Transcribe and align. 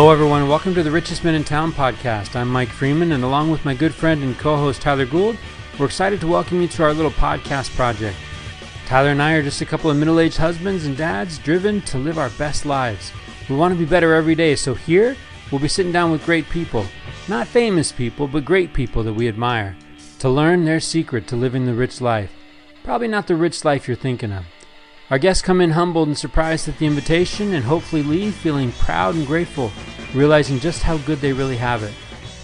Hello, 0.00 0.12
everyone. 0.12 0.48
Welcome 0.48 0.74
to 0.76 0.82
the 0.82 0.90
Richest 0.90 1.24
Men 1.24 1.34
in 1.34 1.44
Town 1.44 1.72
podcast. 1.72 2.34
I'm 2.34 2.48
Mike 2.48 2.70
Freeman, 2.70 3.12
and 3.12 3.22
along 3.22 3.50
with 3.50 3.66
my 3.66 3.74
good 3.74 3.92
friend 3.92 4.22
and 4.22 4.34
co 4.38 4.56
host 4.56 4.80
Tyler 4.80 5.04
Gould, 5.04 5.36
we're 5.78 5.84
excited 5.84 6.22
to 6.22 6.26
welcome 6.26 6.62
you 6.62 6.68
to 6.68 6.84
our 6.84 6.94
little 6.94 7.10
podcast 7.10 7.76
project. 7.76 8.16
Tyler 8.86 9.10
and 9.10 9.20
I 9.20 9.34
are 9.34 9.42
just 9.42 9.60
a 9.60 9.66
couple 9.66 9.90
of 9.90 9.98
middle 9.98 10.18
aged 10.18 10.38
husbands 10.38 10.86
and 10.86 10.96
dads 10.96 11.36
driven 11.36 11.82
to 11.82 11.98
live 11.98 12.16
our 12.16 12.30
best 12.30 12.64
lives. 12.64 13.12
We 13.50 13.56
want 13.56 13.74
to 13.74 13.78
be 13.78 13.84
better 13.84 14.14
every 14.14 14.34
day, 14.34 14.56
so 14.56 14.72
here 14.72 15.18
we'll 15.52 15.60
be 15.60 15.68
sitting 15.68 15.92
down 15.92 16.10
with 16.10 16.24
great 16.24 16.48
people. 16.48 16.86
Not 17.28 17.46
famous 17.46 17.92
people, 17.92 18.26
but 18.26 18.46
great 18.46 18.72
people 18.72 19.02
that 19.02 19.12
we 19.12 19.28
admire, 19.28 19.76
to 20.20 20.30
learn 20.30 20.64
their 20.64 20.80
secret 20.80 21.26
to 21.26 21.36
living 21.36 21.66
the 21.66 21.74
rich 21.74 22.00
life. 22.00 22.32
Probably 22.84 23.08
not 23.08 23.26
the 23.26 23.36
rich 23.36 23.66
life 23.66 23.86
you're 23.86 23.98
thinking 23.98 24.32
of. 24.32 24.46
Our 25.10 25.18
guests 25.18 25.42
come 25.42 25.60
in 25.60 25.70
humbled 25.70 26.06
and 26.06 26.16
surprised 26.16 26.68
at 26.68 26.78
the 26.78 26.86
invitation 26.86 27.54
and 27.54 27.64
hopefully 27.64 28.04
leave 28.04 28.32
feeling 28.32 28.70
proud 28.70 29.16
and 29.16 29.26
grateful, 29.26 29.72
realizing 30.14 30.60
just 30.60 30.84
how 30.84 30.98
good 30.98 31.18
they 31.18 31.32
really 31.32 31.56
have 31.56 31.82
it. 31.82 31.92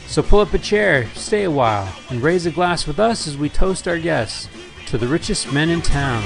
So 0.09 0.21
pull 0.21 0.41
up 0.41 0.53
a 0.53 0.59
chair, 0.59 1.07
stay 1.15 1.45
a 1.45 1.51
while, 1.51 1.89
and 2.11 2.21
raise 2.21 2.45
a 2.45 2.51
glass 2.51 2.85
with 2.85 2.99
us 2.99 3.29
as 3.29 3.39
we 3.39 3.49
toast 3.49 3.87
our 3.87 4.01
guests 4.01 4.49
to 4.87 4.99
the 4.99 5.07
richest 5.07 5.53
men 5.53 5.71
in 5.71 5.81
town. 5.81 6.25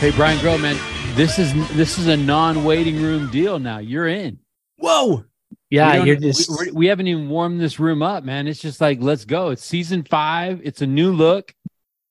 Hey 0.00 0.10
Brian 0.10 0.40
Grow, 0.40 0.58
man, 0.58 0.80
this 1.14 1.38
is 1.38 1.54
this 1.76 1.96
is 1.96 2.08
a 2.08 2.16
non-waiting 2.16 3.00
room 3.00 3.30
deal 3.30 3.60
now. 3.60 3.78
You're 3.78 4.08
in. 4.08 4.40
Whoa! 4.78 5.26
Yeah, 5.70 6.02
you're 6.02 6.16
just 6.16 6.50
we, 6.58 6.72
we 6.72 6.86
haven't 6.88 7.06
even 7.06 7.28
warmed 7.28 7.60
this 7.60 7.78
room 7.78 8.02
up, 8.02 8.24
man. 8.24 8.48
It's 8.48 8.60
just 8.60 8.80
like 8.80 8.98
let's 9.00 9.26
go. 9.26 9.50
It's 9.50 9.64
season 9.64 10.02
five. 10.02 10.60
It's 10.64 10.82
a 10.82 10.88
new 10.88 11.12
look, 11.12 11.54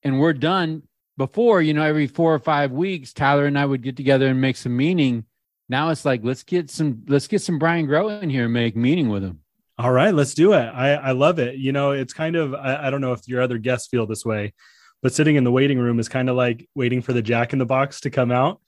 and 0.04 0.21
we're 0.21 0.32
done 0.32 0.84
before, 1.17 1.62
you 1.62 1.73
know, 1.73 1.84
every 1.84 2.08
four 2.08 2.34
or 2.34 2.40
five 2.40 2.72
weeks, 2.72 3.13
Tyler 3.13 3.46
and 3.46 3.57
I 3.57 3.65
would 3.65 3.82
get 3.82 3.96
together 3.96 4.27
and 4.27 4.41
make 4.41 4.57
some 4.57 4.76
meaning. 4.76 5.26
Now 5.70 5.90
it's 5.90 6.05
like 6.05 6.21
let's 6.24 6.43
get 6.43 6.70
some 6.70 7.04
let's 7.07 7.27
get 7.27 7.41
some 7.41 7.60
Brian 7.60 7.85
Grow 7.85 8.10
in 8.10 8.29
here 8.29 8.46
and 8.46 8.54
make 8.54 8.76
meaning 8.76 9.10
with 9.10 9.23
him. 9.23 9.40
All 9.77 9.91
right, 9.91 10.13
let's 10.13 10.34
do 10.34 10.54
it. 10.54 10.65
I, 10.65 10.93
I 10.93 11.12
love 11.12 11.40
it. 11.40 11.55
You 11.55 11.71
know, 11.71 11.91
it's 11.91 12.13
kind 12.13 12.35
of 12.35 12.54
I, 12.54 12.88
I 12.88 12.90
don't 12.90 13.01
know 13.01 13.13
if 13.13 13.27
your 13.27 13.41
other 13.41 13.57
guests 13.57 13.88
feel 13.88 14.05
this 14.05 14.26
way, 14.26 14.54
but 15.01 15.13
sitting 15.13 15.35
in 15.35 15.43
the 15.43 15.51
waiting 15.51 15.79
room 15.79 15.99
is 15.99 16.10
kind 16.10 16.29
of 16.29 16.35
like 16.35 16.70
waiting 16.76 17.01
for 17.01 17.13
the 17.13 17.21
Jack 17.21 17.54
in 17.54 17.60
the 17.60 17.66
Box 17.66 18.01
to 18.01 18.10
come 18.10 18.32
out. 18.32 18.60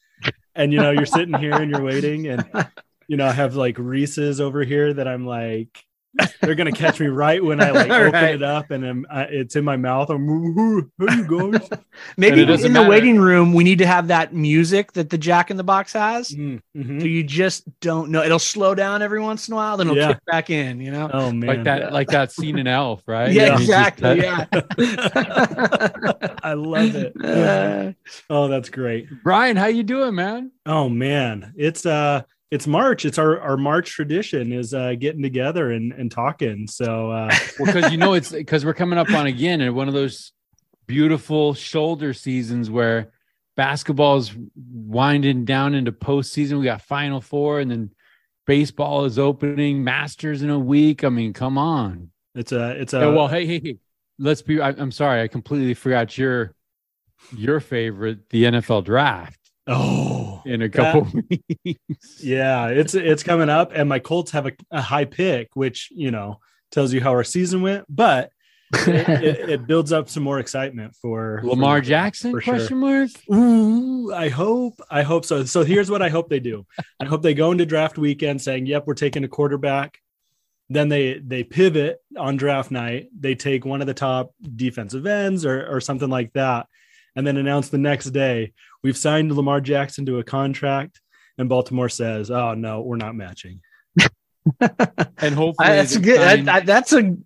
And 0.55 0.71
you 0.71 0.79
know, 0.79 0.91
you're 0.91 1.05
sitting 1.05 1.35
here 1.35 1.53
and 1.53 1.69
you're 1.69 1.83
waiting, 1.83 2.27
and 2.27 2.45
you 3.07 3.17
know, 3.17 3.27
I 3.27 3.33
have 3.33 3.55
like 3.55 3.77
Reese's 3.77 4.39
over 4.39 4.63
here 4.63 4.93
that 4.93 5.07
I'm 5.07 5.25
like 5.25 5.83
they're 6.41 6.55
gonna 6.55 6.71
catch 6.71 6.99
me 6.99 7.07
right 7.07 7.43
when 7.43 7.61
I 7.61 7.71
like 7.71 7.89
open 7.91 8.11
right. 8.13 8.35
it 8.35 8.43
up 8.43 8.71
and 8.71 8.85
I'm, 8.85 9.05
uh, 9.09 9.25
it's 9.29 9.55
in 9.55 9.63
my 9.63 9.77
mouth. 9.77 10.09
I'm, 10.09 10.25
who, 10.25 10.89
who 10.97 11.11
you 11.11 11.51
guys? 11.51 11.69
Maybe 12.17 12.41
in 12.41 12.47
matter. 12.47 12.69
the 12.69 12.85
waiting 12.87 13.19
room, 13.19 13.53
we 13.53 13.63
need 13.63 13.79
to 13.79 13.87
have 13.87 14.07
that 14.07 14.33
music 14.33 14.93
that 14.93 15.09
the 15.09 15.17
Jack 15.17 15.51
in 15.51 15.57
the 15.57 15.63
Box 15.63 15.93
has. 15.93 16.29
Mm, 16.29 16.61
mm-hmm. 16.75 16.99
So 16.99 17.05
you 17.05 17.23
just 17.23 17.63
don't 17.79 18.09
know. 18.09 18.23
It'll 18.23 18.39
slow 18.39 18.75
down 18.75 19.01
every 19.01 19.19
once 19.19 19.47
in 19.47 19.53
a 19.53 19.57
while, 19.57 19.77
then 19.77 19.87
it'll 19.87 19.97
yeah. 19.97 20.13
kick 20.13 20.25
back 20.25 20.49
in. 20.49 20.79
You 20.79 20.91
know? 20.91 21.09
Oh 21.13 21.31
man, 21.31 21.47
like 21.47 21.63
that, 21.63 21.81
yeah. 21.81 21.89
like 21.89 22.07
that 22.09 22.31
scene 22.31 22.57
in 22.57 22.67
Elf, 22.67 23.03
right? 23.07 23.31
Yeah, 23.31 23.47
yeah 23.47 23.55
exactly. 23.55 24.17
yeah. 24.21 24.45
I 26.43 26.53
love 26.53 26.95
it. 26.95 27.13
Uh, 27.23 27.93
oh, 28.29 28.47
that's 28.47 28.69
great, 28.69 29.07
Brian. 29.23 29.57
How 29.57 29.67
you 29.67 29.83
doing, 29.83 30.15
man? 30.15 30.51
Oh 30.65 30.89
man, 30.89 31.53
it's 31.57 31.85
uh 31.85 32.23
it's 32.55 32.67
March. 32.67 33.03
It's 33.03 33.17
our, 33.17 33.37
our 33.41 33.57
March 33.57 33.91
tradition 33.91 34.53
is 34.53 34.73
uh, 34.73 34.93
getting 34.97 35.21
together 35.21 35.71
and, 35.71 35.91
and 35.91 36.09
talking. 36.09 36.67
So, 36.67 37.11
uh, 37.11 37.35
well, 37.59 37.65
because 37.65 37.91
you 37.91 37.97
know, 37.97 38.13
it's 38.13 38.31
because 38.31 38.63
we're 38.63 38.73
coming 38.73 38.97
up 38.97 39.11
on 39.11 39.27
again 39.27 39.59
and 39.59 39.75
one 39.75 39.89
of 39.89 39.93
those 39.93 40.31
beautiful 40.87 41.53
shoulder 41.53 42.13
seasons 42.13 42.69
where 42.69 43.11
basketball's 43.57 44.33
winding 44.55 45.43
down 45.43 45.75
into 45.75 45.91
postseason. 45.91 46.57
We 46.59 46.63
got 46.63 46.81
Final 46.81 47.19
Four, 47.19 47.59
and 47.59 47.69
then 47.69 47.91
baseball 48.47 49.03
is 49.03 49.19
opening, 49.19 49.83
Masters 49.83 50.41
in 50.41 50.49
a 50.49 50.57
week. 50.57 51.03
I 51.03 51.09
mean, 51.09 51.33
come 51.33 51.57
on. 51.57 52.09
It's 52.35 52.53
a, 52.53 52.71
it's 52.79 52.93
a. 52.93 52.99
Yeah, 52.99 53.07
well, 53.07 53.27
hey, 53.27 53.45
hey, 53.45 53.59
hey, 53.61 53.79
let's 54.17 54.41
be. 54.41 54.61
I, 54.61 54.69
I'm 54.69 54.91
sorry, 54.91 55.21
I 55.21 55.27
completely 55.27 55.73
forgot 55.73 56.17
your 56.17 56.55
your 57.35 57.59
favorite, 57.59 58.29
the 58.29 58.45
NFL 58.45 58.85
draft. 58.85 59.41
Oh, 59.67 60.14
in 60.45 60.61
a 60.61 60.69
couple 60.69 61.01
that, 61.01 61.49
weeks. 61.65 62.23
Yeah, 62.23 62.67
it's 62.67 62.93
it's 62.93 63.23
coming 63.23 63.49
up, 63.49 63.71
and 63.73 63.89
my 63.89 63.99
Colts 63.99 64.31
have 64.31 64.47
a, 64.47 64.51
a, 64.71 64.81
high 64.81 65.05
pick, 65.05 65.49
which 65.55 65.89
you 65.91 66.11
know 66.11 66.39
tells 66.71 66.93
you 66.93 67.01
how 67.01 67.11
our 67.11 67.23
season 67.23 67.61
went, 67.61 67.85
but 67.89 68.31
it, 68.73 69.09
it, 69.09 69.49
it 69.49 69.67
builds 69.67 69.91
up 69.91 70.09
some 70.09 70.23
more 70.23 70.39
excitement 70.39 70.95
for 70.95 71.41
Lamar 71.43 71.77
for, 71.77 71.85
Jackson? 71.85 72.31
For 72.31 72.41
question 72.41 72.67
sure. 72.67 72.77
mark. 72.77 73.09
Ooh, 73.33 74.13
I 74.13 74.29
hope, 74.29 74.79
I 74.89 75.03
hope 75.03 75.25
so. 75.25 75.43
So 75.45 75.63
here's 75.63 75.89
what 75.89 76.01
I 76.01 76.09
hope 76.09 76.29
they 76.29 76.39
do. 76.39 76.65
I 76.99 77.05
hope 77.05 77.21
they 77.21 77.33
go 77.33 77.51
into 77.51 77.65
draft 77.65 77.97
weekend 77.97 78.41
saying, 78.41 78.65
"Yep, 78.67 78.87
we're 78.87 78.93
taking 78.93 79.23
a 79.23 79.29
quarterback." 79.29 79.99
Then 80.69 80.89
they 80.89 81.19
they 81.19 81.43
pivot 81.43 82.01
on 82.17 82.37
draft 82.37 82.71
night. 82.71 83.09
They 83.17 83.35
take 83.35 83.65
one 83.65 83.81
of 83.81 83.87
the 83.87 83.93
top 83.93 84.33
defensive 84.55 85.05
ends 85.05 85.45
or 85.45 85.67
or 85.67 85.81
something 85.81 86.09
like 86.09 86.33
that 86.33 86.67
and 87.15 87.25
then 87.25 87.37
announce 87.37 87.69
the 87.69 87.77
next 87.77 88.11
day 88.11 88.53
we've 88.85 88.95
signed 88.95 89.35
Lamar 89.35 89.61
Jackson 89.61 90.05
to 90.05 90.19
a 90.19 90.23
contract, 90.23 91.01
and 91.39 91.49
Baltimore 91.49 91.89
says, 91.89 92.29
"Oh 92.29 92.53
no, 92.53 92.81
we're 92.81 92.97
not 92.97 93.15
matching." 93.15 93.61
and 94.61 95.33
hopefully 95.33 95.55
that's 95.67 95.97
good. 95.97 96.19
That, 96.19 96.45
that, 96.45 96.65
that's 96.67 96.93
a 96.93 97.17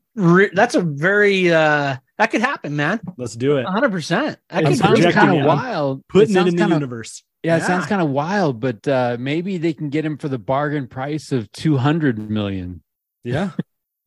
that's 0.54 0.76
a 0.76 0.82
very 0.82 1.52
uh 1.52 1.98
that 2.18 2.32
could 2.32 2.40
happen, 2.40 2.78
man. 2.78 3.02
Let's 3.18 3.36
do 3.36 3.58
it. 3.58 3.64
100. 3.66 3.92
percent 3.92 4.40
That 4.50 4.64
could 4.66 4.78
sounds 4.78 5.06
kind 5.14 5.38
of 5.38 5.46
wild. 5.46 6.08
Putting 6.08 6.38
it, 6.38 6.40
it 6.40 6.48
in 6.48 6.56
the 6.56 6.68
universe. 6.68 7.24
Yeah, 7.44 7.58
yeah, 7.58 7.68
sounds 7.68 7.88
kind 7.88 8.02
of 8.02 8.10
wild, 8.10 8.62
but 8.62 8.88
uh 8.88 9.18
maybe 9.20 9.58
they 9.58 9.74
can 9.74 9.90
get 9.90 10.06
him 10.06 10.18
for 10.18 10.30
the 10.30 10.40
bargain 10.40 10.88
price 10.88 11.34
of 11.34 11.52
200 11.52 12.30
million. 12.30 12.82
Yeah, 13.26 13.52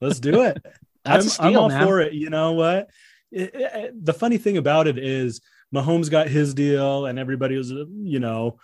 let's 0.01 0.21
do 0.21 0.43
it. 0.45 0.57
I'm, 1.05 1.21
steal, 1.21 1.47
I'm, 1.47 1.57
all 1.57 1.69
man. 1.69 1.87
for 1.87 2.01
it. 2.01 2.15
You 2.15 2.31
know 2.31 2.53
what? 2.53 2.89
It, 3.31 3.51
it, 3.55 4.05
the 4.05 4.15
funny 4.15 4.39
thing 4.39 4.57
about 4.57 4.87
it 4.87 4.99
is 4.99 5.43
Mahomes 5.75 6.11
got 6.11 6.29
his 6.29 6.55
deal, 6.55 7.07
and 7.07 7.19
everybody 7.19 7.57
was, 7.57 7.71
you 7.71 8.21
know, 8.21 8.59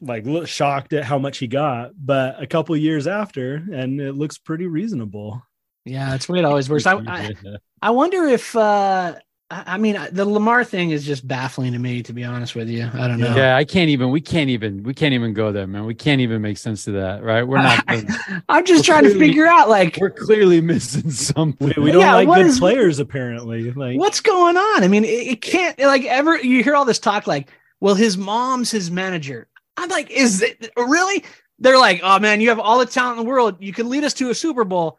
like 0.00 0.24
shocked 0.46 0.92
at 0.92 1.04
how 1.04 1.18
much 1.18 1.38
he 1.38 1.46
got. 1.46 1.90
But 1.96 2.42
a 2.42 2.46
couple 2.46 2.76
years 2.76 3.06
after, 3.06 3.54
and 3.54 4.00
it 4.00 4.14
looks 4.14 4.38
pretty 4.38 4.66
reasonable. 4.66 5.42
Yeah, 5.84 6.14
it's 6.14 6.26
the 6.26 6.32
way 6.34 6.38
it 6.40 6.44
always 6.44 6.68
works. 6.68 6.86
I, 6.86 6.96
I, 7.06 7.34
I 7.82 7.90
wonder 7.90 8.24
if 8.24 8.54
uh, 8.54 9.16
I 9.50 9.78
mean, 9.78 9.98
the 10.12 10.26
Lamar 10.26 10.62
thing 10.62 10.90
is 10.90 11.06
just 11.06 11.26
baffling 11.26 11.72
to 11.72 11.78
me, 11.78 12.02
to 12.02 12.12
be 12.12 12.22
honest 12.22 12.54
with 12.54 12.68
you. 12.68 12.90
I 12.92 13.08
don't 13.08 13.18
know. 13.18 13.34
Yeah, 13.34 13.56
I 13.56 13.64
can't 13.64 13.88
even. 13.88 14.10
We 14.10 14.20
can't 14.20 14.50
even. 14.50 14.82
We 14.82 14.92
can't 14.92 15.14
even 15.14 15.32
go 15.32 15.52
there, 15.52 15.66
man. 15.66 15.86
We 15.86 15.94
can't 15.94 16.20
even 16.20 16.42
make 16.42 16.58
sense 16.58 16.86
of 16.86 16.92
that, 16.94 17.22
right? 17.22 17.42
We're 17.42 17.62
not. 17.62 17.82
I, 17.88 18.58
am 18.58 18.66
just 18.66 18.84
trying 18.84 19.04
clearly, 19.04 19.18
to 19.18 19.26
figure 19.26 19.46
out, 19.46 19.70
like, 19.70 19.96
we're 19.98 20.10
clearly 20.10 20.60
missing 20.60 21.10
something. 21.10 21.72
We, 21.78 21.82
we 21.82 21.92
don't 21.92 22.02
yeah, 22.02 22.14
like 22.14 22.28
good 22.28 22.44
is, 22.44 22.58
players, 22.58 22.98
apparently. 22.98 23.70
Like, 23.72 23.98
what's 23.98 24.20
going 24.20 24.58
on? 24.58 24.84
I 24.84 24.88
mean, 24.88 25.04
it, 25.04 25.08
it 25.08 25.40
can't 25.40 25.78
like 25.78 26.04
ever. 26.04 26.36
You 26.36 26.62
hear 26.62 26.74
all 26.74 26.84
this 26.84 26.98
talk, 26.98 27.26
like, 27.26 27.48
well, 27.80 27.94
his 27.94 28.18
mom's 28.18 28.70
his 28.70 28.90
manager. 28.90 29.48
I'm 29.78 29.88
like, 29.88 30.10
is 30.10 30.42
it 30.42 30.70
really? 30.76 31.24
They're 31.58 31.78
like, 31.78 32.00
oh 32.02 32.18
man, 32.18 32.42
you 32.42 32.50
have 32.50 32.60
all 32.60 32.78
the 32.78 32.86
talent 32.86 33.18
in 33.18 33.24
the 33.24 33.30
world. 33.30 33.56
You 33.60 33.72
can 33.72 33.88
lead 33.88 34.04
us 34.04 34.12
to 34.14 34.28
a 34.28 34.34
Super 34.34 34.64
Bowl 34.64 34.98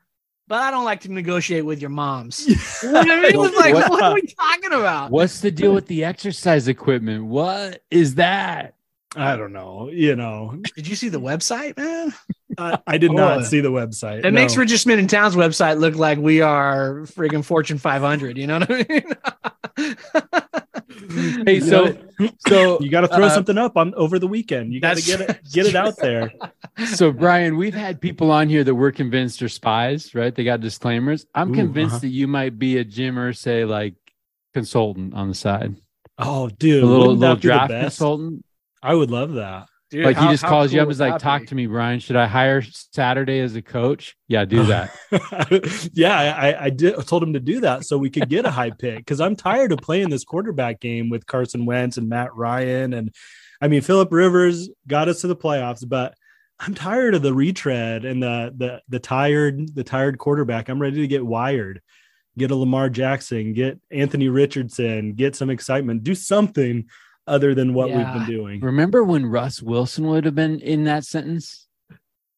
but 0.50 0.62
I 0.62 0.72
don't 0.72 0.84
like 0.84 1.02
to 1.02 1.12
negotiate 1.12 1.64
with 1.64 1.80
your 1.80 1.92
moms. 1.92 2.46
What 2.90 3.10
I 3.10 3.22
mean, 3.22 3.26
it 3.26 3.38
like, 3.38 3.74
what, 3.74 3.90
what, 3.90 4.04
are 4.04 4.14
we 4.14 4.22
talking 4.22 4.74
about? 4.74 5.12
What's 5.12 5.42
the 5.42 5.52
deal 5.52 5.74
with 5.74 5.88
the 5.88 6.04
exercise 6.06 6.68
equipment? 6.68 7.26
What 7.26 7.84
is 7.92 8.16
that? 8.16 8.76
I 9.16 9.36
don't 9.36 9.54
know. 9.54 9.90
You 9.92 10.16
know, 10.16 10.62
did 10.76 10.88
you 10.88 10.96
see 10.96 11.10
the 11.10 11.20
website, 11.20 11.78
man? 11.78 12.14
I, 12.58 12.80
I 12.88 12.98
did 12.98 13.12
oh, 13.12 13.16
not 13.16 13.46
see 13.46 13.60
the 13.60 13.72
website. 13.72 14.20
It 14.20 14.32
no. 14.32 14.32
makes 14.32 14.56
Richest 14.56 14.88
Men 14.88 14.98
in 14.98 15.08
Town's 15.08 15.36
website 15.36 15.80
look 15.80 15.96
like 15.96 16.18
we 16.20 16.42
are 16.42 17.02
friggin' 17.02 17.44
Fortune 17.44 17.78
500. 17.78 18.38
You 18.38 18.48
know 18.48 18.60
what 18.60 18.72
I 18.72 18.86
mean? 18.90 20.44
hey, 21.46 21.60
so 21.60 21.98
so 22.48 22.80
you 22.82 22.90
got 22.90 23.02
to 23.02 23.08
throw 23.08 23.26
uh, 23.26 23.30
something 23.30 23.58
up 23.58 23.78
on 23.78 23.94
over 23.96 24.20
the 24.20 24.28
weekend. 24.28 24.74
You 24.74 24.80
got 24.82 24.98
to 24.98 25.04
get 25.04 25.22
it 25.22 25.40
get 25.52 25.66
it 25.66 25.76
out 25.76 25.98
there. 25.98 26.32
So 26.94 27.12
Brian, 27.12 27.58
we've 27.58 27.74
had 27.74 28.00
people 28.00 28.32
on 28.32 28.48
here 28.48 28.64
that 28.64 28.74
we're 28.74 28.94
convinced 28.94 29.42
are 29.42 29.50
spies, 29.50 30.16
right? 30.16 30.34
They 30.34 30.46
got 30.46 30.62
disclaimers. 30.62 31.26
I'm 31.36 31.52
Ooh, 31.52 31.56
convinced 31.56 31.96
uh-huh. 31.96 32.02
that 32.04 32.08
you 32.08 32.26
might 32.26 32.58
be 32.58 32.78
a 32.78 32.86
Jim 32.86 33.16
Irsay 33.16 33.68
like 33.68 33.96
consultant 34.54 35.14
on 35.14 35.28
the 35.28 35.36
side. 35.36 35.76
Oh, 36.18 36.48
dude, 36.48 36.82
a 36.82 36.86
little, 36.86 37.16
little 37.16 37.36
draft 37.36 37.72
consultant. 37.72 38.46
I 38.82 38.94
would 38.94 39.12
love 39.12 39.34
that. 39.34 39.68
Dude, 39.90 40.06
like 40.06 40.18
how, 40.18 40.28
he 40.28 40.34
just 40.34 40.44
calls 40.44 40.68
cool 40.68 40.76
you 40.76 40.82
up, 40.84 40.90
is 40.90 41.00
like, 41.00 41.18
talk 41.18 41.42
be? 41.42 41.48
to 41.48 41.56
me, 41.56 41.66
Brian. 41.66 42.00
Should 42.00 42.16
I 42.16 42.28
hire 42.28 42.62
Saturday 42.62 43.40
as 43.40 43.56
a 43.56 43.62
coach? 43.62 44.16
Yeah, 44.28 44.46
do 44.46 44.64
that. 44.66 44.92
yeah, 45.94 46.36
I, 46.38 46.66
I 46.66 46.70
did 46.70 46.96
I 46.96 47.02
told 47.02 47.24
him 47.24 47.34
to 47.34 47.40
do 47.40 47.62
that 47.62 47.86
so 47.86 47.98
we 47.98 48.12
could 48.12 48.30
get 48.30 48.46
a 48.46 48.52
high 48.52 48.70
pick 48.70 48.98
because 48.98 49.20
I'm 49.20 49.36
tired 49.36 49.72
of 49.72 49.80
playing 49.80 50.10
this 50.10 50.24
quarterback 50.24 50.80
game 50.80 51.10
with 51.10 51.26
Carson 51.26 51.66
Wentz 51.66 51.98
and 51.98 52.08
Matt 52.08 52.36
Ryan. 52.36 52.94
And 52.94 53.16
I 53.62 53.68
mean, 53.68 53.82
Philip 53.82 54.12
Rivers 54.12 54.70
got 54.86 55.08
us 55.08 55.22
to 55.22 55.28
the 55.28 55.36
playoffs, 55.36 55.88
but 55.88 56.14
I'm 56.60 56.76
tired 56.76 57.16
of 57.16 57.24
the 57.24 57.34
retread 57.34 58.06
and 58.06 58.22
the 58.22 58.54
the 58.56 58.82
the 58.90 59.00
tired 59.00 59.74
the 59.74 59.84
tired 59.84 60.20
quarterback. 60.20 60.70
I'm 60.70 60.82
ready 60.82 60.98
to 60.98 61.08
get 61.08 61.26
wired. 61.26 61.82
Get 62.38 62.52
a 62.52 62.56
Lamar 62.56 62.90
Jackson, 62.90 63.54
get 63.54 63.80
Anthony 63.92 64.30
Richardson, 64.30 65.14
get 65.14 65.36
some 65.36 65.50
excitement, 65.50 66.04
do 66.04 66.14
something 66.14 66.86
other 67.30 67.54
than 67.56 67.74
what 67.74 67.90
yeah. 67.90 67.98
we've 67.98 68.26
been 68.26 68.36
doing. 68.36 68.60
Remember 68.62 69.04
when 69.04 69.26
Russ 69.26 69.62
Wilson 69.62 70.08
would 70.08 70.26
have 70.26 70.36
been 70.36 70.60
in 70.60 70.84
that 70.86 71.06
sentence? 71.06 71.68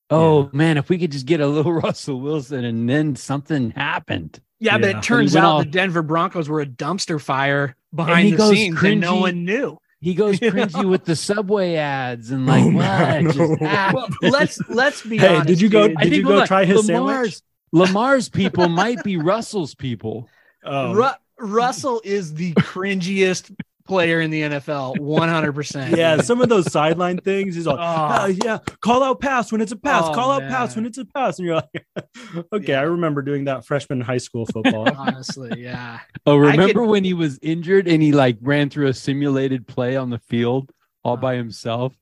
Oh 0.09 0.49
man, 0.51 0.77
if 0.77 0.89
we 0.89 0.97
could 0.97 1.11
just 1.11 1.25
get 1.25 1.39
a 1.39 1.47
little 1.47 1.71
Russell 1.81 2.19
Wilson 2.19 2.65
and 2.65 2.87
then 2.89 3.15
something 3.15 3.71
happened. 3.71 4.39
Yeah, 4.59 4.77
but 4.77 4.89
it 4.89 5.01
turns 5.03 5.35
out 5.35 5.43
all- 5.45 5.59
the 5.59 5.65
Denver 5.65 6.01
Broncos 6.03 6.47
were 6.49 6.61
a 6.61 6.65
dumpster 6.65 7.19
fire 7.19 7.75
behind 7.95 8.25
he 8.25 8.31
the 8.31 8.37
goes 8.37 8.51
scenes 8.51 8.83
and 8.83 9.01
no 9.01 9.15
one 9.15 9.45
knew. 9.45 9.77
He 10.01 10.13
goes 10.13 10.41
You 10.41 10.51
cringy 10.51 10.83
know? 10.83 10.89
with 10.89 11.05
the 11.05 11.15
subway 11.15 11.75
ads 11.75 12.31
and 12.31 12.47
oh, 12.47 12.51
like 12.51 12.63
Oh, 12.63 12.65
what 12.67 12.73
man, 12.73 13.23
no. 13.25 13.57
Well, 13.93 14.07
let's 14.21 14.59
let's 14.69 15.01
be 15.03 15.17
Hey, 15.17 15.29
honest. 15.29 15.47
did 15.47 15.61
you 15.61 15.69
go- 15.69 15.87
dude. 15.87 15.97
I 15.97 16.03
Did 16.03 16.09
think 16.09 16.21
you 16.23 16.27
go 16.27 16.41
on, 16.41 16.47
try 16.47 16.65
his 16.65 16.87
Lamar's, 16.87 17.41
Lamar's 17.71 18.27
people 18.29 18.67
might 18.67 19.03
be 19.03 19.17
Russell's 19.17 19.73
people. 19.73 20.27
Oh, 20.63 20.93
Ru- 20.93 21.07
Russell 21.47 22.01
is 22.03 22.33
the 22.35 22.53
cringiest 22.53 23.55
player 23.91 24.21
in 24.21 24.31
the 24.31 24.41
NFL, 24.43 24.97
one 24.99 25.27
hundred 25.27 25.51
percent. 25.53 25.97
yeah, 25.97 26.21
some 26.21 26.39
of 26.41 26.47
those 26.47 26.71
sideline 26.71 27.17
things. 27.17 27.55
He's 27.55 27.67
like, 27.67 27.77
Oh. 27.77 28.17
"Oh, 28.21 28.25
yeah, 28.27 28.59
call 28.79 29.03
out 29.03 29.19
pass 29.19 29.51
when 29.51 29.59
it's 29.59 29.73
a 29.73 29.75
pass. 29.75 30.05
Oh, 30.05 30.13
call 30.13 30.31
out 30.31 30.43
man. 30.43 30.51
pass 30.51 30.77
when 30.77 30.85
it's 30.85 30.97
a 30.97 31.03
pass. 31.03 31.37
And 31.39 31.45
you're 31.45 31.55
like, 31.55 31.85
okay, 32.53 32.71
Yeah. 32.71 32.79
I 32.79 32.83
remember 32.83 33.21
doing 33.21 33.43
that 33.45 33.65
freshman 33.65 33.99
high 33.99 34.17
school 34.17 34.45
football. 34.45 34.89
honestly, 34.97 35.61
yeah. 35.61 35.99
Oh, 36.25 36.37
remember 36.37 36.79
could- 36.79 36.89
when 36.89 37.03
he 37.03 37.13
was 37.13 37.37
injured 37.41 37.89
and 37.89 38.01
he 38.01 38.13
like 38.13 38.37
ran 38.41 38.69
through 38.69 38.87
a 38.87 38.93
simulated 38.93 39.67
play 39.67 39.97
on 39.97 40.09
the 40.09 40.19
field 40.19 40.71
all 41.03 41.17
by 41.17 41.35
himself? 41.35 41.93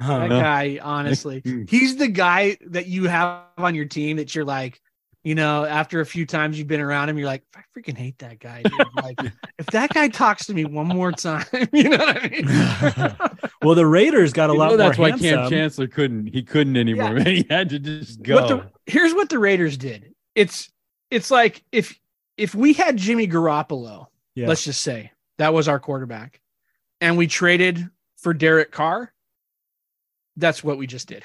Huh. 0.00 0.26
That 0.26 0.28
guy, 0.28 0.80
honestly, 0.82 1.40
hmm. 1.44 1.64
he's 1.68 1.96
the 1.96 2.08
guy 2.08 2.56
that 2.66 2.86
you 2.86 3.04
have 3.04 3.42
on 3.58 3.76
your 3.76 3.84
team 3.84 4.16
that 4.16 4.34
you're 4.34 4.44
like, 4.44 4.80
you 5.24 5.34
know, 5.34 5.64
after 5.64 6.00
a 6.00 6.06
few 6.06 6.24
times 6.26 6.58
you've 6.58 6.68
been 6.68 6.80
around 6.80 7.08
him, 7.08 7.18
you're 7.18 7.26
like, 7.26 7.42
I 7.54 7.60
freaking 7.76 7.96
hate 7.96 8.18
that 8.18 8.38
guy. 8.38 8.62
Dude. 8.62 8.72
Like, 8.94 9.18
if 9.58 9.66
that 9.66 9.90
guy 9.90 10.08
talks 10.08 10.46
to 10.46 10.54
me 10.54 10.64
one 10.64 10.86
more 10.88 11.12
time, 11.12 11.44
you 11.72 11.84
know 11.84 11.96
what 11.98 12.24
I 12.24 12.28
mean? 12.28 13.48
well, 13.62 13.74
the 13.74 13.86
Raiders 13.86 14.32
got 14.32 14.50
a 14.50 14.52
You 14.52 14.58
lot 14.58 14.64
know 14.66 14.76
more 14.76 14.86
that's 14.88 14.98
why 14.98 15.10
handsome. 15.10 15.28
Cam 15.28 15.50
Chancellor 15.50 15.86
couldn't. 15.86 16.26
He 16.28 16.42
couldn't 16.42 16.76
anymore. 16.76 17.08
Yeah. 17.16 17.24
Man. 17.24 17.26
He 17.26 17.46
had 17.48 17.68
to 17.70 17.78
just 17.78 18.18
What 18.20 18.26
go. 18.26 18.46
the, 18.48 18.70
here's 18.86 19.14
what 19.14 19.28
the 19.28 19.38
Raiders 19.38 19.76
did. 19.76 20.14
It's 20.34 20.70
it's 21.10 21.30
like 21.30 21.62
if 21.72 21.98
if 22.36 22.54
we 22.54 22.72
had 22.72 22.96
Jimmy 22.96 23.26
Garoppolo, 23.28 24.06
Yeah. 24.34 24.46
let's 24.48 24.64
just 24.64 24.80
say 24.82 25.12
that 25.38 25.52
was 25.54 25.68
our 25.68 25.78
quarterback, 25.80 26.40
and 27.00 27.16
we 27.16 27.26
traded 27.26 27.88
for 28.18 28.34
Derek 28.34 28.70
Carr, 28.72 29.12
that's 30.36 30.62
what 30.62 30.78
we 30.78 30.86
just 30.86 31.08
did. 31.08 31.22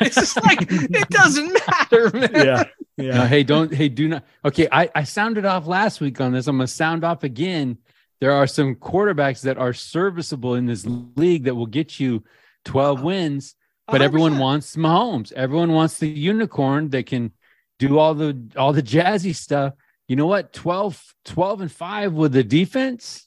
It's 0.00 0.14
just 0.16 0.42
like 0.44 0.58
it 0.70 1.08
doesn't 1.10 1.52
matter, 1.68 2.10
man. 2.14 2.30
yeah, 2.34 2.64
No, 2.98 3.04
yeah. 3.04 3.26
hey, 3.26 3.42
don't. 3.42 3.72
Hey, 3.72 3.88
do 3.88 4.08
not. 4.08 4.24
Okay, 4.44 4.68
I, 4.70 4.90
I 4.94 5.04
sounded 5.04 5.44
off 5.44 5.66
last 5.66 6.00
week 6.00 6.20
on 6.20 6.32
this. 6.32 6.46
I'm 6.46 6.56
going 6.58 6.66
to 6.66 6.72
sound 6.72 7.04
off 7.04 7.24
again. 7.24 7.78
There 8.20 8.32
are 8.32 8.46
some 8.46 8.74
quarterbacks 8.76 9.42
that 9.42 9.58
are 9.58 9.72
serviceable 9.72 10.54
in 10.54 10.66
this 10.66 10.86
league 11.16 11.44
that 11.44 11.54
will 11.54 11.66
get 11.66 11.98
you 11.98 12.22
12 12.66 13.02
wins, 13.02 13.56
but 13.88 14.02
everyone 14.02 14.34
100%. 14.34 14.38
wants 14.38 14.76
Mahomes. 14.76 15.32
Everyone 15.32 15.72
wants 15.72 15.98
the 15.98 16.08
unicorn 16.08 16.90
that 16.90 17.06
can 17.06 17.32
do 17.78 17.98
all 17.98 18.14
the 18.14 18.38
all 18.56 18.72
the 18.72 18.82
jazzy 18.82 19.34
stuff. 19.34 19.74
You 20.06 20.16
know 20.16 20.26
what? 20.26 20.52
12, 20.52 21.14
12 21.24 21.60
and 21.62 21.72
5 21.72 22.12
with 22.12 22.32
the 22.32 22.44
defense. 22.44 23.26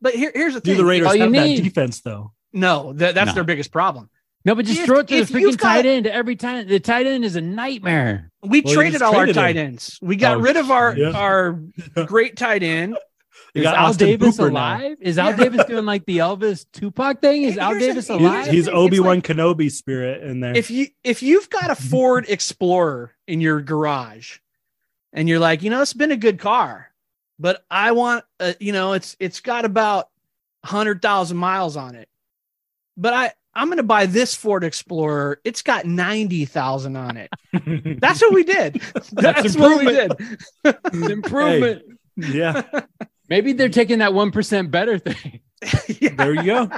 But 0.00 0.14
here, 0.14 0.30
here's 0.34 0.54
the 0.54 0.60
thing. 0.60 0.74
Do 0.74 0.82
the 0.82 0.84
Raiders 0.84 1.08
all 1.08 1.18
have 1.18 1.32
that 1.32 1.62
defense 1.62 2.00
though? 2.00 2.32
No, 2.52 2.92
that, 2.94 3.14
that's 3.14 3.28
No. 3.28 3.34
their 3.34 3.44
biggest 3.44 3.72
problem. 3.72 4.10
No, 4.44 4.54
but 4.54 4.64
just 4.66 4.80
If- 4.80 4.86
throw 4.86 4.98
it 5.00 5.08
to 5.08 5.24
the 5.24 5.32
freaking 5.32 5.56
got- 5.58 5.74
tight 5.74 5.86
end 5.86 6.04
to 6.04 6.12
every 6.14 6.36
time. 6.36 6.66
The 6.68 6.80
tight 6.80 7.06
end 7.06 7.24
is 7.24 7.36
a 7.36 7.40
nightmare. 7.40 8.30
We 8.42 8.60
Well, 8.60 8.72
traded 8.74 9.02
all 9.02 9.12
traded 9.12 9.36
our 9.36 9.44
tight 9.44 9.56
him. 9.56 9.66
ends. 9.68 9.98
We 10.00 10.16
got 10.16 10.36
Oh, 10.36 10.40
rid 10.40 10.56
of 10.56 10.70
our 10.70 10.96
yeah. 10.96 11.10
our 11.10 11.52
great 12.06 12.36
tight 12.36 12.62
end. 12.62 12.96
You 13.54 13.62
Is 13.62 13.64
got 13.64 13.76
Al 13.78 13.86
Austin 13.86 14.08
Davis 14.08 14.36
Hooper 14.36 14.50
now. 14.50 14.58
alive? 14.76 14.96
Is 15.00 15.18
Al 15.18 15.34
Davis 15.34 15.64
doing 15.64 15.86
like 15.86 16.04
the 16.04 16.18
Elvis 16.18 16.66
Tupac 16.70 17.22
thing? 17.22 17.44
Is 17.44 17.56
Al 17.56 17.72
Davis 17.78 18.08
here's 18.08 18.20
alive? 18.20 18.44
the 18.44 18.52
He's 18.52 18.68
Obi 18.68 19.00
Wan 19.00 19.18
it's 19.18 19.26
Kenobi 19.28 19.70
spirit 19.72 20.22
in 20.22 20.40
there. 20.40 20.54
If 20.54 20.70
you 20.70 20.88
if 21.02 21.22
you've 21.22 21.48
got 21.48 21.70
a 21.70 21.74
Ford 21.74 22.26
Explorer 22.28 23.14
in 23.26 23.40
your 23.40 23.62
garage, 23.62 24.38
and 25.14 25.30
you're 25.30 25.38
like, 25.38 25.62
you 25.62 25.70
know, 25.70 25.80
it's 25.80 25.94
been 25.94 26.12
a 26.12 26.16
good 26.16 26.38
car, 26.38 26.90
but 27.38 27.64
I 27.70 27.92
want, 27.92 28.24
a, 28.38 28.54
you 28.60 28.72
know, 28.72 28.92
it's 28.92 29.16
it's 29.18 29.40
got 29.40 29.64
about 29.64 30.10
hundred 30.62 31.00
thousand 31.00 31.38
miles 31.38 31.74
on 31.76 31.94
it, 31.94 32.08
but 32.98 33.14
I 33.14 33.32
I'm 33.58 33.66
going 33.66 33.76
to 33.78 33.82
buy 33.82 34.06
this 34.06 34.34
Ford 34.34 34.62
Explorer. 34.64 35.40
It's 35.44 35.62
got 35.62 35.84
ninety 35.84 36.44
thousand 36.44 36.96
on 36.96 37.16
it. 37.16 37.30
That's 38.00 38.20
what 38.22 38.32
we 38.32 38.44
did. 38.44 38.80
That's, 39.12 39.56
what 39.56 39.78
we 39.84 39.86
did. 39.92 40.12
It's 40.64 41.08
improvement. 41.10 41.82
yeah, 42.16 42.62
Maybe 43.28 43.52
they're 43.52 43.68
taking 43.68 43.98
that 43.98 44.14
one 44.14 44.30
percent 44.30 44.70
better 44.70 44.98
thing. 44.98 45.40
Yeah. 46.00 46.14
there 46.14 46.34
you 46.34 46.44
go. 46.44 46.70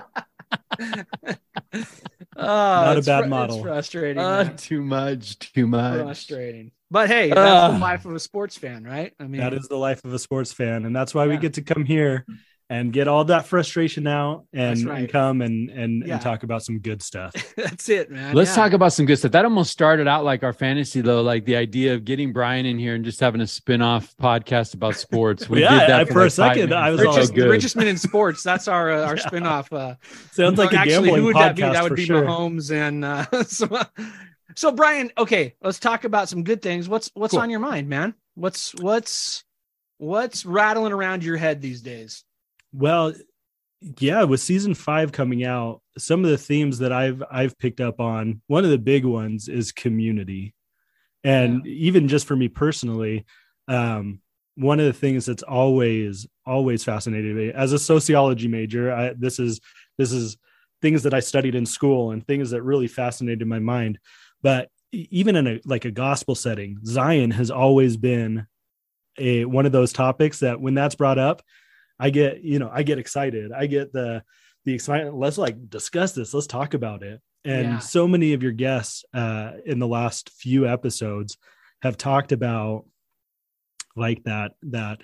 Oh, 2.37 2.97
a 2.97 3.03
bad 3.03 3.25
fr- 3.25 3.29
model. 3.29 3.57
It's 3.57 3.65
frustrating. 3.65 4.19
Uh, 4.23 4.57
too 4.57 4.81
much. 4.83 5.39
Too 5.39 5.67
much. 5.67 6.01
frustrating. 6.01 6.73
But 6.91 7.09
hey, 7.09 7.29
that's 7.29 7.39
Uh. 7.39 7.73
the 7.73 7.79
life 7.79 8.05
of 8.07 8.15
a 8.15 8.19
sports 8.19 8.57
fan, 8.57 8.85
right? 8.85 9.13
I 9.21 9.25
mean, 9.25 9.41
That 9.41 9.53
is 9.55 9.69
the 9.69 9.77
life 9.77 10.05
of 10.05 10.13
a 10.15 10.19
sports 10.19 10.53
fan, 10.53 10.85
and 10.87 10.97
that's 10.97 11.15
why 11.15 11.27
we 11.27 11.37
get 11.37 11.55
to 11.55 11.63
come 11.63 11.85
here 11.85 12.25
and 12.71 12.93
get 12.93 13.09
all 13.09 13.25
that 13.25 13.47
frustration 13.47 14.07
out 14.07 14.45
and, 14.53 14.87
right. 14.87 15.01
and 15.01 15.09
come 15.11 15.43
and 15.43 15.69
and, 15.71 16.07
Yeah. 16.07 16.15
and 16.15 16.23
talk 16.23 16.45
about 16.45 16.63
some 16.63 16.79
good 16.79 17.03
stuff. 17.03 17.33
that's 17.57 17.89
it, 17.89 18.11
man. 18.13 18.33
Let's 18.35 18.51
Yeah. 18.51 18.63
talk 18.63 18.73
about 18.75 18.93
some 18.93 19.07
good 19.07 19.17
stuff. 19.17 19.33
That 19.33 19.45
almost 19.45 19.73
started 19.73 20.07
out 20.07 20.25
like 20.25 20.45
our 20.45 20.53
fantasy, 20.53 21.01
though, 21.01 21.21
like 21.23 21.45
the 21.45 21.57
idea 21.57 21.95
of 21.95 22.05
getting 22.05 22.33
Brian 22.33 22.67
in 22.67 22.79
here 22.79 22.95
and 22.95 23.05
just 23.05 23.19
having 23.19 23.41
a 23.41 23.47
spin-off 23.47 24.15
podcast 24.23 24.75
about 24.75 24.95
sports. 24.95 25.49
We 25.51 25.61
Yeah, 25.63 25.81
did 25.81 25.89
that 25.91 26.01
I- 26.01 26.05
for, 26.05 26.13
for 26.13 26.25
a 26.27 26.31
second. 26.31 26.73
I 26.73 26.91
was 26.91 27.01
That's 27.03 27.29
all- 27.31 27.35
good. 27.35 27.51
richest 27.51 27.75
men 27.75 27.89
in 27.89 27.99
sports. 27.99 28.45
That's 28.45 28.69
our 28.69 28.93
uh, 28.93 29.05
our 29.05 29.17
spinoff. 29.27 29.73
Uh, 29.77 29.97
Sounds 30.31 30.57
like 30.57 30.73
a 30.73 30.77
actually, 30.79 30.93
gambling 31.09 31.17
who 31.17 31.25
would 31.25 31.35
podcast 31.37 31.45
that 31.45 31.57
be? 31.57 31.63
That 31.63 31.83
would 31.83 31.97
be 31.97 32.05
sure. 32.07 32.23
Mahomes 32.23 32.71
and 32.71 33.05
uh, 33.05 33.27
so, 33.45 33.69
so 34.55 34.71
Brian. 34.71 35.11
Okay, 35.19 35.55
let's 35.61 35.81
talk 35.81 36.05
about 36.05 36.29
some 36.29 36.45
good 36.45 36.63
things. 36.63 36.89
What's 36.89 37.11
what's 37.15 37.33
Cool. 37.33 37.41
on 37.41 37.51
your 37.51 37.59
mind, 37.61 37.89
man? 37.89 38.15
What's 38.37 38.77
what's 38.77 39.43
what's 39.99 40.47
rattling 40.47 40.93
around 40.93 41.25
your 41.25 41.37
head 41.37 41.61
these 41.61 41.83
days? 41.83 42.25
Well, 42.73 43.15
yeah, 43.99 44.25
with 44.25 44.41
season 44.41 44.75
five 44.75 45.13
coming 45.13 45.45
out, 45.45 45.81
some 45.97 46.25
of 46.25 46.31
the 46.31 46.39
themes 46.39 46.79
that 46.79 46.93
I've 46.93 47.23
I've 47.31 47.59
picked 47.59 47.81
up 47.81 48.01
on, 48.01 48.43
one 48.47 48.65
of 48.65 48.71
the 48.71 48.79
big 48.79 49.05
ones 49.05 49.49
is 49.49 49.73
community. 49.73 50.55
And 51.25 51.67
even 51.67 52.09
just 52.09 52.27
for 52.27 52.37
me 52.37 52.49
personally, 52.49 53.27
um, 53.69 54.21
one 54.57 54.81
of 54.81 54.87
the 54.87 54.93
things 54.93 55.27
that's 55.27 55.43
always 55.43 56.27
always 56.47 56.85
fascinated 56.85 57.37
me 57.37 57.53
as 57.53 57.73
a 57.73 57.79
sociology 57.79 58.49
major, 58.49 58.93
I, 58.93 59.15
this 59.17 59.39
is 59.39 59.61
this 59.97 60.13
is 60.13 60.37
things 60.83 61.03
that 61.03 61.15
I 61.15 61.21
studied 61.21 61.55
in 61.55 61.67
school 61.67 62.11
and 62.11 62.27
things 62.27 62.51
that 62.51 62.63
really 62.63 62.89
fascinated 62.89 63.47
my 63.47 63.59
mind. 63.59 63.99
But 64.43 64.69
even 64.93 65.37
in 65.37 65.47
a 65.47 65.61
like 65.65 65.85
a 65.85 65.91
gospel 65.91 66.35
setting, 66.35 66.79
Zion 66.85 67.31
has 67.31 67.51
always 67.51 67.97
been 67.97 68.47
a 69.19 69.45
one 69.45 69.67
of 69.67 69.73
those 69.73 69.93
topics 69.93 70.41
that 70.41 70.61
when 70.61 70.75
that's 70.75 70.95
brought 70.95 71.19
up, 71.19 71.43
I 72.01 72.11
get, 72.11 72.43
you 72.43 72.59
know, 72.59 72.71
I 72.73 72.83
get 72.83 72.99
excited. 72.99 73.53
I 73.53 73.67
get 73.67 73.93
the 73.93 74.23
the 74.65 74.75
excitement. 74.75 75.17
Let's 75.17 75.39
like 75.39 75.71
discuss 75.71 76.13
this. 76.13 76.35
Let's 76.35 76.47
talk 76.47 76.75
about 76.75 77.03
it. 77.03 77.21
And 77.45 77.65
Yeah. 77.65 77.79
so 77.79 78.09
many 78.09 78.33
of 78.33 78.43
your 78.43 78.53
guests 78.53 79.05
uh, 79.15 79.53
in 79.65 79.79
the 79.79 79.87
last 79.87 80.31
few 80.31 80.67
episodes 80.67 81.37
have 81.83 81.97
talked 81.97 82.33
about 82.33 82.85
like 83.97 84.23
that 84.25 84.53
that 84.63 85.01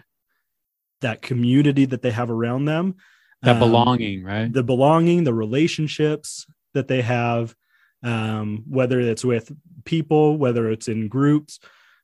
that 1.03 1.23
community 1.23 1.85
that 1.85 2.03
they 2.03 2.11
have 2.11 2.31
around 2.31 2.65
them, 2.65 2.95
that 3.43 3.53
um, 3.53 3.59
belonging, 3.61 4.25
right? 4.25 4.53
the 4.53 4.63
belonging, 4.63 5.25
the 5.25 5.35
relationships 5.35 6.47
that 6.75 6.89
they 6.89 7.03
have, 7.03 7.55
um, 8.03 8.65
whether 8.69 9.01
it's 9.01 9.25
with 9.25 9.53
people, 9.85 10.39
whether 10.39 10.71
it's 10.71 10.89
in 10.89 11.09
groups, 11.09 11.59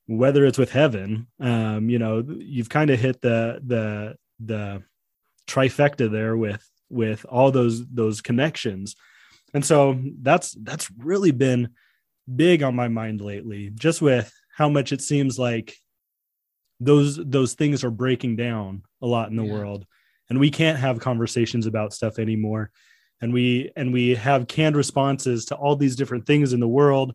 whether 0.06 0.44
it's 0.44 0.58
with 0.58 0.72
heaven. 0.72 1.26
Um, 1.40 1.88
you 1.88 1.98
know, 1.98 2.22
you've 2.38 2.68
kind 2.68 2.90
of 2.90 2.98
hit 3.00 3.20
the 3.22 3.60
the 3.66 4.16
the 4.44 4.82
trifecta 5.46 6.10
there 6.10 6.36
with 6.36 6.68
with 6.90 7.24
all 7.28 7.50
those 7.50 7.86
those 7.88 8.20
connections, 8.20 8.96
and 9.54 9.64
so 9.64 10.00
that's 10.20 10.56
that's 10.62 10.90
really 10.98 11.30
been 11.30 11.70
big 12.34 12.62
on 12.62 12.74
my 12.74 12.88
mind 12.88 13.20
lately, 13.20 13.70
just 13.74 14.00
with 14.02 14.32
how 14.56 14.68
much 14.68 14.92
it 14.92 15.00
seems 15.02 15.38
like 15.38 15.74
those 16.80 17.16
those 17.16 17.54
things 17.54 17.84
are 17.84 17.90
breaking 17.90 18.36
down 18.36 18.82
a 19.00 19.06
lot 19.06 19.30
in 19.30 19.36
the 19.36 19.44
Yeah. 19.44 19.52
world. 19.52 19.86
And 20.30 20.40
we 20.40 20.50
can't 20.50 20.78
have 20.78 20.98
conversations 20.98 21.66
about 21.66 21.92
stuff 21.92 22.18
anymore. 22.18 22.70
And 23.20 23.32
we 23.32 23.70
and 23.76 23.92
we 23.92 24.14
have 24.14 24.48
canned 24.48 24.76
responses 24.76 25.44
to 25.46 25.56
all 25.56 25.76
these 25.76 25.94
different 25.96 26.26
things 26.26 26.52
in 26.52 26.60
the 26.60 26.68
world. 26.68 27.14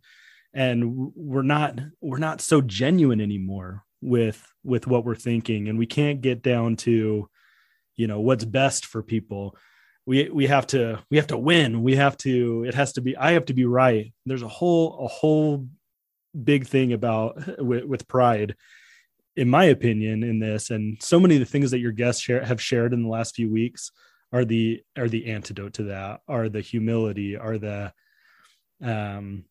And 0.53 1.11
we're 1.15 1.41
not 1.41 1.79
we're 2.01 2.19
not 2.19 2.41
so 2.41 2.61
genuine 2.61 3.19
anymore 3.21 3.83
with 4.01 4.45
with 4.63 4.87
what 4.87 5.05
we're 5.05 5.15
thinking. 5.15 5.67
And 5.67 5.77
we 5.77 5.85
can't 5.85 6.21
get 6.21 6.41
down 6.41 6.75
to 6.77 7.29
you 7.95 8.07
know 8.07 8.19
what's 8.19 8.45
best 8.45 8.85
for 8.85 9.01
people. 9.01 9.55
We 10.05 10.29
we 10.29 10.47
have 10.47 10.67
to 10.67 11.03
we 11.09 11.17
have 11.17 11.27
to 11.27 11.37
win. 11.37 11.83
We 11.83 11.95
have 11.95 12.17
to 12.17 12.63
it 12.63 12.75
has 12.75 12.93
to 12.93 13.01
be 13.01 13.17
i 13.17 13.31
have 13.31 13.45
to 13.45 13.53
be 13.53 13.65
right. 13.65 14.13
There's 14.25 14.43
a 14.43 14.47
whole 14.47 15.05
a 15.05 15.07
whole 15.07 15.67
big 16.43 16.67
thing 16.67 16.93
about 16.93 17.59
with, 17.63 17.85
with 17.85 18.07
pride 18.07 18.55
in 19.35 19.49
my 19.49 19.65
opinion 19.65 20.23
in 20.23 20.39
this. 20.39 20.71
And 20.71 21.01
so 21.01 21.19
many 21.19 21.35
of 21.35 21.39
the 21.39 21.45
things 21.45 21.71
that 21.71 21.79
your 21.79 21.91
guests 21.91 22.21
share 22.21 22.43
have 22.43 22.61
shared 22.61 22.93
in 22.93 23.03
the 23.03 23.09
last 23.09 23.35
few 23.35 23.51
weeks 23.51 23.91
are 24.33 24.43
the 24.43 24.81
are 24.97 25.07
the 25.07 25.31
antidote 25.31 25.73
to 25.73 25.83
that 25.83 26.21
are 26.27 26.49
the 26.49 26.61
humility 26.61 27.37
are 27.37 27.57
the 27.57 27.93
um 28.81 29.45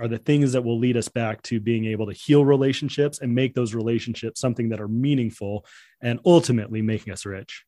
are 0.00 0.08
the 0.08 0.18
things 0.18 0.52
that 0.52 0.62
will 0.62 0.78
lead 0.78 0.96
us 0.96 1.08
back 1.08 1.42
to 1.42 1.60
being 1.60 1.84
able 1.84 2.06
to 2.06 2.12
heal 2.12 2.44
relationships 2.44 3.20
and 3.20 3.34
make 3.34 3.54
those 3.54 3.74
relationships 3.74 4.40
something 4.40 4.70
that 4.70 4.80
are 4.80 4.88
meaningful 4.88 5.64
and 6.00 6.18
ultimately 6.24 6.80
making 6.80 7.12
us 7.12 7.26
rich. 7.26 7.64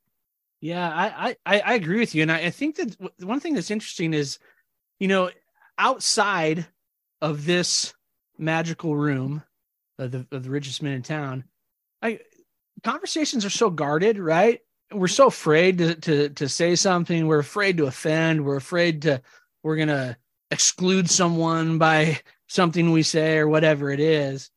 Yeah, 0.61 0.89
I 0.89 1.37
I, 1.45 1.61
I 1.61 1.75
agree 1.75 1.99
with 1.99 2.15
you, 2.15 2.23
and 2.23 2.33
I, 2.33 2.39
I 2.47 2.51
think 2.51 2.77
that 2.77 2.97
one 3.19 3.41
thing 3.41 3.55
that's 3.55 3.71
interesting 3.71 4.15
is, 4.15 4.39
you 5.01 5.09
know, 5.09 5.31
outside 5.77 6.67
of 7.21 7.45
this 7.45 7.93
magical 8.39 8.97
room 8.97 9.43
of 9.99 10.13
the, 10.13 10.27
of 10.31 10.45
the 10.45 10.51
richest 10.51 10.83
men 10.83 10.95
in 10.95 11.03
town, 11.03 11.45
I 12.01 12.21
conversations 12.85 13.45
are 13.45 13.51
so 13.51 13.71
guarded, 13.71 14.19
right? 14.19 14.61
We're 14.93 15.09
so 15.09 15.27
afraid 15.27 15.79
to 15.79 15.95
to 15.97 16.29
to 16.31 16.49
say 16.49 16.77
something. 16.77 17.27
We're 17.27 17.41
afraid 17.41 17.77
to 17.79 17.87
offend. 17.87 18.45
We're 18.45 18.57
afraid 18.57 19.03
to 19.03 19.21
we're 19.65 19.77
gonna 19.77 20.17
exclude 20.53 21.09
someone 21.09 21.79
by 21.79 22.21
something 22.47 22.93
we 22.93 23.03
say 23.03 23.39
or 23.39 23.49
whatever 23.49 23.91
it 23.91 23.99
is. 23.99 24.51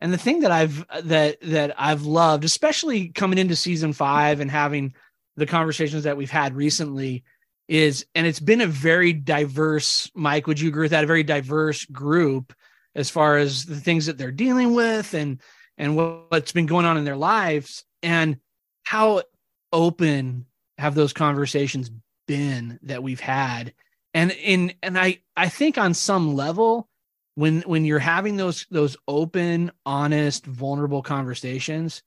And 0.00 0.12
the 0.12 0.18
thing 0.18 0.40
that 0.40 0.50
I've 0.50 0.84
that 1.04 1.40
that 1.42 1.74
I've 1.78 2.02
loved, 2.02 2.44
especially 2.44 3.10
coming 3.10 3.38
into 3.38 3.54
season 3.54 3.92
five 3.92 4.40
and 4.40 4.50
having 4.50 4.94
the 5.36 5.46
conversations 5.46 6.04
that 6.04 6.16
we've 6.16 6.30
had 6.30 6.56
recently, 6.56 7.22
is 7.68 8.04
and 8.14 8.26
it's 8.26 8.40
been 8.40 8.62
a 8.62 8.66
very 8.66 9.12
diverse. 9.12 10.10
Mike, 10.14 10.48
would 10.48 10.58
you 10.58 10.70
agree 10.70 10.82
with 10.82 10.90
that? 10.90 11.04
A 11.04 11.06
very 11.06 11.22
diverse 11.22 11.84
group 11.84 12.52
as 12.94 13.10
far 13.10 13.36
as 13.36 13.64
the 13.64 13.76
things 13.76 14.06
that 14.06 14.18
they're 14.18 14.32
dealing 14.32 14.74
with 14.74 15.14
and 15.14 15.40
and 15.78 15.96
what's 15.96 16.52
been 16.52 16.66
going 16.66 16.86
on 16.86 16.96
in 16.96 17.04
their 17.04 17.16
lives 17.16 17.84
and 18.02 18.38
how 18.84 19.22
open 19.72 20.46
have 20.78 20.94
those 20.94 21.12
conversations 21.12 21.90
been 22.26 22.78
that 22.82 23.02
we've 23.02 23.20
had 23.20 23.72
and 24.14 24.30
in 24.32 24.72
and 24.82 24.98
i 24.98 25.18
i 25.36 25.48
think 25.48 25.78
on 25.78 25.94
some 25.94 26.34
level 26.34 26.88
when 27.34 27.62
when 27.62 27.84
you're 27.84 27.98
having 27.98 28.36
those 28.36 28.66
those 28.70 28.96
open 29.08 29.70
honest 29.86 30.44
vulnerable 30.46 31.02
conversations 31.02 32.02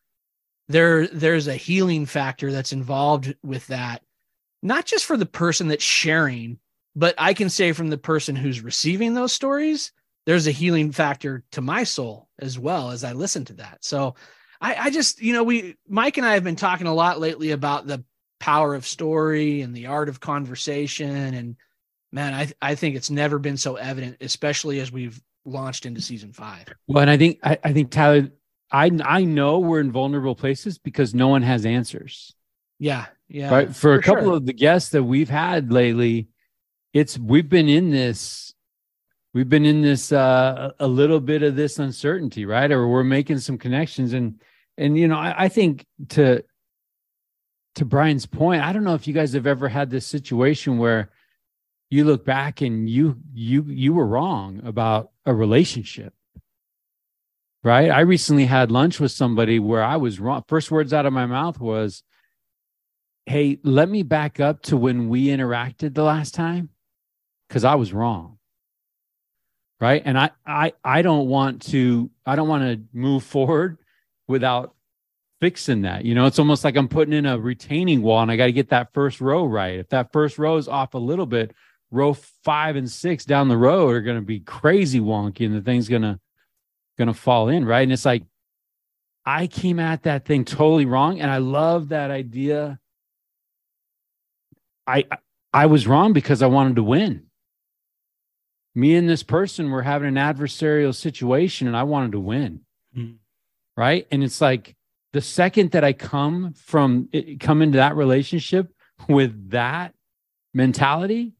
there 0.68 1.08
there's 1.08 1.48
a 1.48 1.56
healing 1.56 2.06
factor 2.06 2.52
that's 2.52 2.74
involved 2.74 3.36
with 3.44 3.68
that. 3.68 4.02
Not 4.64 4.86
just 4.86 5.06
for 5.06 5.16
the 5.16 5.26
person 5.26 5.68
that's 5.68 5.84
sharing 5.84 6.60
but 6.96 7.16
i 7.18 7.34
can 7.34 7.50
say 7.50 7.72
from 7.72 7.90
the 7.90 7.98
person 7.98 8.36
who's 8.36 8.62
receiving 8.62 9.14
those 9.14 9.34
stories 9.34 9.92
there's 10.26 10.48
a 10.48 10.52
healing 10.52 10.92
factor 10.92 11.44
to 11.52 11.62
my 11.62 11.84
soul 11.84 12.30
as 12.40 12.58
well 12.58 12.92
as 12.92 13.04
i 13.04 13.14
listen 13.14 13.46
to 13.46 13.54
that. 13.54 13.84
So 13.84 14.16
i 14.62 14.76
i 14.76 14.90
just 14.90 15.22
you 15.22 15.34
know 15.34 15.44
we 15.44 15.76
mike 15.88 16.18
and 16.18 16.26
i 16.26 16.34
have 16.34 16.44
been 16.44 16.56
talking 16.56 16.88
a 16.88 16.94
lot 16.94 17.20
lately 17.20 17.52
about 17.52 17.88
the 17.88 18.04
power 18.40 18.76
of 18.76 18.86
story 18.86 19.62
and 19.62 19.76
the 19.76 19.88
art 19.88 20.10
of 20.10 20.20
conversation 20.20 21.34
and 21.34 21.56
man, 22.16 22.34
I 22.34 22.52
I 22.62 22.76
think 22.76 22.96
it's 22.96 23.12
never 23.12 23.38
been 23.38 23.58
so 23.58 23.76
evident, 23.76 24.18
especially 24.22 24.80
as 24.80 24.92
we've 24.92 25.22
launched 25.44 25.86
into 25.86 26.02
season 26.02 26.32
five. 26.32 26.74
Well, 26.88 27.02
and 27.02 27.12
I 27.12 27.18
think 27.18 27.40
I, 27.44 27.60
I 27.64 27.74
think 27.74 27.92
Tyler, 27.92 28.30
I 28.72 28.90
I 29.04 29.26
know 29.26 29.60
we're 29.60 29.82
in 29.82 29.92
vulnerable 29.92 30.34
places 30.34 30.80
because 30.80 31.14
no 31.14 31.28
one 31.28 31.44
has 31.44 31.66
answers. 31.66 32.34
Yeah, 32.80 33.06
yeah. 33.28 33.52
Right. 33.52 33.68
For, 33.68 33.74
for 33.74 33.94
a 33.96 34.02
couple 34.02 34.24
sure. 34.24 34.38
of 34.38 34.46
the 34.46 34.54
guests 34.54 34.90
that 34.92 35.04
we've 35.04 35.30
had 35.30 35.72
lately, 35.72 36.30
it's 36.94 37.20
we've 37.20 37.50
been 37.50 37.68
in 37.68 37.92
this 37.92 38.54
we've 39.34 39.50
been 39.50 39.66
in 39.66 39.82
this 39.82 40.14
uh 40.14 40.72
a 40.80 40.88
little 40.88 41.20
bit 41.20 41.44
of 41.44 41.58
this 41.58 41.78
uncertainty 41.78 42.46
right 42.46 42.72
or 42.72 42.88
we're 42.88 43.04
making 43.04 43.40
some 43.40 43.58
connections 43.58 44.14
and 44.14 44.42
and 44.78 44.98
you 44.98 45.10
know 45.10 45.18
I, 45.18 45.44
I, 45.44 45.50
think 45.50 45.86
to 46.10 46.42
to 47.76 47.84
brian's 47.84 48.26
point 48.26 48.64
i 48.64 48.72
don't 48.72 48.86
know 48.86 48.94
if 48.94 49.08
you 49.08 49.14
guys 49.14 49.34
have 49.34 49.46
ever 49.46 49.68
had 49.68 49.90
this 49.90 50.08
situation 50.08 50.78
where 50.78 51.12
you 51.96 52.04
look 52.04 52.26
back 52.26 52.62
and 52.62 52.90
you 52.90 53.18
you 53.34 53.66
you 53.68 53.94
were 53.94 54.06
wrong 54.06 54.62
about 54.66 55.12
a 55.26 55.34
relationship 55.34 56.14
right? 57.64 57.90
I 57.90 58.02
recently 58.02 58.46
had 58.46 58.72
lunch 58.72 59.00
with 59.00 59.12
somebody 59.12 59.58
where 59.58 59.84
i 59.84 59.98
was 59.98 60.20
wrong. 60.20 60.44
First 60.48 60.70
words 60.70 60.94
out 60.94 61.08
of 61.08 61.14
my 61.14 61.26
mouth 61.26 61.60
was 61.60 62.04
hey 63.26 63.58
let 63.64 63.90
me 63.90 64.04
back 64.04 64.40
up 64.40 64.62
to 64.62 64.78
when 64.78 65.10
we 65.10 65.28
interacted 65.28 65.96
the 65.96 66.04
last 66.04 66.36
time 66.36 66.70
because 67.48 67.64
i 67.64 67.76
was 67.76 67.92
wrong 67.92 68.38
right? 69.80 70.02
And 70.06 70.18
i 70.18 70.30
i 70.46 70.74
i 70.84 71.02
don't 71.02 71.28
want 71.28 71.64
to 71.64 72.10
i 72.26 72.36
don't 72.36 72.48
want 72.48 72.64
to 72.64 72.84
move 72.98 73.24
forward 73.24 73.80
without 74.28 74.76
fixing 75.42 75.82
that 75.82 76.06
you 76.06 76.16
know? 76.16 76.28
It's 76.28 76.40
almost 76.40 76.64
like 76.64 76.76
i'm 76.76 76.88
putting 76.88 77.14
in 77.14 77.26
a 77.26 77.40
retaining 77.40 78.02
wall 78.02 78.22
and 78.22 78.32
i 78.32 78.36
got 78.36 78.46
to 78.46 78.52
get 78.52 78.70
that 78.70 78.94
first 78.94 79.22
row 79.22 79.46
right. 79.46 79.80
If 79.80 79.90
that 79.90 80.14
first 80.14 80.38
row 80.38 80.58
is 80.58 80.68
off 80.68 80.94
a 80.94 81.00
little 81.00 81.26
bit 81.26 81.54
row 81.92 82.14
five 82.14 82.76
and 82.76 82.90
six 82.90 83.26
down 83.26 83.48
the 83.48 83.58
road 83.58 83.94
are 83.94 84.02
going 84.02 84.18
to 84.18 84.26
be 84.26 84.40
crazy 84.40 85.00
wonky 85.00 85.46
and 85.46 85.56
the 85.56 85.62
thing's 85.62 85.88
going 85.88 86.02
to 86.02 86.20
going 86.98 87.08
to 87.08 87.14
fall 87.14 87.50
in 87.50 87.66
right? 87.66 87.82
And 87.82 87.92
it's 87.92 88.06
like 88.06 88.24
i 89.26 89.48
came 89.48 89.80
at 89.80 90.04
that 90.04 90.26
thing 90.26 90.46
totally 90.46 90.86
wrong. 90.86 91.20
And 91.20 91.30
i 91.32 91.38
love 91.38 91.90
that 91.90 92.12
idea. 92.12 92.80
I 94.88 95.06
i 95.54 95.66
was 95.66 95.88
wrong 95.88 96.14
because 96.14 96.42
i 96.42 96.48
wanted 96.48 96.76
to 96.78 96.84
win. 96.84 97.24
Me 98.74 98.96
and 98.96 99.08
this 99.08 99.24
person 99.24 99.72
were 99.72 99.84
having 99.84 100.08
an 100.08 100.16
adversarial 100.16 100.94
situation 100.94 101.68
and 101.68 101.78
i 101.78 101.84
wanted 101.84 102.14
to 102.14 102.20
win. 102.20 102.62
Mm-hmm. 102.96 103.16
right? 103.76 104.08
And 104.10 104.24
it's 104.24 104.40
like 104.40 104.76
the 105.12 105.22
second 105.22 105.72
that 105.72 105.84
i 105.84 105.94
come 105.94 106.54
from 106.54 107.10
come 107.40 107.62
into 107.62 107.78
that 107.78 107.96
relationship 107.96 108.72
with 109.08 109.52
that 109.52 109.94
mentality 110.54 111.35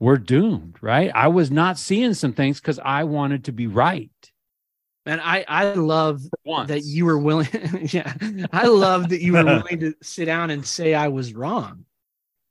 we're 0.00 0.18
doomed, 0.18 0.76
right? 0.80 1.10
I 1.14 1.28
was 1.28 1.50
not 1.50 1.78
seeing 1.78 2.14
some 2.14 2.32
things 2.32 2.60
because 2.60 2.78
I 2.78 3.04
wanted 3.04 3.44
to 3.44 3.52
be 3.52 3.66
right. 3.66 4.10
And 5.06 5.20
I, 5.22 5.44
I 5.48 5.72
love 5.72 6.20
that 6.66 6.82
you 6.84 7.06
were 7.06 7.18
willing. 7.18 7.48
yeah, 7.90 8.12
I 8.52 8.66
love 8.66 9.08
that 9.08 9.22
you 9.22 9.32
were 9.32 9.44
willing 9.44 9.80
to 9.80 9.94
sit 10.02 10.26
down 10.26 10.50
and 10.50 10.64
say 10.66 10.94
I 10.94 11.08
was 11.08 11.32
wrong. 11.32 11.84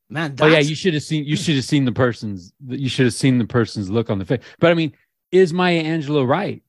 Man, 0.10 0.36
oh 0.40 0.48
yeah, 0.48 0.60
you 0.60 0.74
should 0.74 0.94
have 0.94 1.04
seen. 1.04 1.26
You 1.26 1.36
should 1.36 1.56
have 1.56 1.66
seen 1.66 1.86
the 1.86 1.92
person's. 1.92 2.54
You 2.66 2.90
should 2.90 3.06
have 3.06 3.14
seen 3.14 3.38
the 3.38 3.46
person's 3.46 3.90
look 3.90 4.10
on 4.10 4.20
the 4.20 4.26
face. 4.26 4.42
But 4.58 4.72
I 4.72 4.74
mean, 4.74 4.94
is 5.32 5.54
Maya 5.54 5.84
Angelou 5.84 6.28
right? 6.28 6.64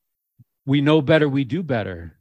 We 0.66 0.80
know 0.80 1.00
better. 1.00 1.28
We 1.28 1.44
do 1.44 1.62
better. 1.62 2.18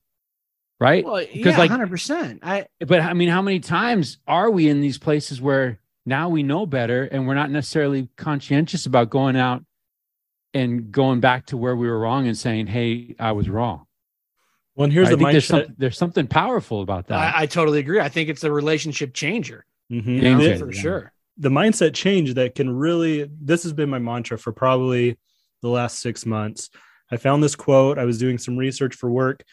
Right? 0.80 1.04
Well, 1.04 1.24
yeah, 1.24 1.58
like 1.58 1.72
hundred 1.72 1.90
percent. 1.90 2.42
I. 2.44 2.68
But 2.80 3.02
I 3.02 3.14
mean, 3.14 3.30
how 3.30 3.42
many 3.42 3.60
times 3.60 4.20
are 4.28 4.52
we 4.52 4.70
in 4.70 4.80
these 4.80 5.00
places 5.00 5.42
where 5.42 5.80
now 6.08 6.30
we 6.30 6.42
know 6.42 6.66
better 6.66 7.04
and 7.04 7.28
we're 7.28 7.36
not 7.36 7.52
necessarily 7.52 8.08
conscientious 8.16 8.86
about 8.86 9.10
going 9.10 9.36
out 9.36 9.64
and 10.54 10.90
going 10.90 11.20
back 11.20 11.48
to 11.48 11.58
where 11.58 11.76
we 11.76 11.88
were 11.88 12.00
wrong 12.00 12.28
and 12.28 12.38
saying 12.38 12.66
hey 12.66 13.14
i 13.20 13.34
was 13.34 13.50
wrong. 13.50 13.86
Well 14.76 14.90
here's 14.90 15.10
I 15.10 15.12
the 15.12 15.18
mindset 15.18 15.32
there's, 15.32 15.46
some, 15.46 15.76
there's, 15.78 15.98
something 15.98 16.28
powerful 16.28 16.82
about 16.82 17.08
that. 17.08 17.36
I, 17.36 17.42
I 17.42 17.46
totally 17.46 17.80
agree. 17.80 18.00
I 18.00 18.10
think 18.10 18.30
it's 18.30 18.44
a 18.44 18.52
relationship 18.52 19.14
changer. 19.14 19.66
Mm-hmm. 19.92 20.12
you 20.12 20.36
know, 20.36 20.58
for 20.58 20.72
sure. 20.72 21.14
The 21.38 21.50
mindset 21.50 21.94
change 21.94 22.34
that 22.36 22.56
can 22.56 22.70
really 22.70 23.30
this 23.42 23.64
has 23.64 23.74
been 23.74 23.90
my 23.90 24.00
mantra 24.00 24.40
for 24.40 24.52
probably 24.52 25.18
the 25.62 25.70
last 25.70 26.00
six 26.00 26.26
months. 26.26 26.70
I 27.12 27.18
found 27.18 27.44
this 27.44 27.56
quote 27.56 27.98
i 27.98 28.06
was 28.06 28.18
doing 28.18 28.38
some 28.38 28.56
research 28.56 28.96
for 28.96 29.10
work 29.10 29.44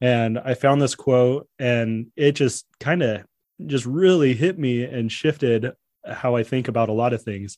and 0.00 0.38
i 0.38 0.54
found 0.54 0.80
this 0.80 0.94
quote 0.94 1.48
and 1.58 2.08
it 2.16 2.32
just 2.32 2.66
kind 2.80 3.02
of 3.02 3.24
just 3.66 3.86
really 3.86 4.34
hit 4.34 4.58
me 4.58 4.82
and 4.82 5.10
shifted 5.10 5.72
how 6.06 6.36
I 6.36 6.42
think 6.42 6.68
about 6.68 6.88
a 6.88 6.92
lot 6.92 7.12
of 7.12 7.22
things. 7.22 7.56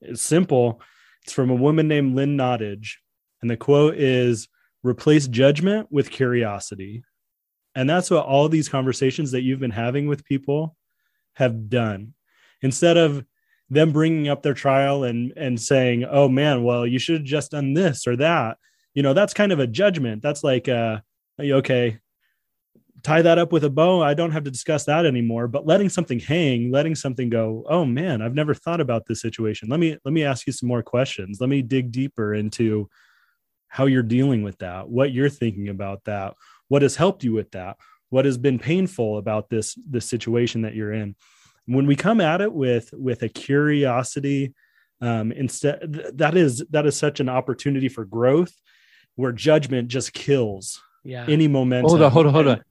It's 0.00 0.22
simple. 0.22 0.80
It's 1.22 1.32
from 1.32 1.50
a 1.50 1.54
woman 1.54 1.88
named 1.88 2.14
Lynn 2.14 2.36
Nottage. 2.36 2.96
And 3.40 3.50
the 3.50 3.56
quote 3.56 3.96
is 3.96 4.48
replace 4.82 5.26
judgment 5.26 5.88
with 5.90 6.10
curiosity. 6.10 7.04
And 7.74 7.88
that's 7.88 8.10
what 8.10 8.26
all 8.26 8.48
these 8.48 8.68
conversations 8.68 9.32
that 9.32 9.42
you've 9.42 9.60
been 9.60 9.70
having 9.70 10.06
with 10.06 10.24
people 10.24 10.76
have 11.34 11.68
done. 11.68 12.14
Instead 12.62 12.96
of 12.96 13.24
them 13.70 13.92
bringing 13.92 14.28
up 14.28 14.42
their 14.42 14.54
trial 14.54 15.04
and 15.04 15.32
and 15.36 15.60
saying, 15.60 16.04
"Oh 16.08 16.28
man, 16.28 16.62
well 16.62 16.86
you 16.86 16.98
should 16.98 17.16
have 17.16 17.24
just 17.24 17.50
done 17.50 17.74
this 17.74 18.06
or 18.06 18.16
that." 18.16 18.58
You 18.94 19.02
know, 19.02 19.14
that's 19.14 19.34
kind 19.34 19.52
of 19.52 19.58
a 19.58 19.66
judgment. 19.66 20.22
That's 20.22 20.44
like 20.44 20.68
uh 20.68 21.00
okay, 21.40 21.98
tie 23.04 23.22
that 23.22 23.38
up 23.38 23.52
with 23.52 23.62
a 23.64 23.70
bow. 23.70 24.02
I 24.02 24.14
don't 24.14 24.32
have 24.32 24.44
to 24.44 24.50
discuss 24.50 24.84
that 24.86 25.06
anymore 25.06 25.46
but 25.46 25.66
letting 25.66 25.88
something 25.88 26.18
hang 26.18 26.72
letting 26.72 26.94
something 26.94 27.28
go 27.28 27.64
oh 27.68 27.84
man 27.84 28.22
i've 28.22 28.34
never 28.34 28.54
thought 28.54 28.80
about 28.80 29.06
this 29.06 29.20
situation. 29.20 29.68
Let 29.68 29.78
me 29.78 29.96
let 30.04 30.12
me 30.12 30.24
ask 30.24 30.46
you 30.46 30.52
some 30.52 30.68
more 30.68 30.82
questions. 30.82 31.38
Let 31.40 31.50
me 31.50 31.62
dig 31.62 31.92
deeper 31.92 32.34
into 32.34 32.88
how 33.68 33.86
you're 33.86 34.02
dealing 34.02 34.42
with 34.42 34.58
that 34.58 34.88
what 34.88 35.12
you're 35.12 35.28
thinking 35.28 35.68
about 35.68 36.04
that 36.04 36.34
what 36.68 36.82
has 36.82 36.96
helped 36.96 37.24
you 37.24 37.32
with 37.32 37.50
that 37.50 37.76
what 38.10 38.24
has 38.24 38.38
been 38.38 38.58
painful 38.58 39.18
about 39.18 39.50
this 39.50 39.76
this 39.88 40.08
situation 40.08 40.62
that 40.62 40.74
you're 40.74 40.92
in. 40.92 41.14
When 41.66 41.86
we 41.86 41.96
come 41.96 42.20
at 42.20 42.40
it 42.40 42.52
with 42.52 42.90
with 42.92 43.22
a 43.22 43.28
curiosity 43.28 44.54
um 45.00 45.32
instead 45.32 45.92
that 46.14 46.36
is 46.36 46.64
that 46.70 46.86
is 46.86 46.96
such 46.96 47.20
an 47.20 47.28
opportunity 47.28 47.88
for 47.88 48.04
growth 48.04 48.54
where 49.16 49.32
judgment 49.32 49.88
just 49.88 50.12
kills 50.12 50.80
yeah. 51.04 51.26
any 51.28 51.48
momentum. 51.48 51.88
Hold 51.88 52.02
on 52.02 52.10
hold 52.10 52.26
on 52.26 52.32
hold 52.32 52.48
on 52.48 52.64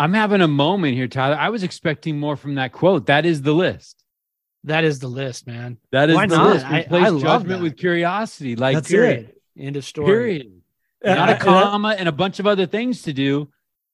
I'm 0.00 0.14
having 0.14 0.40
a 0.40 0.48
moment 0.48 0.94
here, 0.94 1.06
Tyler. 1.08 1.36
I 1.36 1.50
was 1.50 1.62
expecting 1.62 2.18
more 2.18 2.34
from 2.36 2.54
that 2.54 2.72
quote. 2.72 3.06
That 3.06 3.26
is 3.26 3.42
the 3.42 3.52
list. 3.52 4.02
That 4.64 4.82
is 4.84 4.98
the 4.98 5.08
list, 5.08 5.46
man. 5.46 5.76
That 5.92 6.10
is 6.10 6.16
Why 6.16 6.26
the 6.26 6.36
not? 6.36 6.46
list. 6.54 6.66
Replace 6.66 7.12
I, 7.12 7.16
I 7.16 7.20
judgment 7.20 7.62
with 7.62 7.76
curiosity. 7.76 8.56
Like 8.56 8.76
That's 8.76 8.88
period. 8.88 9.34
It. 9.56 9.62
End 9.62 9.76
of 9.76 9.84
story. 9.84 10.06
Period. 10.06 10.52
And 11.02 11.18
Not 11.18 11.28
I- 11.28 11.32
a 11.32 11.34
and 11.36 11.42
I- 11.42 11.44
comma 11.44 11.96
and 11.98 12.08
a 12.08 12.12
bunch 12.12 12.40
of 12.40 12.46
other 12.46 12.66
things 12.66 13.02
to 13.02 13.12
do. 13.12 13.48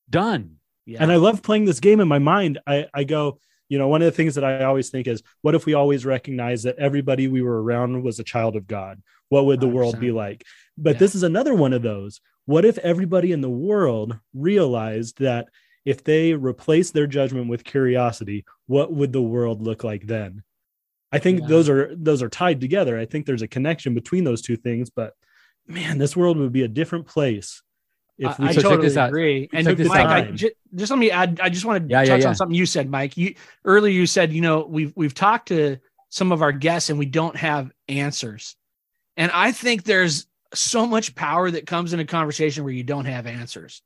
Done. 0.09 0.57
Yeah. 0.85 1.03
and 1.03 1.11
I 1.11 1.17
love 1.17 1.43
playing 1.43 1.65
this 1.65 1.81
game 1.81 1.99
in 1.99 2.07
my 2.07 2.21
mind. 2.21 2.61
I, 2.65 2.87
I 2.95 3.03
go, 3.03 3.41
you 3.69 3.77
know, 3.77 3.89
one 3.89 4.03
of 4.03 4.07
the 4.07 4.13
things 4.17 4.37
that 4.37 4.45
I 4.45 4.63
always 4.63 4.89
think 4.91 5.09
is, 5.09 5.21
what 5.43 5.57
if 5.57 5.67
we 5.67 5.75
always 5.75 6.07
recognize 6.07 6.63
that 6.63 6.77
everybody 6.79 7.27
we 7.27 7.43
were 7.43 7.61
around 7.61 8.05
was 8.05 8.21
a 8.21 8.25
child 8.25 8.55
of 8.55 8.69
God? 8.69 9.03
What 9.29 9.47
would 9.47 9.59
the 9.61 9.67
world 9.67 9.99
be 9.99 10.13
like? 10.13 10.45
But 10.79 10.95
Yeah. 10.95 10.99
this 11.01 11.17
is 11.17 11.25
another 11.25 11.55
one 11.55 11.73
of 11.73 11.83
those. 11.83 12.21
What 12.45 12.65
if 12.65 12.79
everybody 12.79 13.33
in 13.33 13.41
the 13.41 13.51
world 13.51 14.17
realized 14.33 15.19
that 15.19 15.49
if 15.87 16.05
they 16.05 16.35
replace 16.35 16.91
their 16.91 17.07
judgment 17.07 17.49
with 17.49 17.65
curiosity, 17.65 18.45
what 18.67 18.93
would 18.93 19.13
the 19.13 19.23
world 19.23 19.63
look 19.63 19.85
like 19.85 20.07
then? 20.07 20.43
I 21.13 21.19
think 21.19 21.41
Yeah. 21.41 21.47
those 21.47 21.69
are 21.69 21.95
those 21.97 22.23
are 22.23 22.29
tied 22.29 22.61
together. 22.61 22.99
I 22.99 23.07
think 23.07 23.25
there's 23.25 23.43
a 23.43 23.49
connection 23.49 23.95
between 23.95 24.25
those 24.25 24.43
two 24.43 24.57
things. 24.57 24.91
But 24.91 25.15
man, 25.67 25.97
this 25.97 26.17
world 26.17 26.37
would 26.37 26.53
be 26.53 26.65
a 26.65 26.69
different 26.69 27.07
place 27.07 27.63
if 28.19 28.39
we 28.39 28.47
I, 28.47 28.49
I 28.49 28.53
totally 28.53 28.95
agree. 28.95 29.49
And 29.53 29.67
Mike, 29.89 30.07
I, 30.07 30.23
just 30.33 30.91
let 30.91 30.99
me 30.99 31.11
add. 31.11 31.41
I 31.43 31.49
just 31.49 31.65
want 31.65 31.85
to 31.85 31.91
yeah, 31.91 32.05
touch 32.05 32.23
yeah. 32.23 32.29
on 32.29 32.35
something 32.35 32.55
you 32.55 32.67
said, 32.67 32.91
Mike. 32.91 33.17
You 33.17 33.35
earlier 33.65 33.93
you 33.93 34.07
said, 34.07 34.33
you 34.33 34.41
know, 34.41 34.67
we've 34.69 34.93
we've 34.97 35.15
talked 35.15 35.49
to 35.49 35.79
some 36.09 36.33
of 36.33 36.43
our 36.43 36.53
guests 36.53 36.91
and 36.91 36.99
we 36.99 37.07
don't 37.07 37.37
have 37.37 37.71
answers. 37.89 38.57
And 39.17 39.31
I 39.33 39.53
think 39.53 39.85
there's 39.85 40.27
so 40.55 40.87
much 40.87 41.15
power 41.15 41.51
that 41.51 41.67
comes 41.67 41.93
in 41.93 42.01
a 42.01 42.05
conversation 42.05 42.65
where 42.65 42.73
you 42.73 42.85
don't 42.85 43.05
have 43.05 43.27
answers, 43.27 43.83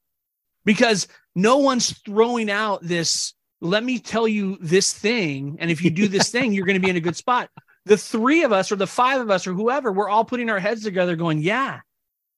because 0.65 1.09
no 1.35 1.59
one's 1.59 1.99
throwing 2.01 2.51
out 2.51 2.83
this. 2.83 3.35
Let 3.61 3.85
me 3.85 3.99
tell 3.99 4.27
you 4.27 4.59
this 4.61 4.93
thing, 4.93 5.57
and 5.61 5.71
if 5.71 5.83
you 5.83 5.91
do 5.91 6.09
this 6.09 6.29
thing, 6.33 6.53
you're 6.53 6.67
going 6.67 6.81
to 6.81 6.85
be 6.85 6.91
in 6.91 6.97
a 6.97 7.01
good 7.01 7.17
spot. 7.17 7.51
The 7.87 7.97
three 7.97 8.45
of 8.45 8.53
us, 8.53 8.71
or 8.71 8.77
the 8.77 8.87
five 8.87 9.21
of 9.21 9.31
us, 9.31 9.47
or 9.47 9.53
whoever, 9.53 9.91
we're 9.93 10.09
all 10.09 10.25
putting 10.25 10.51
our 10.51 10.61
heads 10.61 10.83
together, 10.83 11.17
going, 11.17 11.41
"Yeah, 11.41 11.81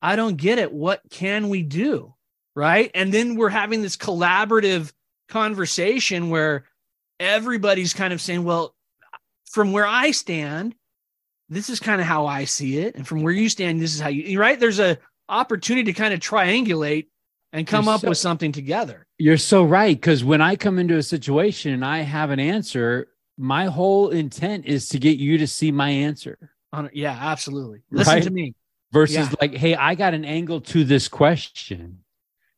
I 0.01 0.17
don't 0.17 0.37
get 0.37 0.59
it. 0.59 0.73
What 0.73 1.01
can 1.11 1.49
we 1.49 1.63
do?" 1.63 2.15
Right. 2.55 2.91
And 2.95 3.13
then 3.13 3.37
we're 3.37 3.49
having 3.49 3.81
this 3.81 3.97
collaborative 3.97 4.93
conversation 5.29 6.29
where 6.29 6.67
everybody's 7.19 7.95
kind 7.95 8.13
of 8.13 8.21
saying, 8.21 8.45
well, 8.45 8.75
from 9.51 9.73
where 9.73 9.87
I 9.87 10.11
stand, 10.11 10.75
this 11.49 11.71
is 11.71 11.81
kind 11.81 12.01
of 12.01 12.07
how 12.07 12.27
I 12.27 12.45
see 12.45 12.79
it. 12.79 12.95
And 12.95 13.07
from 13.07 13.23
where 13.23 13.33
you 13.33 13.49
stand, 13.49 13.81
this 13.81 13.95
is 13.95 14.01
how 14.01 14.09
you, 14.09 14.39
right? 14.39 14.59
There's 14.59 14.81
a 14.81 14.99
opportunity 15.29 15.93
to 15.93 15.99
kind 15.99 16.13
of 16.13 16.21
triangulate 16.21 17.07
and 17.53 17.67
come 17.67 17.85
You're 17.85 17.95
up 17.95 18.01
so- 18.03 18.09
with 18.09 18.19
something 18.19 18.53
together. 18.53 19.07
You're 19.19 19.37
so 19.37 19.63
right. 19.65 19.97
Because 19.97 20.25
when 20.25 20.41
I 20.41 20.57
come 20.57 20.79
into 20.79 20.97
a 20.97 21.03
situation 21.03 21.73
and 21.73 21.85
I 21.85 21.99
have 22.01 22.31
an 22.31 22.41
answer, 22.41 23.09
my 23.39 23.67
whole 23.67 24.11
intent 24.11 24.67
is 24.67 24.89
to 24.91 24.99
get 24.99 25.19
you 25.19 25.39
to 25.39 25.47
see 25.47 25.71
my 25.73 25.91
answer 25.91 26.39
Yeah, 26.93 27.17
absolutely. 27.21 27.83
Listen 27.91 28.15
Right? 28.15 28.23
to 28.23 28.31
me. 28.31 28.55
versus 28.93 29.17
Yeah. 29.17 29.29
like, 29.41 29.55
hey, 29.55 29.75
I 29.75 29.95
got 29.95 30.13
an 30.13 30.25
angle 30.25 30.61
to 30.61 30.85
this 30.85 31.09
question. 31.09 32.01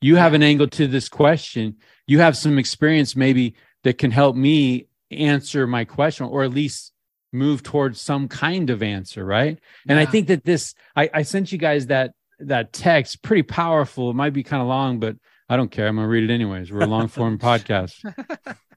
You 0.01 0.17
have 0.17 0.35
an 0.35 0.43
angle 0.43 0.67
to 0.69 0.87
this 0.89 1.09
question. 1.09 1.77
You 2.09 2.19
have 2.19 2.37
some 2.37 2.59
experience 2.59 3.15
maybe 3.15 3.55
that 3.85 3.99
can 3.99 4.11
help 4.11 4.35
me 4.37 4.89
answer 5.13 5.67
my 5.67 5.85
question 5.85 6.27
or 6.27 6.43
at 6.43 6.51
least 6.53 6.93
move 7.33 7.63
towards 7.63 8.01
some 8.01 8.27
kind 8.29 8.69
of 8.71 8.83
answer. 8.83 9.25
Right. 9.25 9.59
And 9.89 9.99
I 9.99 10.07
think 10.07 10.27
that 10.29 10.45
this, 10.45 10.75
I, 10.97 11.09
I 11.15 11.23
sent 11.23 11.53
you 11.53 11.59
guys 11.59 11.87
that 11.87 12.13
that 12.49 12.73
text 12.73 13.23
pretty 13.23 13.43
powerful. 13.43 14.11
It 14.11 14.15
might 14.15 14.33
be 14.33 14.43
kind 14.43 14.63
of 14.63 14.69
long, 14.69 15.01
but 15.01 15.17
I 15.49 15.57
don't 15.57 15.71
care. 15.71 15.87
I'm 15.87 15.97
gonna 15.97 16.09
read 16.09 16.29
it 16.29 16.33
anyways. 16.33 16.73
We're 16.73 16.83
a 16.83 16.87
long 16.87 17.09
form 17.09 17.39
podcast, 17.41 17.95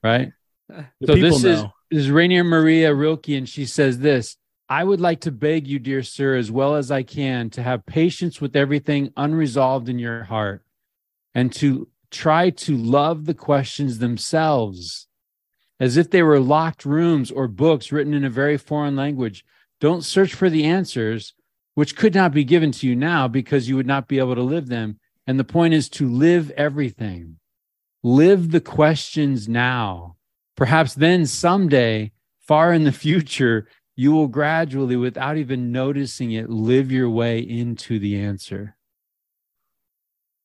right? 0.02 0.32
the 0.68 1.06
so 1.06 1.14
people 1.14 1.30
this 1.30 1.44
is 1.44 1.62
this 1.90 2.00
is 2.04 2.10
Rainer 2.10 2.44
Maria 2.44 2.94
Rilke, 2.94 3.28
and 3.28 3.48
she 3.48 3.66
says 3.66 3.98
this. 3.98 4.36
I 4.70 4.84
would 4.84 5.00
like 5.00 5.20
to 5.20 5.32
beg 5.32 5.66
you, 5.66 5.78
dear 5.78 6.02
sir, 6.02 6.36
as 6.36 6.50
well 6.50 6.76
as 6.76 6.90
I 6.90 7.02
can, 7.02 7.48
to 7.50 7.62
have 7.62 7.86
patience 7.86 8.38
with 8.38 8.54
everything 8.54 9.12
unresolved 9.16 9.88
in 9.88 9.98
your 9.98 10.24
heart 10.24 10.62
and 11.34 11.50
to 11.54 11.88
try 12.10 12.50
to 12.50 12.76
love 12.76 13.24
the 13.24 13.34
questions 13.34 13.98
themselves 13.98 15.08
as 15.80 15.96
if 15.96 16.10
they 16.10 16.22
were 16.22 16.40
locked 16.40 16.84
rooms 16.84 17.30
or 17.30 17.48
books 17.48 17.92
written 17.92 18.14
in 18.14 18.24
a 18.24 18.30
very 18.30 18.56
foreign 18.56 18.96
language. 18.96 19.44
Don't 19.80 20.04
search 20.04 20.34
for 20.34 20.50
the 20.50 20.64
answers, 20.64 21.34
which 21.78 21.94
could 21.94 22.12
not 22.12 22.32
be 22.32 22.42
given 22.42 22.72
to 22.72 22.88
you 22.88 22.96
now 22.96 23.28
because 23.28 23.68
you 23.68 23.76
would 23.76 23.86
not 23.86 24.08
be 24.08 24.18
able 24.18 24.34
to 24.34 24.42
live 24.42 24.66
them. 24.66 24.98
And 25.28 25.38
the 25.38 25.44
point 25.44 25.74
is 25.74 25.88
to 25.90 26.08
live 26.08 26.50
everything, 26.56 27.38
live 28.02 28.50
the 28.50 28.60
questions 28.60 29.48
now. 29.48 30.16
Perhaps 30.56 30.94
then 30.94 31.24
someday, 31.24 32.10
far 32.40 32.72
in 32.72 32.82
the 32.82 32.90
future, 32.90 33.68
you 33.94 34.10
will 34.10 34.26
gradually, 34.26 34.96
without 34.96 35.36
even 35.36 35.70
noticing 35.70 36.32
it, 36.32 36.50
live 36.50 36.90
your 36.90 37.08
way 37.10 37.38
into 37.38 38.00
the 38.00 38.18
answer. 38.18 38.76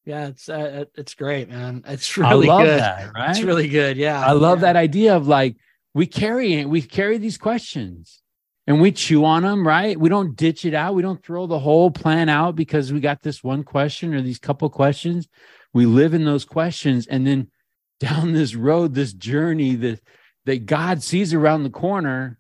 Yeah, 0.06 0.28
it's 0.28 0.48
uh, 0.48 0.86
it's 0.94 1.16
great, 1.16 1.50
man. 1.50 1.84
It's 1.88 2.16
really 2.16 2.48
I 2.48 2.54
love 2.54 2.66
good. 2.66 2.80
that, 2.80 3.12
right? 3.16 3.30
It's 3.32 3.42
really 3.42 3.70
good. 3.70 3.98
Yeah. 3.98 4.24
I 4.24 4.34
love 4.34 4.60
Yeah. 4.60 4.74
that 4.74 4.76
idea 4.76 5.16
of 5.16 5.28
like 5.28 5.56
we 5.96 6.06
carry 6.06 6.54
it, 6.54 6.70
we 6.70 6.84
carry 6.84 7.18
these 7.18 7.40
questions 7.40 8.23
and 8.66 8.80
we 8.80 8.92
chew 8.92 9.26
on 9.26 9.44
them, 9.44 9.68
right? 9.68 10.00
We 10.00 10.10
don't 10.10 10.36
ditch 10.36 10.66
it 10.66 10.74
out. 10.74 10.96
We 10.96 11.02
don't 11.02 11.24
throw 11.24 11.48
the 11.48 11.60
whole 11.60 11.92
plan 11.92 12.30
out 12.30 12.56
because 12.56 12.94
we 12.94 13.00
got 13.00 13.22
this 13.22 13.44
one 13.44 13.64
question 13.64 14.14
or 14.14 14.22
these 14.22 14.40
couple 14.40 14.70
questions. 14.70 15.28
We 15.74 15.86
live 15.86 16.14
in 16.14 16.24
those 16.24 16.46
questions 16.46 17.08
and 17.08 17.28
then 17.28 17.50
down 18.00 18.34
this 18.34 18.56
road, 18.56 18.94
this 18.94 19.14
journey 19.14 19.76
that 19.76 20.02
that 20.46 20.66
God 20.66 21.02
sees 21.02 21.34
around 21.34 21.64
the 21.64 21.70
corner, 21.70 22.38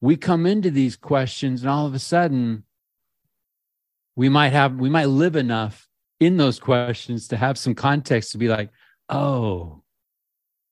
we 0.00 0.16
come 0.16 0.46
into 0.46 0.70
these 0.70 0.96
questions 0.96 1.60
and 1.60 1.70
all 1.70 1.86
of 1.86 1.92
a 1.92 1.98
sudden 1.98 2.64
we 4.16 4.30
might 4.30 4.50
have 4.50 4.76
we 4.76 4.88
might 4.88 5.06
live 5.06 5.36
enough 5.36 5.86
in 6.18 6.36
those 6.36 6.58
questions 6.58 7.28
to 7.28 7.36
have 7.36 7.58
some 7.58 7.74
context 7.74 8.32
to 8.32 8.38
be 8.38 8.48
like, 8.48 8.70
oh, 9.08 9.82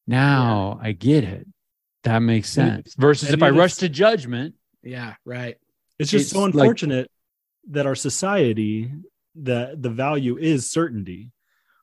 now 0.07 0.79
I 0.83 0.93
get 0.93 1.25
it. 1.25 1.47
That 2.05 2.21
makes 2.21 2.49
sense. 2.49 2.95
Versus 2.95 3.31
if 3.31 3.43
I 3.43 3.51
rush 3.51 3.75
to 3.77 3.89
judgment, 3.89 4.55
Yeah. 4.83 5.15
Right. 5.25 5.57
It's 5.99 6.11
just 6.11 6.27
it's 6.27 6.33
so 6.33 6.41
like- 6.45 6.55
unfortunate 6.55 7.11
that 7.71 7.87
our 7.87 7.95
society, 7.95 8.91
that 9.37 9.81
the 9.83 9.91
value 9.91 10.39
is 10.39 10.71
certainty. 10.71 11.31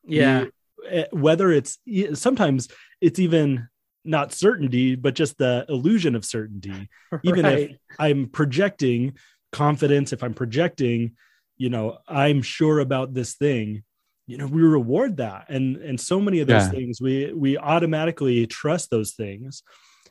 Yeah. 0.03 0.43
We- 0.43 0.51
eh, 0.89 1.05
whether 1.11 1.51
it's 1.51 1.77
sometimes 2.13 2.67
it's 3.01 3.19
even 3.19 3.67
not 4.03 4.31
certainty, 4.33 4.95
but 4.95 5.15
just 5.15 5.37
the 5.37 5.65
illusion 5.69 6.15
of 6.15 6.23
certainty. 6.25 6.89
Even 7.23 7.45
if 7.45 7.77
I'm 7.99 8.27
projecting 8.27 9.17
confidence, 9.51 10.13
if 10.13 10.23
I'm 10.23 10.33
projecting, 10.33 11.17
you 11.57 11.69
know, 11.69 11.97
I'm 12.07 12.41
sure 12.41 12.79
about 12.79 13.13
this 13.13 13.35
thing, 13.35 13.83
you 14.25 14.37
know, 14.37 14.45
we 14.47 14.61
reward 14.61 15.17
that. 15.17 15.45
And 15.49 15.75
and 15.77 15.99
so 15.99 16.21
many 16.21 16.39
of 16.39 16.47
those 16.47 16.63
Yeah. 16.63 16.69
things 16.71 17.01
we 17.01 17.33
we 17.33 17.57
automatically 17.57 18.47
trust 18.47 18.89
those 18.91 19.11
things 19.13 19.61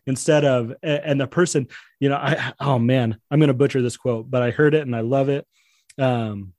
instead 0.07 0.45
of 0.45 0.73
and 0.83 1.21
the 1.21 1.27
person, 1.27 1.67
you 2.01 2.09
know, 2.09 2.17
I 2.17 2.53
oh 2.61 2.79
man, 2.79 3.19
I'm 3.31 3.41
gonna 3.41 3.55
butcher 3.55 3.83
this 3.83 3.97
quote, 3.97 4.31
but 4.31 4.43
I 4.43 4.51
heard 4.51 4.75
it 4.75 4.83
and 4.83 4.95
I 4.95 5.01
love 5.01 5.29
it. 5.29 5.47
Um 5.99 6.53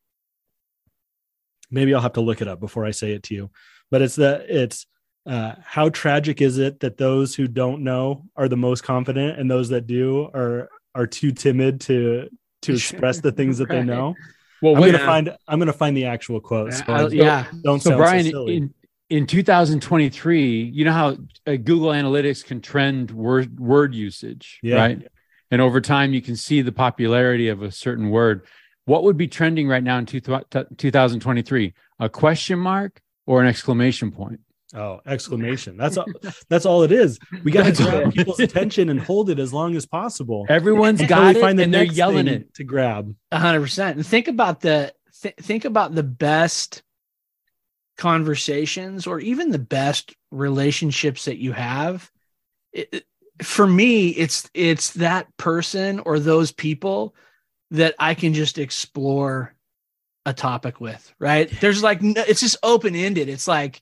maybe 1.70 1.94
I'll 1.94 2.02
have 2.02 2.14
to 2.14 2.22
look 2.22 2.42
it 2.42 2.48
up 2.48 2.60
before 2.60 2.86
I 2.86 2.92
say 2.92 3.12
it 3.12 3.24
to 3.24 3.34
you. 3.36 3.50
But 3.92 4.02
it's 4.02 4.16
that 4.18 4.50
it's 4.50 4.86
uh, 5.26 5.56
how 5.62 5.90
tragic 5.90 6.42
is 6.42 6.58
it 6.58 6.80
that 6.80 6.98
those 6.98 7.36
who 7.36 7.48
don't 7.50 7.84
know 7.84 8.24
are 8.38 8.48
the 8.48 8.56
most 8.56 8.84
confident 8.84 9.38
and 9.38 9.52
those 9.52 9.68
that 9.70 9.86
do 9.86 10.24
are 10.34 10.70
are 10.96 11.06
too 11.06 11.32
timid 11.32 11.82
to 11.82 12.30
to 12.62 12.74
express 12.76 13.20
the 13.20 13.32
things 13.34 13.58
that 13.58 13.68
they 13.68 13.84
know 13.84 14.16
well, 14.62 14.74
i'm 14.76 14.82
gonna 14.82 14.98
find 15.00 15.36
i'm 15.50 15.60
gonna 15.60 15.74
find 15.74 15.98
the 15.98 16.06
actual 16.06 16.40
quote 16.40 16.72
so 16.74 16.84
Uh, 16.88 17.08
I 17.08 17.08
yeah. 17.10 17.46
don't 17.62 17.82
so 17.82 17.90
sound 17.90 18.00
Brian, 18.00 18.24
so 18.24 18.32
silly. 18.32 18.56
in 18.56 18.74
in 19.10 19.26
2023, 19.26 20.64
you 20.74 20.86
know 20.86 20.92
how 20.92 21.18
uh, 21.46 21.56
Google 21.56 21.90
Analytics 21.90 22.44
can 22.46 22.62
trend 22.62 23.12
word 23.12 23.60
word 23.60 23.94
usage, 23.96 24.60
Yeah. 24.62 24.76
right? 24.76 25.08
And 25.50 25.62
over 25.62 25.80
time, 25.80 26.14
you 26.14 26.22
can 26.22 26.36
see 26.36 26.62
the 26.62 26.74
popularity 26.74 27.48
of 27.48 27.62
a 27.62 27.72
certain 27.72 28.10
word. 28.10 28.46
What 28.86 29.04
would 29.04 29.16
be 29.18 29.28
trending 29.28 29.68
right 29.68 29.84
now 29.84 29.98
in 29.98 30.06
two, 30.06 30.20
2023? 30.20 31.74
A 32.00 32.10
question 32.10 32.60
mark 32.60 33.02
or 33.26 33.42
an 33.42 33.48
exclamation 33.48 34.12
point? 34.12 34.40
oh 34.76 35.00
exclamation 35.06 35.78
that's 35.78 35.96
all 35.96 36.06
that's 36.50 36.66
all 36.66 36.84
it 36.84 36.92
is 36.92 37.18
we 37.46 37.54
got 37.54 37.64
to 37.64 37.72
That's 37.72 37.80
grab 37.90 38.08
it 38.10 38.14
people's 38.14 38.42
attention 38.42 38.90
and 38.90 39.00
hold 39.00 39.30
it 39.30 39.40
as 39.40 39.54
long 39.54 39.78
as 39.78 39.86
possible 39.86 40.46
Everyone's 40.50 41.02
got 41.04 41.36
we 41.36 41.40
it, 41.40 41.42
find 41.42 41.58
the 41.58 41.64
and 41.64 41.74
they're 41.74 41.84
yelling 41.86 42.26
thing 42.26 42.34
it. 42.42 42.54
to 42.56 42.66
grab 42.66 43.16
A 43.32 43.40
hundred 43.40 43.62
percent. 43.62 43.96
And 43.96 44.06
think 44.06 44.28
about 44.28 44.60
the 44.60 44.94
th- 45.22 45.36
think 45.38 45.64
about 45.64 45.96
the 45.96 46.04
best 46.04 46.84
conversations 47.98 49.08
or 49.08 49.20
even 49.20 49.52
the 49.52 49.60
best 49.60 50.16
relationships 50.32 51.26
that 51.26 51.38
you 51.38 51.52
have. 51.54 52.12
It- 52.74 53.06
for 53.44 53.68
me, 53.68 54.10
it's 54.10 54.50
it's 54.56 54.94
that 54.94 55.28
person 55.38 56.00
or 56.00 56.18
those 56.18 56.52
people 56.52 57.14
that 57.70 57.94
I 58.00 58.16
can 58.16 58.34
just 58.34 58.58
explore 58.58 59.54
a 60.26 60.34
topic 60.34 60.82
with. 60.82 61.14
Right? 61.20 61.48
There's 61.62 61.84
like 61.84 62.00
it's 62.02 62.40
just 62.42 62.58
open 62.64 62.96
ended. 62.96 63.30
It's 63.30 63.48
like, 63.48 63.82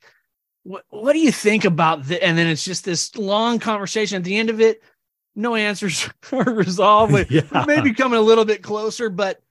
what 0.63 0.83
what 0.89 1.13
do 1.13 1.19
you 1.19 1.31
think 1.31 1.63
about 1.63 2.03
the? 2.05 2.21
And 2.21 2.37
then 2.37 2.47
it's 2.47 2.65
just 2.65 2.83
this 2.83 3.15
long 3.15 3.59
conversation. 3.59 4.17
At 4.17 4.23
the 4.25 4.35
end 4.35 4.49
of 4.49 4.59
it, 4.59 4.83
no 5.37 5.55
answers 5.55 6.09
are 6.33 6.43
resolved. 6.43 7.13
Yeah. 7.31 7.65
we 7.65 7.75
may 7.75 7.81
be 7.81 7.93
coming 7.93 8.19
a 8.19 8.23
little 8.23 8.43
bit 8.45 8.61
closer, 8.61 9.09
but 9.09 9.41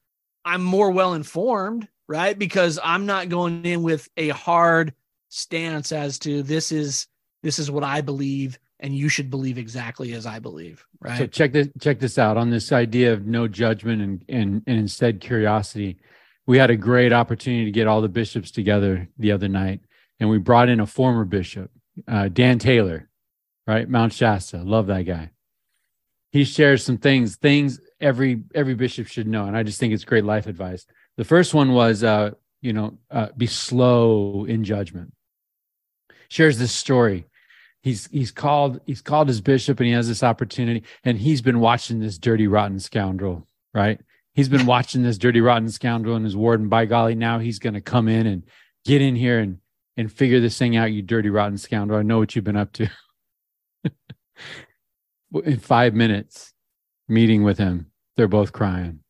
I'm 0.45 0.63
more 0.63 0.91
well 0.91 1.15
informed. 1.15 1.89
Right? 2.09 2.39
Because 2.39 2.79
I'm 2.83 3.07
not 3.07 3.29
going 3.29 3.65
in 3.65 3.83
with 3.83 4.09
a 4.17 4.29
hard 4.29 4.95
stance 5.29 5.93
as 5.93 6.19
to 6.21 6.43
this 6.43 6.71
is 6.73 7.07
this 7.43 7.59
is 7.59 7.71
what 7.71 7.85
I 7.85 8.01
believe 8.01 8.59
and 8.81 8.95
you 8.95 9.09
should 9.09 9.31
believe 9.31 9.57
exactly 9.57 10.13
as 10.13 10.27
I 10.27 10.39
believe, 10.39 10.85
right? 11.01 11.19
So 11.19 11.27
check 11.27 11.53
this 11.53 11.69
check 11.81 11.99
this 12.01 12.19
out 12.19 12.37
on 12.37 12.51
this 12.51 12.73
idea 12.73 13.13
of 13.13 13.27
no 13.27 13.49
judgment 13.49 14.03
and 14.03 14.25
and 14.29 14.63
and 14.67 14.79
instead 14.79 15.21
curiosity. 15.21 15.99
We 16.47 16.59
had 16.59 16.71
a 16.71 16.77
great 16.77 17.13
opportunity 17.13 17.65
to 17.65 17.71
get 17.71 17.87
all 17.87 18.03
the 18.03 18.09
bishops 18.09 18.51
together 18.51 19.09
the 19.19 19.33
other 19.33 19.49
night, 19.49 19.81
and 20.21 20.29
we 20.29 20.39
brought 20.39 20.69
in 20.69 20.81
a 20.81 20.87
former 20.87 21.25
bishop, 21.25 21.71
uh, 22.07 22.29
Dan 22.29 22.59
Taylor, 22.59 23.09
right, 23.67 23.89
Mount 23.89 24.13
Shasta. 24.13 24.59
Love 24.59 24.89
that 24.89 25.03
guy. 25.03 25.31
He 26.33 26.45
shares 26.45 26.85
some 26.85 26.99
things, 26.99 27.37
things 27.37 27.81
every 28.01 28.43
every 28.55 28.75
bishop 28.75 29.07
should 29.07 29.27
know, 29.27 29.47
and 29.47 29.57
I 29.57 29.63
just 29.63 29.81
think 29.81 29.95
it's 29.95 30.05
great 30.05 30.25
life 30.25 30.47
advice. 30.47 30.85
The 31.17 31.25
first 31.25 31.55
one 31.55 31.73
was, 31.73 32.03
uh, 32.03 32.33
you 32.61 32.73
know, 32.73 32.99
uh, 33.11 33.29
be 33.37 33.47
slow 33.47 34.45
in 34.45 34.65
judgment. 34.65 35.13
Shares 36.29 36.59
this 36.59 36.73
story. 36.73 37.27
He's 37.83 38.07
he's 38.07 38.31
called 38.31 38.81
he's 38.87 39.03
called 39.03 39.29
his 39.29 39.43
bishop 39.43 39.79
and 39.79 39.87
he 39.87 39.93
has 39.93 40.09
this 40.09 40.23
opportunity 40.23 40.85
and 41.05 41.19
he's 41.19 41.43
been 41.43 41.61
watching 41.61 42.01
this 42.01 42.17
dirty 42.17 42.47
rotten 42.47 42.81
scoundrel 42.81 43.47
right? 43.75 44.01
He's 44.33 44.49
been 44.49 44.67
watching 44.67 45.03
this 45.03 45.19
dirty 45.19 45.41
rotten 45.41 45.69
scoundrel 45.69 46.17
in 46.17 46.25
his 46.25 46.37
ward 46.37 46.61
and 46.61 46.71
by 46.71 46.87
golly 46.87 47.15
now 47.15 47.41
he's 47.41 47.59
going 47.59 47.75
to 47.75 47.81
come 47.81 48.09
in 48.09 48.27
and 48.27 48.45
get 48.87 49.03
in 49.03 49.17
here 49.17 49.39
and 49.39 49.59
and 49.97 50.11
figure 50.11 50.41
this 50.41 50.57
thing 50.57 50.77
out 50.77 50.93
you 50.93 51.03
dirty 51.03 51.29
rotten 51.29 51.59
scoundrel. 51.59 51.99
I 51.99 52.03
know 52.03 52.19
what 52.19 52.35
you've 52.35 52.45
been 52.45 52.57
up 52.57 52.73
to. 52.73 52.89
In 55.45 55.59
five 55.59 55.95
minutes 55.95 56.53
meeting 57.07 57.43
with 57.43 57.59
him 57.59 57.91
they're 58.17 58.29
both 58.29 58.53
crying 58.53 59.01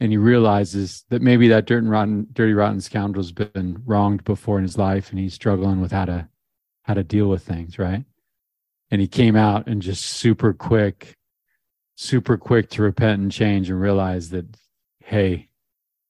and 0.00 0.10
he 0.10 0.18
realizes 0.18 1.04
that 1.10 1.22
maybe 1.22 1.48
that 1.48 1.66
dirt 1.66 1.82
and 1.82 1.90
rotten 1.90 2.26
dirty 2.32 2.52
rotten 2.52 2.80
scoundrel's 2.80 3.32
been 3.32 3.82
wronged 3.84 4.24
before 4.24 4.58
in 4.58 4.64
his 4.64 4.76
life 4.76 5.10
and 5.10 5.18
he's 5.18 5.34
struggling 5.34 5.80
with 5.80 5.92
how 5.92 6.04
to 6.04 6.28
how 6.82 6.94
to 6.94 7.02
deal 7.02 7.28
with 7.28 7.42
things, 7.42 7.78
right? 7.78 8.04
And 8.90 9.00
he 9.00 9.08
came 9.08 9.36
out 9.36 9.66
and 9.66 9.80
just 9.80 10.04
super 10.04 10.52
quick, 10.52 11.16
super 11.96 12.36
quick 12.36 12.70
to 12.70 12.82
repent 12.82 13.22
and 13.22 13.32
change 13.32 13.70
and 13.70 13.80
realize 13.80 14.30
that, 14.30 14.46
hey, 15.02 15.48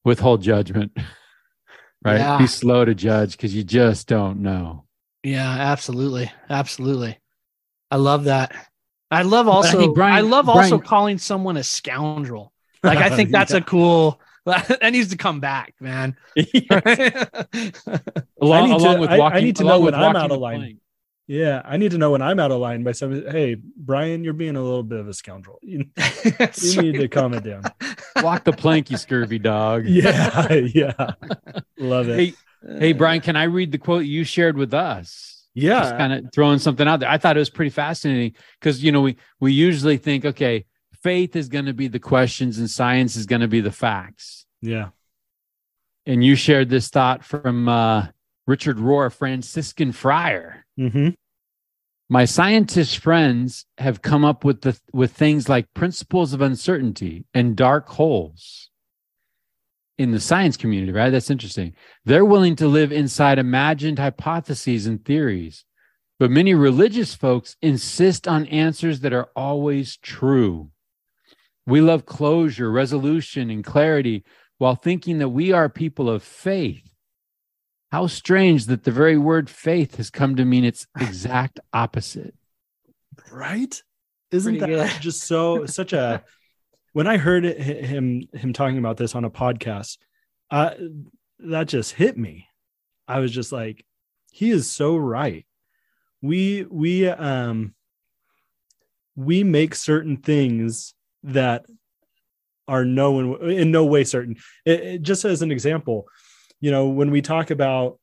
withhold 0.04 0.42
judgment, 0.42 0.92
right? 2.04 2.18
Yeah. 2.18 2.38
Be 2.38 2.46
slow 2.46 2.84
to 2.84 2.94
judge 2.94 3.32
because 3.32 3.54
you 3.54 3.62
just 3.62 4.08
don't 4.08 4.42
know. 4.42 4.84
Yeah, 5.22 5.48
absolutely. 5.48 6.30
Absolutely. 6.50 7.18
I 7.90 7.96
love 7.96 8.24
that. 8.24 8.52
I 9.10 9.22
love 9.22 9.46
also, 9.46 9.92
I, 9.92 9.94
Brian, 9.94 10.16
I 10.16 10.20
love 10.20 10.46
Brian, 10.46 10.72
also 10.72 10.78
calling 10.78 11.18
someone 11.18 11.56
a 11.56 11.62
scoundrel. 11.62 12.52
Like, 12.84 12.98
I 12.98 13.10
think 13.16 13.30
that's 13.30 13.52
yeah. 13.52 13.58
a 13.58 13.62
cool, 13.62 14.20
that 14.44 14.90
needs 14.92 15.08
to 15.10 15.16
come 15.16 15.40
back, 15.40 15.74
man. 15.80 16.16
along, 18.40 18.70
along 18.70 18.94
to, 18.94 19.00
with 19.00 19.10
walking, 19.10 19.20
I, 19.20 19.38
I 19.38 19.40
need 19.40 19.56
to 19.56 19.64
know 19.64 19.80
when 19.80 19.94
I'm 19.94 20.14
out 20.16 20.30
of 20.30 20.38
line. 20.38 20.80
Yeah, 21.26 21.62
I 21.64 21.78
need 21.78 21.92
to 21.92 21.98
know 21.98 22.10
when 22.10 22.20
I'm 22.20 22.38
out 22.38 22.50
of 22.50 22.60
line 22.60 22.84
by 22.84 22.92
some. 22.92 23.12
Hey, 23.12 23.54
Brian, 23.54 24.24
you're 24.24 24.34
being 24.34 24.56
a 24.56 24.62
little 24.62 24.82
bit 24.82 25.00
of 25.00 25.08
a 25.08 25.14
scoundrel. 25.14 25.58
You, 25.62 25.86
you 26.60 26.82
need 26.82 26.98
to 26.98 27.08
calm 27.08 27.32
it 27.32 27.44
down. 27.44 27.62
Walk 28.16 28.44
the 28.44 28.52
plank, 28.52 28.90
you 28.90 28.98
scurvy 28.98 29.38
dog. 29.38 29.86
Yeah, 29.86 30.52
yeah, 30.52 30.92
love 31.78 32.10
it. 32.10 32.18
Hey, 32.18 32.34
hey, 32.78 32.92
Brian, 32.92 33.22
can 33.22 33.36
I 33.36 33.44
read 33.44 33.72
the 33.72 33.78
quote 33.78 34.04
you 34.04 34.24
shared 34.24 34.58
with 34.58 34.74
us? 34.74 35.46
Yeah, 35.54 35.80
Just 35.80 35.96
kind 35.96 36.12
of 36.12 36.26
throwing 36.34 36.58
something 36.58 36.86
out 36.86 37.00
there. 37.00 37.08
I 37.08 37.16
thought 37.16 37.36
it 37.36 37.40
was 37.40 37.48
pretty 37.48 37.70
fascinating 37.70 38.34
because 38.60 38.84
you 38.84 38.92
know 38.92 39.00
we 39.00 39.16
we 39.40 39.52
usually 39.54 39.96
think, 39.96 40.26
okay, 40.26 40.66
faith 41.04 41.36
is 41.36 41.48
going 41.48 41.66
to 41.66 41.74
be 41.74 41.86
the 41.86 42.00
questions 42.00 42.58
and 42.58 42.68
science 42.68 43.14
is 43.14 43.26
going 43.26 43.42
to 43.42 43.48
be 43.48 43.60
the 43.60 43.70
facts. 43.70 44.46
Yeah. 44.62 44.88
And 46.06 46.24
you 46.24 46.34
shared 46.34 46.70
this 46.70 46.88
thought 46.88 47.22
from 47.22 47.68
uh, 47.68 48.08
Richard 48.46 48.78
Rohr, 48.78 49.12
Franciscan 49.12 49.92
friar. 49.92 50.64
Mm-hmm. 50.80 51.10
My 52.08 52.24
scientist 52.24 52.98
friends 52.98 53.66
have 53.78 54.02
come 54.02 54.24
up 54.24 54.44
with 54.44 54.62
the 54.62 54.78
with 54.92 55.12
things 55.12 55.48
like 55.48 55.72
principles 55.74 56.32
of 56.32 56.40
uncertainty 56.40 57.24
and 57.34 57.56
dark 57.56 57.88
holes 57.88 58.70
in 59.96 60.10
the 60.10 60.20
science 60.20 60.56
community, 60.56 60.92
right? 60.92 61.10
That's 61.10 61.30
interesting. 61.30 61.74
They're 62.04 62.24
willing 62.24 62.56
to 62.56 62.66
live 62.66 62.92
inside 62.92 63.38
imagined 63.38 63.98
hypotheses 63.98 64.86
and 64.86 65.04
theories. 65.04 65.64
But 66.18 66.30
many 66.30 66.54
religious 66.54 67.14
folks 67.14 67.56
insist 67.60 68.28
on 68.28 68.46
answers 68.46 69.00
that 69.00 69.12
are 69.12 69.30
always 69.34 69.96
true. 69.96 70.70
We 71.66 71.81
love 71.81 72.07
closure, 72.07 72.70
resolution, 72.70 73.50
and 73.50 73.64
clarity 73.64 74.24
while 74.59 74.74
thinking 74.74 75.18
that 75.18 75.31
we 75.31 75.53
are 75.53 75.68
people 75.68 76.09
of 76.11 76.22
faith. 76.22 76.83
How 77.90 78.07
strange 78.07 78.66
that 78.66 78.85
the 78.85 78.90
very 78.90 79.16
word 79.16 79.48
faith 79.48 79.96
has 79.96 80.11
come 80.11 80.37
to 80.37 80.44
mean 80.44 80.64
its 80.64 80.87
exact 81.00 81.61
opposite. 81.72 82.35
Right? 83.31 83.83
Isn't 84.31 84.59
Pretty 84.59 84.74
that 84.74 84.92
good. 84.94 85.03
just 85.03 85.22
so 85.24 85.64
such 85.66 85.92
a 85.92 86.24
when 86.92 87.07
I 87.07 87.18
heard 87.18 87.44
him 87.44 88.22
him 88.33 88.53
talking 88.53 88.79
about 88.79 88.96
this 88.96 89.14
on 89.14 89.24
a 89.24 89.31
podcast, 89.31 89.98
uh, 90.50 90.70
that 91.40 91.68
just 91.68 91.92
hit 91.92 92.16
me. 92.16 92.48
I 93.07 93.20
was 93.20 93.33
just 93.33 93.53
like, 93.53 93.85
he 94.33 94.50
is 94.50 94.70
so 94.70 94.96
right. 94.96 95.46
We 96.20 96.64
we 96.68 97.07
um 97.09 97.74
we 99.14 99.44
make 99.44 99.74
certain 99.74 100.16
things 100.16 100.94
that 101.24 101.66
are 102.68 102.84
no 102.84 103.37
in, 103.37 103.50
in 103.50 103.70
no 103.70 103.84
way 103.84 104.04
certain. 104.04 104.37
It, 104.64 104.80
it, 104.80 105.02
just 105.02 105.24
as 105.24 105.42
an 105.42 105.50
example, 105.50 106.06
you 106.60 106.70
know, 106.70 106.88
when 106.88 107.10
we 107.10 107.20
talk 107.20 107.50
about 107.50 107.98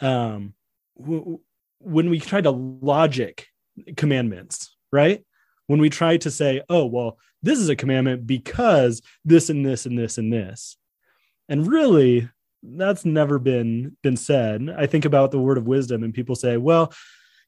um, 0.00 0.54
w- 0.98 1.40
when 1.78 2.10
we 2.10 2.20
try 2.20 2.40
to 2.40 2.50
logic 2.50 3.46
commandments, 3.96 4.74
right? 4.92 5.24
When 5.66 5.80
we 5.80 5.90
try 5.90 6.16
to 6.18 6.30
say, 6.30 6.62
oh, 6.68 6.86
well, 6.86 7.18
this 7.42 7.58
is 7.58 7.68
a 7.68 7.76
commandment 7.76 8.26
because 8.26 9.02
this 9.24 9.50
and 9.50 9.64
this 9.64 9.86
and 9.86 9.98
this 9.98 10.18
and 10.18 10.32
this. 10.32 10.76
And 11.48 11.66
really, 11.66 12.28
that's 12.62 13.04
never 13.04 13.38
been 13.38 13.96
been 14.02 14.16
said. 14.16 14.74
I 14.76 14.86
think 14.86 15.04
about 15.04 15.30
the 15.30 15.38
word 15.38 15.58
of 15.58 15.66
wisdom 15.66 16.02
and 16.02 16.14
people 16.14 16.34
say, 16.34 16.56
well, 16.56 16.92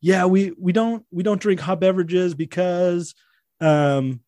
yeah, 0.00 0.26
we 0.26 0.52
we 0.58 0.72
don't 0.72 1.04
we 1.10 1.22
don't 1.22 1.40
drink 1.40 1.60
hot 1.60 1.80
beverages 1.80 2.34
because 2.34 3.14
um 3.60 4.20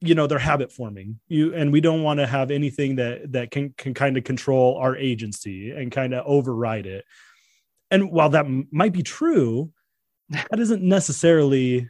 you 0.00 0.14
know 0.14 0.26
they're 0.26 0.38
habit 0.38 0.72
forming 0.72 1.18
you 1.28 1.54
and 1.54 1.72
we 1.72 1.80
don't 1.80 2.02
want 2.02 2.20
to 2.20 2.26
have 2.26 2.50
anything 2.50 2.96
that 2.96 3.32
that 3.32 3.50
can 3.50 3.72
can 3.76 3.94
kind 3.94 4.16
of 4.16 4.24
control 4.24 4.76
our 4.76 4.96
agency 4.96 5.70
and 5.70 5.92
kind 5.92 6.12
of 6.12 6.24
override 6.26 6.86
it 6.86 7.04
and 7.90 8.10
while 8.10 8.28
that 8.28 8.44
m- 8.44 8.68
might 8.70 8.92
be 8.92 9.02
true 9.02 9.70
that 10.28 10.58
isn't 10.58 10.82
necessarily 10.82 11.88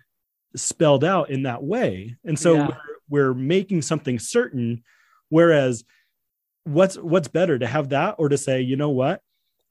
spelled 0.55 1.05
out 1.05 1.31
in 1.31 1.43
that 1.43 1.63
way 1.63 2.17
and 2.25 2.39
so 2.39 2.55
yeah. 2.55 2.69
we're, 3.09 3.33
we're 3.33 3.35
making 3.35 3.83
something 3.83 4.19
certain 4.19 4.83
whereas 5.29 5.85
what's 6.65 6.97
what's 6.97 7.29
better 7.29 7.59
to 7.59 7.67
have 7.67 7.89
that 7.89 8.15
or 8.19 8.29
to 8.29 8.39
say 8.39 8.61
you 8.61 8.77
know 8.77 8.91
what 8.91 9.21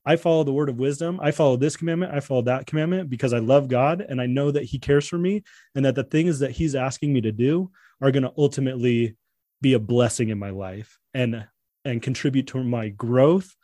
I 0.06 0.18
follow 0.18 0.44
the 0.44 0.52
word 0.52 0.70
of 0.70 0.78
wisdom. 0.78 1.20
I 1.22 1.32
follow 1.32 1.56
this 1.56 1.78
commandment. 1.78 2.14
I 2.14 2.20
follow 2.20 2.42
that 2.44 2.68
commandment 2.68 3.10
because 3.10 3.32
I 3.32 3.40
love 3.40 3.70
God 3.70 4.02
and 4.02 4.20
I 4.20 4.26
know 4.26 4.52
that 4.52 4.66
He 4.66 4.78
cares 4.78 5.08
for 5.08 5.18
me 5.18 5.44
and 5.76 5.86
that 5.86 5.96
the 5.96 6.04
things 6.04 6.40
that 6.40 6.52
He's 6.52 6.76
asking 6.76 7.14
me 7.14 7.22
to 7.22 7.32
do 7.32 7.72
are 8.02 8.12
going 8.12 8.24
to 8.24 8.34
ultimately 8.38 9.16
be 9.62 9.74
a 9.74 9.80
blessing 9.80 10.30
in 10.30 10.40
my 10.40 10.50
life 10.50 11.00
and 11.14 11.48
and 11.86 12.02
contribute 12.02 12.48
to 12.48 12.64
my 12.64 12.90
growth, 12.90 13.56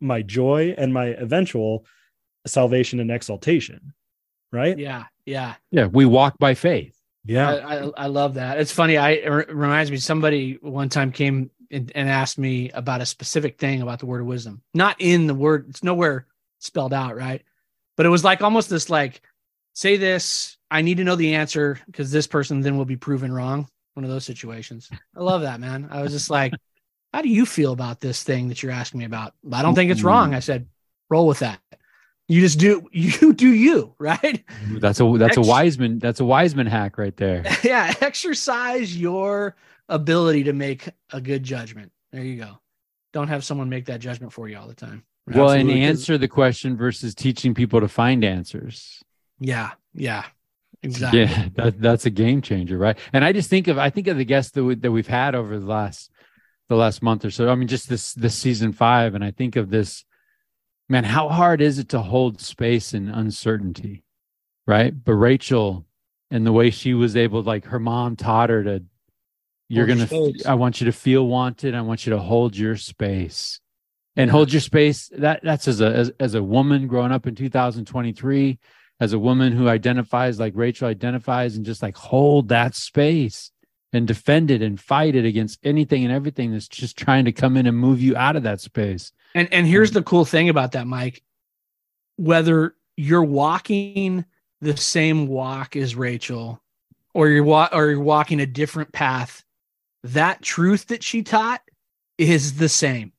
my 0.00 0.22
joy, 0.22 0.74
and 0.78 0.94
my 0.94 1.06
eventual 1.06 1.84
salvation 2.46 3.00
and 3.00 3.10
exaltation. 3.10 3.92
Right? 4.52 4.78
Yeah, 4.78 5.04
yeah, 5.24 5.54
yeah. 5.70 5.86
We 5.86 6.06
walk 6.06 6.38
by 6.38 6.54
faith. 6.54 6.96
Yeah, 7.24 7.50
I, 7.50 7.76
I, 7.76 7.90
I 7.96 8.06
love 8.06 8.34
that. 8.34 8.58
It's 8.58 8.72
funny. 8.72 8.96
I 8.96 9.10
it 9.10 9.54
reminds 9.54 9.90
me. 9.90 9.98
Somebody 9.98 10.58
one 10.60 10.88
time 10.88 11.12
came 11.12 11.50
and, 11.70 11.92
and 11.94 12.08
asked 12.08 12.38
me 12.38 12.70
about 12.70 13.00
a 13.00 13.06
specific 13.06 13.58
thing 13.58 13.82
about 13.82 13.98
the 13.98 14.06
word 14.06 14.20
of 14.20 14.26
wisdom. 14.26 14.62
Not 14.74 14.96
in 14.98 15.26
the 15.26 15.34
word. 15.34 15.66
It's 15.68 15.84
nowhere 15.84 16.26
spelled 16.58 16.92
out, 16.92 17.16
right? 17.16 17.42
But 17.96 18.06
it 18.06 18.10
was 18.10 18.24
like 18.24 18.42
almost 18.42 18.70
this 18.70 18.90
like 18.90 19.20
say 19.74 19.96
this 19.96 20.56
I 20.70 20.82
need 20.82 20.98
to 20.98 21.04
know 21.04 21.16
the 21.16 21.34
answer 21.34 21.78
because 21.86 22.10
this 22.10 22.26
person 22.26 22.60
then 22.60 22.76
will 22.76 22.84
be 22.84 22.96
proven 22.96 23.32
wrong. 23.32 23.68
One 23.94 24.04
of 24.04 24.10
those 24.10 24.24
situations. 24.24 24.88
I 25.16 25.20
love 25.20 25.42
that, 25.42 25.60
man. 25.60 25.88
I 25.90 26.02
was 26.02 26.12
just 26.12 26.30
like, 26.30 26.52
how 27.12 27.22
do 27.22 27.28
you 27.28 27.44
feel 27.44 27.72
about 27.72 28.00
this 28.00 28.22
thing 28.22 28.48
that 28.48 28.62
you're 28.62 28.72
asking 28.72 29.00
me 29.00 29.04
about? 29.04 29.34
I 29.52 29.62
don't 29.62 29.74
think 29.74 29.90
it's 29.90 30.02
wrong. 30.02 30.28
Mm-hmm. 30.28 30.36
I 30.36 30.40
said, 30.40 30.68
roll 31.08 31.26
with 31.26 31.40
that. 31.40 31.60
You 32.28 32.40
just 32.40 32.60
do 32.60 32.88
you 32.92 33.32
do 33.32 33.48
you, 33.48 33.94
right? 33.98 34.20
Mm-hmm. 34.46 34.78
That's 34.78 35.00
a 35.00 35.12
that's 35.18 35.36
Ex- 35.36 35.46
a 35.46 35.50
Wiseman 35.50 35.98
that's 35.98 36.20
a 36.20 36.24
Wiseman 36.24 36.68
hack 36.68 36.98
right 36.98 37.16
there. 37.16 37.44
yeah, 37.64 37.92
exercise 38.00 38.96
your 38.96 39.56
ability 39.88 40.44
to 40.44 40.52
make 40.52 40.88
a 41.12 41.20
good 41.20 41.42
judgment. 41.42 41.90
There 42.12 42.22
you 42.22 42.36
go. 42.36 42.60
Don't 43.12 43.28
have 43.28 43.44
someone 43.44 43.68
make 43.68 43.86
that 43.86 43.98
judgment 43.98 44.32
for 44.32 44.48
you 44.48 44.56
all 44.56 44.68
the 44.68 44.74
time. 44.74 45.02
Well, 45.26 45.50
Absolutely. 45.50 45.82
and 45.82 45.90
answer 45.90 46.18
the 46.18 46.28
question 46.28 46.76
versus 46.76 47.14
teaching 47.14 47.54
people 47.54 47.80
to 47.80 47.88
find 47.88 48.24
answers. 48.24 49.02
Yeah, 49.40 49.72
yeah. 49.94 50.24
Exactly. 50.82 51.20
Yeah, 51.20 51.48
that, 51.54 51.80
that's 51.80 52.06
a 52.06 52.10
game 52.10 52.42
changer, 52.42 52.78
right? 52.78 52.98
And 53.12 53.24
I 53.24 53.32
just 53.32 53.50
think 53.50 53.68
of 53.68 53.78
I 53.78 53.90
think 53.90 54.06
of 54.06 54.16
the 54.16 54.24
guests 54.24 54.52
that 54.52 54.64
we, 54.64 54.74
that 54.76 54.90
we've 54.90 55.06
had 55.06 55.34
over 55.34 55.58
the 55.58 55.66
last 55.66 56.10
the 56.68 56.76
last 56.76 57.02
month 57.02 57.24
or 57.24 57.30
so. 57.30 57.50
I 57.50 57.54
mean, 57.54 57.68
just 57.68 57.88
this 57.88 58.14
this 58.14 58.34
season 58.34 58.72
five, 58.72 59.14
and 59.14 59.24
I 59.24 59.30
think 59.30 59.56
of 59.56 59.70
this, 59.70 60.04
man, 60.88 61.04
how 61.04 61.28
hard 61.28 61.60
is 61.60 61.78
it 61.78 61.90
to 61.90 62.00
hold 62.00 62.40
space 62.40 62.94
in 62.94 63.08
uncertainty, 63.08 64.04
right? 64.66 64.92
But 64.92 65.14
Rachel 65.14 65.86
and 66.30 66.46
the 66.46 66.52
way 66.52 66.70
she 66.70 66.94
was 66.94 67.16
able, 67.16 67.42
like 67.42 67.66
her 67.66 67.80
mom 67.80 68.16
taught 68.16 68.50
her 68.50 68.62
to, 68.64 68.84
you're 69.68 69.86
Hold 69.86 70.08
gonna, 70.10 70.30
your. 70.30 70.48
I 70.48 70.54
want 70.54 70.80
you 70.80 70.86
to 70.86 70.92
feel 70.92 71.26
wanted. 71.26 71.74
I 71.74 71.82
want 71.82 72.06
you 72.06 72.10
to 72.10 72.18
hold 72.18 72.56
your 72.56 72.76
space 72.76 73.60
and 74.16 74.30
hold 74.30 74.52
your 74.52 74.60
space. 74.60 75.10
That 75.16 75.40
that's 75.42 75.68
as 75.68 75.80
a 75.80 75.86
as, 75.86 76.12
as 76.18 76.34
a 76.34 76.42
woman 76.42 76.86
growing 76.86 77.12
up 77.12 77.26
in 77.26 77.34
2023, 77.34 78.58
as 79.00 79.12
a 79.12 79.18
woman 79.18 79.52
who 79.52 79.68
identifies 79.68 80.38
like 80.38 80.52
Rachel 80.54 80.86
identifies, 80.86 81.56
and 81.56 81.64
just 81.64 81.82
like 81.82 81.96
hold 81.96 82.48
that 82.48 82.74
space 82.74 83.50
and 83.92 84.06
defend 84.06 84.50
it 84.50 84.62
and 84.62 84.80
fight 84.80 85.16
it 85.16 85.24
against 85.24 85.58
anything 85.64 86.04
and 86.04 86.12
everything 86.12 86.52
that's 86.52 86.68
just 86.68 86.96
trying 86.96 87.24
to 87.24 87.32
come 87.32 87.56
in 87.56 87.66
and 87.66 87.76
move 87.76 88.00
you 88.00 88.14
out 88.16 88.36
of 88.36 88.44
that 88.44 88.60
space. 88.60 89.12
And 89.34 89.52
and 89.52 89.66
here's 89.66 89.90
mm. 89.90 89.94
the 89.94 90.02
cool 90.02 90.24
thing 90.24 90.48
about 90.48 90.72
that, 90.72 90.86
Mike. 90.86 91.22
Whether 92.16 92.76
you're 92.96 93.24
walking 93.24 94.24
the 94.60 94.76
same 94.76 95.26
walk 95.26 95.74
as 95.74 95.96
Rachel, 95.96 96.60
or 97.14 97.28
you're 97.28 97.44
wa- 97.44 97.70
or 97.72 97.90
you're 97.90 98.00
walking 98.00 98.40
a 98.40 98.46
different 98.46 98.92
path, 98.92 99.42
that 100.04 100.42
truth 100.42 100.88
that 100.88 101.02
she 101.02 101.22
taught 101.22 101.62
is 102.18 102.58
the 102.58 102.68
same, 102.68 103.12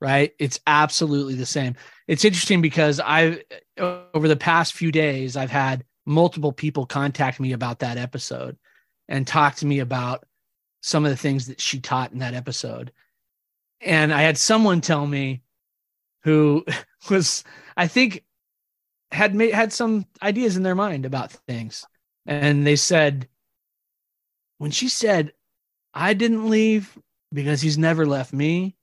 right? 0.00 0.32
It's 0.40 0.58
absolutely 0.66 1.34
the 1.34 1.46
same. 1.46 1.76
It's 2.08 2.24
interesting 2.24 2.60
because 2.60 2.98
I 2.98 3.44
over 3.78 4.28
the 4.28 4.36
past 4.36 4.74
few 4.74 4.92
days 4.92 5.36
I've 5.36 5.50
had 5.50 5.84
multiple 6.04 6.52
people 6.52 6.86
contact 6.86 7.40
me 7.40 7.52
about 7.52 7.80
that 7.80 7.96
episode 7.96 8.56
and 9.08 9.26
talk 9.26 9.56
to 9.56 9.66
me 9.66 9.78
about 9.78 10.24
some 10.82 11.04
of 11.04 11.10
the 11.10 11.16
things 11.16 11.46
that 11.46 11.60
she 11.60 11.80
taught 11.80 12.12
in 12.12 12.18
that 12.18 12.34
episode. 12.34 12.92
And 13.80 14.12
I 14.12 14.22
had 14.22 14.38
someone 14.38 14.80
tell 14.80 15.06
me 15.06 15.42
who 16.24 16.64
was, 17.10 17.44
I 17.76 17.86
think, 17.86 18.24
had 19.10 19.34
made 19.34 19.52
had 19.52 19.72
some 19.72 20.06
ideas 20.22 20.56
in 20.56 20.62
their 20.62 20.74
mind 20.74 21.04
about 21.04 21.32
things. 21.32 21.84
And 22.26 22.66
they 22.66 22.76
said, 22.76 23.28
when 24.58 24.70
she 24.70 24.88
said, 24.88 25.32
I 25.92 26.14
didn't 26.14 26.48
leave 26.48 26.96
because 27.32 27.60
he's 27.60 27.76
never 27.76 28.06
left 28.06 28.32
me, 28.32 28.76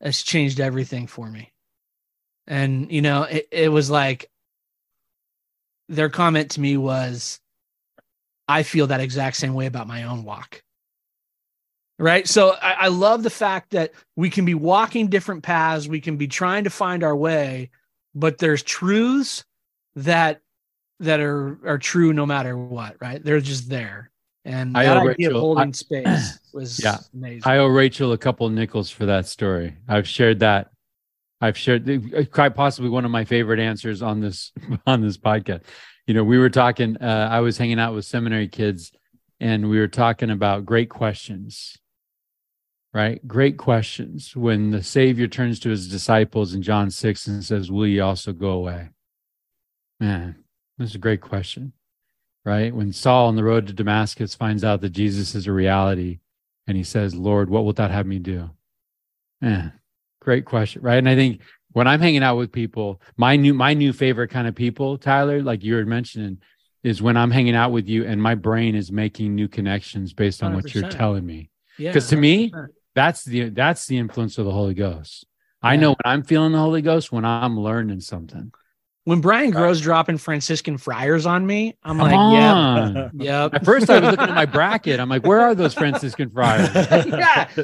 it's 0.00 0.22
changed 0.22 0.58
everything 0.58 1.06
for 1.06 1.30
me. 1.30 1.51
And, 2.46 2.90
you 2.90 3.02
know, 3.02 3.22
it, 3.22 3.48
it 3.50 3.68
was 3.70 3.90
like 3.90 4.30
their 5.88 6.08
comment 6.10 6.52
to 6.52 6.60
me 6.60 6.76
was, 6.76 7.40
I 8.48 8.62
feel 8.64 8.88
that 8.88 9.00
exact 9.00 9.36
same 9.36 9.54
way 9.54 9.66
about 9.66 9.86
my 9.86 10.04
own 10.04 10.24
walk. 10.24 10.62
Right. 11.98 12.26
So 12.26 12.56
I, 12.60 12.72
I 12.72 12.88
love 12.88 13.22
the 13.22 13.30
fact 13.30 13.70
that 13.70 13.92
we 14.16 14.28
can 14.28 14.44
be 14.44 14.54
walking 14.54 15.06
different 15.06 15.42
paths, 15.44 15.86
we 15.86 16.00
can 16.00 16.16
be 16.16 16.26
trying 16.26 16.64
to 16.64 16.70
find 16.70 17.04
our 17.04 17.14
way, 17.14 17.70
but 18.14 18.38
there's 18.38 18.62
truths 18.62 19.44
that 19.94 20.40
that 21.00 21.20
are 21.20 21.58
are 21.64 21.78
true 21.78 22.12
no 22.12 22.26
matter 22.26 22.56
what, 22.56 22.96
right? 23.00 23.22
They're 23.22 23.40
just 23.40 23.68
there. 23.68 24.10
And 24.44 24.76
I 24.76 24.84
that 24.84 24.96
idea 24.96 25.30
of 25.30 25.36
holding 25.36 25.68
I- 25.68 25.70
space 25.72 26.38
was 26.52 26.82
Yeah. 26.82 26.98
amazing. 27.14 27.42
I 27.44 27.58
owe 27.58 27.66
Rachel 27.66 28.12
a 28.12 28.18
couple 28.18 28.48
nickels 28.48 28.90
for 28.90 29.06
that 29.06 29.26
story. 29.26 29.76
I've 29.86 30.08
shared 30.08 30.40
that. 30.40 30.70
I've 31.42 31.58
shared 31.58 32.30
quite 32.30 32.54
possibly 32.54 32.88
one 32.88 33.04
of 33.04 33.10
my 33.10 33.24
favorite 33.24 33.58
answers 33.58 34.00
on 34.00 34.20
this 34.20 34.52
on 34.86 35.02
this 35.02 35.18
podcast. 35.18 35.62
You 36.06 36.14
know, 36.14 36.22
we 36.24 36.38
were 36.38 36.50
talking. 36.50 36.96
Uh, 36.96 37.28
I 37.30 37.40
was 37.40 37.58
hanging 37.58 37.80
out 37.80 37.94
with 37.94 38.04
seminary 38.04 38.46
kids, 38.46 38.92
and 39.40 39.68
we 39.68 39.78
were 39.78 39.88
talking 39.88 40.30
about 40.30 40.64
great 40.64 40.88
questions. 40.88 41.76
Right, 42.94 43.26
great 43.26 43.56
questions. 43.56 44.36
When 44.36 44.70
the 44.70 44.82
Savior 44.82 45.26
turns 45.26 45.58
to 45.60 45.70
his 45.70 45.88
disciples 45.88 46.54
in 46.54 46.62
John 46.62 46.90
six 46.90 47.26
and 47.26 47.44
says, 47.44 47.72
"Will 47.72 47.88
ye 47.88 47.98
also 47.98 48.32
go 48.32 48.50
away?" 48.50 48.90
Man, 49.98 50.36
this 50.78 50.90
is 50.90 50.94
a 50.94 50.98
great 50.98 51.20
question. 51.20 51.72
Right, 52.44 52.74
when 52.74 52.92
Saul 52.92 53.28
on 53.28 53.36
the 53.36 53.44
road 53.44 53.66
to 53.66 53.72
Damascus 53.72 54.34
finds 54.34 54.62
out 54.64 54.80
that 54.80 54.90
Jesus 54.90 55.34
is 55.34 55.46
a 55.46 55.52
reality, 55.52 56.18
and 56.66 56.76
he 56.76 56.82
says, 56.84 57.14
Lord, 57.14 57.50
what 57.50 57.64
wilt 57.64 57.76
thou 57.76 57.88
have 57.88 58.06
me 58.06 58.18
do? 58.18 58.50
Man, 59.40 59.72
great 60.22 60.44
question. 60.44 60.82
Right. 60.82 60.98
And 60.98 61.08
I 61.08 61.14
think 61.16 61.40
when 61.72 61.86
I'm 61.88 62.00
hanging 62.00 62.22
out 62.22 62.36
with 62.36 62.52
people, 62.52 63.00
my 63.16 63.36
new 63.36 63.54
my 63.54 63.74
new 63.74 63.92
favorite 63.92 64.28
kind 64.28 64.46
of 64.46 64.54
people, 64.54 64.98
Tyler, 64.98 65.42
like 65.42 65.62
you 65.64 65.74
were 65.74 65.84
mentioning, 65.84 66.38
is 66.82 67.00
when 67.02 67.16
I'm 67.16 67.30
hanging 67.30 67.54
out 67.56 67.72
with 67.72 67.88
you 67.88 68.04
and 68.04 68.20
my 68.22 68.34
brain 68.34 68.74
is 68.74 68.90
making 68.92 69.34
new 69.34 69.48
connections 69.48 70.12
based 70.12 70.42
on 70.42 70.54
what 70.54 70.74
you're 70.74 70.88
telling 70.88 71.24
me. 71.26 71.50
yeah. 71.78 71.92
'cause 71.92 72.08
to 72.08 72.16
me, 72.16 72.50
100%. 72.50 72.68
That's 72.94 73.24
the 73.24 73.48
that's 73.50 73.86
the 73.86 73.96
influence 73.98 74.36
of 74.38 74.44
the 74.44 74.52
Holy 74.52 74.74
Ghost. 74.74 75.26
I 75.62 75.76
know 75.76 75.90
when 75.90 76.12
I'm 76.12 76.22
feeling 76.24 76.52
the 76.52 76.58
Holy 76.58 76.82
Ghost 76.82 77.10
when 77.12 77.24
I'm 77.24 77.58
learning 77.58 78.00
something. 78.00 78.52
When 79.04 79.20
Brian 79.20 79.50
Grow's 79.50 79.80
dropping 79.80 80.18
Franciscan 80.18 80.78
friars 80.78 81.26
on 81.26 81.44
me, 81.44 81.76
I'm 81.82 81.98
Come 81.98 82.06
like, 82.06 82.14
on. 82.16 82.32
yeah. 82.32 83.08
yep. 83.42 83.54
At 83.54 83.64
first 83.64 83.90
I 83.90 83.98
was 83.98 84.10
looking 84.12 84.28
at 84.28 84.34
my 84.34 84.46
bracket. 84.46 85.00
I'm 85.00 85.08
like, 85.08 85.26
where 85.26 85.40
are 85.40 85.56
those 85.56 85.74
Franciscan 85.74 86.30
friars? 86.30 86.68
yeah. 86.74 87.48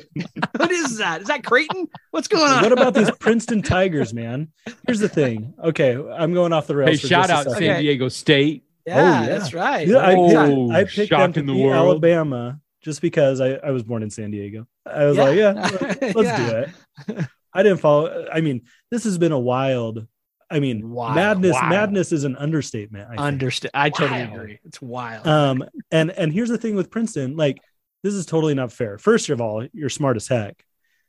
What 0.57 0.73
is 0.73 0.99
that? 0.99 1.23
Is 1.23 1.29
that 1.29 1.45
Creighton? 1.45 1.87
What's 2.11 2.27
going 2.27 2.51
on? 2.51 2.63
what 2.63 2.73
about 2.73 2.95
these 2.95 3.11
Princeton 3.21 3.63
Tigers, 3.63 4.13
man? 4.13 4.49
Here's 4.87 4.99
the 4.99 5.09
thing. 5.09 5.55
Okay, 5.63 5.95
I'm 5.97 6.35
going 6.35 6.53
off 6.53 6.67
the 6.67 6.75
rails. 6.75 6.91
Hey, 6.91 6.97
for 6.97 7.07
shout 7.07 7.29
just 7.29 7.33
out 7.33 7.45
second. 7.45 7.59
San 7.61 7.71
Okay. 7.75 7.83
Diego 7.83 8.09
State. 8.09 8.65
Yeah, 8.85 8.97
Oh, 8.97 9.23
yeah. 9.23 9.27
that's 9.39 9.55
right. 9.55 9.87
Yeah, 9.87 9.99
I 9.99 10.15
Oh, 10.17 10.69
picked, 10.69 10.73
I 10.73 10.85
picked 10.85 11.11
them 11.11 11.33
to 11.35 11.41
in 11.41 11.47
the 11.47 11.53
beat 11.53 11.65
world. 11.65 11.75
Alabama 11.77 12.61
just 12.81 13.01
because 13.01 13.41
I, 13.41 13.53
I 13.55 13.71
was 13.71 13.85
born 13.85 14.03
in 14.03 14.11
San 14.11 14.33
Diego. 14.33 14.67
I 14.85 15.05
was 15.05 15.17
like, 15.17 15.37
yeah, 15.37 15.53
let's 16.15 16.17
Yeah. 16.17 16.65
do 17.07 17.15
it. 17.17 17.27
I 17.55 17.63
didn't 17.63 17.79
follow. 17.79 18.27
I 18.33 18.41
mean, 18.41 18.63
this 18.91 19.05
has 19.05 19.19
been 19.19 19.33
a 19.33 19.39
wild. 19.39 20.07
I 20.51 20.61
mean, 20.61 20.89
Wild, 20.89 21.15
madness. 21.15 21.53
wild. 21.55 21.71
Madness 21.71 22.13
is 22.13 22.25
an 22.25 22.37
understatement. 22.37 23.07
I 23.07 23.11
think. 23.11 23.21
Understand. 23.21 23.71
I 23.75 23.91
totally 23.91 24.21
Wild. 24.23 24.33
agree. 24.35 24.59
It's 24.65 24.81
wild. 24.81 25.27
Um, 25.27 25.65
and 25.91 26.11
and 26.11 26.33
here's 26.33 26.49
the 26.49 26.59
thing 26.59 26.75
with 26.75 26.91
Princeton, 26.91 27.37
like 27.37 27.59
this 28.03 28.15
is 28.15 28.27
totally 28.27 28.55
not 28.55 28.73
fair. 28.73 28.97
First 28.99 29.29
of 29.29 29.41
all, 29.41 29.67
you're 29.73 29.89
smart 29.91 30.17
as 30.17 30.29
heck. 30.29 30.65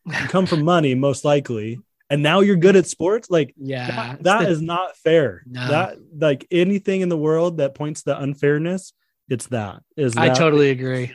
You 0.06 0.14
come 0.28 0.46
from 0.46 0.64
money, 0.76 0.96
most 0.96 1.24
likely, 1.24 1.80
and 2.10 2.22
now 2.24 2.40
you're 2.42 2.56
good 2.58 2.76
at 2.76 2.88
sports. 2.88 3.30
Like 3.30 3.54
yeah. 3.58 3.88
that, 4.16 4.24
that 4.24 4.42
the- 4.42 4.50
is 4.50 4.62
not 4.62 4.98
fair. 4.98 5.44
No. 5.46 5.68
That 5.68 5.98
like 6.18 6.46
anything 6.52 7.02
in 7.02 7.10
the 7.10 7.18
world 7.18 7.58
that 7.58 7.76
points 7.76 8.04
to 8.04 8.20
unfairness, 8.20 8.94
it's 9.30 9.48
that. 9.48 9.82
Is 9.96 10.18
I 10.18 10.30
that 10.30 10.38
totally 10.38 10.72
agree. 10.72 11.14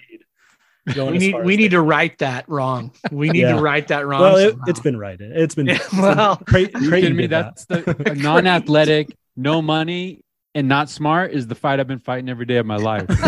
Going 0.92 1.12
We 1.12 1.18
need 1.18 1.36
we 1.44 1.56
need 1.56 1.70
to 1.70 1.80
write 1.80 2.18
that 2.18 2.48
wrong. 2.48 2.92
We 3.10 3.30
need 3.30 3.40
Yeah. 3.42 3.56
to 3.56 3.60
write 3.62 3.88
that 3.88 4.06
wrong. 4.06 4.20
Well, 4.20 4.36
it, 4.36 4.56
it's 4.66 4.80
been 4.80 4.98
righted. 4.98 5.32
It's 5.36 5.54
been 5.54 5.66
Yeah, 5.68 5.78
well, 5.98 6.36
Cra- 6.36 6.60
You 6.60 6.68
Creighton 6.68 6.90
kidding 6.90 7.16
me? 7.16 7.22
did 7.22 7.30
that. 7.30 7.64
That's 7.68 7.86
the 7.96 8.14
non-athletic, 8.18 9.16
no 9.36 9.62
money, 9.62 10.22
and 10.54 10.68
not 10.68 10.90
smart 10.90 11.32
is 11.32 11.46
the 11.46 11.54
fight 11.54 11.80
I've 11.80 11.86
been 11.88 11.98
fighting 11.98 12.28
every 12.28 12.46
day 12.46 12.56
of 12.58 12.66
my 12.66 12.76
life. 12.76 13.06
And 13.08 13.18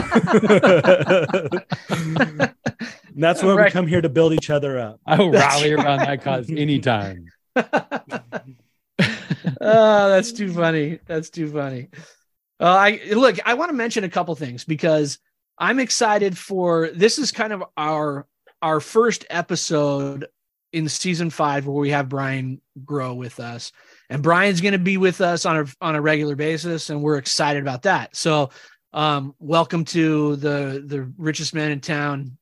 that's 3.17 3.43
why 3.43 3.55
we 3.65 3.71
come 3.71 3.87
here 3.87 4.01
to 4.03 4.09
build 4.09 4.33
each 4.35 4.51
other 4.51 4.79
up. 4.79 5.01
I 5.07 5.19
will 5.19 5.31
That's 5.31 5.57
rally 5.57 5.73
around 5.73 6.01
that 6.01 6.23
cause 6.23 6.51
anytime. 6.51 7.27
oh, 7.57 7.63
that's 9.61 10.33
too 10.33 10.53
funny. 10.53 10.99
That's 11.07 11.31
too 11.31 11.51
funny. 11.51 11.89
Uh, 12.61 12.65
I 12.67 13.01
look. 13.13 13.37
I 13.47 13.55
want 13.55 13.71
to 13.71 13.77
mention 13.77 14.05
a 14.05 14.09
couple 14.09 14.35
things 14.35 14.65
because 14.65 15.19
I'm 15.59 15.79
excited 15.79 16.37
for 16.37 16.91
this. 16.95 17.19
Is 17.19 17.33
kind 17.33 17.53
of 17.53 17.65
our 17.77 18.27
our 18.63 18.81
first 18.81 19.25
episode 19.31 20.27
in 20.73 20.89
season 20.89 21.31
five 21.31 21.67
where 21.67 21.77
we 21.81 21.91
have 21.91 22.09
Brian 22.09 22.61
Grow 22.85 23.15
with 23.15 23.41
us, 23.41 23.73
and 24.11 24.23
Brian's 24.23 24.61
going 24.61 24.73
to 24.73 24.79
be 24.79 24.97
with 24.97 25.21
us 25.21 25.47
on 25.47 25.57
a 25.59 25.67
on 25.81 25.97
a 25.97 26.01
regular 26.01 26.37
basis, 26.37 26.91
and 26.91 27.03
we're 27.03 27.17
excited 27.17 27.63
about 27.63 27.83
that. 27.83 28.15
So, 28.17 28.51
um, 28.93 29.35
welcome 29.39 29.85
to 29.87 30.37
the 30.37 30.83
the 30.85 31.11
richest 31.17 31.55
man 31.55 31.71
in 31.71 31.81
town 31.81 32.37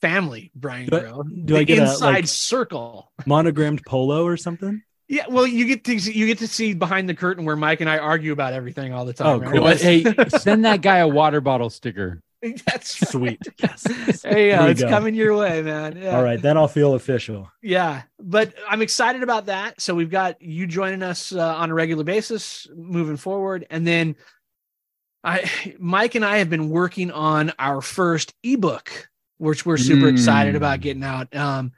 family, 0.00 0.50
Brian 0.54 0.88
Do 0.88 0.96
I- 0.96 1.00
Grow. 1.00 1.22
do 1.22 1.54
the 1.54 1.58
I 1.58 1.64
get 1.64 1.78
a, 1.78 1.82
inside 1.82 2.14
like- 2.14 2.26
circle? 2.26 3.12
Monogrammed 3.26 3.82
polo 3.86 4.24
or 4.26 4.36
something? 4.36 4.82
Yeah, 5.08 5.26
well, 5.30 5.46
you 5.46 5.66
get 5.66 5.84
to 5.84 5.98
see, 6.00 6.12
you 6.12 6.26
get 6.26 6.38
to 6.38 6.48
see 6.48 6.74
behind 6.74 7.08
the 7.08 7.14
curtain 7.14 7.44
where 7.44 7.54
Mike 7.54 7.80
and 7.80 7.88
I 7.88 7.98
argue 7.98 8.32
about 8.32 8.52
everything 8.54 8.92
all 8.92 9.04
the 9.04 9.12
time. 9.12 9.26
Oh, 9.26 9.38
right? 9.38 9.54
cool. 9.54 9.66
Hey, 9.68 10.02
send 10.38 10.64
that 10.64 10.82
guy 10.82 10.96
a 10.98 11.06
water 11.06 11.40
bottle 11.40 11.70
sticker. 11.70 12.20
That's 12.66 13.00
right. 13.02 13.10
Sweet. 13.10 13.42
Yes. 13.58 14.22
Hey, 14.22 14.52
uh, 14.52 14.66
it's 14.66 14.82
go. 14.82 14.88
coming 14.88 15.14
your 15.14 15.36
way, 15.36 15.62
man. 15.62 15.96
Yeah. 15.96 16.16
All 16.16 16.22
right, 16.22 16.40
then 16.40 16.56
I'll 16.56 16.68
feel 16.68 16.94
official. 16.94 17.50
Yeah, 17.62 18.02
but 18.20 18.54
I'm 18.68 18.82
excited 18.82 19.22
about 19.22 19.46
that. 19.46 19.80
So 19.80 19.94
we've 19.94 20.10
got 20.10 20.40
you 20.42 20.66
joining 20.66 21.02
us 21.02 21.32
uh, 21.32 21.56
on 21.56 21.70
a 21.70 21.74
regular 21.74 22.04
basis 22.04 22.66
moving 22.76 23.16
forward, 23.16 23.66
and 23.70 23.86
then 23.86 24.16
I, 25.24 25.50
Mike 25.78 26.14
and 26.14 26.24
I 26.24 26.38
have 26.38 26.50
been 26.50 26.68
working 26.70 27.10
on 27.10 27.52
our 27.58 27.80
first 27.80 28.34
ebook, 28.42 29.08
which 29.38 29.64
we're 29.66 29.76
super 29.78 30.06
Mm. 30.06 30.12
excited 30.12 30.54
about 30.56 30.80
getting 30.80 31.02
out. 31.04 31.34
Um, 31.34 31.72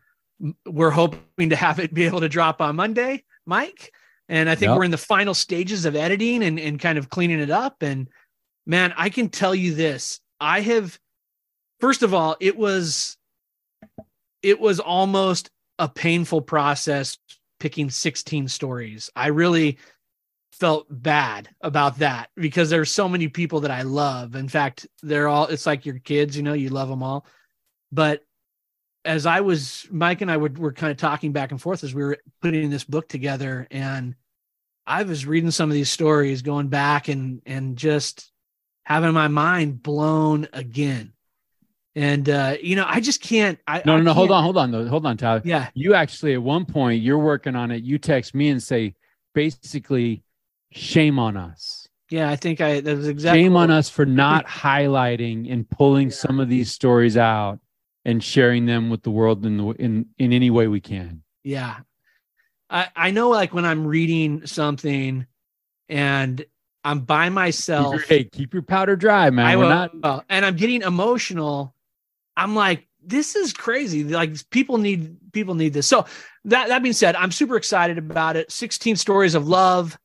we're 0.66 0.90
hoping 0.90 1.50
to 1.50 1.56
have 1.56 1.78
it 1.80 1.92
be 1.94 2.04
able 2.04 2.20
to 2.20 2.28
drop 2.28 2.60
on 2.60 2.76
Monday, 2.76 3.24
Mike, 3.46 3.92
and 4.28 4.48
I 4.50 4.54
think 4.54 4.68
Yep. 4.70 4.76
we're 4.78 4.84
in 4.84 4.90
the 4.90 4.98
final 4.98 5.34
stages 5.34 5.84
of 5.84 5.96
editing 5.96 6.42
and 6.44 6.58
and 6.60 6.78
kind 6.78 6.98
of 6.98 7.08
cleaning 7.10 7.40
it 7.40 7.50
up. 7.50 7.82
And 7.82 8.08
man, 8.66 8.92
I 8.96 9.08
can 9.08 9.28
tell 9.30 9.54
you 9.54 9.74
this: 9.74 10.20
I 10.40 10.60
have, 10.60 10.98
first 11.80 12.02
of 12.02 12.14
all, 12.14 12.36
it 12.40 12.56
was 12.56 13.16
it 14.42 14.60
was 14.60 14.80
almost 14.80 15.50
a 15.78 15.88
painful 15.88 16.42
process 16.42 17.18
picking 17.60 17.90
16 17.90 18.48
stories. 18.48 19.10
I 19.16 19.28
really 19.28 19.78
felt 20.52 20.86
bad 20.90 21.48
about 21.60 21.98
that 21.98 22.30
because 22.36 22.70
there's 22.70 22.90
so 22.90 23.08
many 23.08 23.28
people 23.28 23.60
that 23.60 23.70
I 23.70 23.82
love. 23.82 24.34
In 24.34 24.48
fact, 24.48 24.86
they're 25.02 25.28
all 25.28 25.46
it's 25.46 25.66
like 25.66 25.86
your 25.86 25.98
kids, 25.98 26.36
you 26.36 26.42
know, 26.42 26.52
you 26.52 26.70
love 26.70 26.88
them 26.88 27.02
all. 27.02 27.26
But 27.92 28.24
as 29.04 29.26
I 29.26 29.40
was 29.40 29.86
Mike 29.90 30.20
and 30.20 30.30
I 30.30 30.36
were, 30.36 30.50
were 30.56 30.72
kind 30.72 30.90
of 30.90 30.96
talking 30.96 31.32
back 31.32 31.50
and 31.52 31.60
forth 31.60 31.84
as 31.84 31.94
we 31.94 32.02
were 32.02 32.18
putting 32.42 32.70
this 32.70 32.84
book 32.84 33.08
together 33.08 33.66
and 33.70 34.14
I 34.86 35.02
was 35.02 35.26
reading 35.26 35.50
some 35.50 35.68
of 35.70 35.74
these 35.74 35.90
stories 35.90 36.42
going 36.42 36.68
back 36.68 37.08
and 37.08 37.40
and 37.46 37.76
just 37.76 38.32
having 38.88 39.12
my 39.12 39.28
mind 39.28 39.82
blown 39.82 40.48
again. 40.54 41.12
And 41.94 42.26
uh, 42.28 42.56
you 42.62 42.74
know, 42.74 42.86
I 42.88 43.00
just 43.00 43.20
can't. 43.20 43.58
I, 43.66 43.82
no, 43.84 43.96
no, 43.98 44.02
no. 44.02 44.14
Hold 44.14 44.30
on, 44.30 44.42
hold 44.42 44.56
on, 44.56 44.70
though. 44.70 44.86
Hold 44.88 45.04
on, 45.04 45.16
Tyler. 45.18 45.42
Yeah, 45.44 45.68
You 45.74 45.92
actually, 45.94 46.32
at 46.32 46.42
one 46.42 46.64
point, 46.64 47.02
you're 47.02 47.18
working 47.18 47.54
on 47.54 47.70
it. 47.70 47.82
You 47.82 47.98
text 47.98 48.34
me 48.34 48.48
and 48.48 48.62
say, 48.62 48.94
basically, 49.34 50.22
shame 50.72 51.18
on 51.18 51.36
us. 51.36 51.86
yeah. 52.08 52.30
I 52.30 52.36
think 52.36 52.60
I 52.62 52.80
that 52.80 52.96
was 52.96 53.08
exactly 53.08 53.42
shame 53.42 53.56
on 53.56 53.70
us 53.70 53.90
for 53.90 54.06
not 54.24 54.46
highlighting 54.46 55.52
and 55.52 55.68
pulling 55.68 56.10
some 56.10 56.40
of 56.40 56.48
these 56.48 56.70
stories 56.72 57.16
out 57.18 57.58
and 58.06 58.24
sharing 58.24 58.64
them 58.64 58.88
with 58.88 59.02
the 59.02 59.10
world 59.10 59.44
in 59.44 59.58
the 59.58 59.66
in 59.72 60.06
in 60.18 60.32
any 60.32 60.48
way 60.50 60.66
we 60.66 60.80
can. 60.80 61.22
Yeah. 61.44 61.76
I, 62.70 62.88
I 62.94 63.10
know 63.10 63.28
like 63.30 63.52
when 63.52 63.64
I'm 63.64 63.86
reading 63.86 64.46
something 64.46 65.26
and 65.88 66.44
I'm 66.88 67.00
by 67.00 67.26
Keep 67.26 67.32
myself, 67.34 67.94
your, 67.94 68.02
hey, 68.02 68.24
keep 68.24 68.52
your 68.54 68.62
powder 68.62 68.96
dry, 68.96 69.30
man. 69.30 69.46
I 69.46 69.56
We're 69.56 69.62
will, 69.62 69.68
not. 69.70 69.90
uh, 70.02 70.20
and 70.28 70.44
I'm 70.44 70.56
getting 70.56 70.82
emotional. 70.82 71.74
I'm 72.36 72.54
like, 72.54 72.86
this 73.04 73.36
is 73.36 73.52
crazy. 73.52 74.04
Like 74.04 74.36
people 74.50 74.78
need 74.78 75.16
people 75.32 75.54
need 75.54 75.72
this. 75.72 75.86
So 75.86 76.06
that 76.46 76.68
that 76.68 76.82
being 76.82 76.92
said, 76.92 77.14
I'm 77.16 77.30
super 77.32 77.56
excited 77.56 77.98
about 77.98 78.36
it. 78.36 78.50
16 78.50 78.96
stories 78.96 79.34
of 79.34 79.46
love, 79.48 79.98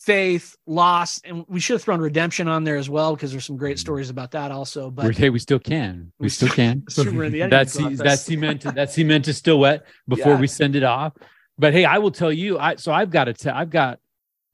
faith, 0.00 0.56
loss, 0.66 1.20
and 1.24 1.44
we 1.48 1.60
should 1.60 1.74
have 1.74 1.82
thrown 1.82 2.00
redemption 2.00 2.46
on 2.48 2.64
there 2.64 2.76
as 2.76 2.88
well 2.88 3.14
because 3.14 3.30
there's 3.32 3.44
some 3.44 3.56
great 3.56 3.78
stories 3.78 4.10
about 4.10 4.30
that 4.32 4.50
also. 4.50 4.90
But 4.90 5.16
hey, 5.16 5.30
we 5.30 5.38
still 5.38 5.58
can. 5.58 6.12
We 6.18 6.28
still 6.28 6.48
can. 6.48 6.84
super 6.88 7.24
in 7.24 7.32
the 7.32 7.42
editing 7.42 7.50
That 7.50 7.70
ce- 7.70 7.76
process. 7.78 7.98
that 7.98 8.18
cement 8.20 8.62
that 8.74 8.90
cement 8.92 9.28
is 9.28 9.36
still 9.36 9.58
wet 9.60 9.84
before 10.08 10.32
Yeah. 10.32 10.40
we 10.40 10.46
send 10.46 10.76
it 10.76 10.82
off. 10.84 11.14
But 11.58 11.72
hey, 11.72 11.84
I 11.84 11.98
will 11.98 12.10
tell 12.10 12.32
you. 12.32 12.58
I 12.58 12.76
so 12.76 12.92
I've 12.92 13.10
got 13.10 13.28
a 13.28 13.32
te- 13.32 13.50
I've 13.50 13.70
got 13.70 13.98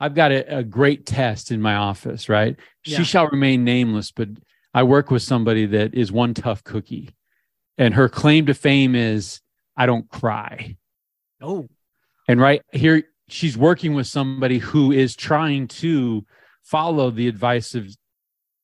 I've 0.02 0.14
got 0.14 0.32
a, 0.32 0.58
a 0.58 0.62
great 0.64 1.06
test 1.06 1.52
in 1.52 1.62
my 1.62 1.76
office. 1.76 2.28
Right, 2.28 2.56
Yeah. 2.84 2.98
she 2.98 3.04
shall 3.04 3.28
remain 3.28 3.62
nameless, 3.64 4.10
but 4.10 4.28
I 4.74 4.82
work 4.82 5.10
with 5.10 5.22
somebody 5.22 5.66
that 5.66 5.94
is 5.94 6.10
one 6.10 6.34
tough 6.34 6.64
cookie, 6.64 7.14
and 7.78 7.94
her 7.94 8.08
claim 8.08 8.46
to 8.46 8.54
fame 8.54 8.94
is 8.94 9.40
I 9.76 9.86
don't 9.86 10.08
cry. 10.08 10.76
oh 11.40 11.68
And 12.28 12.40
right 12.40 12.62
here, 12.72 13.04
she's 13.28 13.56
working 13.56 13.94
with 13.94 14.06
somebody 14.06 14.58
who 14.58 14.92
is 14.92 15.14
trying 15.16 15.68
to 15.68 16.26
follow 16.62 17.10
the 17.10 17.28
advice 17.28 17.74
of 17.74 17.86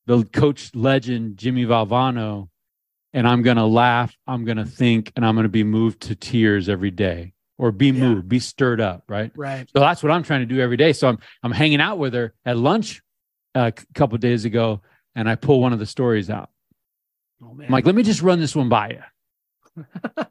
the 0.06 0.24
coach 0.24 0.74
legend, 0.74 1.36
Jimmy 1.36 1.64
Valvano. 1.66 2.48
And 3.14 3.26
I'm 3.26 3.42
going 3.42 3.56
to 3.56 3.64
laugh, 3.64 4.14
I'm 4.26 4.44
going 4.44 4.58
to 4.58 4.66
think, 4.66 5.12
and 5.16 5.24
I'm 5.24 5.34
going 5.34 5.44
to 5.44 5.48
be 5.48 5.64
moved 5.64 6.02
to 6.02 6.14
tears 6.14 6.68
every 6.68 6.90
day 6.90 7.32
or 7.58 7.72
be 7.72 7.86
Yeah. 7.88 7.92
moved, 8.08 8.28
be 8.28 8.38
stirred 8.38 8.80
up. 8.80 9.04
Right. 9.08 9.30
right. 9.36 9.68
So 9.74 9.80
that's 9.80 10.02
what 10.02 10.10
I'm 10.12 10.22
trying 10.22 10.40
to 10.40 10.46
do 10.46 10.60
every 10.60 10.76
day. 10.76 10.92
So 10.92 11.08
I'm, 11.08 11.18
I'm 11.42 11.52
hanging 11.52 11.80
out 11.80 11.98
with 11.98 12.14
her 12.14 12.32
at 12.46 12.56
lunch 12.56 13.02
uh, 13.54 13.70
a 13.76 13.94
couple 13.94 14.14
of 14.14 14.20
days 14.20 14.44
ago, 14.44 14.80
and 15.14 15.28
I 15.28 15.34
pull 15.34 15.60
one 15.60 15.72
of 15.72 15.78
the 15.78 15.86
stories 15.86 16.30
out. 16.30 16.50
Oh 17.42 17.52
man. 17.54 17.66
I'm 17.66 17.72
like, 17.72 17.84
let 17.86 17.94
me 17.94 18.02
just 18.02 18.22
run 18.22 18.40
this 18.40 18.54
one 18.56 18.68
by 18.68 18.90
you. 19.76 19.84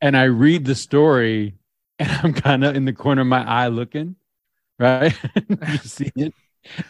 and 0.00 0.16
I 0.16 0.24
read 0.24 0.64
the 0.64 0.74
story, 0.74 1.54
and 1.98 2.10
I'm 2.22 2.32
kind 2.34 2.64
of 2.64 2.74
in 2.76 2.84
the 2.84 2.92
corner 2.92 3.22
of 3.22 3.26
my 3.28 3.42
eye 3.46 3.68
looking, 3.68 4.16
right? 4.78 5.14
You 5.48 5.76
see 5.82 6.10
it? 6.16 6.34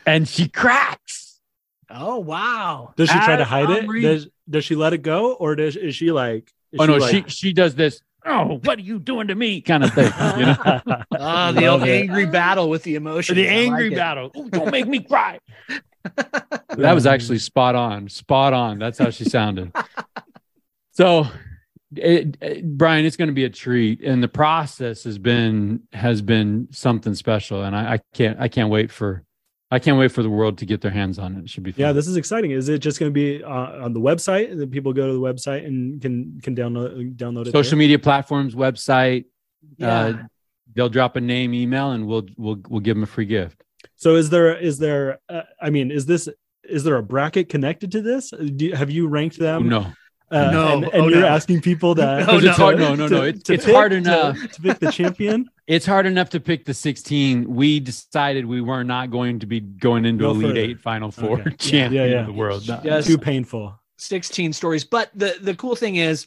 And 0.07 0.28
she 0.28 0.48
cracks. 0.48 1.40
oh 1.90 2.18
wow. 2.18 2.94
Does 2.96 3.09
she 3.09 3.18
try 3.18 3.37
to 3.37 3.44
hide 3.44 3.66
I'm 3.66 3.85
it? 3.85 3.88
reading- 3.88 4.11
Does 4.12 4.28
does 4.48 4.64
she 4.64 4.74
let 4.74 4.92
it 4.92 4.98
go, 5.02 5.33
or 5.35 5.54
does 5.57 5.76
is 5.76 5.94
she 5.96 6.12
like? 6.12 6.52
is 6.72 6.80
oh 6.80 6.87
no, 6.87 6.96
like- 6.96 7.11
she 7.28 7.35
she 7.35 7.52
does 7.52 7.74
this. 7.74 8.00
Oh, 8.26 8.58
what 8.64 8.78
are 8.78 8.82
you 8.82 8.98
doing 8.98 9.26
to 9.28 9.34
me? 9.34 9.60
Kind 9.60 9.84
of 9.84 9.92
thing. 9.92 10.10
You 10.38 10.46
know, 10.46 10.56
Ah, 11.18 11.52
the 11.52 11.66
old 11.66 11.82
angry 11.82 12.26
battle 12.26 12.70
with 12.70 12.82
the 12.82 12.94
emotion. 12.94 13.37
the 13.37 13.48
I 13.48 13.52
like 13.52 13.58
angry 13.66 13.90
battle. 13.90 14.30
Oh, 14.34 14.48
don't 14.48 14.70
make 14.70 14.87
me 14.87 15.00
cry. 15.00 15.38
that 16.16 16.92
was 16.94 17.06
actually 17.06 17.38
spot 17.38 17.74
on. 17.74 18.08
Spot 18.08 18.52
on. 18.52 18.78
That's 18.78 18.98
how 18.98 19.10
she 19.10 19.24
sounded. 19.24 19.72
so, 20.92 21.26
it, 21.96 22.37
it- 22.40 22.64
Brian, 22.78 23.04
it's 23.04 23.16
going 23.16 23.28
to 23.28 23.34
be 23.34 23.44
a 23.44 23.50
treat, 23.50 24.00
and 24.02 24.22
the 24.22 24.28
process 24.28 25.04
has 25.04 25.18
been 25.18 25.82
has 25.92 26.22
been 26.22 26.68
something 26.70 27.14
special, 27.14 27.62
and 27.62 27.76
I, 27.76 27.94
I 27.94 28.00
can't 28.14 28.40
I 28.40 28.48
can't 28.48 28.70
wait 28.70 28.90
for 28.90 29.22
I 29.70 29.79
can't 29.79 29.98
wait 29.98 30.12
for 30.12 30.22
the 30.22 30.31
world 30.31 30.59
to 30.59 30.66
get 30.66 30.81
their 30.83 30.90
hands 30.90 31.18
on 31.18 31.35
it. 31.37 31.44
It 31.44 31.50
should 31.50 31.62
be 31.64 31.72
fun. 31.72 31.81
Yeah, 31.81 31.92
this 31.92 32.07
is 32.07 32.16
exciting. 32.16 32.53
Is 32.53 32.68
it 32.68 32.79
just 32.79 33.00
going 33.00 33.11
to 33.11 33.14
be 33.14 33.42
uh, 33.42 33.48
on 33.85 33.92
the 33.92 34.00
website? 34.00 34.50
And 34.53 34.61
then 34.61 34.70
people 34.70 34.92
go 34.92 35.07
to 35.07 35.12
the 35.12 35.20
website 35.20 35.66
and 35.66 36.00
can 36.00 36.40
can 36.42 36.55
download 36.55 37.16
download 37.16 37.46
it. 37.48 37.53
social 37.53 37.70
there? 37.70 37.79
media 37.79 37.98
platforms, 37.98 38.55
website. 38.55 39.24
Yeah. 39.79 39.88
Uh, 39.98 40.12
they'll 40.74 40.88
drop 40.88 41.16
a 41.16 41.20
name, 41.20 41.55
email, 41.55 41.92
and 41.92 42.07
we'll 42.07 42.27
we'll 42.37 42.59
we'll 42.68 42.81
give 42.81 42.94
them 42.96 43.03
a 43.03 43.07
free 43.07 43.27
gift. 43.27 43.62
So 43.96 44.14
is 44.16 44.31
there 44.31 44.57
is 44.57 44.79
there? 44.79 45.18
Uh, 45.29 45.42
I 45.61 45.70
mean, 45.70 45.90
is 45.90 46.07
this 46.07 46.29
is 46.62 46.85
there 46.85 46.96
a 46.96 47.03
bracket 47.03 47.48
connected 47.48 47.90
to 47.92 48.03
this? 48.03 48.31
Do 48.31 48.72
have 48.72 48.90
you 48.90 49.09
ranked 49.09 49.38
them? 49.38 49.68
no, 49.68 49.87
Uh, 50.31 50.50
No. 50.50 50.72
and, 50.74 50.85
and 50.85 50.94
Oh, 50.94 51.09
you're 51.09 51.20
no. 51.20 51.27
asking 51.27 51.62
people 51.62 51.94
that. 51.96 52.20
No, 52.27 52.27
Because 52.27 52.44
it's 52.44 52.59
no. 52.59 52.64
hard. 52.64 52.79
No, 52.79 52.94
no, 52.94 53.07
no. 53.07 53.20
to- 53.20 53.22
It's, 53.29 53.42
to 53.44 53.55
it's 53.55 53.64
pick- 53.64 53.74
hard 53.74 53.90
to- 53.92 53.96
enough. 53.98 54.37
to 54.53 54.62
pick 54.62 54.79
the 54.79 54.90
champion. 54.92 55.48
It's 55.66 55.87
hard 55.87 56.05
enough 56.07 56.31
to 56.31 56.40
pick 56.40 56.66
the 56.66 56.74
16. 56.74 57.48
We 57.55 57.81
decided 57.81 58.44
we 58.44 58.61
were 58.61 58.85
not 58.85 59.11
going 59.11 59.38
to 59.40 59.46
be 59.46 59.61
going 59.61 60.05
into 60.05 60.22
Go 60.24 60.31
Elite 60.33 60.46
further. 60.46 60.61
Eight, 60.61 60.81
Final 60.81 61.11
Four 61.11 61.40
Okay. 61.40 61.50
champion 61.59 61.92
Yeah, 62.05 62.11
yeah. 62.14 62.20
of 62.20 62.27
the 62.27 62.33
world. 62.33 62.68
No. 62.68 62.81
Yes. 62.85 63.07
Too 63.07 63.16
painful. 63.18 63.79
16 63.98 64.53
stories. 64.53 64.85
But 64.85 65.11
the 65.14 65.37
the 65.40 65.55
cool 65.55 65.74
thing 65.77 65.96
is, 65.96 66.27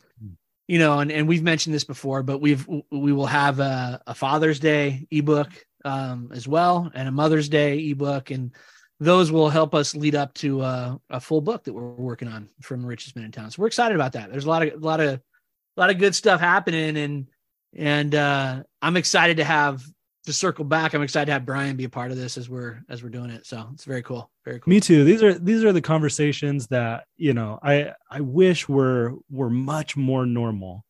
you 0.67 0.79
know, 0.79 0.99
and, 0.99 1.11
and 1.11 1.27
we've 1.27 1.43
mentioned 1.43 1.75
this 1.75 1.83
before, 1.83 2.23
but 2.23 2.39
we've 2.39 2.67
we 2.91 3.13
will 3.13 3.27
have 3.27 3.59
a, 3.59 4.01
a 4.07 4.15
Father's 4.15 4.59
Day 4.59 5.05
ebook 5.11 5.49
um, 5.85 6.31
as 6.33 6.47
well 6.47 6.89
and 6.95 7.07
a 7.07 7.11
Mother's 7.11 7.47
Day 7.49 7.77
ebook, 7.91 8.31
and 8.31 8.51
those 8.99 9.31
will 9.31 9.49
help 9.49 9.75
us 9.75 9.93
lead 9.93 10.15
up 10.15 10.33
to 10.35 10.61
uh, 10.61 10.97
a 11.11 11.19
full 11.19 11.41
book 11.41 11.63
that 11.65 11.73
we're 11.73 11.83
working 11.91 12.27
on 12.27 12.49
from 12.61 12.81
the 12.81 12.87
richest 12.87 13.15
men 13.15 13.25
in 13.25 13.31
town. 13.31 13.51
So 13.51 13.61
we're 13.61 13.67
excited 13.67 13.93
about 13.93 14.13
that. 14.13 14.31
There's 14.31 14.45
a 14.45 14.49
lot 14.49 14.65
of 14.65 14.73
a 14.81 14.85
lot 14.85 14.99
of 14.99 15.09
a 15.09 15.79
lot 15.79 15.91
of 15.91 15.99
good 15.99 16.15
stuff 16.15 16.39
happening, 16.39 16.97
and 16.97 17.27
and 17.75 18.13
uh, 18.15 18.63
I'm 18.81 18.97
excited 18.97 19.37
to 19.37 19.43
have 19.43 19.83
to 20.25 20.33
circle 20.33 20.65
back. 20.65 20.93
I'm 20.93 21.01
excited 21.01 21.27
to 21.27 21.31
have 21.33 21.45
Brian 21.45 21.75
be 21.75 21.85
a 21.85 21.89
part 21.89 22.11
of 22.11 22.17
this 22.17 22.37
as 22.37 22.49
we're 22.49 22.81
as 22.89 23.01
we're 23.01 23.09
doing 23.09 23.29
it. 23.29 23.45
So 23.45 23.69
it's 23.73 23.85
very 23.85 24.03
cool. 24.03 24.29
Very 24.45 24.59
cool. 24.59 24.69
Me 24.69 24.79
too. 24.79 25.03
These 25.03 25.23
are 25.23 25.33
these 25.33 25.63
are 25.63 25.73
the 25.73 25.81
conversations 25.81 26.67
that 26.67 27.05
you 27.15 27.33
know. 27.33 27.59
I 27.63 27.93
I 28.11 28.21
wish 28.21 28.67
were 28.67 29.13
were 29.29 29.49
much 29.49 29.95
more 29.95 30.25
normal. 30.25 30.85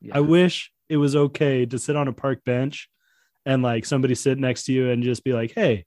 Yeah. 0.00 0.16
I 0.16 0.20
wish 0.20 0.72
it 0.88 0.96
was 0.98 1.16
okay 1.16 1.64
to 1.66 1.78
sit 1.78 1.96
on 1.96 2.08
a 2.08 2.12
park 2.12 2.44
bench 2.44 2.90
and 3.46 3.62
like 3.62 3.86
somebody 3.86 4.14
sit 4.14 4.38
next 4.38 4.64
to 4.64 4.72
you 4.72 4.90
and 4.90 5.02
just 5.02 5.24
be 5.24 5.32
like, 5.32 5.52
"Hey, 5.54 5.86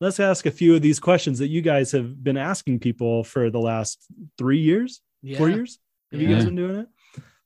let's 0.00 0.18
ask 0.18 0.46
a 0.46 0.50
few 0.50 0.74
of 0.74 0.82
these 0.82 0.98
questions 0.98 1.38
that 1.38 1.48
you 1.48 1.62
guys 1.62 1.92
have 1.92 2.22
been 2.22 2.36
asking 2.36 2.80
people 2.80 3.22
for 3.22 3.50
the 3.50 3.60
last 3.60 4.04
three 4.38 4.60
years, 4.60 5.00
yeah. 5.22 5.38
four 5.38 5.48
years. 5.48 5.78
Have 6.10 6.20
you 6.20 6.28
guys 6.28 6.44
been 6.44 6.56
doing 6.56 6.76
it? 6.76 6.88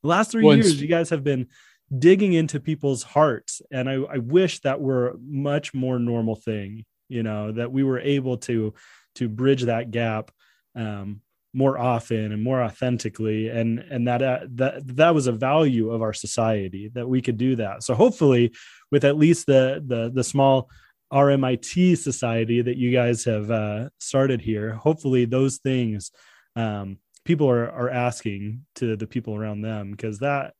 The 0.03 0.09
last 0.09 0.31
three 0.31 0.45
Well, 0.45 0.57
years, 0.57 0.81
you 0.81 0.89
guys 0.89 1.11
have 1.11 1.25
been 1.25 1.49
digging 1.97 2.33
into 2.33 2.61
people's 2.61 3.03
hearts, 3.03 3.63
and 3.71 3.89
I, 3.89 3.95
I 3.95 4.19
wish 4.19 4.61
that 4.61 4.81
were 4.81 5.17
much 5.21 5.75
more 5.75 5.99
normal 5.99 6.37
thing. 6.37 6.85
You 7.09 7.23
know, 7.23 7.53
that 7.53 7.71
we 7.71 7.85
were 7.85 8.01
able 8.01 8.39
to 8.39 8.75
to 9.17 9.29
bridge 9.29 9.63
that 9.63 9.91
gap 9.91 10.31
um, 10.75 11.21
more 11.53 11.79
often 11.79 12.33
and 12.33 12.43
more 12.43 12.63
authentically, 12.63 13.49
and 13.49 13.79
and 13.79 14.09
that 14.09 14.23
uh, 14.23 14.41
that 14.55 14.97
that 14.97 15.15
was 15.15 15.27
a 15.27 15.33
value 15.33 15.91
of 15.91 16.03
our 16.03 16.13
society 16.13 16.91
that 16.95 17.09
we 17.09 17.23
could 17.23 17.37
do 17.37 17.57
that. 17.57 17.83
So 17.83 17.95
hopefully, 17.95 18.53
with 18.91 19.05
at 19.05 19.17
least 19.17 19.47
the 19.47 19.83
the 19.87 20.11
the 20.13 20.25
small 20.25 20.69
RMIT 21.13 21.97
society 21.99 22.63
that 22.63 22.77
you 22.77 22.91
guys 22.91 23.25
have 23.25 23.51
uh, 23.51 23.89
started 24.01 24.41
here, 24.41 24.75
hopefully 24.75 25.27
those 25.27 25.59
things 25.59 26.11
um, 26.57 26.99
people 27.25 27.49
are 27.49 27.71
are 27.71 27.91
asking 27.91 28.65
to 28.77 28.97
the 28.97 29.07
people 29.07 29.35
around 29.37 29.63
them 29.63 29.91
because 29.91 30.19
that 30.19 30.55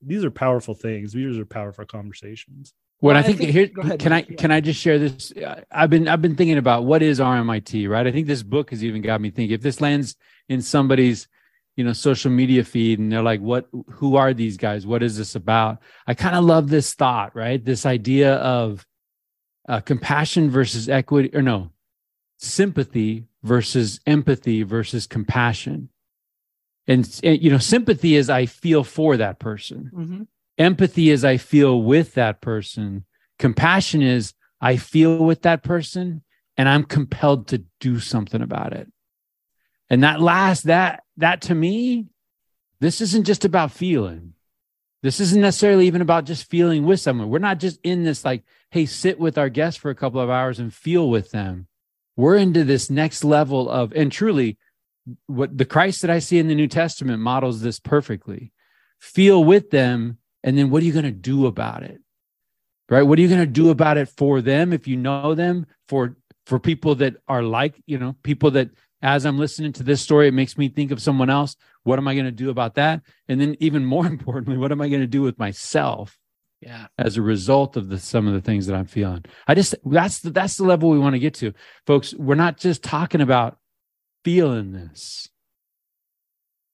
these 0.00 0.24
are 0.24 0.30
powerful 0.30 0.74
things. 0.74 1.12
These 1.12 1.38
are 1.38 1.44
powerful 1.44 1.84
conversations. 1.84 2.72
What 3.00 3.10
Well, 3.14 3.16
I 3.16 3.20
I 3.20 3.22
think, 3.22 3.38
think- 3.38 3.50
here 3.50 3.70
ahead, 3.80 4.00
can 4.00 4.12
I 4.12 4.26
Yeah. 4.28 4.36
can 4.36 4.50
I 4.50 4.60
just 4.60 4.80
share 4.80 4.98
this? 4.98 5.32
Uh, 5.32 5.62
I've 5.70 5.90
been 5.90 6.08
I've 6.08 6.22
been 6.22 6.34
thinking 6.36 6.58
about 6.58 6.84
what 6.84 7.02
is 7.02 7.20
RMIT, 7.20 7.88
right? 7.88 8.06
I 8.06 8.12
think 8.12 8.26
this 8.26 8.42
book 8.42 8.70
has 8.70 8.82
even 8.84 9.02
got 9.02 9.20
me 9.20 9.30
thinking. 9.30 9.54
If 9.54 9.62
this 9.62 9.80
lands 9.80 10.16
in 10.48 10.60
somebody's 10.62 11.28
you 11.76 11.84
know 11.84 11.92
social 11.92 12.30
media 12.32 12.64
feed 12.64 12.98
and 12.98 13.12
they're 13.12 13.22
like, 13.22 13.40
"What? 13.40 13.68
Who 13.90 14.16
are 14.16 14.34
these 14.34 14.56
guys? 14.56 14.84
What 14.84 15.02
is 15.04 15.16
this 15.16 15.36
about?" 15.36 15.78
I 16.08 16.14
kind 16.14 16.34
of 16.34 16.44
love 16.44 16.68
this 16.70 16.94
thought, 16.94 17.36
right? 17.36 17.64
This 17.64 17.86
idea 17.86 18.34
of 18.36 18.84
uh, 19.68 19.78
compassion 19.80 20.50
versus 20.50 20.88
equity, 20.88 21.30
or 21.34 21.42
no, 21.42 21.70
sympathy 22.38 23.26
versus 23.44 24.00
empathy 24.06 24.62
versus 24.64 25.06
compassion. 25.06 25.88
And, 26.88 27.20
and, 27.22 27.40
you 27.40 27.50
know, 27.50 27.58
sympathy 27.58 28.16
is 28.16 28.30
I 28.30 28.46
feel 28.46 28.82
for 28.82 29.16
that 29.18 29.38
person. 29.38 29.90
Mhm. 29.94 30.26
Empathy 30.56 31.10
is 31.10 31.24
I 31.24 31.36
feel 31.36 31.82
with 31.82 32.14
that 32.14 32.40
person. 32.40 33.04
Compassion 33.38 34.02
is 34.02 34.32
I 34.60 34.76
feel 34.76 35.24
with 35.24 35.42
that 35.42 35.62
person 35.62 36.22
and 36.56 36.68
I'm 36.68 36.82
compelled 36.82 37.46
to 37.48 37.62
do 37.78 38.00
something 38.00 38.42
about 38.42 38.72
it. 38.72 38.90
And 39.90 40.02
that 40.02 40.20
last 40.20 40.64
that 40.64 41.04
that 41.18 41.42
to 41.42 41.54
me, 41.54 42.06
this 42.80 43.00
isn't 43.00 43.24
just 43.24 43.44
about 43.44 43.70
feeling. 43.70 44.34
This 45.02 45.20
isn't 45.20 45.40
necessarily 45.40 45.86
even 45.86 46.02
about 46.02 46.24
just 46.24 46.50
feeling 46.50 46.84
with 46.84 47.00
someone. 47.00 47.28
We're 47.28 47.38
not 47.38 47.60
just 47.60 47.78
in 47.84 48.02
this 48.02 48.24
like, 48.24 48.42
hey, 48.70 48.86
sit 48.86 49.20
with 49.20 49.38
our 49.38 49.48
guests 49.48 49.78
for 49.78 49.90
a 49.90 49.94
couple 49.94 50.20
of 50.20 50.30
hours 50.30 50.58
and 50.58 50.74
feel 50.74 51.08
with 51.08 51.30
them. 51.30 51.68
We're 52.16 52.36
into 52.36 52.64
this 52.64 52.90
next 52.90 53.22
level 53.22 53.70
of, 53.70 53.92
and 53.92 54.10
truly, 54.10 54.58
what 55.26 55.56
the 55.56 55.64
Christ 55.64 56.02
that 56.02 56.10
I 56.10 56.18
see 56.18 56.38
in 56.38 56.48
the 56.48 56.54
New 56.54 56.68
Testament 56.68 57.20
models 57.20 57.60
this 57.60 57.78
perfectly. 57.80 58.52
Feel 59.00 59.44
with 59.44 59.70
them, 59.70 60.18
and 60.42 60.58
then 60.58 60.70
what 60.70 60.82
are 60.82 60.86
you 60.86 60.92
going 60.92 61.04
to 61.04 61.10
do 61.12 61.46
about 61.46 61.82
it? 61.82 62.00
Right? 62.88 63.02
What 63.02 63.18
are 63.18 63.22
you 63.22 63.28
going 63.28 63.40
to 63.40 63.46
do 63.46 63.70
about 63.70 63.96
it 63.98 64.08
for 64.08 64.40
them 64.40 64.72
if 64.72 64.88
you 64.88 64.96
know 64.96 65.34
them? 65.34 65.66
For 65.88 66.16
for 66.46 66.58
people 66.58 66.94
that 66.96 67.16
are 67.28 67.42
like, 67.42 67.80
you 67.86 67.98
know, 67.98 68.16
people 68.22 68.50
that 68.52 68.70
as 69.02 69.24
I'm 69.24 69.38
listening 69.38 69.72
to 69.74 69.82
this 69.82 70.00
story, 70.00 70.28
it 70.28 70.34
makes 70.34 70.58
me 70.58 70.68
think 70.68 70.90
of 70.90 71.00
someone 71.00 71.30
else. 71.30 71.54
What 71.84 71.98
am 71.98 72.08
I 72.08 72.14
going 72.14 72.24
to 72.26 72.32
do 72.32 72.50
about 72.50 72.74
that? 72.74 73.02
And 73.28 73.40
then, 73.40 73.56
even 73.60 73.84
more 73.84 74.06
importantly, 74.14 74.56
what 74.56 74.72
am 74.72 74.80
I 74.80 74.88
going 74.88 75.00
to 75.02 75.06
do 75.06 75.22
with 75.22 75.38
myself 75.38 76.18
Yeah. 76.60 76.86
as 76.98 77.16
a 77.16 77.22
result 77.22 77.76
of 77.76 77.88
the 77.88 77.98
some 77.98 78.26
of 78.26 78.34
the 78.34 78.40
things 78.40 78.66
that 78.66 78.74
I'm 78.74 78.86
feeling? 78.86 79.24
I 79.46 79.54
just 79.54 79.74
that's 79.84 80.20
the 80.20 80.30
that's 80.30 80.56
the 80.56 80.64
level 80.64 80.90
we 80.90 80.98
want 80.98 81.14
to 81.14 81.20
get 81.20 81.34
to, 81.34 81.52
folks. 81.86 82.14
We're 82.14 82.34
not 82.34 82.58
just 82.58 82.82
talking 82.82 83.20
about 83.20 83.58
feeling 84.24 84.72
this. 84.72 85.28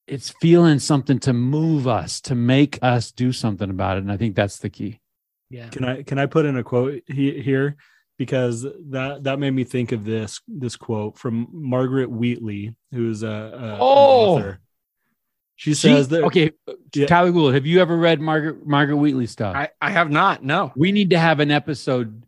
It's 0.06 0.34
feeling 0.40 0.78
something 0.80 1.18
to 1.20 1.32
move 1.32 1.88
us, 1.88 2.20
to 2.22 2.34
make 2.34 2.78
us 2.82 3.10
do 3.10 3.32
something 3.32 3.70
about 3.70 3.96
it. 3.96 4.00
And 4.02 4.12
I 4.12 4.16
think 4.18 4.36
that's 4.36 4.58
the 4.58 4.68
key. 4.68 5.00
Yeah. 5.50 5.68
Can 5.68 5.84
I 5.84 6.02
can 6.02 6.18
I 6.18 6.26
put 6.26 6.44
in 6.46 6.56
a 6.56 6.62
quote 6.64 7.02
he, 7.06 7.40
here 7.40 7.76
because 8.18 8.62
that 8.90 9.20
that 9.24 9.38
made 9.38 9.52
me 9.52 9.64
think 9.64 9.92
of 9.92 10.04
this 10.04 10.40
this 10.46 10.76
quote 10.76 11.16
from 11.18 11.48
Margaret 11.52 12.10
Wheatley, 12.10 12.74
who's 12.92 13.22
a, 13.22 13.28
a 13.28 13.78
Oh! 13.80 14.36
author. 14.36 14.60
She 15.56 15.70
She- 15.70 15.74
says 15.74 16.08
that 16.08 16.24
okay, 16.24 16.50
Yeah. 16.94 17.06
Tyler 17.06 17.30
Gould, 17.32 17.54
have 17.54 17.64
you 17.64 17.80
ever 17.80 17.96
read 17.96 18.20
Margaret 18.20 18.66
Margaret 18.66 18.96
Wheatley 18.96 19.26
stuff? 19.26 19.54
I, 19.56 19.70
I 19.80 19.90
have 19.90 20.10
not. 20.10 20.42
No. 20.44 20.72
we 20.76 20.92
need 20.92 21.10
to 21.10 21.18
have 21.18 21.40
an 21.40 21.50
episode 21.50 22.24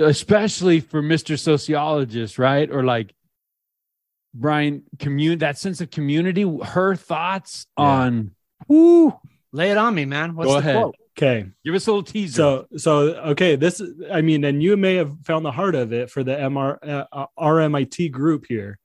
especially 0.00 0.78
for 0.78 1.02
mr 1.02 1.36
sociologist 1.36 2.38
right 2.38 2.70
or 2.70 2.84
like 2.84 3.12
brian 4.34 4.82
commun 4.98 5.38
that 5.38 5.58
sense 5.58 5.80
of 5.80 5.90
community 5.90 6.44
her 6.64 6.94
thoughts 6.94 7.66
Yeah. 7.78 7.84
on 7.84 8.30
whoo 8.68 9.14
Lay 9.50 9.70
it 9.70 9.78
on 9.78 9.94
me, 9.94 10.04
man. 10.04 10.34
What's 10.34 10.48
Go 10.48 10.52
the 10.52 10.58
ahead. 10.58 10.76
quote? 10.76 10.94
okay. 11.16 11.46
give 11.64 11.74
us 11.74 11.86
a 11.86 11.90
little 11.90 12.02
teaser 12.02 12.34
So 12.34 12.66
so 12.76 12.98
okay, 13.32 13.56
this 13.56 13.80
I 14.12 14.20
mean, 14.20 14.44
and 14.44 14.62
you 14.62 14.76
may 14.76 14.96
have 14.96 15.16
found 15.24 15.42
the 15.44 15.50
heart 15.52 15.74
of 15.74 15.90
it 15.90 16.10
for 16.10 16.22
the 16.22 16.32
MR 16.36 16.76
uh, 17.10 17.26
RMIT 17.38 18.10
group 18.12 18.44
here. 18.46 18.78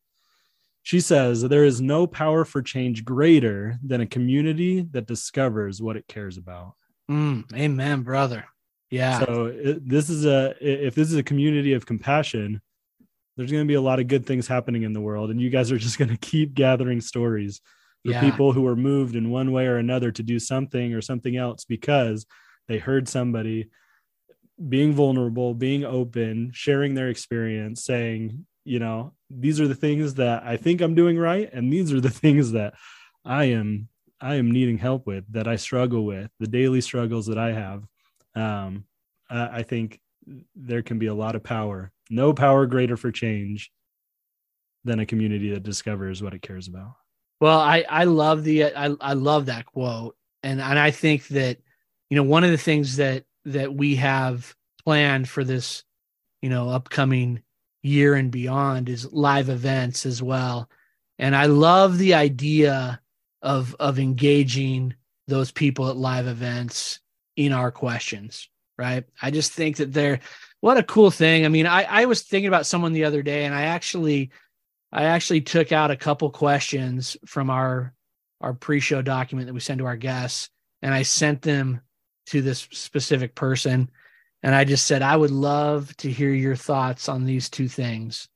She 0.84 1.02
says 1.02 1.42
there 1.42 1.66
is 1.66 1.82
no 1.82 2.08
power 2.08 2.46
for 2.46 2.62
change 2.62 3.04
greater 3.04 3.78
than 3.86 4.00
a 4.00 4.06
community 4.08 4.88
that 4.92 5.06
discovers 5.06 5.82
what 5.82 5.98
it 5.98 6.08
cares 6.08 6.38
about. 6.38 6.76
Mm, 7.12 7.54
amen, 7.54 8.04
brother. 8.04 8.46
Yeah. 8.90 9.20
So 9.20 9.46
it, 9.48 9.88
this 9.88 10.10
is 10.10 10.26
a 10.26 10.56
if 10.62 10.96
this 10.96 11.12
is 11.12 11.18
a 11.18 11.24
community 11.24 11.74
of 11.74 11.86
compassion, 11.86 12.62
there's 13.36 13.52
going 13.52 13.64
to 13.64 13.68
be 13.68 13.74
a 13.74 13.82
lot 13.82 14.00
of 14.00 14.08
good 14.08 14.26
things 14.26 14.48
happening 14.48 14.84
in 14.84 14.94
the 14.94 15.02
world, 15.02 15.32
and 15.32 15.42
you 15.42 15.50
guys 15.50 15.72
are 15.72 15.78
just 15.78 15.98
going 15.98 16.10
to 16.12 16.18
keep 16.18 16.54
gathering 16.54 17.02
stories 17.02 17.62
for 18.06 18.12
Yeah. 18.12 18.20
people 18.20 18.52
who 18.54 18.68
are 18.68 18.76
moved 18.76 19.16
in 19.16 19.30
one 19.30 19.52
way 19.52 19.66
or 19.66 19.78
another 19.78 20.12
to 20.12 20.24
do 20.24 20.40
something 20.40 20.94
or 20.94 21.02
something 21.02 21.36
else 21.38 21.66
because 21.66 22.26
they 22.68 22.78
heard 22.78 23.08
somebody 23.08 23.70
being 24.70 24.94
vulnerable, 24.94 25.54
being 25.54 25.84
open, 25.84 26.52
sharing 26.54 26.94
their 26.94 27.10
experience, 27.10 27.84
saying, 27.84 28.46
you 28.66 28.80
know, 28.80 29.14
these 29.30 29.60
are 29.60 29.68
the 29.68 29.76
things 29.76 30.14
that 30.16 30.44
I 30.44 30.58
think 30.58 30.80
I'm 30.82 30.96
doing 30.96 31.18
right, 31.18 31.50
and 31.52 31.72
these 31.72 31.92
are 31.92 32.02
the 32.02 32.10
things 32.24 32.52
that 32.52 32.74
I 33.26 33.46
am 33.46 33.90
I 34.22 34.36
am 34.36 34.52
needing 34.52 34.78
help 34.78 35.06
with, 35.06 35.26
that 35.34 35.50
I 35.50 35.58
struggle 35.58 36.06
with, 36.06 36.32
the 36.40 36.48
daily 36.48 36.80
struggles 36.80 37.26
that 37.26 37.38
I 37.38 37.52
have. 37.52 37.84
Um, 38.36 38.86
I, 39.30 39.60
I 39.60 39.64
think 39.64 40.00
there 40.56 40.82
can 40.82 40.98
be 40.98 41.08
a 41.08 41.14
lot 41.14 41.36
of 41.36 41.44
power, 41.44 41.92
no 42.10 42.34
power 42.34 42.66
greater 42.66 42.98
for 42.98 43.12
change 43.12 43.72
than 44.84 45.00
a 45.00 45.06
community 45.06 45.52
that 45.52 45.64
discovers 45.64 46.22
what 46.22 46.34
it 46.34 46.42
cares 46.42 46.68
about. 46.68 46.96
Well, 47.40 47.60
I 47.60 47.86
I 47.90 48.04
love 48.06 48.44
the 48.44 48.66
I 48.66 48.96
I 49.02 49.14
love 49.14 49.48
that 49.48 49.66
quote, 49.66 50.16
and 50.44 50.62
and 50.62 50.80
I 50.80 50.92
think 50.92 51.28
that 51.30 51.58
you 52.10 52.16
know 52.16 52.24
one 52.24 52.44
of 52.44 52.52
the 52.52 52.58
things 52.58 52.98
that 52.98 53.26
that 53.46 53.74
we 53.74 53.96
have 53.96 54.56
planned 54.86 55.28
for 55.28 55.44
this 55.44 55.84
you 56.42 56.50
know 56.50 56.70
upcoming 56.70 57.42
year 57.82 58.16
and 58.16 58.32
beyond 58.32 58.88
is 58.88 59.12
live 59.12 59.50
events 59.50 60.06
as 60.06 60.22
well, 60.22 60.70
and 61.20 61.36
I 61.36 61.48
love 61.48 61.98
the 61.98 62.14
idea 62.14 63.02
of 63.42 63.76
of 63.80 64.00
engaging 64.00 64.96
those 65.28 65.52
people 65.52 65.90
at 65.90 65.98
live 65.98 66.28
events 66.28 67.00
in 67.36 67.52
our 67.52 67.72
questions. 67.72 68.50
Right? 68.78 69.04
I 69.22 69.32
just 69.32 69.52
think 69.52 69.78
that 69.78 69.94
they're 69.94 70.20
what 70.64 70.78
a 70.78 70.84
cool 70.84 71.12
thing. 71.12 71.44
I 71.44 71.50
mean, 71.50 71.68
I 71.68 71.84
I 71.84 72.06
was 72.06 72.22
thinking 72.22 72.48
about 72.48 72.66
someone 72.66 72.94
the 72.94 73.04
other 73.04 73.22
day, 73.22 73.44
and 73.44 73.54
I 73.54 73.64
actually 73.64 74.32
I 74.94 75.04
actually 75.04 75.42
took 75.42 75.74
out 75.74 75.92
a 75.92 75.98
couple 75.98 76.30
questions 76.30 77.18
from 77.26 77.50
our 77.50 77.94
our 78.40 78.54
pre-show 78.54 79.02
document 79.02 79.48
that 79.48 79.54
we 79.54 79.60
send 79.60 79.80
to 79.80 79.86
our 79.86 79.98
guests, 79.98 80.50
and 80.82 80.94
I 80.94 81.02
sent 81.04 81.42
them 81.42 81.82
to 82.28 82.42
this 82.42 82.66
specific 82.72 83.36
person, 83.36 83.92
and 84.42 84.56
I 84.56 84.64
just 84.64 84.88
said, 84.88 85.02
"I 85.02 85.18
would 85.18 85.32
love 85.32 85.94
to 85.98 86.10
hear 86.10 86.32
your 86.32 86.56
thoughts 86.56 87.10
on 87.10 87.26
these 87.26 87.50
two 87.50 87.68
things." 87.68 88.30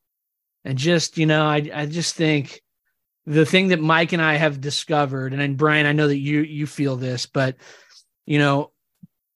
And 0.66 0.78
just 0.78 1.18
you 1.18 1.28
know, 1.28 1.46
I 1.46 1.72
I 1.74 1.86
just 1.86 2.16
think 2.16 2.62
the 3.26 3.46
thing 3.46 3.70
that 3.70 3.80
Mike 3.80 4.12
and 4.12 4.22
I 4.22 4.36
have 4.36 4.60
discovered, 4.60 5.32
and 5.32 5.42
then 5.42 5.56
Brian, 5.56 5.86
I 5.86 5.94
know 5.94 6.10
that 6.10 6.18
you 6.18 6.42
you 6.42 6.68
feel 6.68 6.98
this, 6.98 7.26
but 7.26 7.56
you 8.26 8.38
know, 8.38 8.74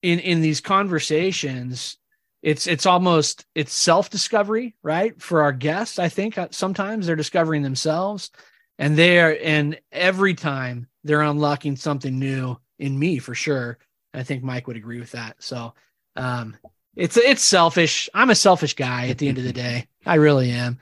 in 0.01 0.19
in 0.19 0.41
these 0.41 0.59
conversations, 0.59 1.97
it's 2.41 2.67
it's 2.67 2.85
almost 2.85 3.45
it's 3.55 3.73
self-discovery 3.73 4.75
right? 4.83 5.21
For 5.21 5.41
our 5.41 5.51
guests 5.51 5.99
i 5.99 6.09
think 6.09 6.37
uh, 6.37 6.47
sometimes 6.51 7.05
they're 7.05 7.15
discovering 7.15 7.61
themselves 7.61 8.31
and 8.79 8.97
they're 8.97 9.43
and 9.45 9.79
every 9.91 10.33
time 10.33 10.87
they're 11.03 11.21
unlocking 11.21 11.75
something 11.75 12.17
new 12.17 12.57
in 12.79 12.97
me 12.97 13.19
for 13.19 13.35
sure. 13.35 13.77
I 14.13 14.23
think 14.23 14.43
mike 14.43 14.67
would 14.67 14.77
agree 14.77 14.99
with 14.99 15.11
that. 15.11 15.35
So 15.39 15.73
um 16.15 16.57
it's 16.95 17.15
it's 17.15 17.43
selfish. 17.43 18.09
I'm 18.13 18.29
a 18.29 18.35
selfish 18.35 18.75
guy 18.75 19.09
at 19.09 19.17
the 19.17 19.29
end 19.29 19.37
of 19.37 19.43
the 19.45 19.53
day. 19.53 19.87
I 20.05 20.15
really 20.15 20.51
am 20.51 20.79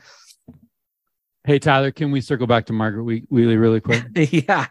hey 1.50 1.58
tyler 1.58 1.90
can 1.92 2.12
we 2.12 2.22
circle 2.22 2.46
back 2.46 2.68
to 2.68 2.74
margaret 2.74 3.04
Whe- 3.04 3.26
wheatley 3.30 3.58
really 3.58 3.82
quick? 3.82 4.04
Yeah. 4.16 4.68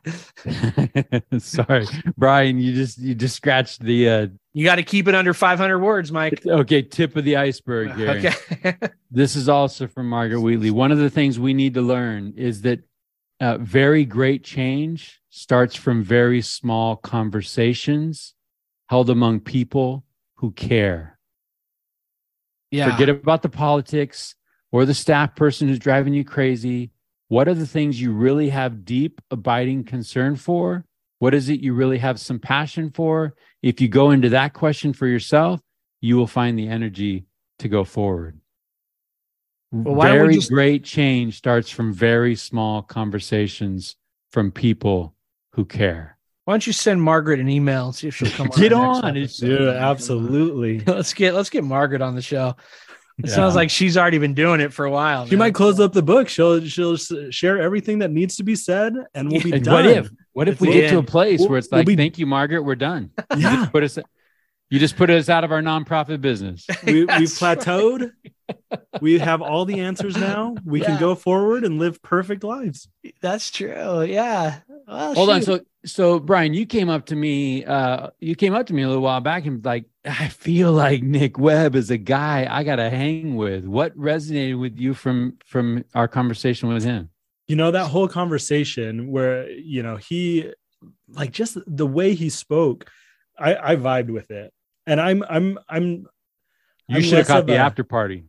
Sorry. 1.38 1.86
Brian 2.16 2.60
you 2.60 2.72
just 2.72 2.98
you 2.98 3.16
just 3.16 3.34
scratched 3.34 3.82
the 3.82 4.08
uh 4.08 4.26
you 4.52 4.64
got 4.64 4.76
to 4.76 4.84
keep 4.84 5.08
it 5.08 5.14
under 5.16 5.34
500 5.34 5.80
words 5.80 6.12
mike. 6.12 6.46
Okay 6.46 6.82
tip 6.82 7.16
of 7.16 7.24
the 7.24 7.36
iceberg 7.36 7.94
here 7.96 8.10
okay. 8.10 8.76
This 9.10 9.34
is 9.34 9.48
also 9.48 9.88
from 9.88 10.08
Margaret 10.08 10.40
Wheatley. 10.40 10.70
One 10.70 10.92
of 10.92 10.98
the 10.98 11.10
things 11.10 11.40
we 11.40 11.52
need 11.52 11.74
to 11.74 11.82
learn 11.82 12.34
is 12.36 12.62
that 12.62 12.80
uh, 13.40 13.58
very 13.58 14.04
great 14.04 14.44
change 14.44 15.20
starts 15.30 15.74
from 15.74 16.04
very 16.04 16.42
small 16.42 16.94
conversations 16.94 18.34
held 18.88 19.10
among 19.10 19.40
people 19.40 20.04
who 20.36 20.52
care. 20.52 21.18
yeah. 22.70 22.92
Forget 22.92 23.08
about 23.08 23.42
the 23.42 23.48
politics 23.48 24.36
or 24.72 24.84
the 24.84 24.94
staff 24.94 25.34
person 25.34 25.68
who's 25.68 25.78
driving 25.78 26.14
you 26.14 26.24
crazy. 26.24 26.90
What 27.28 27.48
are 27.48 27.54
the 27.54 27.66
things 27.66 28.00
you 28.00 28.12
really 28.12 28.48
have 28.48 28.84
deep, 28.84 29.20
abiding 29.30 29.84
concern 29.84 30.36
for? 30.36 30.84
What 31.18 31.34
is 31.34 31.48
it 31.48 31.60
you 31.60 31.74
really 31.74 31.98
have 31.98 32.20
some 32.20 32.38
passion 32.38 32.90
for? 32.90 33.34
If 33.62 33.80
you 33.80 33.88
go 33.88 34.10
into 34.12 34.28
that 34.30 34.54
question 34.54 34.92
for 34.92 35.06
yourself, 35.06 35.60
you 36.00 36.16
will 36.16 36.26
find 36.28 36.58
the 36.58 36.68
energy 36.68 37.26
to 37.58 37.68
go 37.68 37.84
forward. 37.84 38.40
Well, 39.70 39.94
why 39.96 40.08
don't 40.08 40.18
very 40.18 40.34
just- 40.36 40.50
great 40.50 40.84
change 40.84 41.36
starts 41.36 41.70
from 41.70 41.92
very 41.92 42.34
small 42.36 42.82
conversations 42.82 43.96
from 44.30 44.50
people 44.52 45.14
who 45.52 45.64
care. 45.64 46.16
why 46.44 46.52
don't 46.54 46.66
you 46.66 46.72
send 46.72 47.02
margaret 47.02 47.40
an 47.40 47.48
email 47.48 47.86
and 47.86 47.94
see 47.94 48.08
if 48.08 48.14
she'll 48.16 48.30
come 48.30 48.46
Get 48.56 48.72
our 48.72 48.94
next 48.94 49.04
on. 49.04 49.16
It's- 49.16 49.42
episode? 49.42 49.76
Absolutely. 49.76 50.80
let's 50.86 51.12
get 51.12 51.34
let's 51.34 51.50
get 51.50 51.64
Margaret 51.64 52.00
on 52.00 52.14
the 52.14 52.22
show. 52.22 52.54
It 53.18 53.26
Yeah. 53.28 53.34
sounds 53.34 53.56
like 53.56 53.68
she's 53.70 53.96
already 53.96 54.18
been 54.18 54.34
doing 54.34 54.60
it 54.60 54.72
for 54.72 54.84
a 54.84 54.90
while. 54.90 55.24
She 55.26 55.32
man. 55.32 55.38
might 55.40 55.54
close 55.54 55.80
up 55.80 55.92
the 55.92 56.02
book. 56.02 56.28
She'll 56.28 56.64
she'll 56.66 56.96
share 56.96 57.60
everything 57.60 57.98
that 57.98 58.10
needs 58.12 58.36
to 58.36 58.44
be 58.44 58.54
said, 58.54 58.94
and 59.14 59.30
we'll 59.30 59.42
be 59.42 59.58
done. 59.58 59.74
what 59.74 59.86
if? 59.86 60.10
What 60.32 60.48
if 60.48 60.54
If 60.54 60.60
we 60.60 60.68
we 60.68 60.74
get 60.74 60.90
to 60.90 60.98
a 60.98 61.02
place 61.02 61.40
we'll- 61.40 61.48
where 61.48 61.58
it's 61.58 61.68
we'll 61.70 61.80
like, 61.80 61.86
be- 61.88 61.96
"Thank 61.96 62.18
you, 62.18 62.26
Margaret, 62.26 62.62
we're 62.62 62.76
done." 62.76 63.10
You 63.36 63.42
Yeah, 63.42 63.56
just 63.56 63.72
put 63.72 63.82
us. 63.82 63.98
You 64.70 64.78
just 64.78 64.96
put 64.96 65.10
us 65.10 65.28
out 65.28 65.42
of 65.44 65.50
our 65.50 65.62
nonprofit 65.62 66.20
business. 66.20 66.66
we, 66.86 67.04
we've 67.06 67.06
That's 67.40 67.42
right. 67.42 68.10
Plateaued, 68.48 69.00
we 69.00 69.18
have 69.18 69.42
all 69.42 69.64
the 69.64 69.80
answers 69.80 70.16
now. 70.16 70.54
We 70.64 70.80
Yeah. 70.80 70.86
can 70.86 71.00
go 71.00 71.14
forward 71.14 71.64
and 71.64 71.78
live 71.78 72.00
perfect 72.02 72.44
lives. 72.44 72.88
That's 73.20 73.50
true. 73.50 74.02
Yeah. 74.02 74.60
Well, 74.86 75.14
Hold 75.14 75.30
on. 75.30 75.42
So, 75.42 75.60
so 75.84 76.18
Brian, 76.18 76.54
you 76.54 76.66
came 76.66 76.88
up 76.88 77.06
to 77.06 77.16
me. 77.16 77.64
Uh, 77.64 78.08
you 78.20 78.34
came 78.34 78.54
up 78.54 78.66
to 78.66 78.74
me 78.74 78.82
a 78.82 78.88
little 78.88 79.02
while 79.02 79.20
back 79.20 79.44
and 79.46 79.64
like, 79.64 79.84
I 80.04 80.28
feel 80.28 80.72
like 80.72 81.02
Nick 81.02 81.38
Webb 81.38 81.74
is 81.76 81.90
a 81.90 81.98
guy 81.98 82.46
I 82.50 82.64
gotta 82.64 82.88
hang 82.90 83.36
with. 83.36 83.64
What 83.66 83.96
resonated 83.96 84.58
with 84.58 84.78
you 84.78 84.94
from 84.94 85.36
from 85.44 85.84
our 85.94 86.08
conversation 86.08 86.68
with 86.68 86.84
him? 86.84 87.10
you 87.46 87.56
know 87.56 87.70
that 87.70 87.86
whole 87.86 88.08
conversation 88.08 89.10
where 89.10 89.48
you 89.50 89.82
know 89.82 89.96
he 89.96 90.52
like 91.08 91.32
just 91.32 91.56
the 91.66 91.86
way 91.86 92.12
he 92.14 92.28
spoke 92.28 92.90
i 93.38 93.72
i 93.72 93.74
vibed 93.76 94.10
with 94.10 94.30
it 94.30 94.52
and 94.86 95.00
i'm 95.00 95.24
i'm 95.30 95.58
i'm 95.66 95.84
You 96.88 96.96
I'm 96.96 97.02
should 97.02 97.18
have 97.18 97.26
caught 97.26 97.46
the 97.46 97.54
a- 97.54 97.56
after 97.56 97.84
party. 97.84 98.24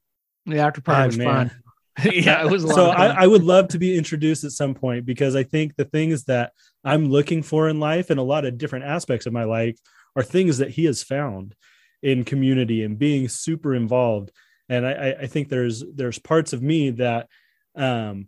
The 0.45 0.59
after 0.59 0.81
party 0.81 1.01
Ah, 1.03 1.05
was 1.07 1.17
man. 1.17 1.49
fun. 1.49 1.63
yeah, 2.13 2.43
it 2.45 2.49
was 2.49 2.63
a 2.63 2.67
lot 2.67 2.75
so. 2.75 2.89
I, 2.91 3.23
I 3.23 3.27
would 3.27 3.43
love 3.43 3.67
to 3.69 3.79
be 3.79 3.97
introduced 3.97 4.43
at 4.45 4.51
some 4.51 4.73
point 4.73 5.05
because 5.05 5.35
i 5.35 5.43
think 5.43 5.75
the 5.75 5.83
things 5.85 6.23
that 6.25 6.53
i'm 6.85 7.09
looking 7.09 7.43
for 7.43 7.67
in 7.67 7.79
life 7.81 8.09
and 8.09 8.19
a 8.19 8.23
lot 8.23 8.45
of 8.45 8.57
different 8.57 8.85
aspects 8.85 9.25
of 9.25 9.33
my 9.33 9.43
life 9.43 9.77
are 10.15 10.23
things 10.23 10.59
that 10.59 10.69
he 10.69 10.85
has 10.85 11.03
found 11.03 11.55
in 12.01 12.23
community 12.23 12.83
and 12.83 12.97
being 12.97 13.27
super 13.27 13.75
involved 13.75 14.31
and 14.69 14.87
i 14.87 14.91
i- 14.93 15.15
i 15.23 15.27
think 15.27 15.49
there's 15.49 15.83
there's 15.93 16.19
parts 16.19 16.53
of 16.53 16.61
me 16.61 16.91
that 16.91 17.27
um 17.75 18.27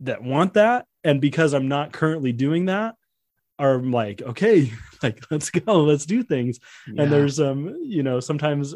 that 0.00 0.22
want 0.22 0.52
that 0.54 0.84
and 1.02 1.18
because 1.20 1.54
i'm 1.54 1.68
not 1.68 1.92
currently 1.92 2.32
doing 2.32 2.66
that 2.66 2.94
are 3.58 3.78
like 3.80 4.20
okay 4.20 4.70
like 5.02 5.24
let's 5.30 5.48
go 5.50 5.82
let's 5.84 6.04
do 6.04 6.22
things 6.22 6.58
Yeah. 6.86 7.04
and 7.04 7.12
there's 7.12 7.40
um 7.40 7.74
you 7.82 8.02
know 8.02 8.20
sometimes 8.20 8.74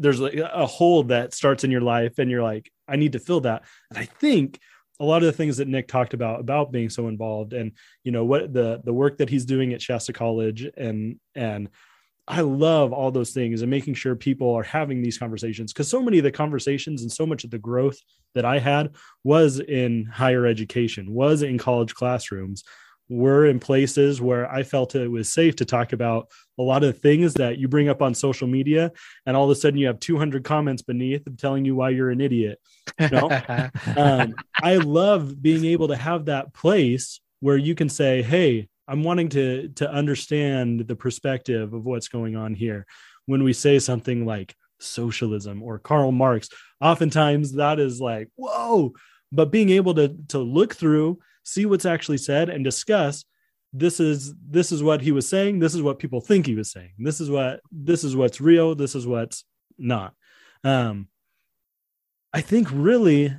there's 0.00 0.18
like 0.18 0.34
a 0.34 0.66
hole 0.66 1.04
that 1.04 1.34
starts 1.34 1.62
in 1.62 1.70
your 1.70 1.82
life 1.82 2.18
and 2.18 2.30
you're 2.30 2.42
like 2.42 2.70
i 2.88 2.96
need 2.96 3.12
to 3.12 3.18
fill 3.18 3.40
that. 3.40 3.62
And 3.90 3.98
i 3.98 4.04
think 4.04 4.58
a 4.98 5.04
lot 5.04 5.22
of 5.22 5.26
the 5.26 5.32
things 5.32 5.58
that 5.58 5.68
nick 5.68 5.86
talked 5.86 6.14
about 6.14 6.40
about 6.40 6.72
being 6.72 6.90
so 6.90 7.08
involved 7.08 7.52
and 7.52 7.72
you 8.02 8.12
know 8.12 8.24
what 8.24 8.52
the 8.52 8.80
the 8.84 8.92
work 8.92 9.18
that 9.18 9.30
he's 9.30 9.44
doing 9.44 9.72
at 9.72 9.82
shasta 9.82 10.12
college 10.12 10.66
and 10.76 11.20
and 11.34 11.68
i 12.26 12.40
love 12.40 12.92
all 12.92 13.10
those 13.10 13.30
things 13.30 13.62
and 13.62 13.70
making 13.70 13.94
sure 13.94 14.14
people 14.16 14.52
are 14.54 14.62
having 14.62 15.02
these 15.02 15.18
conversations. 15.18 15.72
Because 15.72 15.88
so 15.88 16.02
many 16.02 16.18
of 16.18 16.24
the 16.24 16.32
conversations 16.32 17.02
and 17.02 17.12
so 17.12 17.26
much 17.26 17.44
of 17.44 17.50
the 17.50 17.58
growth 17.58 17.98
that 18.34 18.44
i 18.44 18.58
had 18.58 18.94
was 19.24 19.60
in 19.60 20.06
higher 20.06 20.46
education 20.46 21.12
was 21.12 21.42
in 21.42 21.58
college 21.58 21.94
classrooms 21.94 22.64
were 23.10 23.44
in 23.44 23.58
places 23.58 24.20
where 24.20 24.50
i 24.50 24.62
felt 24.62 24.94
it 24.94 25.10
was 25.10 25.32
safe 25.32 25.56
to 25.56 25.64
talk 25.64 25.92
about 25.92 26.28
a 26.58 26.62
lot 26.62 26.84
of 26.84 26.98
things 26.98 27.34
that 27.34 27.58
you 27.58 27.66
bring 27.66 27.88
up 27.88 28.00
on 28.00 28.14
social 28.14 28.46
media 28.46 28.92
and 29.26 29.36
all 29.36 29.44
of 29.44 29.50
a 29.50 29.54
sudden 29.54 29.78
you 29.78 29.88
have 29.88 29.98
200 29.98 30.44
comments 30.44 30.80
beneath 30.80 31.26
telling 31.36 31.64
you 31.64 31.74
why 31.74 31.90
you're 31.90 32.10
an 32.10 32.20
idiot 32.20 32.58
no. 33.10 33.28
um, 33.96 34.32
i 34.62 34.76
love 34.76 35.42
being 35.42 35.64
able 35.64 35.88
to 35.88 35.96
have 35.96 36.26
that 36.26 36.54
place 36.54 37.20
where 37.40 37.56
you 37.56 37.74
can 37.74 37.88
say 37.88 38.22
hey 38.22 38.68
i'm 38.86 39.02
wanting 39.02 39.28
to 39.28 39.68
to 39.70 39.90
understand 39.90 40.86
the 40.86 40.96
perspective 40.96 41.74
of 41.74 41.84
what's 41.84 42.08
going 42.08 42.36
on 42.36 42.54
here 42.54 42.86
when 43.26 43.42
we 43.42 43.52
say 43.52 43.80
something 43.80 44.24
like 44.24 44.54
socialism 44.78 45.64
or 45.64 45.80
karl 45.80 46.12
marx 46.12 46.48
oftentimes 46.80 47.54
that 47.54 47.80
is 47.80 48.00
like 48.00 48.28
whoa 48.36 48.92
but 49.32 49.50
being 49.50 49.70
able 49.70 49.94
to 49.94 50.16
to 50.28 50.38
look 50.38 50.74
through 50.74 51.18
see 51.50 51.66
what's 51.66 51.86
actually 51.86 52.18
said 52.18 52.48
and 52.48 52.64
discuss 52.64 53.24
this 53.72 54.00
is 54.00 54.34
this 54.48 54.72
is 54.72 54.82
what 54.82 55.00
he 55.00 55.12
was 55.12 55.28
saying 55.28 55.58
this 55.58 55.74
is 55.74 55.82
what 55.82 55.98
people 55.98 56.20
think 56.20 56.46
he 56.46 56.54
was 56.54 56.70
saying 56.70 56.92
this 56.98 57.20
is 57.20 57.30
what 57.30 57.60
this 57.70 58.04
is 58.04 58.16
what's 58.16 58.40
real 58.40 58.74
this 58.74 58.94
is 58.94 59.06
what's 59.06 59.44
not 59.78 60.14
um 60.64 61.08
i 62.32 62.40
think 62.40 62.68
really 62.72 63.34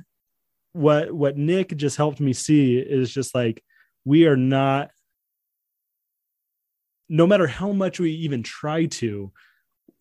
what 0.72 1.12
what 1.12 1.36
nick 1.36 1.76
just 1.76 1.96
helped 1.96 2.20
me 2.20 2.32
see 2.32 2.78
is 2.78 3.12
just 3.12 3.34
like 3.34 3.62
we 4.04 4.26
are 4.26 4.36
not 4.36 4.90
no 7.08 7.26
matter 7.26 7.46
how 7.46 7.72
much 7.72 8.00
we 8.00 8.10
even 8.12 8.42
try 8.42 8.86
to 8.86 9.30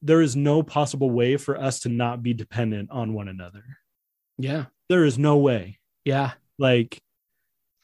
there 0.01 0.21
is 0.21 0.35
no 0.35 0.63
possible 0.63 1.11
way 1.11 1.35
for 1.37 1.59
us 1.59 1.81
to 1.81 1.89
not 1.89 2.23
be 2.23 2.33
dependent 2.33 2.89
on 2.89 3.13
one 3.13 3.27
another 3.27 3.63
yeah. 4.37 4.65
there 4.89 5.03
is 5.05 5.17
no 5.19 5.37
way 5.37 5.77
Yeah. 6.05 6.31
like 6.57 7.01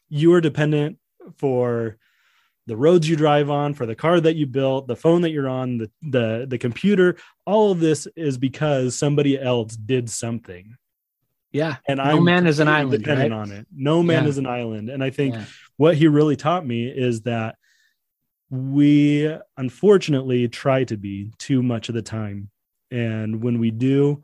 you 0.09 0.33
are 0.33 0.41
dependent 0.41 0.97
for 1.37 1.97
the 2.67 2.75
roads 2.77 3.07
you 3.09 3.15
drive 3.15 3.49
on 3.49 3.73
for 3.73 3.85
the 3.85 3.95
car 3.95 4.19
that 4.19 4.35
you 4.35 4.45
built 4.45 4.87
the 4.87 4.95
phone 4.95 5.21
that 5.21 5.31
you're 5.31 5.47
on 5.47 5.77
the 5.77 5.91
the 6.01 6.45
the 6.49 6.57
computer 6.57 7.15
all 7.45 7.71
of 7.71 7.79
this 7.79 8.07
is 8.15 8.37
because 8.37 8.95
somebody 8.95 9.39
else 9.39 9.75
did 9.75 10.09
something 10.09 10.75
Yeah. 11.51 11.77
and 11.87 11.97
No 11.97 12.03
i'm 12.03 12.23
man 12.25 12.45
is 12.47 12.59
an 12.59 12.67
island, 12.67 13.03
dependent 13.03 13.31
right? 13.31 13.39
on 13.39 13.51
it 13.51 13.67
no 13.73 14.03
man 14.03 14.23
Yeah. 14.23 14.29
is 14.29 14.37
an 14.37 14.47
island 14.47 14.89
and 14.89 15.03
i 15.03 15.09
think 15.09 15.35
Yeah. 15.35 15.45
what 15.77 15.95
he 15.95 16.07
really 16.07 16.35
taught 16.35 16.65
me 16.65 16.87
is 16.87 17.21
that 17.21 17.55
we 18.49 19.33
unfortunately 19.57 20.47
try 20.47 20.83
to 20.85 20.95
be 20.97 21.31
too 21.37 21.61
much 21.61 21.89
of 21.89 21.95
the 21.95 22.01
time 22.01 22.49
and 22.91 23.43
when 23.43 23.59
we 23.59 23.71
do 23.71 24.21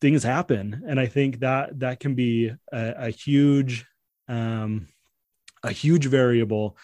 things 0.00 0.22
happen 0.22 0.82
and 0.88 0.98
i 1.00 1.06
think 1.06 1.40
that 1.40 1.78
that 1.80 2.00
can 2.00 2.14
be 2.14 2.48
a, 2.72 2.94
a 3.06 3.10
huge 3.10 3.84
um 4.28 4.86
a 5.62 5.70
huge 5.72 6.06
variable 6.06 6.76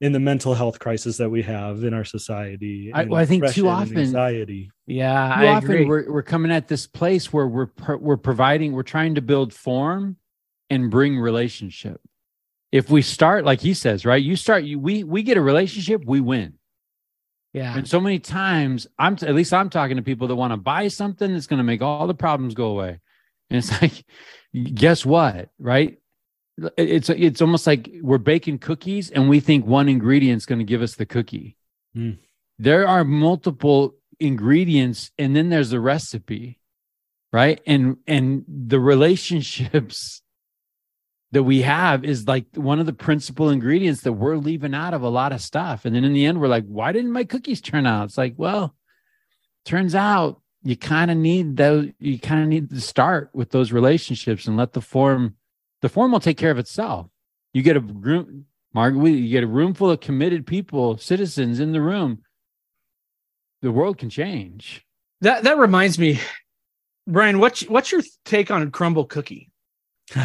in 0.00 0.12
the 0.12 0.18
mental 0.20 0.54
health 0.54 0.78
crisis 0.80 1.16
that 1.18 1.30
we 1.30 1.42
have 1.42 1.84
in 1.84 1.94
our 1.94 2.04
society 2.04 2.90
I- 2.92 3.04
well, 3.04 3.20
I 3.20 3.24
think 3.26 3.46
too 3.52 3.68
often- 3.68 3.98
anxiety 3.98 4.70
Yeah. 4.86 5.34
Too 5.36 5.42
I 5.44 5.48
often 5.48 5.70
agree. 5.70 5.84
we're 5.84 6.12
we're 6.12 6.22
coming 6.22 6.50
at 6.50 6.68
this 6.68 6.86
place 6.86 7.32
where 7.32 7.46
we're 7.46 7.66
pro- 7.66 7.98
we're 7.98 8.16
providing 8.16 8.72
we're 8.72 8.82
trying 8.82 9.14
to 9.14 9.22
build 9.22 9.52
form 9.54 10.16
and 10.70 10.90
bring 10.90 11.18
relationship. 11.18 12.00
If 12.72 12.90
we 12.90 13.02
start 13.02 13.44
like 13.44 13.60
he 13.60 13.74
says, 13.74 14.04
right? 14.06 14.22
You 14.22 14.34
start 14.36 14.64
you 14.64 14.78
we 14.78 15.04
we 15.04 15.22
get 15.22 15.36
a 15.36 15.42
relationship, 15.42 16.02
we 16.06 16.20
win. 16.20 16.54
yeah. 17.52 17.76
And 17.76 17.86
so 17.86 18.00
many 18.00 18.18
times 18.18 18.86
I'm 18.98 19.14
at 19.22 19.34
least 19.34 19.52
I'm 19.52 19.70
talking 19.70 19.96
to 19.98 20.02
people 20.02 20.26
that 20.28 20.34
want 20.36 20.52
to 20.52 20.56
buy 20.56 20.88
something 20.88 21.32
that's 21.32 21.46
going 21.46 21.58
to 21.58 21.64
make 21.64 21.82
all 21.82 22.06
the 22.08 22.14
problems 22.14 22.54
go 22.54 22.66
away. 22.68 22.98
And 23.50 23.58
it's 23.58 23.70
like 23.82 24.04
guess 24.74 25.06
what, 25.06 25.50
right? 25.58 25.98
It's 26.76 27.08
it's 27.08 27.40
almost 27.40 27.66
like 27.66 27.90
we're 28.02 28.18
baking 28.18 28.58
cookies 28.58 29.10
and 29.10 29.28
we 29.28 29.40
think 29.40 29.66
one 29.66 29.88
ingredient's 29.88 30.46
going 30.46 30.58
to 30.58 30.64
give 30.64 30.82
us 30.82 30.96
the 30.96 31.06
cookie. 31.06 31.56
Hmm. 31.94 32.12
There 32.58 32.86
are 32.86 33.04
multiple 33.04 33.94
ingredients 34.20 35.10
and 35.18 35.34
then 35.34 35.48
there's 35.48 35.70
the 35.70 35.80
recipe, 35.80 36.60
right? 37.32 37.60
And 37.66 37.96
and 38.06 38.44
the 38.46 38.80
relationships 38.80 40.22
that 41.32 41.42
we 41.42 41.62
have 41.62 42.04
is 42.04 42.28
like 42.28 42.44
one 42.54 42.78
of 42.78 42.86
the 42.86 42.92
principal 42.92 43.48
ingredients 43.48 44.02
that 44.02 44.12
we're 44.12 44.36
leaving 44.36 44.74
out 44.74 44.92
of 44.94 45.02
a 45.02 45.08
lot 45.08 45.32
of 45.32 45.40
stuff. 45.40 45.84
And 45.84 45.96
then 45.96 46.04
in 46.04 46.12
the 46.12 46.26
end, 46.26 46.40
we're 46.40 46.48
like, 46.48 46.66
why 46.66 46.92
didn't 46.92 47.10
my 47.10 47.24
cookies 47.24 47.62
turn 47.62 47.86
out? 47.86 48.04
It's 48.04 48.18
like, 48.18 48.34
well, 48.36 48.76
turns 49.64 49.94
out 49.94 50.42
you 50.62 50.76
kind 50.76 51.10
of 51.10 51.16
need 51.16 51.56
those, 51.56 51.88
you 51.98 52.18
kind 52.18 52.42
of 52.42 52.48
need 52.48 52.68
to 52.70 52.80
start 52.80 53.30
with 53.32 53.50
those 53.50 53.72
relationships 53.72 54.46
and 54.46 54.56
let 54.56 54.74
the 54.74 54.82
form, 54.82 55.36
the 55.82 55.88
form 55.88 56.12
will 56.12 56.20
take 56.20 56.38
care 56.38 56.50
of 56.50 56.58
itself. 56.58 57.08
You 57.52 57.62
get 57.62 57.76
a 57.76 57.80
room, 57.80 58.46
Margaret, 58.72 59.10
you 59.10 59.28
get 59.28 59.44
a 59.44 59.48
room 59.48 59.74
full 59.74 59.90
of 59.90 60.00
committed 60.00 60.46
people, 60.46 60.96
citizens 60.96 61.60
in 61.60 61.72
the 61.72 61.82
room. 61.82 62.22
The 63.60 63.70
world 63.70 63.98
can 63.98 64.08
change. 64.08 64.86
That 65.20 65.44
that 65.44 65.58
reminds 65.58 65.98
me, 65.98 66.18
Brian. 67.06 67.38
What's 67.38 67.62
what's 67.62 67.92
your 67.92 68.02
take 68.24 68.50
on 68.50 68.70
Crumbl 68.70 69.08
cookie? 69.08 69.50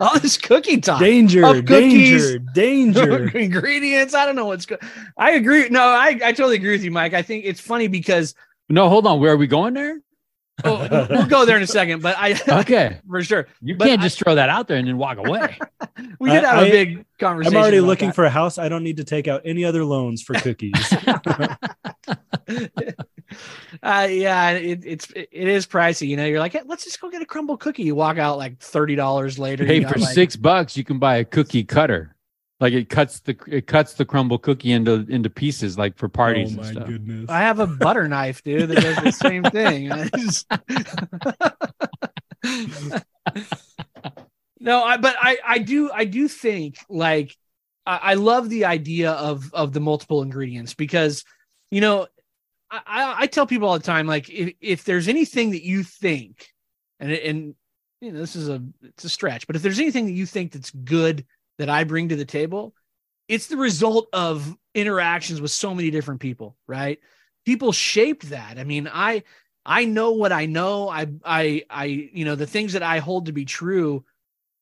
All 0.00 0.18
this 0.20 0.36
cookie 0.36 0.80
talk. 0.80 1.00
danger 1.00 1.40
cookies. 1.62 2.36
danger 2.36 2.38
danger 2.54 3.28
ingredients. 3.38 4.14
I 4.14 4.26
don't 4.26 4.36
know 4.36 4.46
what's 4.46 4.66
good. 4.66 4.80
I 5.16 5.32
agree. 5.32 5.68
No, 5.70 5.82
I, 5.82 6.08
I 6.22 6.32
totally 6.32 6.56
agree 6.56 6.72
with 6.72 6.84
you, 6.84 6.90
Mike. 6.90 7.14
I 7.14 7.22
think 7.22 7.44
it's 7.46 7.60
funny 7.60 7.88
because 7.88 8.34
No, 8.68 8.88
hold 8.88 9.06
on. 9.06 9.18
Where 9.20 9.32
are 9.32 9.36
we 9.36 9.46
going 9.46 9.74
there? 9.74 10.00
Oh, 10.64 11.06
we'll 11.10 11.26
go 11.26 11.44
there 11.46 11.56
in 11.56 11.62
a 11.62 11.66
second, 11.66 12.02
but 12.02 12.14
I 12.18 12.38
Okay. 12.60 12.98
for 13.08 13.22
sure 13.22 13.46
You 13.62 13.74
But 13.76 13.86
can't 13.86 14.00
I- 14.00 14.04
just 14.04 14.18
throw 14.18 14.34
that 14.34 14.48
out 14.48 14.68
there 14.68 14.76
and 14.76 14.86
then 14.86 14.98
walk 14.98 15.18
away. 15.18 15.56
we 16.20 16.30
did 16.30 16.44
I- 16.44 16.54
have 16.54 16.62
a 16.62 16.66
I- 16.66 16.70
big 16.70 17.04
conversation. 17.18 17.56
i'm 17.56 17.62
already 17.62 17.80
looking 17.80 18.08
that. 18.08 18.14
for 18.16 18.24
a 18.24 18.30
house 18.30 18.58
i 18.58 18.68
don't 18.68 18.82
need 18.82 18.96
to 18.96 19.04
take 19.04 19.28
out 19.28 19.42
any 19.44 19.64
other 19.64 19.84
loans 19.84 20.22
for 20.22 20.34
cookies 20.34 20.74
uh, 23.82 24.06
yeah, 24.10 24.50
it, 24.50 24.84
it's 24.84 25.10
it 25.14 25.28
is 25.32 25.66
pricey. 25.66 26.06
You 26.08 26.16
know, 26.16 26.26
you're 26.26 26.38
like, 26.40 26.52
hey, 26.52 26.60
let's 26.66 26.84
just 26.84 27.00
go 27.00 27.08
get 27.10 27.22
a 27.22 27.24
Crumbl 27.24 27.58
cookie. 27.58 27.82
You 27.82 27.94
walk 27.94 28.18
out 28.18 28.36
like 28.38 28.58
thirty 28.58 28.94
dollars 28.94 29.38
later. 29.38 29.64
hey, 29.64 29.76
you 29.76 29.80
got, 29.82 29.92
for 29.94 29.98
like- 30.00 30.14
six 30.14 30.36
bucks, 30.36 30.76
you 30.76 30.84
can 30.84 30.98
buy 30.98 31.16
a 31.16 31.24
cookie 31.24 31.64
cutter. 31.64 32.14
Like 32.62 32.74
it 32.74 32.88
cuts 32.88 33.18
the 33.18 33.36
it 33.48 33.66
cuts 33.66 33.94
the 33.94 34.04
Crumbl 34.04 34.40
cookie 34.40 34.70
into 34.70 35.04
into 35.08 35.28
pieces, 35.28 35.76
like 35.76 35.98
for 35.98 36.08
parties 36.08 36.50
oh 36.50 36.52
and 36.52 36.56
my 36.58 36.70
stuff. 36.70 36.86
goodness 36.86 37.28
I 37.28 37.40
have 37.40 37.58
a 37.58 37.66
butter 37.66 38.06
knife, 38.06 38.44
dude, 38.44 38.68
that 38.68 38.80
does 38.80 38.96
the 39.02 39.10
same 39.10 39.42
thing. 39.42 39.90
No, 44.60 44.84
I, 44.84 44.96
but 44.96 45.16
I, 45.20 45.38
I 45.44 45.58
do, 45.58 45.90
I 45.90 46.04
do 46.04 46.28
think 46.28 46.76
like 46.88 47.36
I, 47.84 47.96
I 47.96 48.14
love 48.14 48.48
the 48.48 48.64
idea 48.66 49.10
of 49.10 49.52
of 49.52 49.72
the 49.72 49.80
multiple 49.80 50.22
ingredients 50.22 50.72
because 50.72 51.24
you 51.72 51.80
know 51.80 52.06
I, 52.70 53.14
I 53.18 53.26
tell 53.26 53.44
people 53.44 53.66
all 53.66 53.76
the 53.76 53.84
time, 53.84 54.06
like 54.06 54.30
if, 54.30 54.54
if 54.60 54.84
there's 54.84 55.08
anything 55.08 55.50
that 55.50 55.64
you 55.64 55.82
think, 55.82 56.46
and 57.00 57.10
and 57.10 57.54
you 58.00 58.12
know 58.12 58.20
this 58.20 58.36
is 58.36 58.48
a 58.48 58.62
it's 58.82 59.02
a 59.02 59.08
stretch, 59.08 59.48
but 59.48 59.56
if 59.56 59.62
there's 59.62 59.80
anything 59.80 60.06
that 60.06 60.12
you 60.12 60.26
think 60.26 60.52
that's 60.52 60.70
good 60.70 61.26
that 61.58 61.68
I 61.68 61.84
bring 61.84 62.08
to 62.08 62.16
the 62.16 62.24
table, 62.24 62.74
it's 63.28 63.46
the 63.46 63.56
result 63.56 64.08
of 64.12 64.56
interactions 64.74 65.40
with 65.40 65.50
so 65.50 65.74
many 65.74 65.90
different 65.90 66.20
people, 66.20 66.56
right? 66.66 66.98
People 67.44 67.72
shaped 67.72 68.30
that. 68.30 68.58
I 68.58 68.64
mean, 68.64 68.88
I 68.92 69.22
I 69.64 69.84
know 69.84 70.12
what 70.12 70.32
I 70.32 70.46
know. 70.46 70.88
I 70.88 71.06
I 71.24 71.64
I 71.70 71.84
you 71.84 72.24
know 72.24 72.34
the 72.34 72.46
things 72.46 72.72
that 72.74 72.82
I 72.82 72.98
hold 72.98 73.26
to 73.26 73.32
be 73.32 73.44
true 73.44 74.04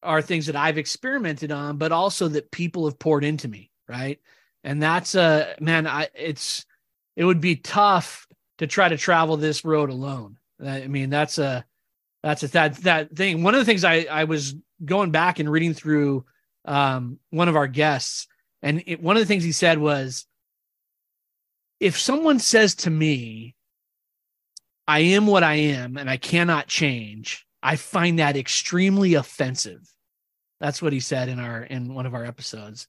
are 0.03 0.23
things 0.23 0.47
that 0.47 0.57
I've 0.57 0.79
experimented 0.79 1.53
on, 1.53 1.77
but 1.77 1.93
also 1.93 2.29
that 2.29 2.51
people 2.51 2.87
have 2.87 2.99
poured 2.99 3.25
into 3.25 3.49
me, 3.49 3.71
right? 3.89 4.19
And 4.65 4.83
that's 4.83 5.15
a 5.15 5.21
uh, 5.51 5.55
man. 5.61 5.87
I 5.87 6.09
it's 6.15 6.65
it 7.17 7.25
would 7.25 7.41
be 7.41 7.57
tough 7.57 8.27
to 8.59 8.67
try 8.67 8.89
to 8.89 8.97
travel 8.97 9.37
this 9.37 9.65
road 9.65 9.91
alone. 9.91 10.39
I 10.65 10.87
mean, 10.87 11.11
that's 11.11 11.39
a 11.39 11.65
that's 12.23 12.43
a 12.43 12.49
that 12.49 12.77
that 12.79 13.17
thing. 13.17 13.43
One 13.43 13.55
of 13.55 13.61
the 13.61 13.65
things 13.65 13.85
I 13.85 14.07
I 14.11 14.25
was 14.25 14.55
going 14.85 15.11
back 15.11 15.39
and 15.39 15.51
reading 15.51 15.75
through 15.75 16.25
um, 16.65 17.19
one 17.31 17.49
of 17.49 17.57
our 17.57 17.67
guests, 17.67 18.27
and 18.63 18.83
it, 18.87 19.03
one 19.03 19.17
of 19.17 19.23
the 19.23 19.27
things 19.27 19.45
he 19.45 19.53
said 19.53 19.79
was, 19.79 20.27
if 21.79 21.99
someone 21.99 22.39
says 22.39 22.75
to 22.77 22.91
me, 22.91 23.55
"I 24.87 25.01
am 25.01 25.27
what 25.27 25.43
I 25.43 25.55
am 25.55 25.97
and 25.97 26.11
I 26.11 26.17
cannot 26.17 26.67
change," 26.67 27.47
I 27.63 27.77
find 27.77 28.19
that 28.19 28.37
extremely 28.37 29.15
offensive. 29.15 29.81
That's 30.61 30.83
what 30.83 30.93
he 30.93 31.01
said 31.01 31.29
in 31.29 31.39
our 31.39 31.63
in 31.63 31.95
one 31.95 32.07
of 32.07 32.15
our 32.15 32.25
episodes. 32.25 32.87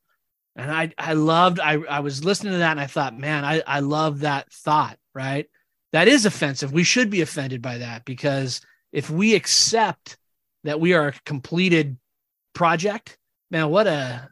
And 0.56 0.70
I 0.70 0.94
I 0.98 1.14
loved 1.14 1.60
I 1.60 1.76
I 1.76 2.02
was 2.02 2.24
listening 2.24 2.54
to 2.54 2.60
that 2.60 2.72
and 2.72 2.80
I 2.80 2.88
thought, 2.88 3.18
man, 3.18 3.46
I 3.46 3.64
I 3.66 3.80
love 3.80 4.20
that 4.20 4.52
thought, 4.52 4.98
right? 5.16 5.50
That 5.94 6.08
is 6.08 6.26
offensive. 6.26 6.74
We 6.74 6.84
should 6.84 7.10
be 7.10 7.22
offended 7.22 7.62
by 7.62 7.80
that 7.80 8.06
because 8.06 8.62
if 8.92 9.10
we 9.10 9.36
accept 9.36 10.18
that 10.64 10.80
we 10.80 10.94
are 10.94 11.10
a 11.10 11.14
completed 11.26 11.98
project, 12.54 13.18
man, 13.52 13.70
what 13.70 13.86
a 13.86 14.30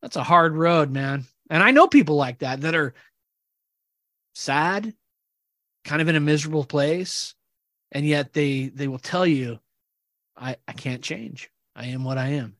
that's 0.00 0.16
a 0.16 0.24
hard 0.24 0.56
road, 0.56 0.90
man. 0.90 1.26
And 1.48 1.62
I 1.62 1.70
know 1.70 1.86
people 1.86 2.16
like 2.16 2.38
that 2.40 2.62
that 2.62 2.74
are 2.74 2.94
sad, 4.34 4.92
kind 5.84 6.02
of 6.02 6.08
in 6.08 6.16
a 6.16 6.20
miserable 6.20 6.64
place, 6.64 7.34
and 7.92 8.06
yet 8.06 8.32
they 8.32 8.66
they 8.66 8.88
will 8.88 8.98
tell 8.98 9.26
you, 9.26 9.60
I 10.36 10.56
I 10.66 10.72
can't 10.72 11.02
change. 11.02 11.50
I 11.76 11.86
am 11.86 12.02
what 12.02 12.18
I 12.18 12.28
am. 12.28 12.56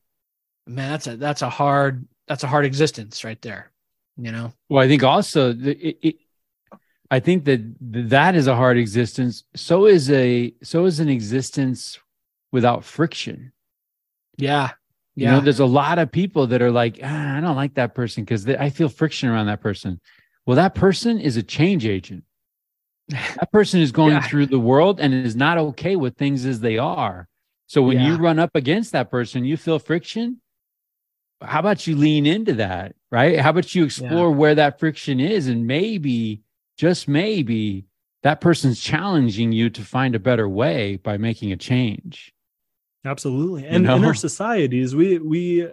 Man, 0.65 0.91
that's 0.91 1.07
a 1.07 1.17
that's 1.17 1.41
a 1.41 1.49
hard 1.49 2.07
that's 2.27 2.43
a 2.43 2.47
hard 2.47 2.65
existence 2.65 3.23
right 3.23 3.41
there. 3.41 3.71
You 4.15 4.31
know. 4.31 4.53
Well, 4.69 4.83
I 4.83 4.87
think 4.87 5.03
also 5.03 5.51
it, 5.51 5.97
it 6.01 6.15
I 7.09 7.19
think 7.19 7.45
that 7.45 7.61
that 7.81 8.35
is 8.35 8.47
a 8.47 8.55
hard 8.55 8.77
existence. 8.77 9.43
So 9.55 9.87
is 9.87 10.09
a 10.09 10.53
so 10.63 10.85
is 10.85 10.99
an 10.99 11.09
existence 11.09 11.99
without 12.51 12.83
friction. 12.83 13.51
Yeah. 14.37 14.71
Yeah. 15.15 15.29
You 15.29 15.35
know, 15.35 15.41
there's 15.41 15.59
a 15.59 15.65
lot 15.65 15.99
of 15.99 16.11
people 16.11 16.47
that 16.47 16.61
are 16.61 16.71
like, 16.71 16.99
ah, 17.03 17.37
I 17.37 17.41
don't 17.41 17.55
like 17.55 17.75
that 17.75 17.93
person 17.93 18.23
because 18.23 18.47
I 18.47 18.69
feel 18.69 18.89
friction 18.89 19.29
around 19.29 19.45
that 19.47 19.61
person. 19.61 19.99
Well, 20.45 20.55
that 20.55 20.75
person 20.75 21.19
is 21.19 21.37
a 21.37 21.43
change 21.43 21.85
agent. 21.85 22.23
That 23.09 23.51
person 23.51 23.81
is 23.81 23.91
going 23.91 24.13
yeah. 24.13 24.21
through 24.21 24.47
the 24.47 24.59
world 24.59 24.99
and 24.99 25.13
is 25.13 25.35
not 25.35 25.57
okay 25.57 25.95
with 25.95 26.15
things 26.15 26.45
as 26.45 26.61
they 26.61 26.77
are. 26.77 27.27
So 27.67 27.81
when 27.81 27.99
yeah. 27.99 28.07
you 28.07 28.15
run 28.15 28.39
up 28.39 28.51
against 28.55 28.93
that 28.93 29.11
person, 29.11 29.45
you 29.45 29.57
feel 29.57 29.77
friction. 29.77 30.39
How 31.41 31.59
about 31.59 31.85
you 31.85 31.95
lean 31.95 32.25
into 32.25 32.53
that, 32.53 32.95
right? 33.11 33.39
How 33.39 33.49
about 33.49 33.75
you 33.75 33.83
explore 33.83 34.29
yeah. 34.29 34.35
where 34.35 34.55
that 34.55 34.79
friction 34.79 35.19
is 35.19 35.47
and 35.47 35.67
maybe, 35.67 36.41
just 36.77 37.07
maybe, 37.07 37.85
that 38.23 38.39
person's 38.39 38.79
challenging 38.79 39.51
you 39.51 39.69
to 39.69 39.81
find 39.81 40.15
a 40.15 40.19
better 40.19 40.47
way 40.47 40.95
by 40.95 41.17
making 41.17 41.51
a 41.51 41.57
change. 41.57 42.33
Absolutely. 43.05 43.65
And 43.65 43.83
you 43.83 43.87
know? 43.87 43.95
in 43.97 44.05
our 44.05 44.13
societies, 44.13 44.95
we 44.95 45.17
we 45.17 45.67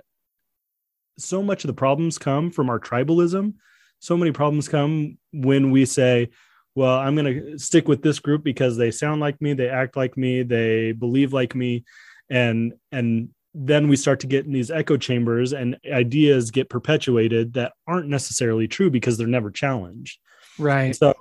so 1.18 1.43
much 1.43 1.64
of 1.64 1.68
the 1.68 1.74
problems 1.74 2.18
come 2.18 2.51
from 2.51 2.70
our 2.70 2.81
tribalism. 2.81 3.55
So 3.99 4.16
many 4.16 4.33
problems 4.33 4.68
come 4.68 5.18
when 5.33 5.70
we 5.70 5.85
say, 5.85 6.31
well, 6.74 6.97
I'm 6.97 7.14
going 7.14 7.51
to 7.51 7.59
stick 7.59 7.87
with 7.89 8.03
this 8.03 8.18
group 8.18 8.43
because 8.43 8.76
they 8.76 8.91
sound 8.91 9.20
like 9.20 9.41
me, 9.41 9.53
they 9.53 9.68
act 9.68 9.97
like 9.97 10.16
me, 10.16 10.43
they 10.43 10.93
believe 10.93 11.33
like 11.33 11.55
me 11.55 11.85
and 12.28 12.74
and 12.93 13.31
then 13.53 13.89
we 13.89 13.97
start 13.97 14.20
to 14.20 14.28
get 14.28 14.47
in 14.47 14.53
these 14.53 14.70
echo 14.70 14.97
chambers 14.97 15.53
and 15.53 15.76
ideas 15.93 16.53
get 16.53 16.68
perpetuated 16.68 17.55
that 17.55 17.72
aren't 17.85 18.09
necessarily 18.09 18.68
true 18.68 18.91
because 18.91 19.18
they're 19.18 19.26
never 19.26 19.51
challenged. 19.51 20.20
Right. 20.57 20.95
So 20.95 21.14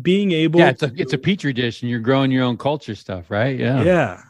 being 0.00 0.32
able 0.32 0.58
Yeah, 0.58 0.70
it's 0.70 0.82
a, 0.82 0.92
it's 0.96 1.12
a 1.12 1.18
petri 1.18 1.52
dish 1.52 1.82
and 1.82 1.90
you're 1.90 2.00
growing 2.00 2.32
your 2.32 2.42
own 2.42 2.56
culture 2.56 2.96
stuff, 2.96 3.30
right? 3.30 3.56
Yeah. 3.56 3.82
Yeah 3.84 4.22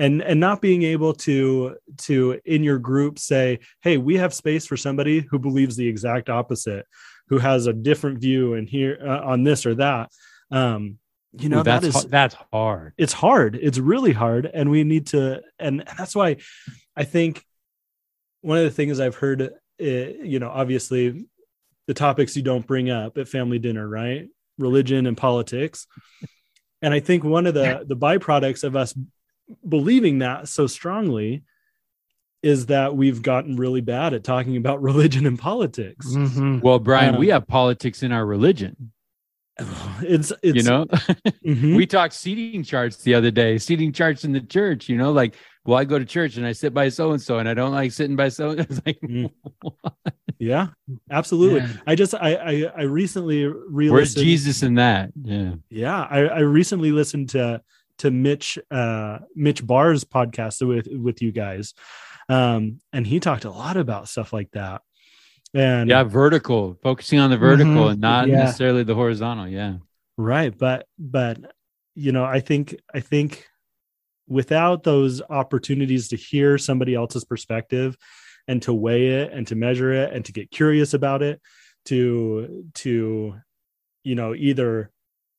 and 0.00 0.22
and 0.22 0.40
not 0.40 0.62
being 0.62 0.82
able 0.82 1.12
to 1.12 1.76
to 1.98 2.40
in 2.46 2.64
your 2.64 2.78
group 2.78 3.18
say 3.18 3.60
hey 3.82 3.98
we 3.98 4.16
have 4.16 4.32
space 4.32 4.66
for 4.66 4.76
somebody 4.76 5.20
who 5.20 5.38
believes 5.38 5.76
the 5.76 5.86
exact 5.86 6.30
opposite 6.30 6.86
who 7.28 7.38
has 7.38 7.66
a 7.66 7.72
different 7.72 8.18
view 8.18 8.54
and 8.54 8.68
here 8.68 8.98
uh, 9.00 9.20
on 9.20 9.44
this 9.44 9.64
or 9.66 9.74
that. 9.74 10.10
Um 10.50 10.98
you 11.38 11.48
know 11.48 11.60
Ooh, 11.60 11.62
that's 11.62 11.86
that 11.86 11.96
is, 11.96 12.04
that's 12.06 12.36
hard. 12.50 12.92
It's 12.98 13.12
hard. 13.12 13.54
It's 13.54 13.78
really 13.78 14.12
hard 14.12 14.50
and 14.52 14.70
we 14.70 14.82
need 14.82 15.08
to 15.08 15.42
and 15.58 15.84
that's 15.96 16.16
why 16.16 16.38
i 16.96 17.04
think 17.04 17.44
one 18.40 18.58
of 18.58 18.64
the 18.64 18.70
things 18.70 18.98
i've 18.98 19.14
heard 19.14 19.42
uh, 19.42 19.48
you 19.84 20.40
know 20.40 20.48
obviously 20.48 21.26
the 21.86 21.94
topics 21.94 22.36
you 22.36 22.42
don't 22.42 22.66
bring 22.66 22.90
up 22.90 23.16
at 23.18 23.28
family 23.28 23.58
dinner 23.58 23.86
right? 23.86 24.28
Religion 24.58 25.06
and 25.06 25.16
politics. 25.16 25.86
And 26.82 26.94
i 26.94 27.00
think 27.00 27.22
one 27.22 27.46
of 27.46 27.54
the 27.54 27.84
the 27.86 27.96
byproducts 27.96 28.64
of 28.64 28.74
us 28.74 28.94
believing 29.66 30.18
that 30.18 30.48
so 30.48 30.66
strongly 30.66 31.42
is 32.42 32.66
that 32.66 32.96
we've 32.96 33.22
gotten 33.22 33.56
really 33.56 33.80
bad 33.80 34.14
at 34.14 34.24
talking 34.24 34.56
about 34.56 34.80
religion 34.90 35.26
and 35.26 35.38
politics. 35.38 36.06
Mm-hmm. 36.08 36.60
Well, 36.60 36.78
Brian, 36.78 37.14
um, 37.14 37.20
we 37.20 37.28
have 37.28 37.46
politics 37.46 38.02
in 38.02 38.12
our 38.12 38.24
religion. 38.24 38.92
It's, 40.02 40.32
it's 40.42 40.56
you 40.56 40.62
know, 40.62 40.86
mm-hmm. 41.46 41.76
we 41.76 41.86
talked 41.86 42.14
seating 42.14 42.62
charts 42.62 42.96
the 42.96 43.12
other 43.14 43.30
day, 43.30 43.58
seating 43.58 43.92
charts 43.92 44.24
in 44.24 44.32
the 44.32 44.40
church, 44.40 44.88
you 44.88 44.96
know, 44.96 45.12
like, 45.12 45.34
well, 45.66 45.76
I 45.76 45.84
go 45.84 45.98
to 45.98 46.06
church 46.06 46.38
and 46.38 46.46
I 46.46 46.52
sit 46.52 46.72
by 46.72 46.88
so 46.88 47.12
and 47.12 47.20
so 47.20 47.38
and 47.38 47.46
I 47.46 47.52
don't 47.52 47.72
like 47.72 47.92
sitting 47.92 48.16
by 48.16 48.30
so 48.30 48.50
it's 48.58 48.80
like 48.86 48.98
mm. 49.02 49.30
Yeah, 50.38 50.68
absolutely. 51.10 51.60
Yeah. 51.60 51.68
I 51.86 51.94
just 51.94 52.14
I 52.14 52.34
I, 52.34 52.72
I 52.78 52.82
recently 52.84 53.44
re 53.44 53.90
Where's 53.90 54.14
Jesus 54.14 54.62
in 54.62 54.76
that? 54.76 55.10
Yeah. 55.22 55.56
Yeah. 55.68 56.06
I, 56.10 56.20
I 56.20 56.38
recently 56.40 56.92
listened 56.92 57.28
to 57.30 57.60
to 58.00 58.10
Mitch 58.10 58.58
uh, 58.70 59.18
Mitch 59.34 59.66
Barr's 59.66 60.04
podcast 60.04 60.66
with 60.66 60.88
with 60.90 61.22
you 61.22 61.32
guys, 61.32 61.74
um, 62.28 62.80
and 62.92 63.06
he 63.06 63.20
talked 63.20 63.44
a 63.44 63.50
lot 63.50 63.76
about 63.76 64.08
stuff 64.08 64.32
like 64.32 64.50
that. 64.52 64.82
And 65.52 65.88
yeah, 65.90 66.04
vertical, 66.04 66.78
focusing 66.82 67.18
on 67.18 67.30
the 67.30 67.36
vertical 67.36 67.72
mm-hmm, 67.72 67.92
and 67.92 68.00
not 68.00 68.28
yeah. 68.28 68.44
necessarily 68.44 68.84
the 68.84 68.94
horizontal. 68.94 69.48
Yeah, 69.48 69.76
right. 70.16 70.56
But 70.56 70.86
but 70.98 71.38
you 71.94 72.12
know, 72.12 72.24
I 72.24 72.40
think 72.40 72.76
I 72.94 73.00
think 73.00 73.46
without 74.28 74.84
those 74.84 75.20
opportunities 75.28 76.08
to 76.08 76.16
hear 76.16 76.56
somebody 76.56 76.94
else's 76.94 77.24
perspective 77.24 77.96
and 78.46 78.62
to 78.62 78.72
weigh 78.72 79.08
it 79.08 79.32
and 79.32 79.46
to 79.48 79.56
measure 79.56 79.92
it 79.92 80.12
and 80.12 80.24
to 80.24 80.32
get 80.32 80.50
curious 80.50 80.94
about 80.94 81.22
it 81.22 81.40
to 81.86 82.64
to 82.74 83.34
you 84.04 84.14
know 84.14 84.34
either 84.34 84.90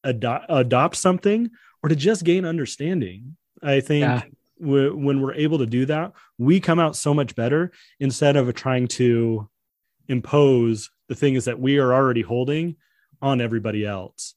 adopt 0.03 0.45
adopt 0.49 0.95
something 0.95 1.49
or 1.84 1.89
to 1.89 1.95
just 1.95 2.23
gain 2.23 2.45
understanding. 2.45 3.36
I 3.61 3.79
think 3.79 4.01
yeah. 4.01 4.23
when 4.59 5.21
we're 5.21 5.34
able 5.34 5.59
to 5.59 5.65
do 5.65 5.86
that, 5.86 6.13
we 6.38 6.59
come 6.59 6.79
out 6.79 6.95
so 6.95 7.13
much 7.13 7.36
better 7.36 7.71
instead 7.99 8.36
of 8.36 8.53
trying 8.53 8.88
to 8.89 9.49
impose 10.07 10.89
the 11.07 11.15
things 11.15 11.45
that 11.45 11.59
we 11.59 11.77
are 11.77 11.93
already 11.93 12.21
holding 12.21 12.75
on 13.21 13.41
everybody 13.41 13.86
else. 13.86 14.36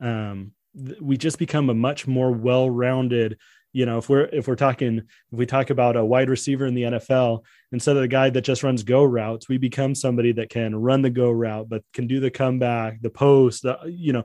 Um, 0.00 0.52
we 1.00 1.16
just 1.16 1.38
become 1.38 1.68
a 1.68 1.74
much 1.74 2.06
more 2.06 2.30
well-rounded 2.30 3.38
you 3.72 3.86
know 3.86 3.98
if 3.98 4.08
we're 4.08 4.24
if 4.32 4.48
we're 4.48 4.56
talking 4.56 4.98
if 4.98 5.38
we 5.38 5.46
talk 5.46 5.70
about 5.70 5.96
a 5.96 6.04
wide 6.04 6.28
receiver 6.28 6.66
in 6.66 6.74
the 6.74 6.82
NFL 6.82 7.44
instead 7.72 7.96
of 7.96 8.02
the 8.02 8.08
guy 8.08 8.30
that 8.30 8.42
just 8.42 8.62
runs 8.62 8.82
go 8.82 9.04
routes 9.04 9.48
we 9.48 9.58
become 9.58 9.94
somebody 9.94 10.32
that 10.32 10.50
can 10.50 10.74
run 10.74 11.02
the 11.02 11.10
go 11.10 11.30
route 11.30 11.68
but 11.68 11.82
can 11.92 12.06
do 12.06 12.20
the 12.20 12.30
comeback 12.30 13.00
the 13.00 13.10
post 13.10 13.62
the 13.62 13.78
you 13.86 14.12
know 14.12 14.24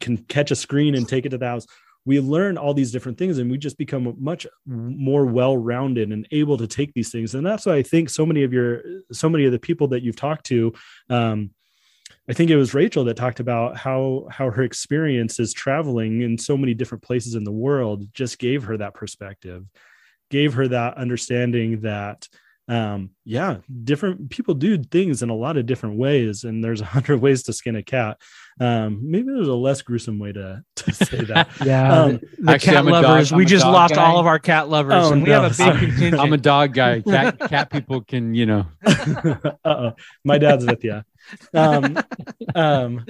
can 0.00 0.18
catch 0.18 0.50
a 0.50 0.56
screen 0.56 0.94
and 0.94 1.08
take 1.08 1.26
it 1.26 1.30
to 1.30 1.38
the 1.38 1.46
house. 1.46 1.66
We 2.04 2.20
learn 2.20 2.56
all 2.56 2.72
these 2.72 2.92
different 2.92 3.18
things 3.18 3.38
and 3.38 3.50
we 3.50 3.58
just 3.58 3.76
become 3.76 4.14
much 4.18 4.46
more 4.66 5.26
well-rounded 5.26 6.10
and 6.10 6.26
able 6.30 6.56
to 6.56 6.66
take 6.66 6.94
these 6.94 7.10
things. 7.10 7.34
And 7.34 7.44
that's 7.44 7.66
why 7.66 7.74
i 7.74 7.82
think 7.82 8.10
so 8.10 8.24
many 8.26 8.42
of 8.42 8.52
your 8.52 8.82
so 9.12 9.28
many 9.28 9.44
of 9.44 9.52
the 9.52 9.58
people 9.58 9.88
that 9.88 10.02
you've 10.02 10.16
talked 10.16 10.46
to 10.46 10.72
um, 11.10 11.50
i 12.28 12.32
think 12.32 12.50
it 12.50 12.56
was 12.56 12.74
rachel 12.74 13.04
that 13.04 13.16
talked 13.16 13.40
about 13.40 13.76
how 13.76 14.26
how 14.30 14.50
her 14.50 14.62
experiences 14.62 15.52
traveling 15.52 16.22
in 16.22 16.38
so 16.38 16.56
many 16.56 16.74
different 16.74 17.02
places 17.02 17.34
in 17.34 17.44
the 17.44 17.52
world 17.52 18.04
just 18.12 18.38
gave 18.38 18.64
her 18.64 18.76
that 18.76 18.94
perspective 18.94 19.64
gave 20.30 20.54
her 20.54 20.68
that 20.68 20.96
understanding 20.96 21.80
that 21.80 22.28
um 22.68 23.10
yeah 23.24 23.58
different 23.84 24.28
people 24.30 24.54
do 24.54 24.82
things 24.82 25.22
in 25.22 25.30
a 25.30 25.34
lot 25.34 25.56
of 25.56 25.66
different 25.66 25.96
ways 25.96 26.44
and 26.44 26.62
there's 26.62 26.80
a 26.80 26.84
hundred 26.84 27.18
ways 27.20 27.42
to 27.42 27.52
skin 27.52 27.76
a 27.76 27.82
cat 27.82 28.18
um 28.60 28.98
maybe 29.02 29.26
there's 29.32 29.48
a 29.48 29.54
less 29.54 29.82
gruesome 29.82 30.18
way 30.18 30.32
to, 30.32 30.62
to 30.76 30.92
say 30.94 31.24
that 31.24 31.48
Yeah, 31.64 31.92
Um, 32.02 32.12
the, 32.12 32.26
the 32.40 32.52
actually, 32.52 32.72
cat 32.72 32.76
I'm 32.78 32.88
a 32.88 32.90
dog- 32.90 33.04
lovers. 33.04 33.32
We 33.32 33.44
just 33.44 33.64
lost 33.66 33.94
guy. 33.94 34.04
all 34.04 34.18
of 34.18 34.26
our 34.26 34.38
cat 34.38 34.68
lovers, 34.68 34.94
Oh, 35.06 35.12
and 35.12 35.22
we 35.22 35.28
no, 35.28 35.42
have 35.42 35.44
a 35.44 35.48
big 35.48 35.56
sorry. 35.56 35.78
contingent. 35.78 36.20
I'm 36.20 36.32
a 36.32 36.36
dog 36.38 36.74
guy. 36.74 37.00
Cat, 37.06 37.38
cat 37.38 37.70
people 37.70 38.00
can, 38.02 38.34
you 38.34 38.46
know. 38.46 38.66
uh-oh 39.64 39.92
my 40.24 40.38
dad's 40.38 40.64
with 40.66 40.82
you 40.84 41.02
um 41.54 41.98
um 42.54 43.04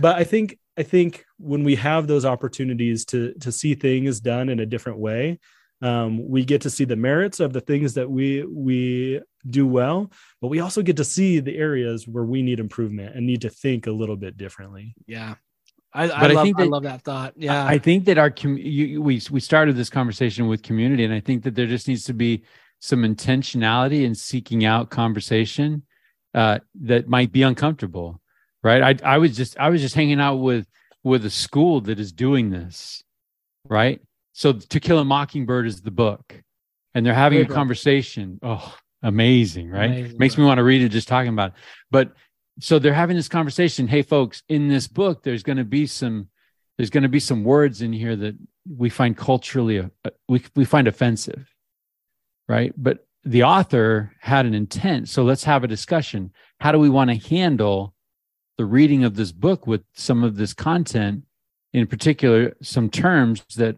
but 0.00 0.16
i 0.16 0.24
think 0.24 0.58
i 0.76 0.82
think 0.82 1.24
when 1.38 1.62
we 1.64 1.76
have 1.76 2.06
those 2.06 2.24
opportunities 2.24 3.04
to 3.04 3.32
to 3.34 3.52
see 3.52 3.74
things 3.74 4.20
done 4.20 4.48
in 4.48 4.58
a 4.60 4.66
different 4.66 4.98
way 4.98 5.38
um, 5.82 6.26
we 6.28 6.44
get 6.44 6.60
to 6.62 6.70
see 6.70 6.84
the 6.84 6.96
merits 6.96 7.40
of 7.40 7.52
the 7.52 7.60
things 7.60 7.94
that 7.94 8.08
we 8.10 8.44
we 8.44 9.20
do 9.50 9.66
well 9.66 10.10
but 10.40 10.48
we 10.48 10.60
also 10.60 10.82
get 10.82 10.96
to 10.96 11.04
see 11.04 11.40
the 11.40 11.56
areas 11.58 12.06
where 12.06 12.24
we 12.24 12.42
need 12.42 12.60
improvement 12.60 13.14
and 13.16 13.26
need 13.26 13.40
to 13.42 13.50
think 13.50 13.86
a 13.86 13.92
little 13.92 14.16
bit 14.16 14.36
differently 14.36 14.94
yeah, 15.06 15.34
I, 15.92 16.04
I, 16.04 16.06
But 16.06 16.30
I 16.30 16.34
love, 16.34 16.44
think 16.44 16.58
I 16.60 16.62
that- 16.62 16.70
love 16.70 16.82
that 16.84 17.02
thought. 17.02 17.34
Yeah, 17.36 17.66
I 17.66 17.78
think 17.78 18.04
that 18.06 18.16
our 18.16 18.30
com- 18.30 18.56
you, 18.56 19.02
we 19.02 19.20
we 19.30 19.40
started 19.40 19.76
this 19.76 19.90
conversation 19.90 20.46
with 20.48 20.62
community, 20.62 21.04
and 21.04 21.12
I 21.12 21.20
think 21.20 21.42
that 21.44 21.54
there 21.54 21.66
just 21.66 21.86
needs 21.86 22.04
to 22.04 22.14
be 22.14 22.44
some 22.80 23.02
intentionality 23.02 24.04
in 24.04 24.14
seeking 24.14 24.64
out 24.64 24.88
conversation 24.88 25.82
uh, 26.34 26.60
that 26.80 27.08
might 27.08 27.30
be 27.30 27.42
uncomfortable, 27.42 28.20
right? 28.62 28.82
I 29.04 29.14
I 29.14 29.18
was 29.18 29.36
just 29.36 29.58
I 29.58 29.68
was 29.68 29.82
just 29.82 29.94
hanging 29.94 30.18
out 30.18 30.36
with 30.36 30.66
with 31.04 31.26
a 31.26 31.30
school 31.30 31.82
that 31.82 32.00
is 32.00 32.10
doing 32.10 32.48
this, 32.50 33.02
right? 33.68 34.00
So 34.32 34.52
To 34.52 34.80
Kill 34.80 34.98
a 34.98 35.04
Mockingbird 35.04 35.66
is 35.66 35.82
the 35.82 35.90
book, 35.90 36.42
and 36.94 37.04
they're 37.04 37.14
having 37.14 37.40
a 37.40 37.44
book. 37.44 37.54
conversation. 37.54 38.38
Oh, 38.42 38.74
amazing, 39.02 39.70
right? 39.70 39.90
Amazing 39.90 40.18
Makes 40.18 40.38
me 40.38 40.44
want 40.44 40.58
to 40.58 40.64
read 40.64 40.82
it 40.82 40.88
just 40.90 41.08
talking 41.08 41.32
about 41.32 41.50
it. 41.50 41.54
But 41.90 42.12
so 42.60 42.78
they're 42.78 42.94
having 42.94 43.16
this 43.16 43.28
conversation. 43.28 43.88
Hey, 43.88 44.02
folks, 44.02 44.42
in 44.48 44.68
this 44.68 44.86
book, 44.88 45.22
there's 45.22 45.42
going 45.42 45.58
to 45.58 45.64
be 45.64 45.86
some 45.86 46.28
there's 46.78 46.90
going 46.90 47.02
to 47.02 47.08
be 47.08 47.20
some 47.20 47.44
words 47.44 47.82
in 47.82 47.92
here 47.92 48.16
that 48.16 48.36
we 48.76 48.88
find 48.88 49.16
culturally 49.16 49.78
uh, 49.80 50.10
we 50.28 50.42
we 50.56 50.64
find 50.64 50.88
offensive, 50.88 51.46
right? 52.48 52.72
But 52.76 53.06
the 53.24 53.44
author 53.44 54.12
had 54.20 54.46
an 54.46 54.54
intent, 54.54 55.08
so 55.08 55.22
let's 55.22 55.44
have 55.44 55.64
a 55.64 55.68
discussion. 55.68 56.32
How 56.60 56.72
do 56.72 56.78
we 56.78 56.88
want 56.88 57.10
to 57.10 57.28
handle 57.28 57.94
the 58.58 58.64
reading 58.64 59.04
of 59.04 59.14
this 59.14 59.32
book 59.32 59.66
with 59.66 59.82
some 59.94 60.24
of 60.24 60.36
this 60.36 60.54
content, 60.54 61.24
in 61.72 61.86
particular, 61.86 62.56
some 62.62 62.90
terms 62.90 63.44
that 63.56 63.76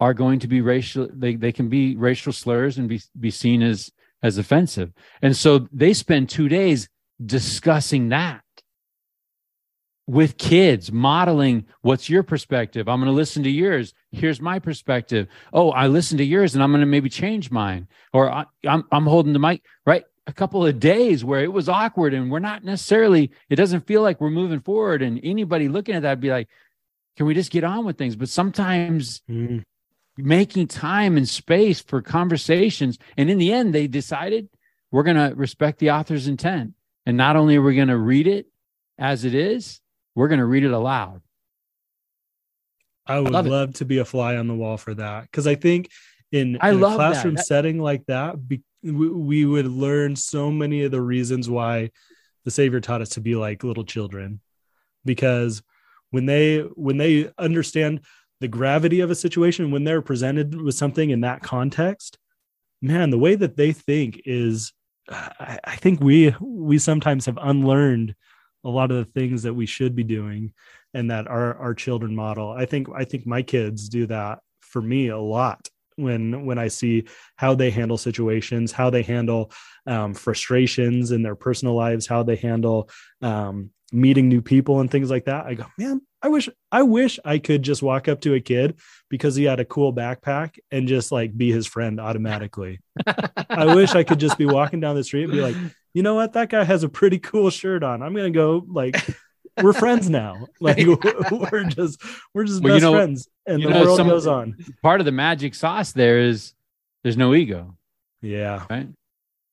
are 0.00 0.14
going 0.14 0.40
to 0.40 0.48
be 0.48 0.60
racial? 0.60 1.08
They 1.12 1.36
they 1.36 1.52
can 1.52 1.68
be 1.68 1.94
racial 1.96 2.32
slurs 2.32 2.78
and 2.78 2.88
be 2.88 3.00
be 3.18 3.30
seen 3.30 3.62
as 3.62 3.90
as 4.22 4.38
offensive, 4.38 4.92
and 5.22 5.36
so 5.36 5.68
they 5.72 5.92
spend 5.92 6.28
two 6.28 6.48
days 6.48 6.88
discussing 7.24 8.08
that 8.08 8.42
with 10.10 10.38
kids, 10.38 10.90
modeling 10.90 11.64
what's 11.82 12.10
your 12.10 12.24
perspective. 12.24 12.88
I'm 12.88 12.98
going 12.98 13.12
to 13.12 13.14
listen 13.14 13.44
to 13.44 13.50
yours. 13.50 13.94
Here's 14.10 14.40
my 14.40 14.58
perspective. 14.58 15.28
Oh, 15.52 15.70
I 15.70 15.86
listened 15.86 16.18
to 16.18 16.24
yours, 16.24 16.54
and 16.54 16.64
I'm 16.64 16.72
going 16.72 16.80
to 16.80 16.86
maybe 16.86 17.08
change 17.08 17.52
mine. 17.52 17.86
Or 18.12 18.28
I, 18.28 18.44
I'm 18.66 18.84
I'm 18.90 19.06
holding 19.06 19.32
the 19.32 19.38
mic 19.38 19.62
right. 19.86 20.04
A 20.26 20.32
couple 20.32 20.64
of 20.66 20.78
days 20.80 21.24
where 21.24 21.40
it 21.42 21.52
was 21.52 21.68
awkward, 21.68 22.12
and 22.12 22.30
we're 22.30 22.40
not 22.40 22.64
necessarily. 22.64 23.30
It 23.48 23.56
doesn't 23.56 23.86
feel 23.86 24.02
like 24.02 24.20
we're 24.20 24.30
moving 24.30 24.60
forward. 24.60 25.02
And 25.02 25.20
anybody 25.22 25.68
looking 25.68 25.94
at 25.94 26.02
that 26.02 26.20
be 26.20 26.30
like, 26.30 26.48
"Can 27.16 27.26
we 27.26 27.34
just 27.34 27.52
get 27.52 27.64
on 27.64 27.84
with 27.84 27.96
things?" 27.96 28.16
But 28.16 28.28
sometimes 28.28 29.22
Mm, 29.30 29.62
making 30.16 30.66
time 30.66 31.16
and 31.16 31.28
space 31.28 31.80
for 31.80 32.02
conversations, 32.02 32.98
and 33.16 33.30
in 33.30 33.38
the 33.38 33.52
end, 33.52 33.74
they 33.74 33.86
decided 33.86 34.48
we're 34.90 35.02
going 35.02 35.16
to 35.16 35.34
respect 35.36 35.78
the 35.78 35.90
author's 35.90 36.26
intent, 36.26 36.74
and 37.06 37.16
not 37.16 37.36
only 37.36 37.56
are 37.56 37.62
we 37.62 37.76
going 37.76 37.88
to 37.88 37.96
read 37.96 38.26
it 38.26 38.46
as 38.98 39.24
it 39.24 39.34
is, 39.34 39.80
we're 40.14 40.28
going 40.28 40.40
to 40.40 40.46
read 40.46 40.64
it 40.64 40.72
aloud. 40.72 41.22
i 43.06 43.18
would 43.18 43.32
love 43.32 43.46
love, 43.46 43.74
to 43.74 43.84
be 43.84 43.98
a 43.98 44.04
fly 44.04 44.36
on 44.36 44.48
the 44.48 44.54
wall 44.54 44.76
for 44.76 44.94
that. 44.94 45.22
Because 45.22 45.46
i 45.46 45.54
think 45.54 45.90
in, 46.32 46.58
I 46.60 46.70
in 46.70 46.82
a 46.82 46.94
classroom 46.94 47.34
That- 47.34 47.46
setting 47.46 47.80
like 47.80 48.06
that 48.06 48.46
be, 48.46 48.62
we, 48.82 49.08
we 49.08 49.44
would 49.44 49.66
learn 49.66 50.16
so 50.16 50.50
many 50.50 50.84
of 50.84 50.90
the 50.90 51.02
reasons 51.02 51.50
why 51.50 51.90
the 52.44 52.50
savior 52.50 52.80
taught 52.80 53.02
us 53.02 53.10
to 53.10 53.20
be 53.20 53.34
like 53.34 53.64
little 53.64 53.84
children. 53.84 54.40
Because 55.04 55.62
when 56.10 56.26
they 56.26 56.60
when 56.60 56.96
they 56.96 57.30
understand 57.38 58.00
the 58.40 58.48
gravity 58.48 59.00
of 59.00 59.10
a 59.10 59.14
situation 59.14 59.70
when 59.70 59.84
they're 59.84 60.02
presented 60.02 60.60
with 60.60 60.74
something 60.74 61.10
in 61.10 61.20
that 61.20 61.42
context 61.42 62.18
man 62.82 63.10
the 63.10 63.18
way 63.18 63.34
that 63.34 63.56
they 63.56 63.72
think 63.72 64.20
is 64.24 64.72
i, 65.10 65.76
think 65.76 66.00
we 66.00 66.34
we 66.40 66.78
sometimes 66.78 67.26
have 67.26 67.38
unlearned 67.40 68.14
a 68.64 68.68
lot 68.68 68.90
of 68.90 68.96
the 68.96 69.20
things 69.20 69.42
that 69.42 69.54
we 69.54 69.66
should 69.66 69.94
be 69.94 70.04
doing 70.04 70.52
and 70.94 71.10
that 71.10 71.28
our 71.28 71.56
our 71.56 71.74
children 71.74 72.14
model. 72.14 72.50
I 72.50 72.66
think 72.66 72.88
i 72.94 73.04
think 73.04 73.26
my 73.26 73.42
kids 73.42 73.88
do 73.88 74.06
that 74.06 74.40
for 74.60 74.82
me 74.82 75.08
a 75.08 75.18
lot 75.18 75.68
when 75.96 76.46
when 76.46 76.58
i 76.58 76.68
see 76.68 77.04
how 77.36 77.54
they 77.54 77.70
handle 77.70 77.98
situations 77.98 78.72
how 78.72 78.90
they 78.90 79.02
handle 79.02 79.50
um, 79.86 80.14
frustrations 80.14 81.10
in 81.10 81.22
their 81.22 81.34
personal 81.34 81.74
lives 81.74 82.06
how 82.06 82.22
they 82.22 82.36
handle 82.36 82.88
um, 83.22 83.70
meeting 83.92 84.28
new 84.28 84.40
people 84.40 84.80
and 84.80 84.90
things 84.90 85.10
like 85.10 85.24
that. 85.24 85.46
I 85.46 85.54
go 85.54 85.66
man 85.78 86.00
i 86.22 86.28
wish 86.28 86.48
i 86.70 86.82
wish 86.82 87.18
i 87.24 87.38
could 87.38 87.62
just 87.62 87.82
walk 87.82 88.08
up 88.08 88.20
to 88.20 88.34
a 88.34 88.40
kid 88.40 88.76
because 89.08 89.34
he 89.36 89.44
had 89.44 89.60
a 89.60 89.64
cool 89.64 89.92
backpack 89.92 90.58
and 90.70 90.86
just 90.88 91.10
like 91.12 91.36
be 91.36 91.50
his 91.50 91.66
friend 91.66 91.98
automatically. 92.00 92.80
I 93.48 93.74
wish 93.74 93.94
i 93.94 94.04
could 94.04 94.20
just 94.20 94.36
be 94.38 94.46
walking 94.46 94.80
down 94.80 94.96
the 94.96 95.04
street 95.04 95.24
and 95.24 95.32
be 95.32 95.40
like 95.40 95.56
you 95.92 96.04
know 96.04 96.14
what? 96.14 96.34
That 96.34 96.50
guy 96.50 96.62
has 96.62 96.84
a 96.84 96.88
pretty 96.88 97.18
cool 97.18 97.50
shirt 97.50 97.82
on. 97.82 98.00
I'm 98.02 98.14
gonna 98.14 98.30
go 98.30 98.64
like 98.68 98.94
we're 99.60 99.72
friends 99.72 100.08
now. 100.08 100.46
Like 100.60 100.78
we're 100.78 101.64
just 101.64 102.00
we're 102.32 102.44
just 102.44 102.62
Well, 102.62 102.74
you 102.74 102.76
best 102.76 102.82
know- 102.82 102.92
friends. 102.94 103.28
And 103.46 103.62
the 103.64 103.70
know, 103.70 103.80
world 103.82 103.96
some- 103.96 104.06
goes 104.08 104.26
on. 104.28 104.56
Part 104.82 105.00
of 105.00 105.04
the 105.06 105.12
magic 105.12 105.54
sauce 105.56 105.90
there 105.92 106.20
is 106.20 106.54
there's 107.02 107.16
no 107.16 107.34
ego, 107.34 107.76
yeah. 108.22 108.66
Right? 108.70 108.88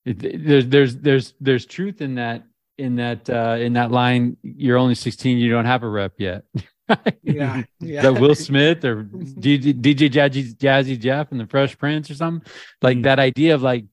It, 0.06 0.24
it- 0.24 0.46
there's 0.46 0.68
there's 0.68 0.96
there's 0.98 1.34
there's 1.42 1.66
truth 1.66 2.02
in 2.02 2.16
that 2.16 2.44
in 2.78 2.96
that 2.98 3.30
uh, 3.30 3.58
in 3.60 3.74
that 3.74 3.92
line. 3.92 4.38
You're 4.44 4.78
only 4.78 4.96
16. 4.96 5.38
You 5.38 5.52
don't 5.52 5.66
have 5.66 5.84
a 5.84 5.90
rep 5.90 6.14
yet. 6.18 6.44
yeah, 7.24 7.60
Is 7.60 7.66
yeah. 7.82 8.02
that 8.02 8.14
Will 8.22 8.34
Smith 8.36 8.86
or 8.86 9.04
DJ, 9.04 9.74
DJ 9.74 10.10
Jazzy, 10.10 10.56
Jazzy 10.56 10.98
Jeff 10.98 11.32
and 11.32 11.40
the 11.40 11.46
Fresh 11.46 11.78
Prince 11.78 12.10
or 12.10 12.16
something 12.16 12.50
like 12.82 12.98
Mm. 13.00 13.04
that 13.04 13.20
idea 13.20 13.56
of 13.56 13.62
like 13.62 13.86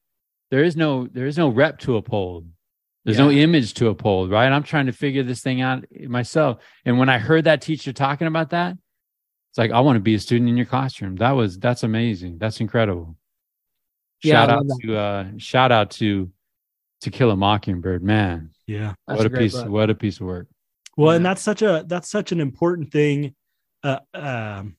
there 0.50 0.62
is 0.62 0.76
no 0.76 1.06
there 1.08 1.26
is 1.26 1.36
no 1.36 1.48
rep 1.48 1.78
to 1.80 1.96
uphold. 1.96 2.46
There's 3.04 3.18
no 3.18 3.30
image 3.30 3.74
to 3.74 3.88
uphold, 3.88 4.30
right? 4.30 4.50
I'm 4.50 4.62
trying 4.62 4.86
to 4.86 4.92
figure 4.92 5.22
this 5.22 5.42
thing 5.42 5.60
out 5.60 5.84
myself. 6.06 6.62
And 6.86 6.98
when 6.98 7.10
I 7.10 7.18
heard 7.18 7.44
that 7.44 7.60
teacher 7.60 7.92
talking 7.92 8.26
about 8.26 8.48
that, 8.50 8.78
it's 9.50 9.58
like 9.58 9.72
I 9.72 9.80
want 9.80 9.96
to 9.96 10.00
be 10.00 10.14
a 10.14 10.18
student 10.18 10.48
in 10.48 10.56
your 10.56 10.64
classroom. 10.64 11.16
That 11.16 11.32
was 11.32 11.58
that's 11.58 11.82
amazing. 11.82 12.38
That's 12.38 12.60
incredible. 12.60 13.16
Yeah, 14.22 14.34
shout 14.46 14.50
out 14.50 14.66
that. 14.68 14.78
to 14.84 14.96
uh 14.96 15.24
shout 15.36 15.70
out 15.72 15.90
to 15.92 16.30
to 17.02 17.10
kill 17.10 17.30
a 17.30 17.36
mockingbird, 17.36 18.02
man. 18.02 18.52
Yeah 18.66 18.94
That's 19.06 19.18
what 19.18 19.26
a, 19.26 19.28
great 19.28 19.40
piece 19.40 19.54
book. 19.54 19.68
what 19.68 19.90
a 19.90 19.94
piece 19.94 20.20
of 20.20 20.26
work. 20.26 20.48
well 20.96 21.10
and 21.10 21.24
that's 21.24 21.42
such 21.42 21.62
a 21.62 21.84
that's 21.86 22.10
such 22.10 22.32
an 22.32 22.40
important 22.40 22.90
thing 22.90 23.34
uh, 23.82 23.98
um, 24.14 24.76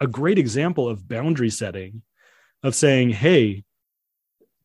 a 0.00 0.06
great 0.06 0.38
example 0.38 0.88
of 0.88 1.08
boundary 1.08 1.50
setting 1.50 2.02
of 2.62 2.74
saying 2.74 3.10
hey 3.10 3.64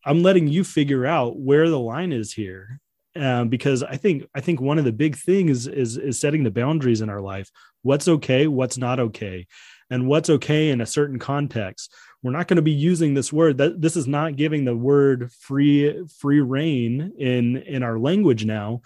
i'm 0.06 0.24
letting 0.24 0.48
you 0.48 0.64
figure 0.64 1.06
out 1.06 1.38
where 1.38 1.70
the 1.70 1.80
line 1.80 2.12
is 2.12 2.34
here 2.34 2.80
um, 3.16 3.50
because 3.50 3.84
i 3.84 3.96
think 3.96 4.26
i 4.36 4.42
think 4.42 4.60
one 4.62 4.80
of 4.80 4.86
the 4.86 4.92
big 4.92 5.16
things 5.16 5.68
is 5.68 5.98
is 5.98 6.20
setting 6.20 6.44
the 6.44 6.52
boundaries 6.52 7.02
in 7.02 7.10
our 7.10 7.22
life 7.22 7.50
what's 7.84 8.08
okay 8.08 8.48
what's 8.48 8.78
not 8.78 9.00
okay 9.00 9.46
and 9.90 10.08
what's 10.08 10.30
okay 10.30 10.70
in 10.70 10.82
a 10.82 10.86
certain 10.86 11.20
context 11.20 11.94
we're 12.22 12.32
not 12.32 12.48
going 12.48 12.58
to 12.58 12.62
be 12.62 12.72
using 12.72 13.14
this 13.14 13.32
word 13.32 13.58
that 13.58 13.82
this 13.82 13.96
is 13.96 14.08
not 14.08 14.36
giving 14.36 14.66
the 14.66 14.76
word 14.76 15.32
free 15.32 16.06
free 16.20 16.42
reign 16.42 17.14
in 17.18 17.58
in 17.58 17.84
our 17.84 17.98
language 18.00 18.46
now 18.46 18.82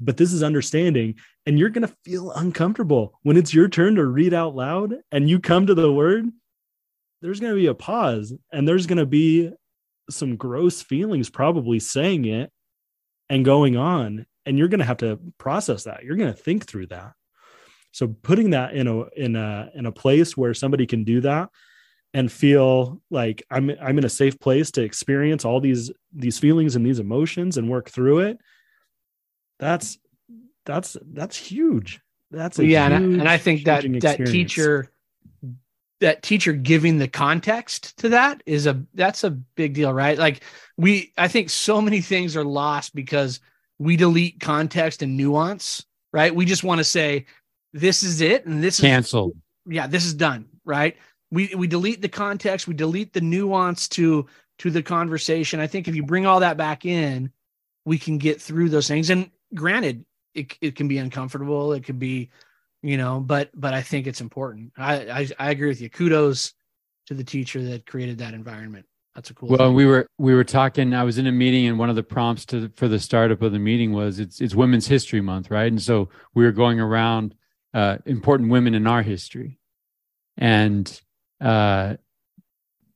but 0.00 0.16
this 0.16 0.32
is 0.32 0.42
understanding 0.42 1.14
and 1.46 1.58
you're 1.58 1.68
going 1.68 1.86
to 1.86 1.96
feel 2.04 2.32
uncomfortable 2.32 3.18
when 3.22 3.36
it's 3.36 3.54
your 3.54 3.68
turn 3.68 3.94
to 3.94 4.04
read 4.04 4.34
out 4.34 4.54
loud 4.54 4.94
and 5.10 5.28
you 5.28 5.38
come 5.38 5.66
to 5.66 5.74
the 5.74 5.92
word 5.92 6.26
there's 7.20 7.40
going 7.40 7.52
to 7.52 7.60
be 7.60 7.66
a 7.66 7.74
pause 7.74 8.34
and 8.52 8.66
there's 8.66 8.86
going 8.86 8.98
to 8.98 9.06
be 9.06 9.50
some 10.10 10.36
gross 10.36 10.82
feelings 10.82 11.30
probably 11.30 11.78
saying 11.78 12.24
it 12.24 12.50
and 13.30 13.44
going 13.44 13.76
on 13.76 14.26
and 14.44 14.58
you're 14.58 14.68
going 14.68 14.80
to 14.80 14.84
have 14.84 14.98
to 14.98 15.18
process 15.38 15.84
that. 15.84 16.04
You're 16.04 16.16
going 16.16 16.32
to 16.32 16.38
think 16.38 16.66
through 16.66 16.88
that. 16.88 17.12
So 17.92 18.08
putting 18.08 18.50
that 18.50 18.74
in 18.74 18.88
a 18.88 19.04
in 19.16 19.36
a 19.36 19.70
in 19.74 19.86
a 19.86 19.92
place 19.92 20.36
where 20.36 20.54
somebody 20.54 20.86
can 20.86 21.04
do 21.04 21.20
that 21.22 21.50
and 22.14 22.30
feel 22.30 23.00
like 23.10 23.42
i'm 23.50 23.70
i'm 23.80 23.98
in 23.98 24.04
a 24.04 24.10
safe 24.10 24.38
place 24.38 24.70
to 24.70 24.82
experience 24.82 25.44
all 25.44 25.60
these 25.60 25.90
these 26.12 26.38
feelings 26.38 26.76
and 26.76 26.84
these 26.84 26.98
emotions 26.98 27.56
and 27.56 27.70
work 27.70 27.90
through 27.90 28.20
it 28.20 28.38
that's 29.58 29.98
that's 30.64 30.96
that's 31.12 31.36
huge 31.36 32.00
that's 32.32 32.58
a 32.58 32.64
yeah, 32.64 32.86
and 32.86 32.94
I, 32.94 32.98
and 32.98 33.28
I 33.28 33.36
think 33.36 33.64
that 33.64 33.82
changing 33.82 34.00
that 34.00 34.20
experience. 34.20 34.32
teacher 34.32 34.92
that 36.00 36.22
teacher 36.22 36.52
giving 36.52 36.98
the 36.98 37.06
context 37.06 37.96
to 37.98 38.08
that 38.08 38.42
is 38.46 38.66
a 38.66 38.82
that's 38.94 39.22
a 39.22 39.30
big 39.30 39.74
deal, 39.74 39.92
right? 39.92 40.18
Like 40.18 40.42
we 40.76 41.12
I 41.18 41.28
think 41.28 41.50
so 41.50 41.80
many 41.80 42.00
things 42.00 42.36
are 42.36 42.44
lost 42.44 42.94
because 42.94 43.38
we 43.78 43.96
delete 43.96 44.40
context 44.40 45.02
and 45.02 45.16
nuance, 45.16 45.84
right? 46.12 46.34
We 46.34 46.46
just 46.46 46.64
want 46.64 46.78
to 46.78 46.84
say 46.84 47.26
this 47.74 48.02
is 48.02 48.20
it 48.22 48.46
and 48.46 48.64
this 48.64 48.80
canceled. 48.80 49.32
is 49.66 49.74
yeah, 49.74 49.86
this 49.86 50.06
is 50.06 50.14
done, 50.14 50.46
right? 50.64 50.96
We 51.32 51.52
we 51.56 51.66
delete 51.66 52.02
the 52.02 52.08
context, 52.08 52.68
we 52.68 52.74
delete 52.74 53.12
the 53.12 53.20
nuance 53.20 53.88
to 53.90 54.26
to 54.58 54.70
the 54.70 54.82
conversation. 54.82 55.58
I 55.58 55.66
think 55.66 55.88
if 55.88 55.96
you 55.96 56.04
bring 56.04 56.26
all 56.26 56.40
that 56.40 56.56
back 56.56 56.84
in, 56.86 57.32
we 57.84 57.98
can 57.98 58.18
get 58.18 58.40
through 58.40 58.68
those 58.68 58.86
things. 58.86 59.10
And 59.10 59.30
granted, 59.54 60.04
it 60.34 60.56
it 60.60 60.76
can 60.76 60.86
be 60.86 60.98
uncomfortable, 60.98 61.72
it 61.72 61.84
could 61.84 61.98
be 61.98 62.30
you 62.82 62.96
know 62.96 63.20
but 63.20 63.48
but 63.54 63.72
i 63.72 63.80
think 63.80 64.06
it's 64.06 64.20
important 64.20 64.72
I, 64.76 64.94
I 64.94 65.28
i 65.38 65.50
agree 65.50 65.68
with 65.68 65.80
you 65.80 65.88
kudos 65.88 66.52
to 67.06 67.14
the 67.14 67.24
teacher 67.24 67.62
that 67.64 67.86
created 67.86 68.18
that 68.18 68.34
environment 68.34 68.86
that's 69.14 69.30
a 69.30 69.34
cool 69.34 69.48
well 69.48 69.68
thing. 69.68 69.74
we 69.74 69.86
were 69.86 70.06
we 70.18 70.34
were 70.34 70.44
talking 70.44 70.92
i 70.92 71.04
was 71.04 71.18
in 71.18 71.26
a 71.26 71.32
meeting 71.32 71.66
and 71.66 71.78
one 71.78 71.90
of 71.90 71.96
the 71.96 72.02
prompts 72.02 72.44
to 72.46 72.70
for 72.76 72.88
the 72.88 72.98
startup 72.98 73.40
of 73.42 73.52
the 73.52 73.58
meeting 73.58 73.92
was 73.92 74.18
it's 74.18 74.40
it's 74.40 74.54
women's 74.54 74.86
history 74.86 75.20
month 75.20 75.50
right 75.50 75.70
and 75.70 75.80
so 75.80 76.08
we 76.34 76.44
were 76.44 76.52
going 76.52 76.80
around 76.80 77.34
uh 77.72 77.98
important 78.04 78.50
women 78.50 78.74
in 78.74 78.86
our 78.86 79.02
history 79.02 79.58
and 80.36 81.00
uh 81.42 81.96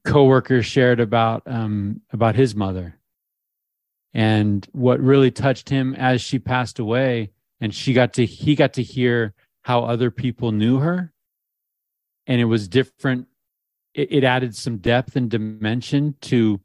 coworkers 0.05 0.65
shared 0.65 1.01
about 1.01 1.43
um 1.47 2.01
about 2.13 2.37
his 2.37 2.55
mother. 2.55 2.99
And 4.15 4.67
what 4.73 5.01
really 5.01 5.31
touched 5.31 5.69
him 5.69 5.95
as 5.95 6.23
she 6.23 6.39
passed 6.39 6.79
away 6.79 7.33
and 7.61 7.75
she 7.75 7.93
got 7.93 8.15
to 8.15 8.25
he 8.25 8.55
got 8.55 8.75
to 8.75 8.83
hear 8.83 9.35
how 9.63 9.83
other 9.85 10.11
people 10.11 10.53
knew 10.53 10.79
her. 10.79 11.13
And 12.27 12.41
it 12.41 12.45
was 12.45 12.69
different 12.69 13.27
it, 13.95 14.13
it, 14.13 14.25
added 14.25 14.55
some 14.55 14.79
depth 14.79 15.17
and 15.17 15.31
dimension 15.31 16.15
to 16.21 16.61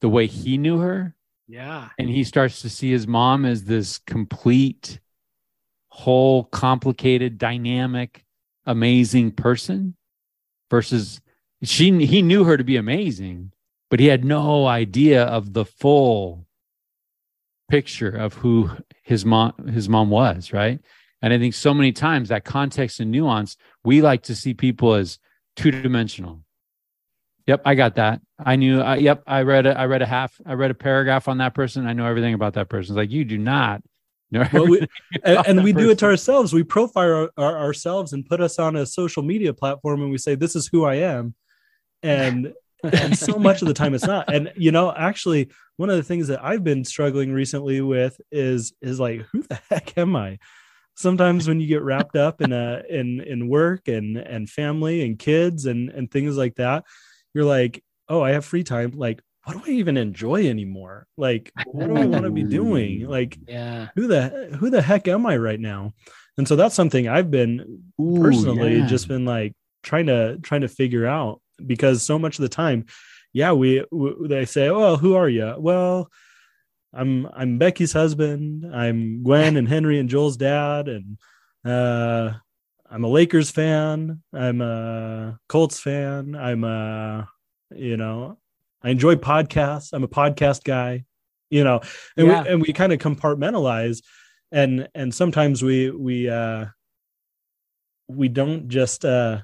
the 0.00 0.08
way 0.08 0.26
he 0.26 0.56
knew 0.56 0.78
her. 0.78 1.14
Yeah. 1.46 1.88
And 1.98 2.08
he 2.08 2.24
starts 2.24 2.62
to 2.62 2.70
see 2.70 2.90
his 2.90 3.06
mom 3.06 3.44
as 3.44 3.64
this 3.64 3.98
complete 3.98 5.00
whole 5.88 6.44
complicated 6.44 7.38
dynamic 7.38 8.24
amazing 8.66 9.32
person 9.32 9.96
versus 10.70 11.20
she 11.62 12.06
he 12.06 12.22
knew 12.22 12.44
her 12.44 12.56
to 12.56 12.64
be 12.64 12.76
amazing 12.76 13.52
but 13.90 14.00
he 14.00 14.06
had 14.06 14.24
no 14.24 14.66
idea 14.66 15.24
of 15.24 15.52
the 15.52 15.64
full 15.64 16.46
picture 17.68 18.10
of 18.10 18.34
who 18.34 18.70
his 19.02 19.24
mom 19.24 19.52
his 19.68 19.88
mom 19.88 20.10
was 20.10 20.52
right 20.52 20.80
and 21.22 21.32
I 21.32 21.38
think 21.38 21.54
so 21.54 21.74
many 21.74 21.92
times 21.92 22.28
that 22.28 22.44
context 22.44 23.00
and 23.00 23.10
nuance, 23.10 23.56
we 23.84 24.00
like 24.00 24.22
to 24.24 24.34
see 24.34 24.54
people 24.54 24.94
as 24.94 25.18
two 25.56 25.70
dimensional. 25.70 26.42
Yep, 27.46 27.62
I 27.64 27.74
got 27.74 27.96
that. 27.96 28.20
I 28.38 28.56
knew. 28.56 28.80
Uh, 28.80 28.94
yep, 28.94 29.22
I 29.26 29.42
read 29.42 29.66
a, 29.66 29.78
I 29.78 29.86
read 29.86 30.02
a 30.02 30.06
half. 30.06 30.40
I 30.46 30.54
read 30.54 30.70
a 30.70 30.74
paragraph 30.74 31.28
on 31.28 31.38
that 31.38 31.54
person. 31.54 31.86
I 31.86 31.92
know 31.92 32.06
everything 32.06 32.34
about 32.34 32.54
that 32.54 32.68
person. 32.68 32.94
It's 32.94 32.96
like 32.96 33.10
you 33.10 33.24
do 33.24 33.38
not 33.38 33.82
Well, 34.52 34.68
we, 34.68 34.86
and, 35.24 35.46
and 35.46 35.64
we 35.64 35.72
person. 35.72 35.86
do 35.86 35.90
it 35.90 35.98
to 35.98 36.06
ourselves. 36.06 36.52
We 36.52 36.62
profile 36.62 37.04
our, 37.04 37.30
our, 37.36 37.58
ourselves 37.58 38.12
and 38.12 38.24
put 38.24 38.40
us 38.40 38.58
on 38.58 38.76
a 38.76 38.86
social 38.86 39.22
media 39.22 39.52
platform, 39.52 40.02
and 40.02 40.10
we 40.10 40.18
say, 40.18 40.34
"This 40.34 40.54
is 40.54 40.68
who 40.68 40.84
I 40.84 40.96
am," 40.96 41.34
and 42.02 42.52
and 42.84 43.18
so 43.18 43.38
much 43.38 43.60
of 43.60 43.68
the 43.68 43.74
time 43.74 43.94
it's 43.94 44.06
not. 44.06 44.32
And 44.32 44.52
you 44.56 44.70
know, 44.70 44.94
actually, 44.94 45.50
one 45.76 45.90
of 45.90 45.96
the 45.96 46.02
things 46.02 46.28
that 46.28 46.44
I've 46.44 46.62
been 46.62 46.84
struggling 46.84 47.32
recently 47.32 47.80
with 47.80 48.20
is 48.30 48.72
is 48.80 49.00
like, 49.00 49.22
who 49.32 49.42
the 49.42 49.60
heck 49.68 49.98
am 49.98 50.14
I? 50.14 50.38
sometimes 51.00 51.48
when 51.48 51.60
you 51.60 51.66
get 51.66 51.82
wrapped 51.82 52.14
up 52.14 52.42
in 52.42 52.52
a 52.52 52.82
in 52.88 53.20
in 53.22 53.48
work 53.48 53.88
and 53.88 54.18
and 54.18 54.50
family 54.50 55.02
and 55.02 55.18
kids 55.18 55.64
and 55.64 55.88
and 55.88 56.10
things 56.10 56.36
like 56.36 56.54
that 56.56 56.84
you're 57.32 57.44
like 57.44 57.82
oh 58.10 58.20
i 58.22 58.32
have 58.32 58.44
free 58.44 58.62
time 58.62 58.92
like 58.94 59.22
what 59.44 59.54
do 59.54 59.62
i 59.66 59.74
even 59.74 59.96
enjoy 59.96 60.46
anymore 60.48 61.06
like 61.16 61.52
what 61.66 61.86
do 61.86 61.96
i 61.96 62.04
want 62.04 62.24
to 62.24 62.30
be 62.30 62.42
doing 62.42 63.06
like 63.06 63.38
yeah 63.46 63.88
who 63.94 64.06
the 64.06 64.56
who 64.58 64.70
the 64.70 64.82
heck 64.82 65.08
am 65.08 65.26
i 65.26 65.36
right 65.36 65.60
now 65.60 65.92
and 66.38 66.46
so 66.46 66.56
that's 66.56 66.74
something 66.74 67.08
i've 67.08 67.30
been 67.30 67.82
Ooh, 68.00 68.20
personally 68.20 68.78
yeah. 68.78 68.86
just 68.86 69.08
been 69.08 69.24
like 69.24 69.54
trying 69.82 70.06
to 70.06 70.38
trying 70.38 70.60
to 70.60 70.68
figure 70.68 71.06
out 71.06 71.40
because 71.66 72.02
so 72.02 72.18
much 72.18 72.38
of 72.38 72.42
the 72.42 72.48
time 72.48 72.86
yeah 73.32 73.52
we, 73.52 73.84
we 73.90 74.28
they 74.28 74.44
say 74.44 74.70
well, 74.70 74.96
who 74.96 75.14
are 75.14 75.28
you 75.28 75.54
well 75.58 76.10
I'm 76.92 77.28
I'm 77.32 77.58
Becky's 77.58 77.92
husband. 77.92 78.66
I'm 78.74 79.22
Gwen 79.22 79.56
and 79.56 79.68
Henry 79.68 79.98
and 79.98 80.08
Joel's 80.08 80.36
dad, 80.36 80.88
and 80.88 81.18
uh, 81.64 82.32
I'm 82.90 83.04
a 83.04 83.08
Lakers 83.08 83.50
fan. 83.50 84.22
I'm 84.32 84.60
a 84.60 85.38
Colts 85.48 85.78
fan. 85.78 86.34
I'm 86.34 86.64
a 86.64 87.28
you 87.74 87.96
know 87.96 88.38
I 88.82 88.90
enjoy 88.90 89.16
podcasts. 89.16 89.92
I'm 89.92 90.04
a 90.04 90.08
podcast 90.08 90.64
guy. 90.64 91.04
You 91.50 91.64
know, 91.64 91.80
and 92.16 92.28
yeah. 92.28 92.42
we 92.42 92.48
and 92.48 92.62
we 92.62 92.72
kind 92.72 92.92
of 92.92 93.00
compartmentalize, 93.00 94.02
and 94.52 94.88
and 94.94 95.12
sometimes 95.12 95.64
we 95.64 95.90
we 95.90 96.28
uh, 96.28 96.66
we 98.08 98.28
don't 98.28 98.68
just 98.68 99.04
uh, 99.04 99.40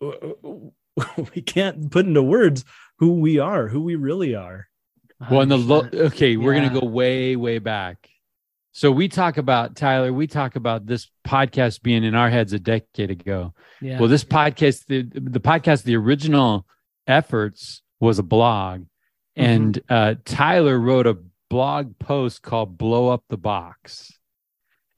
we 1.34 1.42
can't 1.42 1.90
put 1.90 2.06
into 2.06 2.22
words 2.22 2.64
who 2.98 3.20
we 3.20 3.38
are, 3.38 3.68
who 3.68 3.82
we 3.82 3.96
really 3.96 4.34
are. 4.34 4.68
Well, 5.30 5.40
in 5.40 5.48
the 5.48 5.58
lo- 5.58 5.88
okay, 5.92 6.36
we're 6.36 6.54
gonna 6.54 6.78
go 6.78 6.86
way, 6.86 7.36
way 7.36 7.58
back. 7.58 8.10
So 8.72 8.90
we 8.90 9.08
talk 9.08 9.36
about 9.36 9.76
Tyler. 9.76 10.12
We 10.12 10.26
talk 10.26 10.56
about 10.56 10.84
this 10.86 11.08
podcast 11.26 11.82
being 11.82 12.02
in 12.02 12.14
our 12.14 12.28
heads 12.28 12.52
a 12.52 12.58
decade 12.58 13.10
ago. 13.10 13.54
Yeah. 13.80 14.00
Well, 14.00 14.08
this 14.08 14.24
podcast, 14.24 14.86
the 14.86 15.02
the 15.02 15.40
podcast, 15.40 15.84
the 15.84 15.96
original 15.96 16.66
efforts 17.06 17.82
was 18.04 18.18
a 18.18 18.22
blog, 18.22 18.80
mm-hmm. 18.80 19.42
and 19.42 19.82
uh, 19.88 20.14
Tyler 20.24 20.78
wrote 20.78 21.06
a 21.06 21.18
blog 21.50 21.98
post 21.98 22.42
called 22.42 22.78
"Blow 22.78 23.08
Up 23.08 23.24
the 23.28 23.36
Box," 23.36 24.18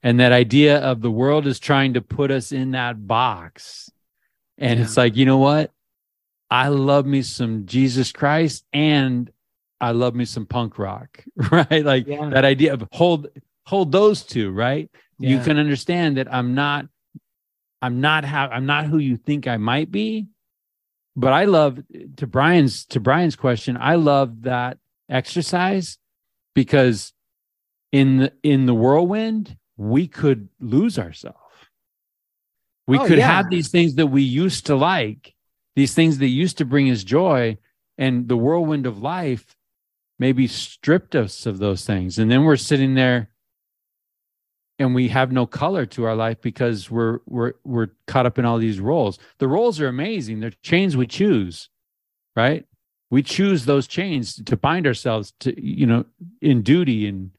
and 0.03 0.21
that 0.21 0.33
idea 0.33 0.79
of 0.79 1.01
the 1.01 1.11
world 1.11 1.47
is 1.47 1.59
trying 1.59 1.95
to 1.95 2.03
put 2.03 2.31
us 2.31 2.53
in 2.53 2.73
that 2.73 3.07
box, 3.07 3.91
and 4.59 4.79
yeah. 4.79 4.85
it's 4.85 4.97
like 4.97 5.17
you 5.17 5.25
know 5.25 5.39
what. 5.39 5.71
I 6.49 6.69
love 6.69 7.07
me 7.07 7.23
some 7.23 7.67
Jesus 7.67 8.13
Christ 8.13 8.65
and 8.73 9.29
I 9.81 9.91
love 9.91 10.15
me 10.15 10.25
some 10.25 10.47
punk 10.47 10.79
rock, 10.79 11.25
right? 11.51 11.85
Like 11.85 12.07
yeah. 12.07 12.31
that 12.31 12.45
idea 12.45 12.73
of 12.73 12.85
hold 12.93 13.29
hold 13.65 13.93
those 13.93 14.23
two, 14.23 14.51
right? 14.51 14.91
Yeah. 15.19 15.31
You 15.31 15.41
can 15.41 15.59
understand 15.59 16.17
that 16.17 16.33
I'm 16.33 16.55
not 16.55 16.87
I'm 17.83 18.01
not 18.01 18.25
how 18.25 18.49
I'm 18.49 18.67
not 18.67 18.87
who 18.87 18.99
you 18.99 19.17
think 19.17 19.47
I 19.47 19.57
might 19.57 19.91
be. 19.91 20.27
But 21.17 21.33
I 21.33 21.47
love 21.47 21.83
to 22.17 22.27
Brian's 22.27 22.85
to 22.87 23.01
Brian's 23.01 23.37
question, 23.37 23.79
I 23.81 23.95
love 23.95 24.43
that 24.43 24.79
exercise 25.09 25.99
because 26.55 27.13
in 27.91 28.19
the 28.19 28.33
in 28.43 28.67
the 28.67 28.75
whirlwind, 28.75 29.57
we 29.79 30.09
could 30.09 30.49
lose 30.61 30.99
ourselves. 30.99 31.39
We 32.87 32.99
oh, 32.99 33.07
could 33.07 33.19
yeah. 33.19 33.33
have 33.33 33.51
these 33.51 33.71
things 33.71 33.95
that 33.95 34.09
we 34.09 34.23
used 34.23 34.67
to 34.67 34.77
like, 34.77 35.35
these 35.75 35.95
things 35.95 36.19
that 36.19 36.29
used 36.29 36.59
to 36.59 36.65
bring 36.65 36.91
us 36.91 37.03
joy, 37.03 37.57
and 37.99 38.29
the 38.29 38.37
whirlwind 38.37 38.87
of 38.87 38.99
life 38.99 39.57
maybe 40.19 40.47
stripped 40.47 41.15
us 41.15 41.47
of 41.47 41.59
those 41.59 41.85
things. 41.85 42.19
And 42.19 42.31
then 42.31 42.45
we're 42.45 42.57
sitting 42.57 42.95
there 42.95 43.31
and 44.79 44.95
we 44.95 45.09
have 45.09 45.33
no 45.33 45.47
color 45.47 45.87
to 45.87 46.05
our 46.05 46.15
life 46.15 46.41
because 46.41 46.91
we're 46.91 47.21
we're 47.27 47.55
we're 47.65 47.89
caught 48.07 48.27
up 48.27 48.39
in 48.39 48.45
all 48.45 48.59
these 48.59 48.81
roles. 48.81 49.19
The 49.39 49.49
roles 49.49 49.81
are 49.81 49.89
amazing. 49.89 50.41
They're 50.41 50.53
chains 50.63 50.97
we 50.97 51.07
choose, 51.07 51.71
right? 52.35 52.67
We 53.11 53.23
choose 53.23 53.65
those 53.65 53.87
chains 53.87 54.43
to 54.45 54.57
bind 54.57 54.87
ourselves 54.87 55.33
to, 55.41 55.61
you 55.61 55.87
know, 55.87 56.05
in 56.43 56.63
duty 56.63 57.07
and 57.07 57.31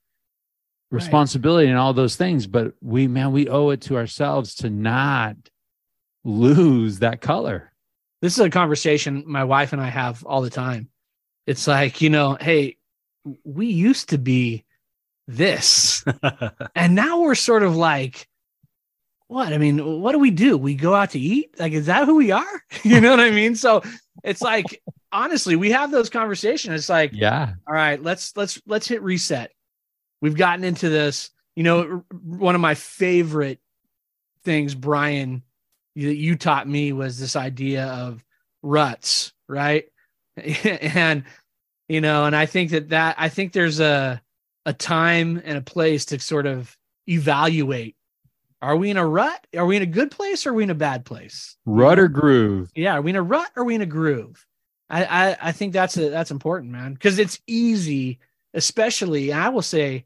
responsibility 0.91 1.65
right. 1.65 1.71
and 1.71 1.79
all 1.79 1.93
those 1.93 2.15
things. 2.15 2.47
But 2.47 2.73
we, 2.81 3.07
man, 3.07 3.33
we 3.33 3.49
owe 3.49 3.69
it 3.71 3.81
to 3.81 3.97
ourselves 3.97 4.55
to 4.55 4.69
not 4.69 5.35
lose 6.23 6.99
that 6.99 7.19
color. 7.19 7.73
This 8.21 8.33
is 8.33 8.39
a 8.39 8.49
conversation 8.49 9.23
my 9.27 9.43
wife 9.43 9.73
and 9.73 9.81
I 9.81 9.89
have 9.89 10.25
all 10.25 10.41
the 10.41 10.49
time 10.49 10.89
it's 11.47 11.65
like, 11.65 12.01
you 12.01 12.09
know, 12.09 12.37
hey, 12.39 12.77
we 13.43 13.67
used 13.67 14.09
to 14.09 14.17
be 14.17 14.65
this. 15.27 16.03
and 16.75 16.95
now 16.95 17.21
we're 17.21 17.35
sort 17.35 17.63
of 17.63 17.75
like, 17.75 18.27
what? 19.27 19.51
I 19.51 19.57
mean, 19.57 20.01
what 20.01 20.13
do 20.13 20.19
we 20.19 20.31
do? 20.31 20.57
We 20.57 20.75
go 20.75 20.95
out 20.95 21.11
to 21.11 21.19
eat? 21.19 21.59
Like, 21.59 21.73
is 21.73 21.87
that 21.87 22.05
who 22.05 22.15
we 22.15 22.31
are? 22.31 22.63
you 22.83 23.01
know 23.01 23.11
what 23.11 23.19
I 23.19 23.31
mean? 23.31 23.55
So 23.55 23.83
it's 24.23 24.41
like, 24.41 24.81
honestly, 25.11 25.55
we 25.55 25.71
have 25.71 25.91
those 25.91 26.09
conversations. 26.09 26.75
It's 26.75 26.89
like, 26.89 27.11
yeah, 27.13 27.53
all 27.67 27.73
right, 27.73 28.01
let's 28.01 28.35
let's 28.37 28.61
let's 28.65 28.87
hit 28.87 29.01
reset. 29.01 29.51
We've 30.21 30.37
gotten 30.37 30.63
into 30.63 30.89
this. 30.89 31.29
You 31.55 31.63
know, 31.63 32.05
one 32.23 32.55
of 32.55 32.61
my 32.61 32.75
favorite 32.75 33.59
things, 34.43 34.75
Brian, 34.75 35.41
that 35.95 36.15
you 36.15 36.35
taught 36.35 36.67
me 36.67 36.93
was 36.93 37.19
this 37.19 37.35
idea 37.35 37.85
of 37.85 38.23
ruts, 38.61 39.33
right? 39.47 39.85
and 40.37 41.23
you 41.89 42.01
know 42.01 42.25
and 42.25 42.35
i 42.35 42.45
think 42.45 42.71
that 42.71 42.89
that 42.89 43.15
i 43.17 43.29
think 43.29 43.53
there's 43.53 43.79
a 43.79 44.21
a 44.67 44.73
time 44.73 45.41
and 45.45 45.57
a 45.57 45.61
place 45.61 46.05
to 46.05 46.19
sort 46.19 46.45
of 46.45 46.77
evaluate 47.07 47.95
Are 48.61 48.75
we 48.75 48.89
in 48.89 48.97
a 48.97 49.07
rut? 49.07 49.47
Are 49.55 49.65
we 49.65 49.77
in 49.77 49.81
a 49.81 49.87
good 49.87 50.11
place 50.11 50.45
or 50.45 50.49
are 50.49 50.53
we 50.53 50.63
in 50.63 50.69
a 50.69 50.75
bad 50.75 51.05
place? 51.05 51.55
Rut 51.65 51.97
or 51.97 52.09
groove? 52.09 52.69
Yeah, 52.75 52.95
are 52.95 53.01
we 53.01 53.11
in 53.11 53.15
a 53.15 53.21
rut 53.23 53.49
or 53.55 53.63
are 53.63 53.65
we 53.65 53.75
in 53.75 53.81
a 53.81 53.85
groove? 53.85 54.45
I 54.89 55.05
I, 55.05 55.37
I 55.41 55.51
think 55.53 55.71
that's 55.73 55.95
a, 55.97 56.09
that's 56.09 56.31
important, 56.31 56.71
man, 56.71 56.93
because 56.93 57.17
it's 57.17 57.39
easy, 57.47 58.19
especially. 58.53 59.31
I 59.31 59.49
will 59.49 59.61
say, 59.61 60.05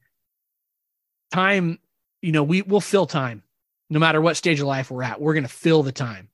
time. 1.31 1.79
You 2.21 2.31
know, 2.31 2.43
we 2.43 2.61
will 2.61 2.81
fill 2.81 3.07
time, 3.07 3.41
no 3.89 3.97
matter 3.97 4.21
what 4.21 4.37
stage 4.37 4.59
of 4.59 4.67
life 4.67 4.91
we're 4.91 5.01
at. 5.01 5.19
We're 5.19 5.33
going 5.33 5.43
to 5.43 5.49
fill 5.49 5.81
the 5.81 5.91
time, 5.91 6.29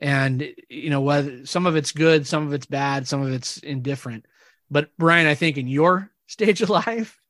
and 0.00 0.52
you 0.68 0.90
know 0.90 1.02
whether 1.02 1.46
some 1.46 1.66
of 1.66 1.76
it's 1.76 1.92
good, 1.92 2.26
some 2.26 2.46
of 2.46 2.52
it's 2.54 2.66
bad, 2.66 3.06
some 3.06 3.22
of 3.22 3.32
it's 3.32 3.58
indifferent. 3.58 4.26
But 4.68 4.90
Brian, 4.98 5.28
I 5.28 5.36
think 5.36 5.58
in 5.58 5.68
your 5.68 6.10
stage 6.26 6.60
of 6.60 6.70
life, 6.70 7.20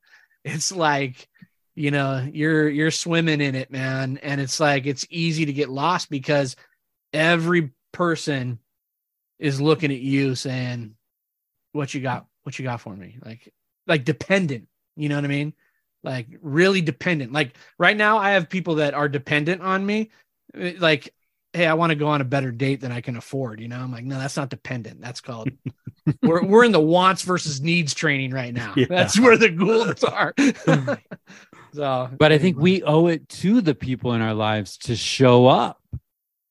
it's 0.43 0.71
like 0.71 1.27
you 1.75 1.91
know 1.91 2.27
you're 2.31 2.69
you're 2.69 2.91
swimming 2.91 3.41
in 3.41 3.55
it 3.55 3.71
man. 3.71 4.19
And 4.21 4.41
it's 4.41 4.59
like 4.59 4.85
it's 4.85 5.05
easy 5.09 5.45
to 5.45 5.53
get 5.53 5.69
lost 5.69 6.09
because 6.09 6.55
every 7.13 7.71
person 7.91 8.59
is 9.39 9.61
looking 9.61 9.91
at 9.91 9.99
you 9.99 10.35
saying 10.35 10.95
what 11.71 11.93
you 11.93 12.01
got 12.01 12.25
what 12.43 12.57
you 12.59 12.63
got 12.63 12.81
for 12.81 12.95
me? 12.95 13.17
Like 13.23 13.53
like 13.87 14.03
dependent 14.05 14.67
you 14.95 15.07
know 15.07 15.15
what 15.15 15.25
i 15.25 15.29
mean? 15.29 15.53
Like 16.03 16.27
really 16.41 16.81
dependent. 16.81 17.31
Like 17.31 17.55
right 17.77 17.95
now 17.95 18.17
i 18.17 18.31
have 18.31 18.49
people 18.49 18.75
that 18.75 18.93
are 18.93 19.09
dependent 19.09 19.61
on 19.61 19.85
me. 19.85 20.11
Like 20.53 21.13
hey 21.53 21.65
i 21.65 21.73
want 21.73 21.89
to 21.89 21.95
go 21.95 22.07
on 22.07 22.21
a 22.21 22.25
better 22.25 22.51
date 22.51 22.81
than 22.81 22.91
i 22.91 23.01
can 23.01 23.15
afford 23.17 23.59
you 23.59 23.67
know? 23.67 23.77
I'm 23.77 23.91
like 23.91 24.05
no 24.05 24.17
that's 24.17 24.37
not 24.37 24.49
dependent. 24.49 25.01
That's 25.01 25.21
called 25.21 25.49
we're, 26.23 26.43
we're 26.43 26.63
in 26.63 26.71
the 26.71 26.79
wants 26.79 27.21
versus 27.23 27.61
needs 27.61 27.93
training 27.93 28.31
right 28.31 28.53
now. 28.53 28.73
Yeah. 28.75 28.85
that's 28.89 29.19
where 29.19 29.37
the 29.37 29.49
goulds 29.49 30.03
are. 30.03 30.33
So 31.73 32.09
But 32.17 32.31
I 32.31 32.39
think 32.39 32.57
we 32.57 32.81
owe 32.83 33.07
it 33.07 33.29
to 33.29 33.61
the 33.61 33.75
people 33.75 34.13
in 34.13 34.21
our 34.21 34.33
lives 34.33 34.77
to 34.79 34.95
show 34.95 35.45
up. 35.45 35.79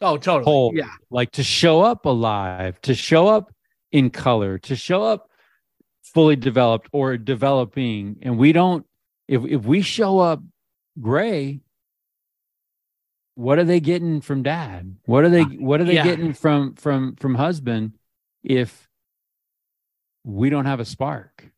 Oh 0.00 0.16
totally. 0.16 0.44
Whole, 0.44 0.72
yeah. 0.74 0.92
like 1.10 1.32
to 1.32 1.42
show 1.42 1.82
up 1.82 2.06
alive, 2.06 2.80
to 2.82 2.94
show 2.94 3.26
up 3.26 3.52
in 3.90 4.10
color, 4.10 4.58
to 4.58 4.76
show 4.76 5.02
up 5.02 5.28
fully 6.14 6.36
developed 6.36 6.88
or 6.92 7.16
developing. 7.16 8.18
And 8.22 8.38
we 8.38 8.52
don't, 8.52 8.86
if 9.26 9.44
if 9.44 9.64
we 9.64 9.82
show 9.82 10.20
up 10.20 10.40
gray, 11.00 11.60
what 13.38 13.60
are 13.60 13.64
they 13.64 13.78
getting 13.78 14.20
from 14.20 14.42
dad? 14.42 14.96
What 15.04 15.22
are 15.22 15.28
they 15.28 15.42
what 15.42 15.80
are 15.80 15.84
they 15.84 15.94
Yeah. 15.94 16.02
getting 16.02 16.32
from 16.32 16.74
from 16.74 17.14
from 17.14 17.36
husband 17.36 17.92
if 18.42 18.88
we 20.24 20.50
don't 20.50 20.64
have 20.66 20.80
a 20.80 20.84
spark? 20.84 21.48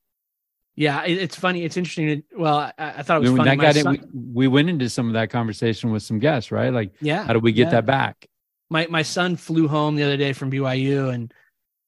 Yeah, 0.77 1.05
it's 1.05 1.37
funny. 1.37 1.65
It's 1.65 1.79
interesting. 1.79 2.23
Well, 2.37 2.59
I, 2.59 2.73
I 2.79 3.03
thought 3.03 3.17
it 3.17 3.31
was 3.31 3.31
funny. 3.31 3.57
that 3.57 3.59
got 3.59 3.77
in, 3.77 3.89
we, 3.89 4.01
we 4.13 4.49
went 4.49 4.69
into 4.69 4.91
some 4.91 5.07
of 5.07 5.15
that 5.15 5.31
conversation 5.31 5.91
with 5.91 6.03
some 6.03 6.19
guests, 6.19 6.53
right? 6.53 6.71
Like, 6.71 6.93
yeah, 7.01 7.25
how 7.25 7.33
do 7.33 7.39
we 7.39 7.51
get 7.51 7.69
yeah. 7.69 7.71
that 7.71 7.87
back? 7.87 8.29
my 8.69 8.87
my 8.89 9.03
son 9.03 9.37
flew 9.37 9.67
home 9.67 9.97
the 9.97 10.03
other 10.03 10.19
day 10.19 10.35
from 10.35 10.51
BYU 10.51 11.13
and 11.13 11.35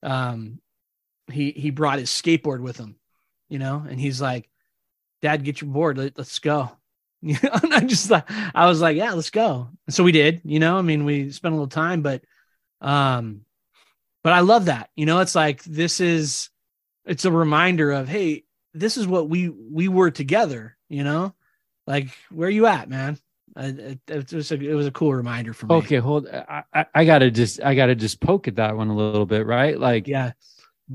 um 0.02 0.58
he 1.30 1.50
he 1.52 1.70
brought 1.70 1.98
his 1.98 2.08
skateboard 2.08 2.60
with 2.60 2.78
him, 2.78 2.96
you 3.50 3.58
know, 3.58 3.84
and 3.86 4.00
he's 4.00 4.22
like, 4.22 4.48
"Dad, 5.20 5.44
get 5.44 5.60
your 5.60 5.70
board. 5.70 5.98
Let, 5.98 6.16
let's 6.16 6.38
go." 6.38 6.72
You 7.28 7.36
know, 7.40 7.50
I 7.70 7.80
just 7.84 8.08
thought 8.08 8.28
I 8.52 8.66
was 8.66 8.80
like, 8.80 8.96
"Yeah, 8.96 9.12
let's 9.12 9.30
go." 9.30 9.68
And 9.86 9.94
so 9.94 10.02
we 10.02 10.10
did. 10.10 10.40
You 10.44 10.58
know, 10.58 10.76
I 10.76 10.82
mean, 10.82 11.04
we 11.04 11.30
spent 11.30 11.52
a 11.52 11.54
little 11.54 11.68
time, 11.68 12.02
but 12.02 12.22
um, 12.80 13.42
but 14.24 14.32
I 14.32 14.40
love 14.40 14.64
that. 14.64 14.90
You 14.96 15.06
know, 15.06 15.20
it's 15.20 15.36
like 15.36 15.62
this 15.62 16.00
is 16.00 16.50
it's 17.04 17.24
a 17.24 17.30
reminder 17.30 17.92
of 17.92 18.08
hey, 18.08 18.42
this 18.74 18.96
is 18.96 19.06
what 19.06 19.28
we 19.28 19.48
we 19.48 19.86
were 19.86 20.10
together. 20.10 20.76
You 20.88 21.04
know, 21.04 21.32
like 21.86 22.08
where 22.30 22.50
you 22.50 22.66
at, 22.66 22.88
man? 22.88 23.18
I, 23.54 23.66
it, 23.66 23.98
it 24.08 24.32
was 24.32 24.50
a 24.50 24.54
it 24.56 24.74
was 24.74 24.86
a 24.86 24.92
cool 24.92 25.14
reminder 25.14 25.52
for 25.52 25.66
me. 25.66 25.76
Okay, 25.76 25.98
hold. 25.98 26.26
I, 26.26 26.64
I, 26.74 26.86
I 26.94 27.04
gotta 27.04 27.30
just, 27.30 27.62
I 27.62 27.74
gotta 27.74 27.94
just 27.94 28.20
poke 28.20 28.48
at 28.48 28.56
that 28.56 28.76
one 28.76 28.88
a 28.88 28.96
little 28.96 29.26
bit, 29.26 29.46
right? 29.46 29.78
Like, 29.78 30.08
Yeah. 30.08 30.32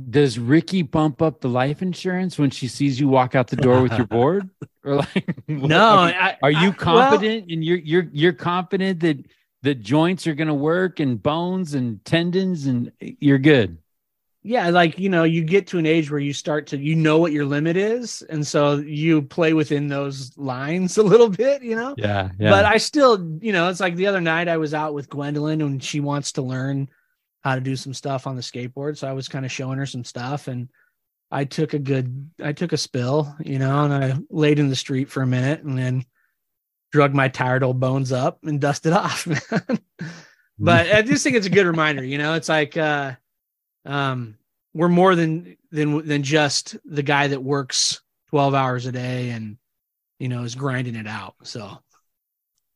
Does 0.09 0.37
Ricky 0.39 0.81
bump 0.81 1.21
up 1.21 1.41
the 1.41 1.49
life 1.49 1.81
insurance 1.81 2.37
when 2.37 2.49
she 2.49 2.67
sees 2.67 2.99
you 2.99 3.07
walk 3.07 3.35
out 3.35 3.47
the 3.47 3.55
door 3.55 3.81
with 3.81 3.93
your 3.97 4.07
board, 4.07 4.49
or 4.83 4.95
like, 4.95 5.47
No, 5.47 5.57
mean, 6.05 6.15
I, 6.15 6.37
are 6.41 6.51
you 6.51 6.69
I- 6.69 6.71
confident 6.71 7.51
and 7.51 7.63
you're 7.63 7.77
you're 7.77 8.07
you're 8.11 8.33
confident 8.33 8.99
that 9.01 9.25
the 9.63 9.73
joints 9.75 10.27
are 10.27 10.33
gonna 10.35 10.53
work 10.53 10.99
and 10.99 11.21
bones 11.21 11.73
and 11.73 12.03
tendons 12.05 12.67
and 12.67 12.91
you're 12.99 13.39
good? 13.39 13.77
yeah, 14.43 14.69
like 14.69 14.97
you 14.97 15.09
know, 15.09 15.25
you 15.25 15.43
get 15.43 15.67
to 15.67 15.77
an 15.77 15.85
age 15.85 16.09
where 16.09 16.21
you 16.21 16.31
start 16.31 16.67
to 16.67 16.77
you 16.77 16.95
know 16.95 17.17
what 17.17 17.33
your 17.33 17.43
limit 17.45 17.75
is, 17.75 18.21
and 18.29 18.47
so 18.47 18.75
you 18.77 19.21
play 19.21 19.51
within 19.53 19.89
those 19.89 20.37
lines 20.37 20.97
a 21.03 21.03
little 21.03 21.27
bit, 21.27 21.61
you 21.63 21.75
know. 21.75 21.93
Yeah, 21.97 22.29
Yeah, 22.39 22.51
But 22.51 22.63
I 22.63 22.77
still, 22.77 23.37
you 23.41 23.51
know, 23.51 23.67
it's 23.69 23.81
like 23.81 23.95
the 23.95 24.07
other 24.07 24.21
night 24.21 24.47
I 24.47 24.55
was 24.55 24.73
out 24.73 24.93
with 24.93 25.09
Gwendolyn 25.09 25.61
and 25.61 25.83
she 25.83 25.99
wants 25.99 26.31
to 26.33 26.41
learn 26.41 26.87
how 27.41 27.55
to 27.55 27.61
do 27.61 27.75
some 27.75 27.93
stuff 27.93 28.27
on 28.27 28.35
the 28.35 28.41
skateboard, 28.41 28.97
so 28.97 29.07
I 29.07 29.13
was 29.13 29.27
kind 29.27 29.45
of 29.45 29.51
showing 29.51 29.77
her 29.77 29.85
some 29.85 30.03
stuff, 30.03 30.47
and 30.47 30.69
I 31.31 31.45
took 31.45 31.73
a 31.73 31.79
good, 31.79 32.29
I 32.43 32.53
took 32.53 32.73
a 32.73 32.77
spill, 32.77 33.35
you 33.43 33.59
know, 33.59 33.83
and 33.83 33.93
I 33.93 34.17
laid 34.29 34.59
in 34.59 34.69
the 34.69 34.75
street 34.75 35.09
for 35.09 35.21
a 35.21 35.27
minute, 35.27 35.63
and 35.63 35.77
then 35.77 36.05
drug 36.91 37.13
my 37.13 37.27
tired 37.27 37.63
old 37.63 37.79
bones 37.79 38.11
up 38.11 38.39
and 38.43 38.61
dusted 38.61 38.93
off, 38.93 39.27
man. 39.27 39.79
but 40.59 40.91
I 40.91 41.01
just 41.01 41.23
think 41.23 41.35
it's 41.35 41.47
a 41.47 41.51
good 41.51 41.65
reminder, 41.67 42.03
you 42.03 42.17
know, 42.17 42.33
it's 42.33 42.49
like 42.49 42.77
uh 42.77 43.13
um 43.85 44.37
we're 44.73 44.89
more 44.89 45.15
than 45.15 45.57
than 45.71 46.05
than 46.05 46.23
just 46.23 46.77
the 46.85 47.03
guy 47.03 47.27
that 47.27 47.41
works 47.41 48.01
12 48.29 48.53
hours 48.53 48.85
a 48.85 48.91
day 48.91 49.29
and 49.29 49.57
you 50.19 50.27
know 50.27 50.43
is 50.43 50.55
grinding 50.55 50.95
it 50.95 51.07
out. 51.07 51.35
So 51.43 51.79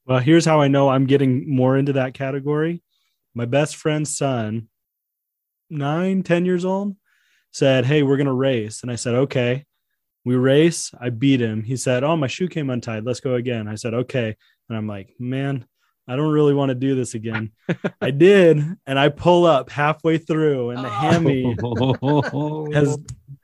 Well, 0.06 0.20
here's 0.20 0.46
how 0.46 0.62
I 0.62 0.68
know 0.68 0.90
I'm 0.90 1.06
getting 1.06 1.54
more 1.54 1.78
into 1.78 1.94
that 1.94 2.14
category. 2.14 2.82
My 3.34 3.46
best 3.46 3.76
friend's 3.76 4.16
son, 4.16 4.68
nine, 5.70 6.24
10 6.24 6.46
years 6.46 6.66
old, 6.66 6.96
said, 7.52 7.86
Hey, 7.86 8.04
we're 8.04 8.18
going 8.18 8.28
to 8.28 8.34
race. 8.34 8.82
And 8.84 8.92
I 8.92 8.96
said, 8.96 9.16
Okay. 9.16 9.66
We 10.24 10.36
race. 10.36 10.92
I 11.00 11.10
beat 11.10 11.42
him. 11.42 11.64
He 11.64 11.76
said, 11.78 12.04
Oh, 12.04 12.16
my 12.16 12.28
shoe 12.28 12.48
came 12.48 12.70
untied. 12.70 13.06
Let's 13.06 13.22
go 13.22 13.36
again. 13.36 13.68
I 13.68 13.76
said, 13.76 13.94
Okay. 13.94 14.36
And 14.70 14.78
I'm 14.78 14.88
like, 14.88 15.14
Man, 15.20 15.66
I 16.08 16.16
don't 16.16 16.32
really 16.32 16.54
want 16.54 16.70
to 16.70 16.76
do 16.76 16.94
this 16.96 17.14
again. 17.16 17.52
I 18.02 18.12
did. 18.12 18.64
And 18.86 19.00
I 19.00 19.10
pull 19.10 19.46
up 19.46 19.70
halfway 19.70 20.18
through, 20.18 20.72
and 20.72 20.80
the 20.84 20.88
Oh. 20.88 20.92
hammy 20.92 21.44
has 22.76 22.98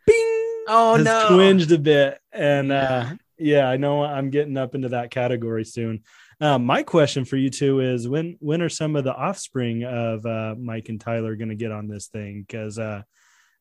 bing, 0.06 0.66
oh 0.68 0.96
has 0.98 1.06
no. 1.06 1.28
twinged 1.30 1.72
a 1.72 1.78
bit. 1.80 2.20
And 2.32 2.72
uh, 2.72 3.06
Yeah. 3.38 3.60
yeah, 3.62 3.70
I 3.70 3.78
know 3.78 4.04
I'm 4.04 4.30
getting 4.30 4.58
up 4.58 4.76
into 4.76 4.90
that 4.90 5.12
category 5.12 5.66
soon. 5.66 6.04
Um, 6.40 6.66
my 6.66 6.84
question 6.84 7.26
for 7.26 7.36
you 7.36 7.50
two 7.50 7.80
is 7.80 8.08
when 8.08 8.38
when 8.40 8.62
are 8.62 8.70
some 8.70 8.96
of 8.96 9.04
the 9.04 9.16
offspring 9.16 9.84
of 9.84 10.26
uh, 10.26 10.56
Mike 10.58 10.90
and 10.90 11.02
Tyler 11.02 11.36
going 11.36 11.50
to 11.50 11.56
get 11.56 11.72
on 11.72 11.88
this 11.88 12.08
thing? 12.08 12.46
Because 12.48 12.78
uh, 12.78 13.02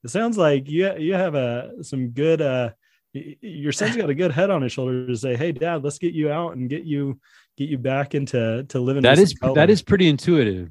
it 0.05 0.11
sounds 0.11 0.37
like 0.37 0.69
you 0.69 0.95
you 0.99 1.15
have 1.15 1.35
a 1.35 1.83
some 1.83 2.11
good. 2.11 2.43
Uh, 2.43 2.71
your 3.13 3.73
son's 3.73 3.97
got 3.97 4.11
a 4.11 4.15
good 4.15 4.31
head 4.31 4.51
on 4.51 4.61
his 4.61 4.73
shoulders 4.73 5.09
to 5.09 5.17
say, 5.17 5.37
"Hey, 5.37 5.53
Dad, 5.53 5.83
let's 5.83 5.99
get 5.99 6.13
you 6.13 6.31
out 6.31 6.55
and 6.57 6.69
get 6.69 6.85
you 6.85 7.19
get 7.57 7.69
you 7.69 7.79
back 7.79 8.15
into 8.15 8.65
to 8.65 8.79
living." 8.79 9.03
that 9.03 9.13
with 9.13 9.21
is 9.21 9.35
some 9.41 9.55
that 9.55 9.61
color." 9.61 9.71
is 9.71 9.83
pretty 9.83 10.09
intuitive. 10.09 10.71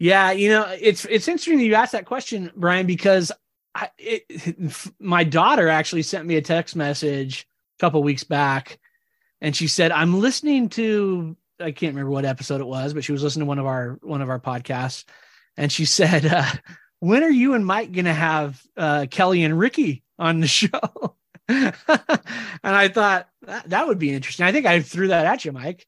Yeah, 0.00 0.32
you 0.32 0.48
know, 0.48 0.66
it's 0.80 1.04
it's 1.04 1.28
interesting 1.28 1.58
that 1.58 1.64
you 1.64 1.74
asked 1.74 1.92
that 1.92 2.06
question, 2.06 2.50
Brian, 2.56 2.86
because 2.86 3.30
I 3.74 3.90
it, 3.98 4.24
my 5.00 5.24
daughter 5.24 5.68
actually 5.68 6.02
sent 6.02 6.26
me 6.26 6.36
a 6.36 6.42
text 6.42 6.74
message 6.76 7.46
a 7.78 7.80
couple 7.80 8.02
weeks 8.02 8.24
back, 8.24 8.78
and 9.40 9.54
she 9.54 9.66
said, 9.66 9.92
"I'm 9.92 10.20
listening 10.20 10.68
to 10.70 11.36
I 11.60 11.72
can't 11.72 11.94
remember 11.94 12.10
what 12.10 12.24
episode 12.24 12.60
it 12.60 12.66
was, 12.66 12.94
but 12.94 13.04
she 13.04 13.12
was 13.12 13.22
listening 13.22 13.46
to 13.46 13.48
one 13.48 13.58
of 13.58 13.66
our 13.66 13.98
one 14.02 14.22
of 14.22 14.30
our 14.30 14.40
podcasts, 14.40 15.04
and 15.56 15.70
she 15.70 15.84
said, 15.84 16.26
uh, 16.26 16.50
"When 17.00 17.22
are 17.22 17.30
you 17.30 17.54
and 17.54 17.64
Mike 17.64 17.92
gonna 17.92 18.14
have 18.14 18.62
uh, 18.76 19.06
Kelly 19.10 19.44
and 19.44 19.58
Ricky 19.58 20.02
on 20.18 20.40
the 20.40 20.46
show?" 20.48 21.16
and 21.48 21.72
I 22.62 22.88
thought 22.88 23.28
that, 23.42 23.70
that 23.70 23.88
would 23.88 23.98
be 23.98 24.12
interesting. 24.12 24.44
I 24.44 24.52
think 24.52 24.66
I 24.66 24.82
threw 24.82 25.08
that 25.08 25.24
at 25.24 25.44
you, 25.44 25.52
Mike. 25.52 25.86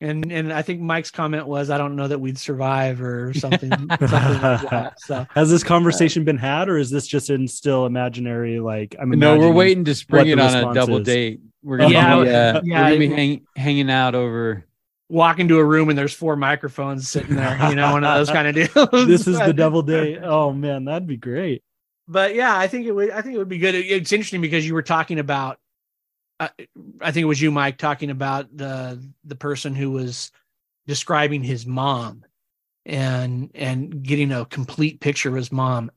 And 0.00 0.30
and 0.30 0.52
I 0.52 0.62
think 0.62 0.80
Mike's 0.80 1.10
comment 1.10 1.48
was, 1.48 1.70
I 1.70 1.78
don't 1.78 1.96
know 1.96 2.06
that 2.06 2.20
we'd 2.20 2.38
survive 2.38 3.00
or 3.00 3.34
something. 3.34 3.70
something 3.70 3.98
like 3.98 4.70
that. 4.70 5.00
So 5.00 5.26
Has 5.34 5.50
this 5.50 5.64
conversation 5.64 6.24
been 6.24 6.36
had, 6.36 6.68
or 6.68 6.78
is 6.78 6.90
this 6.90 7.06
just 7.06 7.30
in 7.30 7.48
still 7.48 7.84
imaginary? 7.84 8.60
Like 8.60 8.94
I'm 9.00 9.10
no, 9.10 9.36
we're 9.36 9.50
waiting 9.50 9.84
to 9.86 9.94
spring 9.96 10.28
what 10.28 10.28
it 10.28 10.36
the 10.36 10.58
on 10.58 10.70
a 10.70 10.74
double 10.74 10.98
is. 10.98 11.06
date. 11.06 11.40
We're 11.62 11.78
gonna 11.78 11.92
Yeah, 11.92 12.22
be, 12.22 12.30
uh, 12.30 12.60
yeah, 12.64 12.82
we're 12.82 12.86
gonna 12.86 12.98
be 12.98 13.08
hang, 13.08 13.46
hanging 13.56 13.90
out 13.90 14.14
over. 14.14 14.64
walk 15.08 15.38
into 15.38 15.58
a 15.58 15.64
room 15.64 15.88
and 15.88 15.98
there's 15.98 16.12
four 16.12 16.36
microphones 16.36 17.08
sitting 17.08 17.34
there, 17.36 17.56
you 17.70 17.74
know, 17.74 17.92
one 17.92 18.04
of 18.04 18.14
those 18.14 18.30
kind 18.30 18.48
of 18.48 18.54
deals. 18.92 19.06
This 19.06 19.26
is 19.26 19.38
the 19.38 19.52
double 19.56 19.82
date. 19.82 20.20
Oh 20.22 20.52
man, 20.52 20.84
that'd 20.84 21.08
be 21.08 21.16
great. 21.16 21.62
But 22.06 22.34
yeah, 22.34 22.56
I 22.56 22.68
think 22.68 22.86
it 22.86 22.92
would. 22.92 23.10
I 23.10 23.20
think 23.22 23.34
it 23.34 23.38
would 23.38 23.48
be 23.48 23.58
good. 23.58 23.74
It's 23.74 24.12
interesting 24.12 24.40
because 24.40 24.66
you 24.66 24.74
were 24.74 24.82
talking 24.82 25.18
about. 25.18 25.58
Uh, 26.40 26.48
I 27.00 27.10
think 27.10 27.22
it 27.22 27.26
was 27.26 27.40
you, 27.40 27.50
Mike, 27.50 27.78
talking 27.78 28.10
about 28.10 28.56
the 28.56 29.02
the 29.24 29.34
person 29.34 29.74
who 29.74 29.90
was 29.90 30.30
describing 30.86 31.42
his 31.42 31.66
mom, 31.66 32.24
and 32.86 33.50
and 33.54 34.02
getting 34.02 34.32
a 34.32 34.46
complete 34.46 35.00
picture 35.00 35.28
of 35.28 35.34
his 35.34 35.50
mom. 35.52 35.90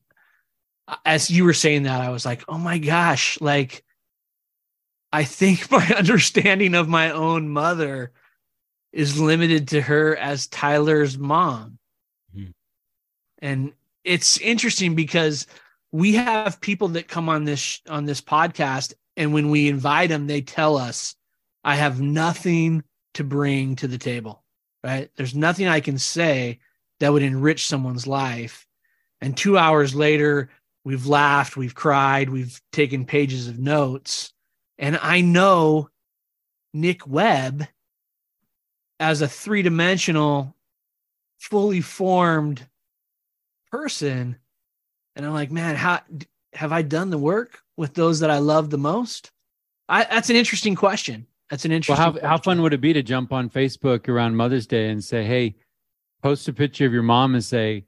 As 1.06 1.30
you 1.32 1.46
were 1.46 1.54
saying 1.54 1.84
that, 1.84 2.02
I 2.02 2.10
was 2.10 2.26
like, 2.26 2.44
oh 2.50 2.58
my 2.58 2.78
gosh, 2.78 3.40
like. 3.40 3.84
I 5.12 5.24
think 5.24 5.70
my 5.72 5.86
understanding 5.98 6.76
of 6.76 6.88
my 6.88 7.12
own 7.12 7.50
mother 7.50 8.12
is 8.92 9.20
limited 9.20 9.70
to 9.70 9.82
her 9.82 10.16
as 10.18 10.48
Tyler's 10.48 11.18
mom. 11.18 11.78
Mhm. 12.36 12.54
And 13.40 13.74
it's 14.04 14.38
interesting 14.40 14.96
because 14.96 15.48
we 15.92 16.14
have 16.14 16.62
people 16.62 16.90
that 16.90 17.08
come 17.08 17.30
on 17.30 17.46
this 17.46 17.82
on 17.88 18.06
this 18.06 18.22
podcast 18.22 18.94
and 19.18 19.34
when 19.34 19.50
we 19.50 19.68
invite 19.68 20.10
them 20.10 20.28
they 20.28 20.42
tell 20.42 20.78
us 20.78 21.16
I 21.64 21.76
have 21.76 22.02
nothing 22.02 22.84
to 23.14 23.24
bring 23.24 23.76
to 23.78 23.88
the 23.88 23.98
table. 23.98 24.44
Right? 24.84 25.12
There's 25.16 25.36
nothing 25.36 25.68
I 25.68 25.80
can 25.80 25.98
say 26.00 26.60
that 27.00 27.14
would 27.14 27.22
enrich 27.22 27.68
someone's 27.68 28.08
life. 28.08 28.66
And 29.22 29.38
2 29.38 29.58
hours 29.58 29.94
later 29.94 30.50
we've 30.84 31.06
laughed, 31.06 31.56
we've 31.56 31.76
cried, 31.76 32.30
we've 32.30 32.60
taken 32.72 33.06
pages 33.06 33.48
of 33.48 33.60
notes 33.60 34.31
and 34.82 35.00
I 35.02 35.22
know 35.22 35.90
Nick 36.74 37.08
Webb 37.08 37.68
as 39.00 39.22
a 39.22 39.28
three 39.28 39.62
dimensional, 39.62 40.56
fully 41.40 41.82
formed 41.82 42.68
person. 43.72 44.38
And 45.16 45.26
I'm 45.26 45.34
like, 45.34 45.52
man, 45.52 45.76
how 45.76 46.02
have 46.54 46.72
I 46.72 46.82
done 46.82 47.10
the 47.10 47.18
work 47.18 47.62
with 47.78 47.94
those 47.94 48.20
that 48.20 48.30
I 48.30 48.40
love 48.40 48.70
the 48.70 48.78
most? 48.78 49.32
I, 49.88 50.04
that's 50.04 50.30
an 50.30 50.36
interesting 50.36 50.76
question. 50.76 51.26
That's 51.50 51.66
an 51.66 51.72
Well, 51.72 51.76
interesting. 51.78 52.22
how, 52.22 52.28
how 52.28 52.38
fun 52.38 52.62
would 52.62 52.74
it 52.74 52.82
be 52.82 52.94
to 52.94 53.04
jump 53.04 53.34
on 53.34 53.50
Facebook 53.50 54.08
around 54.08 54.36
Mother's 54.36 54.68
Day 54.68 54.90
and 54.90 55.04
say, 55.04 55.24
hey, 55.24 55.56
post 56.24 56.48
a 56.48 56.54
picture 56.54 56.86
of 56.86 56.94
your 56.94 57.04
mom 57.04 57.34
and 57.34 57.44
say, 57.44 57.86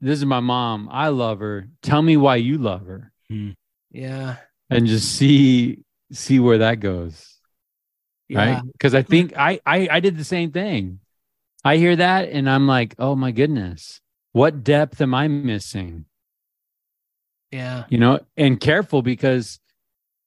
this 0.00 0.18
is 0.18 0.24
my 0.26 0.40
mom. 0.40 0.88
I 0.90 1.08
love 1.08 1.40
her. 1.40 1.68
Tell 1.82 2.02
me 2.02 2.16
why 2.16 2.36
you 2.36 2.58
love 2.58 2.86
her. 2.86 3.12
Hmm. 3.28 3.50
Yeah. 3.90 4.36
And 4.68 4.86
just 4.86 5.14
see 5.14 5.84
see 6.12 6.38
where 6.38 6.58
that 6.58 6.80
goes. 6.80 7.34
Yeah. 8.28 8.54
Right. 8.54 8.62
Because 8.72 8.94
I 8.94 9.02
mm-hmm. 9.02 9.10
think 9.10 9.38
I, 9.38 9.60
I 9.64 9.88
I 9.92 10.00
did 10.00 10.16
the 10.16 10.24
same 10.24 10.50
thing. 10.50 11.00
I 11.64 11.76
hear 11.76 11.96
that 11.96 12.28
and 12.28 12.48
I'm 12.48 12.66
like, 12.66 12.94
oh 12.98 13.16
my 13.16 13.32
goodness, 13.32 14.00
what 14.32 14.62
depth 14.62 15.00
am 15.00 15.14
I 15.14 15.28
missing? 15.28 16.06
Yeah. 17.52 17.84
you 17.88 17.98
know 17.98 18.20
and 18.36 18.60
careful 18.60 19.02
because 19.02 19.60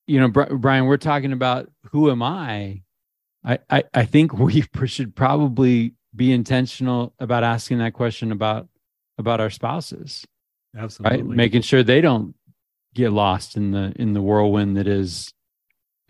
you 0.06 0.18
know 0.18 0.28
brian 0.28 0.86
we're 0.86 0.96
talking 0.96 1.32
about 1.32 1.70
who 1.92 2.10
am 2.10 2.22
i 2.22 2.80
i 3.44 3.58
i, 3.68 3.84
I 3.92 4.04
think 4.06 4.32
we 4.32 4.64
should 4.86 5.14
probably 5.14 5.94
be 6.16 6.32
intentional 6.32 7.14
about 7.18 7.44
asking 7.44 7.78
that 7.78 7.92
question 7.92 8.32
about 8.32 8.68
about 9.18 9.40
our 9.40 9.50
spouses 9.50 10.26
Absolutely. 10.76 11.18
right 11.18 11.26
making 11.26 11.62
sure 11.62 11.82
they 11.82 12.00
don't 12.00 12.34
get 12.94 13.12
lost 13.12 13.56
in 13.56 13.70
the 13.70 13.92
in 13.96 14.14
the 14.14 14.22
whirlwind 14.22 14.76
that 14.76 14.88
is 14.88 15.32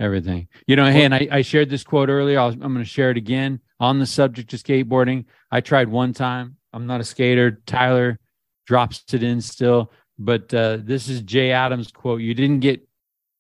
everything. 0.01 0.49
You 0.67 0.75
know 0.75 0.91
hey 0.91 1.05
and 1.05 1.15
i, 1.15 1.29
I 1.31 1.43
shared 1.43 1.71
this 1.71 1.85
quote 1.85 2.09
earlier. 2.09 2.41
I'll, 2.41 2.49
i'm 2.49 2.59
going 2.59 2.79
to 2.79 2.85
share 2.85 3.11
it 3.11 3.17
again 3.17 3.61
on 3.79 3.99
the 4.01 4.07
subject 4.07 4.53
of 4.53 4.61
skateboarding. 4.61 5.27
I 5.51 5.61
tried 5.61 5.89
one 5.89 6.13
time. 6.13 6.57
I'm 6.73 6.87
not 6.87 7.01
a 7.01 7.05
skater. 7.05 7.63
Tyler 7.67 8.19
drops 8.67 9.05
it 9.13 9.23
in 9.23 9.41
still. 9.41 9.93
But 10.19 10.53
uh, 10.53 10.79
this 10.83 11.09
is 11.09 11.23
jay 11.23 11.51
adams 11.53 11.91
quote. 11.93 12.21
You 12.21 12.35
didn't 12.35 12.61
get 12.61 12.87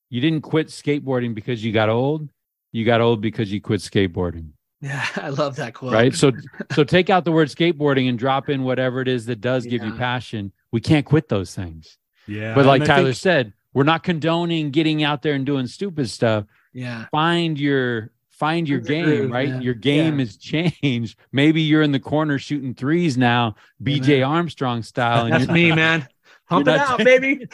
you 0.09 0.21
didn't 0.21 0.43
quit 0.43 0.69
skateboarding 0.69 1.35
because 1.35 1.65
you 1.65 1.73
got 1.73 1.89
old. 1.89 2.29
You 2.73 2.85
got 2.85 3.01
old 3.01 3.21
because 3.21 3.53
you 3.53 3.61
quit 3.61 3.81
skateboarding. 3.81 4.51
Yeah. 4.81 5.05
I 5.17 5.29
love 5.29 5.57
that 5.57 5.75
quote. 5.75 5.93
right? 5.93 6.15
So 6.15 6.33
so 6.73 6.85
take 6.85 7.11
out 7.11 7.25
the 7.25 7.33
word 7.33 7.49
skateboarding 7.49 8.09
and 8.09 8.19
drop 8.19 8.49
in 8.49 8.63
whatever 8.65 9.01
it 9.01 9.09
is 9.09 9.27
that 9.27 9.41
does 9.41 9.67
give 9.67 9.85
you 9.85 9.93
passion. 9.95 10.53
We 10.73 10.81
can't 10.81 11.05
quit 11.05 11.29
those 11.29 11.55
things. 11.55 11.99
Yeah. 12.27 12.55
but 12.55 12.65
like 12.65 12.85
Tyler 12.85 13.07
think- 13.07 13.17
said, 13.17 13.53
we're 13.75 13.85
not 13.85 14.03
condoning 14.03 14.71
getting 14.71 15.03
out 15.03 15.23
there 15.23 15.35
and 15.35 15.47
doing 15.47 15.67
stupid 15.67 16.09
stuff. 16.11 16.45
Yeah. 16.73 17.07
Find 17.11 17.59
your 17.59 18.11
find 18.31 18.69
your 18.69 18.79
Find 18.81 18.89
your 18.89 18.97
game, 19.05 19.05
groove, 19.05 19.31
right? 19.31 19.49
man. 19.51 19.63
Your 19.63 19.75
game 19.75 20.15
Yeah. 20.19 20.25
has 20.25 20.37
changed. 20.37 21.19
Maybe 21.33 21.63
you're 21.63 21.83
in 21.83 21.93
the 21.93 22.01
corner 22.01 22.39
shooting 22.39 22.75
threes 22.75 23.17
now, 23.19 23.55
BJ 23.83 24.09
Amen. 24.17 24.23
Armstrong 24.25 24.83
style, 24.83 25.25
and 25.27 25.35
That's 25.35 25.45
you're, 25.47 25.53
me, 25.55 25.73
man. 25.73 26.09
Pump 26.49 26.67
it 26.67 26.71
You're 26.71 26.79
not- 26.79 27.01
out, 27.01 27.05
baby. 27.05 27.47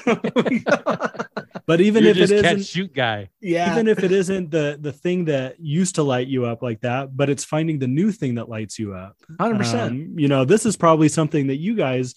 but 1.66 1.80
even 1.80 2.02
you're 2.04 2.12
if 2.12 2.16
it 2.16 2.26
just 2.28 2.32
catch 2.42 2.52
isn't 2.58 2.66
shoot 2.66 2.94
guy. 2.94 3.28
yeah. 3.40 3.72
even 3.72 3.88
if 3.88 4.02
it 4.02 4.12
isn't 4.12 4.50
the 4.50 4.78
the 4.80 4.92
thing 4.92 5.26
that 5.26 5.60
used 5.60 5.96
to 5.96 6.02
light 6.02 6.28
you 6.28 6.46
up 6.46 6.62
like 6.62 6.80
that 6.80 7.14
but 7.16 7.28
it's 7.28 7.44
finding 7.44 7.78
the 7.78 7.86
new 7.86 8.10
thing 8.12 8.36
that 8.36 8.48
lights 8.48 8.78
you 8.78 8.94
up 8.94 9.16
100%. 9.38 9.74
Um, 9.88 10.14
you 10.18 10.28
know 10.28 10.44
this 10.44 10.64
is 10.64 10.76
probably 10.76 11.08
something 11.08 11.48
that 11.48 11.56
you 11.56 11.74
guys 11.76 12.14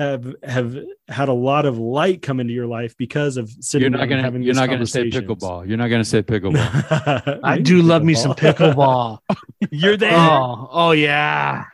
have 0.00 0.34
have 0.42 0.76
had 1.08 1.28
a 1.28 1.32
lot 1.32 1.66
of 1.66 1.78
light 1.78 2.22
come 2.22 2.40
into 2.40 2.54
your 2.54 2.66
life 2.66 2.96
because 2.96 3.36
of 3.36 3.50
sitting 3.60 3.90
You're 3.90 3.98
not 3.98 4.08
gonna 4.08 4.22
having 4.22 4.42
you're 4.42 4.54
not 4.54 4.70
gonna 4.70 4.86
say 4.86 5.10
pickleball. 5.10 5.68
You're 5.68 5.76
not 5.76 5.88
gonna 5.88 6.04
say 6.04 6.22
pickleball. 6.22 7.40
I 7.44 7.58
do 7.58 7.82
love 7.82 8.02
me 8.02 8.14
some 8.14 8.32
pickleball. 8.32 9.18
you're 9.70 9.98
there. 9.98 10.16
Oh, 10.16 10.68
oh 10.70 10.90
yeah. 10.92 11.66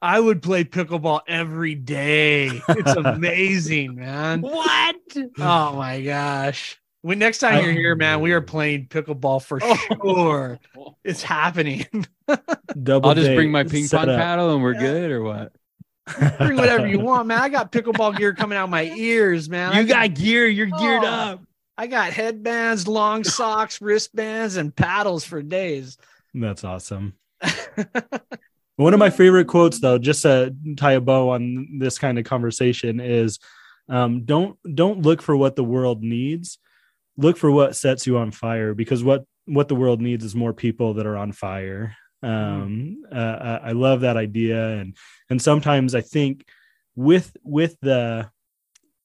I 0.00 0.18
would 0.18 0.42
play 0.42 0.64
pickleball 0.64 1.20
every 1.28 1.74
day. 1.74 2.62
It's 2.68 2.96
amazing, 2.96 3.96
man. 3.96 4.40
what? 4.42 4.96
Oh 5.38 5.76
my 5.76 6.00
gosh. 6.00 6.80
When 7.02 7.18
next 7.18 7.38
time 7.38 7.62
you're 7.62 7.72
here, 7.72 7.94
man, 7.94 8.20
we 8.20 8.32
are 8.32 8.40
playing 8.40 8.86
pickleball 8.86 9.44
for 9.44 9.58
oh. 9.62 9.76
sure. 10.02 10.58
It's 11.04 11.22
happening. 11.22 11.86
Double 12.82 13.10
I'll 13.10 13.14
just 13.14 13.34
bring 13.34 13.50
my 13.50 13.64
ping 13.64 13.86
pong 13.86 14.08
up. 14.08 14.18
paddle 14.18 14.54
and 14.54 14.62
we're 14.62 14.74
good, 14.74 15.10
or 15.10 15.22
what? 15.22 15.52
Bring 16.38 16.56
whatever 16.56 16.86
you 16.86 17.00
want, 17.00 17.26
man. 17.26 17.40
I 17.40 17.48
got 17.48 17.72
pickleball 17.72 18.16
gear 18.16 18.32
coming 18.34 18.56
out 18.56 18.70
my 18.70 18.84
ears, 18.84 19.48
man. 19.48 19.74
You 19.76 19.84
got 19.84 20.14
gear. 20.14 20.46
You're 20.46 20.66
geared 20.66 21.02
Oh. 21.04 21.06
up. 21.06 21.42
I 21.78 21.86
got 21.88 22.12
headbands, 22.12 22.88
long 22.88 23.22
socks, 23.24 23.80
wristbands, 23.82 24.56
and 24.56 24.74
paddles 24.74 25.24
for 25.24 25.42
days. 25.42 25.98
That's 26.32 26.64
awesome. 26.64 27.14
One 28.76 28.92
of 28.92 28.98
my 28.98 29.10
favorite 29.10 29.46
quotes, 29.46 29.80
though, 29.80 29.98
just 29.98 30.22
to 30.22 30.54
tie 30.76 30.92
a 30.92 31.00
bow 31.00 31.30
on 31.30 31.78
this 31.78 31.98
kind 31.98 32.18
of 32.18 32.24
conversation, 32.24 33.00
is 33.00 33.38
um, 33.88 34.24
"Don't 34.24 34.56
don't 34.74 35.02
look 35.02 35.22
for 35.22 35.36
what 35.36 35.56
the 35.56 35.64
world 35.64 36.02
needs. 36.02 36.58
Look 37.16 37.36
for 37.38 37.50
what 37.50 37.74
sets 37.76 38.06
you 38.06 38.18
on 38.18 38.30
fire. 38.32 38.74
Because 38.74 39.02
what 39.02 39.24
what 39.46 39.68
the 39.68 39.74
world 39.76 40.00
needs 40.02 40.24
is 40.24 40.34
more 40.34 40.52
people 40.52 40.94
that 40.94 41.06
are 41.06 41.16
on 41.16 41.32
fire." 41.32 41.96
Um, 42.22 43.02
uh, 43.10 43.58
I 43.62 43.72
love 43.72 44.00
that 44.02 44.16
idea, 44.16 44.78
and 44.78 44.96
and 45.30 45.40
sometimes 45.40 45.94
I 45.94 46.00
think 46.00 46.44
with 46.94 47.36
with 47.42 47.76
the 47.80 48.30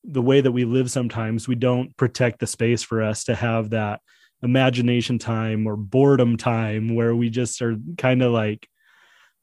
the 0.04 0.22
way 0.22 0.42
that 0.42 0.52
we 0.52 0.66
live, 0.66 0.90
sometimes 0.90 1.48
we 1.48 1.56
don't 1.56 1.96
protect 1.96 2.40
the 2.40 2.48
space 2.48 2.82
for 2.82 3.04
us 3.04 3.26
to 3.26 3.36
have 3.36 3.70
that 3.70 4.02
imagination 4.42 5.20
time 5.20 5.68
or 5.68 5.76
boredom 5.76 6.36
time 6.36 6.96
where 6.96 7.16
we 7.16 7.30
just 7.30 7.62
are 7.62 7.78
kind 8.00 8.24
of 8.24 8.32
like 8.32 8.68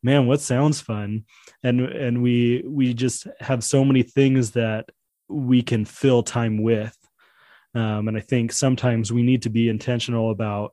man 0.03 0.27
what 0.27 0.41
sounds 0.41 0.81
fun? 0.81 1.25
And 1.63 1.81
and 1.81 2.23
we 2.23 2.65
we 2.67 2.95
just 2.95 3.27
have 3.41 3.63
so 3.63 3.85
many 3.85 4.03
things 4.03 4.53
that 4.53 4.89
we 5.29 5.63
can 5.63 5.85
fill 5.85 6.23
time 6.23 6.63
with. 6.63 6.97
Um, 7.75 8.09
and 8.09 8.17
i 8.17 8.21
think 8.21 8.51
sometimes 8.51 9.13
we 9.13 9.23
need 9.23 9.43
to 9.43 9.51
be 9.51 9.69
intentional 9.69 10.31
about 10.31 10.73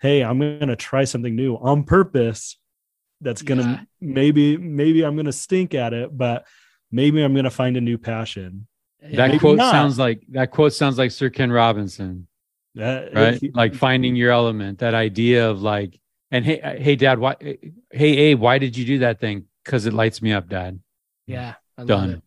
hey 0.00 0.22
i'm 0.22 0.38
going 0.38 0.68
to 0.68 0.76
try 0.76 1.02
something 1.02 1.34
new 1.34 1.56
on 1.56 1.82
purpose 1.82 2.56
that's 3.20 3.42
going 3.42 3.58
to 3.58 3.64
Yeah. 3.64 3.80
maybe 4.00 4.56
maybe 4.56 5.02
i'm 5.04 5.14
going 5.16 5.26
to 5.26 5.32
stink 5.32 5.74
at 5.74 5.92
it 5.94 6.16
but 6.16 6.46
maybe 6.90 7.22
i'm 7.22 7.32
going 7.32 7.44
to 7.44 7.50
find 7.50 7.76
a 7.76 7.80
new 7.80 7.98
passion 7.98 8.66
That 9.02 9.28
Maybe 9.28 9.38
quote 9.38 9.58
not. 9.58 9.70
sounds 9.72 9.98
like 9.98 10.22
that 10.30 10.50
quote 10.50 10.72
sounds 10.72 10.98
like 10.98 11.10
Sir 11.12 11.30
Ken 11.30 11.50
Robinson. 11.52 12.26
That- 12.74 13.14
right? 13.14 13.54
like 13.54 13.74
finding 13.74 14.16
your 14.16 14.32
element, 14.32 14.80
that 14.80 14.94
idea 14.94 15.48
of 15.48 15.62
like, 15.62 15.98
and 16.30 16.44
hey, 16.44 16.60
uh, 16.60 16.74
hey, 16.76 16.96
dad, 16.96 17.18
why, 17.18 17.36
hey, 17.40 18.16
Abe, 18.26 18.40
why 18.40 18.58
did 18.58 18.76
you 18.76 18.84
do 18.84 18.98
that 18.98 19.20
thing? 19.20 19.44
Because 19.64 19.86
it 19.86 19.92
lights 19.94 20.20
me 20.20 20.32
up, 20.32 20.48
dad. 20.48 20.80
Yeah, 21.26 21.54
I 21.78 21.82
love 21.82 21.88
Done. 21.88 22.10
it. 22.10 22.22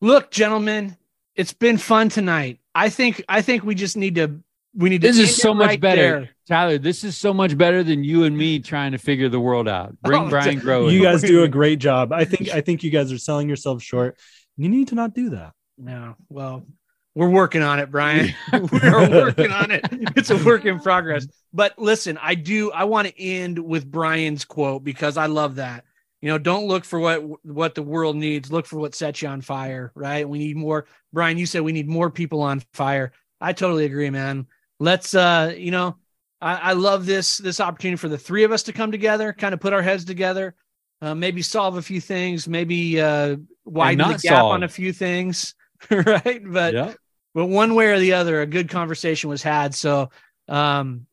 Look, 0.00 0.30
gentlemen, 0.30 0.96
it's 1.34 1.52
been 1.52 1.78
fun 1.78 2.08
tonight. 2.10 2.58
I 2.74 2.88
think 2.90 3.24
I 3.28 3.42
think 3.42 3.64
we 3.64 3.74
just 3.74 3.96
need 3.96 4.16
to 4.16 4.40
we 4.74 4.90
need 4.90 5.00
to 5.02 5.06
This 5.08 5.18
is 5.18 5.36
so 5.36 5.54
much 5.54 5.66
right 5.68 5.80
better, 5.80 6.02
there. 6.02 6.30
Tyler. 6.48 6.78
This 6.78 7.04
is 7.04 7.16
so 7.16 7.32
much 7.32 7.56
better 7.56 7.82
than 7.82 8.02
you 8.04 8.24
and 8.24 8.36
me 8.36 8.58
trying 8.58 8.92
to 8.92 8.98
figure 8.98 9.28
the 9.28 9.40
world 9.40 9.68
out. 9.68 9.96
Bring 10.02 10.22
Oh, 10.24 10.28
Brian 10.28 10.58
Grow. 10.58 10.88
you 10.88 11.02
guys 11.02 11.22
do 11.22 11.42
a 11.44 11.48
great 11.48 11.78
job 11.78 12.12
i 12.12 12.24
think 12.24 12.48
i 12.54 12.60
think 12.60 12.82
you 12.82 12.90
guys 12.90 13.12
are 13.12 13.18
selling 13.18 13.46
yourselves 13.48 13.82
short 13.84 14.18
you 14.56 14.68
need 14.68 14.88
to 14.88 14.94
not 14.94 15.14
do 15.14 15.30
that 15.30 15.52
No, 15.78 16.16
well, 16.28 16.66
we're 17.14 17.28
working 17.30 17.62
on 17.62 17.78
it, 17.78 17.90
Brian. 17.90 18.34
we're 18.52 19.10
working 19.10 19.50
on 19.52 19.70
it. 19.70 19.82
It's 20.16 20.30
a 20.30 20.42
work 20.44 20.64
in 20.64 20.78
progress. 20.80 21.26
But 21.52 21.78
listen, 21.78 22.18
I 22.22 22.34
do. 22.34 22.70
I 22.72 22.84
want 22.84 23.06
to 23.08 23.22
end 23.22 23.58
with 23.58 23.90
Brian's 23.90 24.44
quote 24.46 24.82
because 24.82 25.16
I 25.18 25.26
love 25.26 25.56
that. 25.56 25.84
You 26.22 26.28
know, 26.30 26.38
don't 26.38 26.66
look 26.68 26.84
for 26.86 26.98
what 26.98 27.18
what 27.44 27.74
the 27.74 27.82
world 27.82 28.16
needs. 28.16 28.50
Look 28.50 28.64
for 28.66 28.78
what 28.78 28.94
sets 28.94 29.20
you 29.20 29.28
on 29.28 29.42
fire. 29.42 29.92
Right? 29.94 30.26
We 30.26 30.38
need 30.38 30.56
more. 30.56 30.86
Brian, 31.12 31.36
you 31.36 31.44
said 31.46 31.60
we 31.62 31.72
need 31.72 31.88
more 31.88 32.10
people 32.10 32.40
on 32.42 32.62
fire. 32.72 33.12
I 33.40 33.52
totally 33.52 33.84
agree, 33.84 34.08
man. 34.10 34.46
Let's. 34.80 35.14
uh 35.14 35.52
You 35.56 35.70
know, 35.70 35.96
I, 36.42 36.56
I 36.56 36.72
love 36.72 37.06
this 37.06 37.38
this 37.38 37.60
opportunity 37.60 37.96
for 37.96 38.08
the 38.08 38.18
three 38.18 38.42
of 38.44 38.50
us 38.52 38.64
to 38.64 38.72
come 38.72 38.90
together, 38.90 39.32
kind 39.32 39.54
of 39.54 39.60
put 39.60 39.72
our 39.72 39.80
heads 39.80 40.04
together, 40.04 40.54
uh, 41.00 41.14
maybe 41.14 41.40
solve 41.40 41.76
a 41.76 41.82
few 41.82 42.00
things, 42.00 42.48
maybe 42.48 43.00
uh 43.00 43.36
widen 43.64 44.08
the 44.08 44.14
gap 44.14 44.22
solve. 44.22 44.52
on 44.52 44.62
a 44.64 44.68
few 44.68 44.92
things. 44.92 45.54
right? 45.90 46.42
But 46.44 46.74
Yeah. 46.74 46.92
but 47.32 47.46
one 47.46 47.74
way 47.74 47.86
or 47.86 47.98
the 47.98 48.14
other, 48.14 48.40
a 48.40 48.46
good 48.46 48.68
conversation 48.68 49.30
was 49.30 49.42
had. 49.42 49.74
So 49.74 50.10
um 50.48 51.06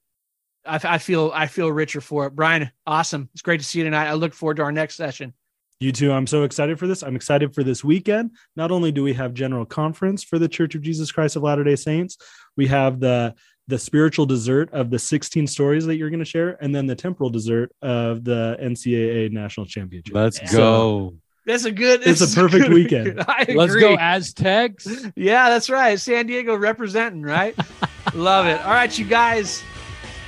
I, 0.65 0.80
I 0.84 0.97
feel 0.97 1.31
I 1.34 1.45
feel 1.47 1.72
richer 1.72 2.01
for 2.01 2.26
it. 2.26 2.35
Brian, 2.35 2.72
awesome. 2.88 3.30
It's 3.34 3.43
great 3.43 3.60
to 3.60 3.65
see 3.65 3.80
you 3.80 3.85
tonight. 3.85 4.07
I 4.07 4.14
look 4.14 4.34
forward 4.34 4.57
to 4.57 4.64
our 4.64 4.72
next 4.72 4.95
session. 4.95 5.34
You 5.80 5.93
too. 5.93 6.11
I'm 6.11 6.27
so 6.27 6.43
excited 6.43 6.77
for 6.77 6.88
this. 6.88 7.03
I'm 7.03 7.15
excited 7.15 7.56
for 7.56 7.64
this 7.64 7.85
weekend. 7.85 8.31
Not 8.57 8.69
only 8.69 8.91
do 8.91 9.01
we 9.01 9.14
have 9.14 9.34
general 9.34 9.65
conference 9.65 10.26
for 10.26 10.38
the 10.38 10.49
Church 10.49 10.76
of 10.76 10.81
Jesus 10.81 11.10
Christ 11.10 11.38
of 11.38 11.43
Latter-day 11.43 11.77
Saints, 11.77 12.18
we 12.57 12.68
have 12.68 12.99
the 12.99 13.34
the 13.70 13.78
spiritual 13.78 14.26
dessert 14.26 14.70
of 14.74 14.90
the 14.90 14.98
16 14.98 15.46
stories 15.46 15.86
that 15.86 15.96
you're 15.96 16.10
going 16.10 16.20
to 16.20 16.26
share, 16.26 16.58
and 16.62 16.74
then 16.74 16.88
the 16.88 16.96
temporal 16.96 17.30
dessert 17.30 17.72
of 17.84 18.24
the 18.24 18.58
NCAA 18.62 19.32
national 19.32 19.68
championship. 19.68 20.14
Let's 20.14 20.41
Yeah. 20.41 20.52
go. 20.52 21.14
That's 21.46 21.66
a 21.66 21.72
good. 21.72 22.02
It's 22.02 22.08
a 22.08 22.10
this 22.10 22.22
is 22.22 22.36
perfect 22.36 22.64
good 22.66 22.74
weekend. 22.74 23.22
I 23.28 23.41
agree. 23.44 23.56
Let's 23.56 23.76
go 23.76 23.96
Aztecs. 23.96 24.88
Yeah, 25.16 25.50
that's 25.50 25.70
right. 25.70 26.00
San 26.00 26.26
Diego 26.28 26.56
representing, 26.56 27.22
right? 27.22 27.56
Love 28.14 28.48
it. 28.48 28.60
All 28.66 28.72
right, 28.72 28.96
you 29.00 29.06
guys. 29.06 29.64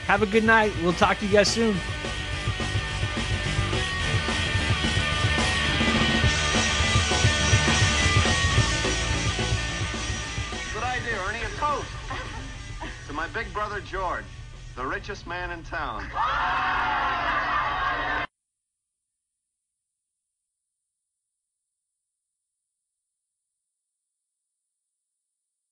Have 0.05 0.21
a 0.21 0.25
good 0.27 0.43
night. 0.43 0.71
We'll 0.83 0.93
talk 0.93 1.19
to 1.19 1.25
you 1.25 1.31
guys 1.31 1.47
soon. 1.47 1.75
Big 13.33 13.51
brother 13.53 13.79
George, 13.81 14.25
the 14.75 14.85
richest 14.85 15.25
man 15.25 15.51
in 15.51 15.63
town. 15.63 16.05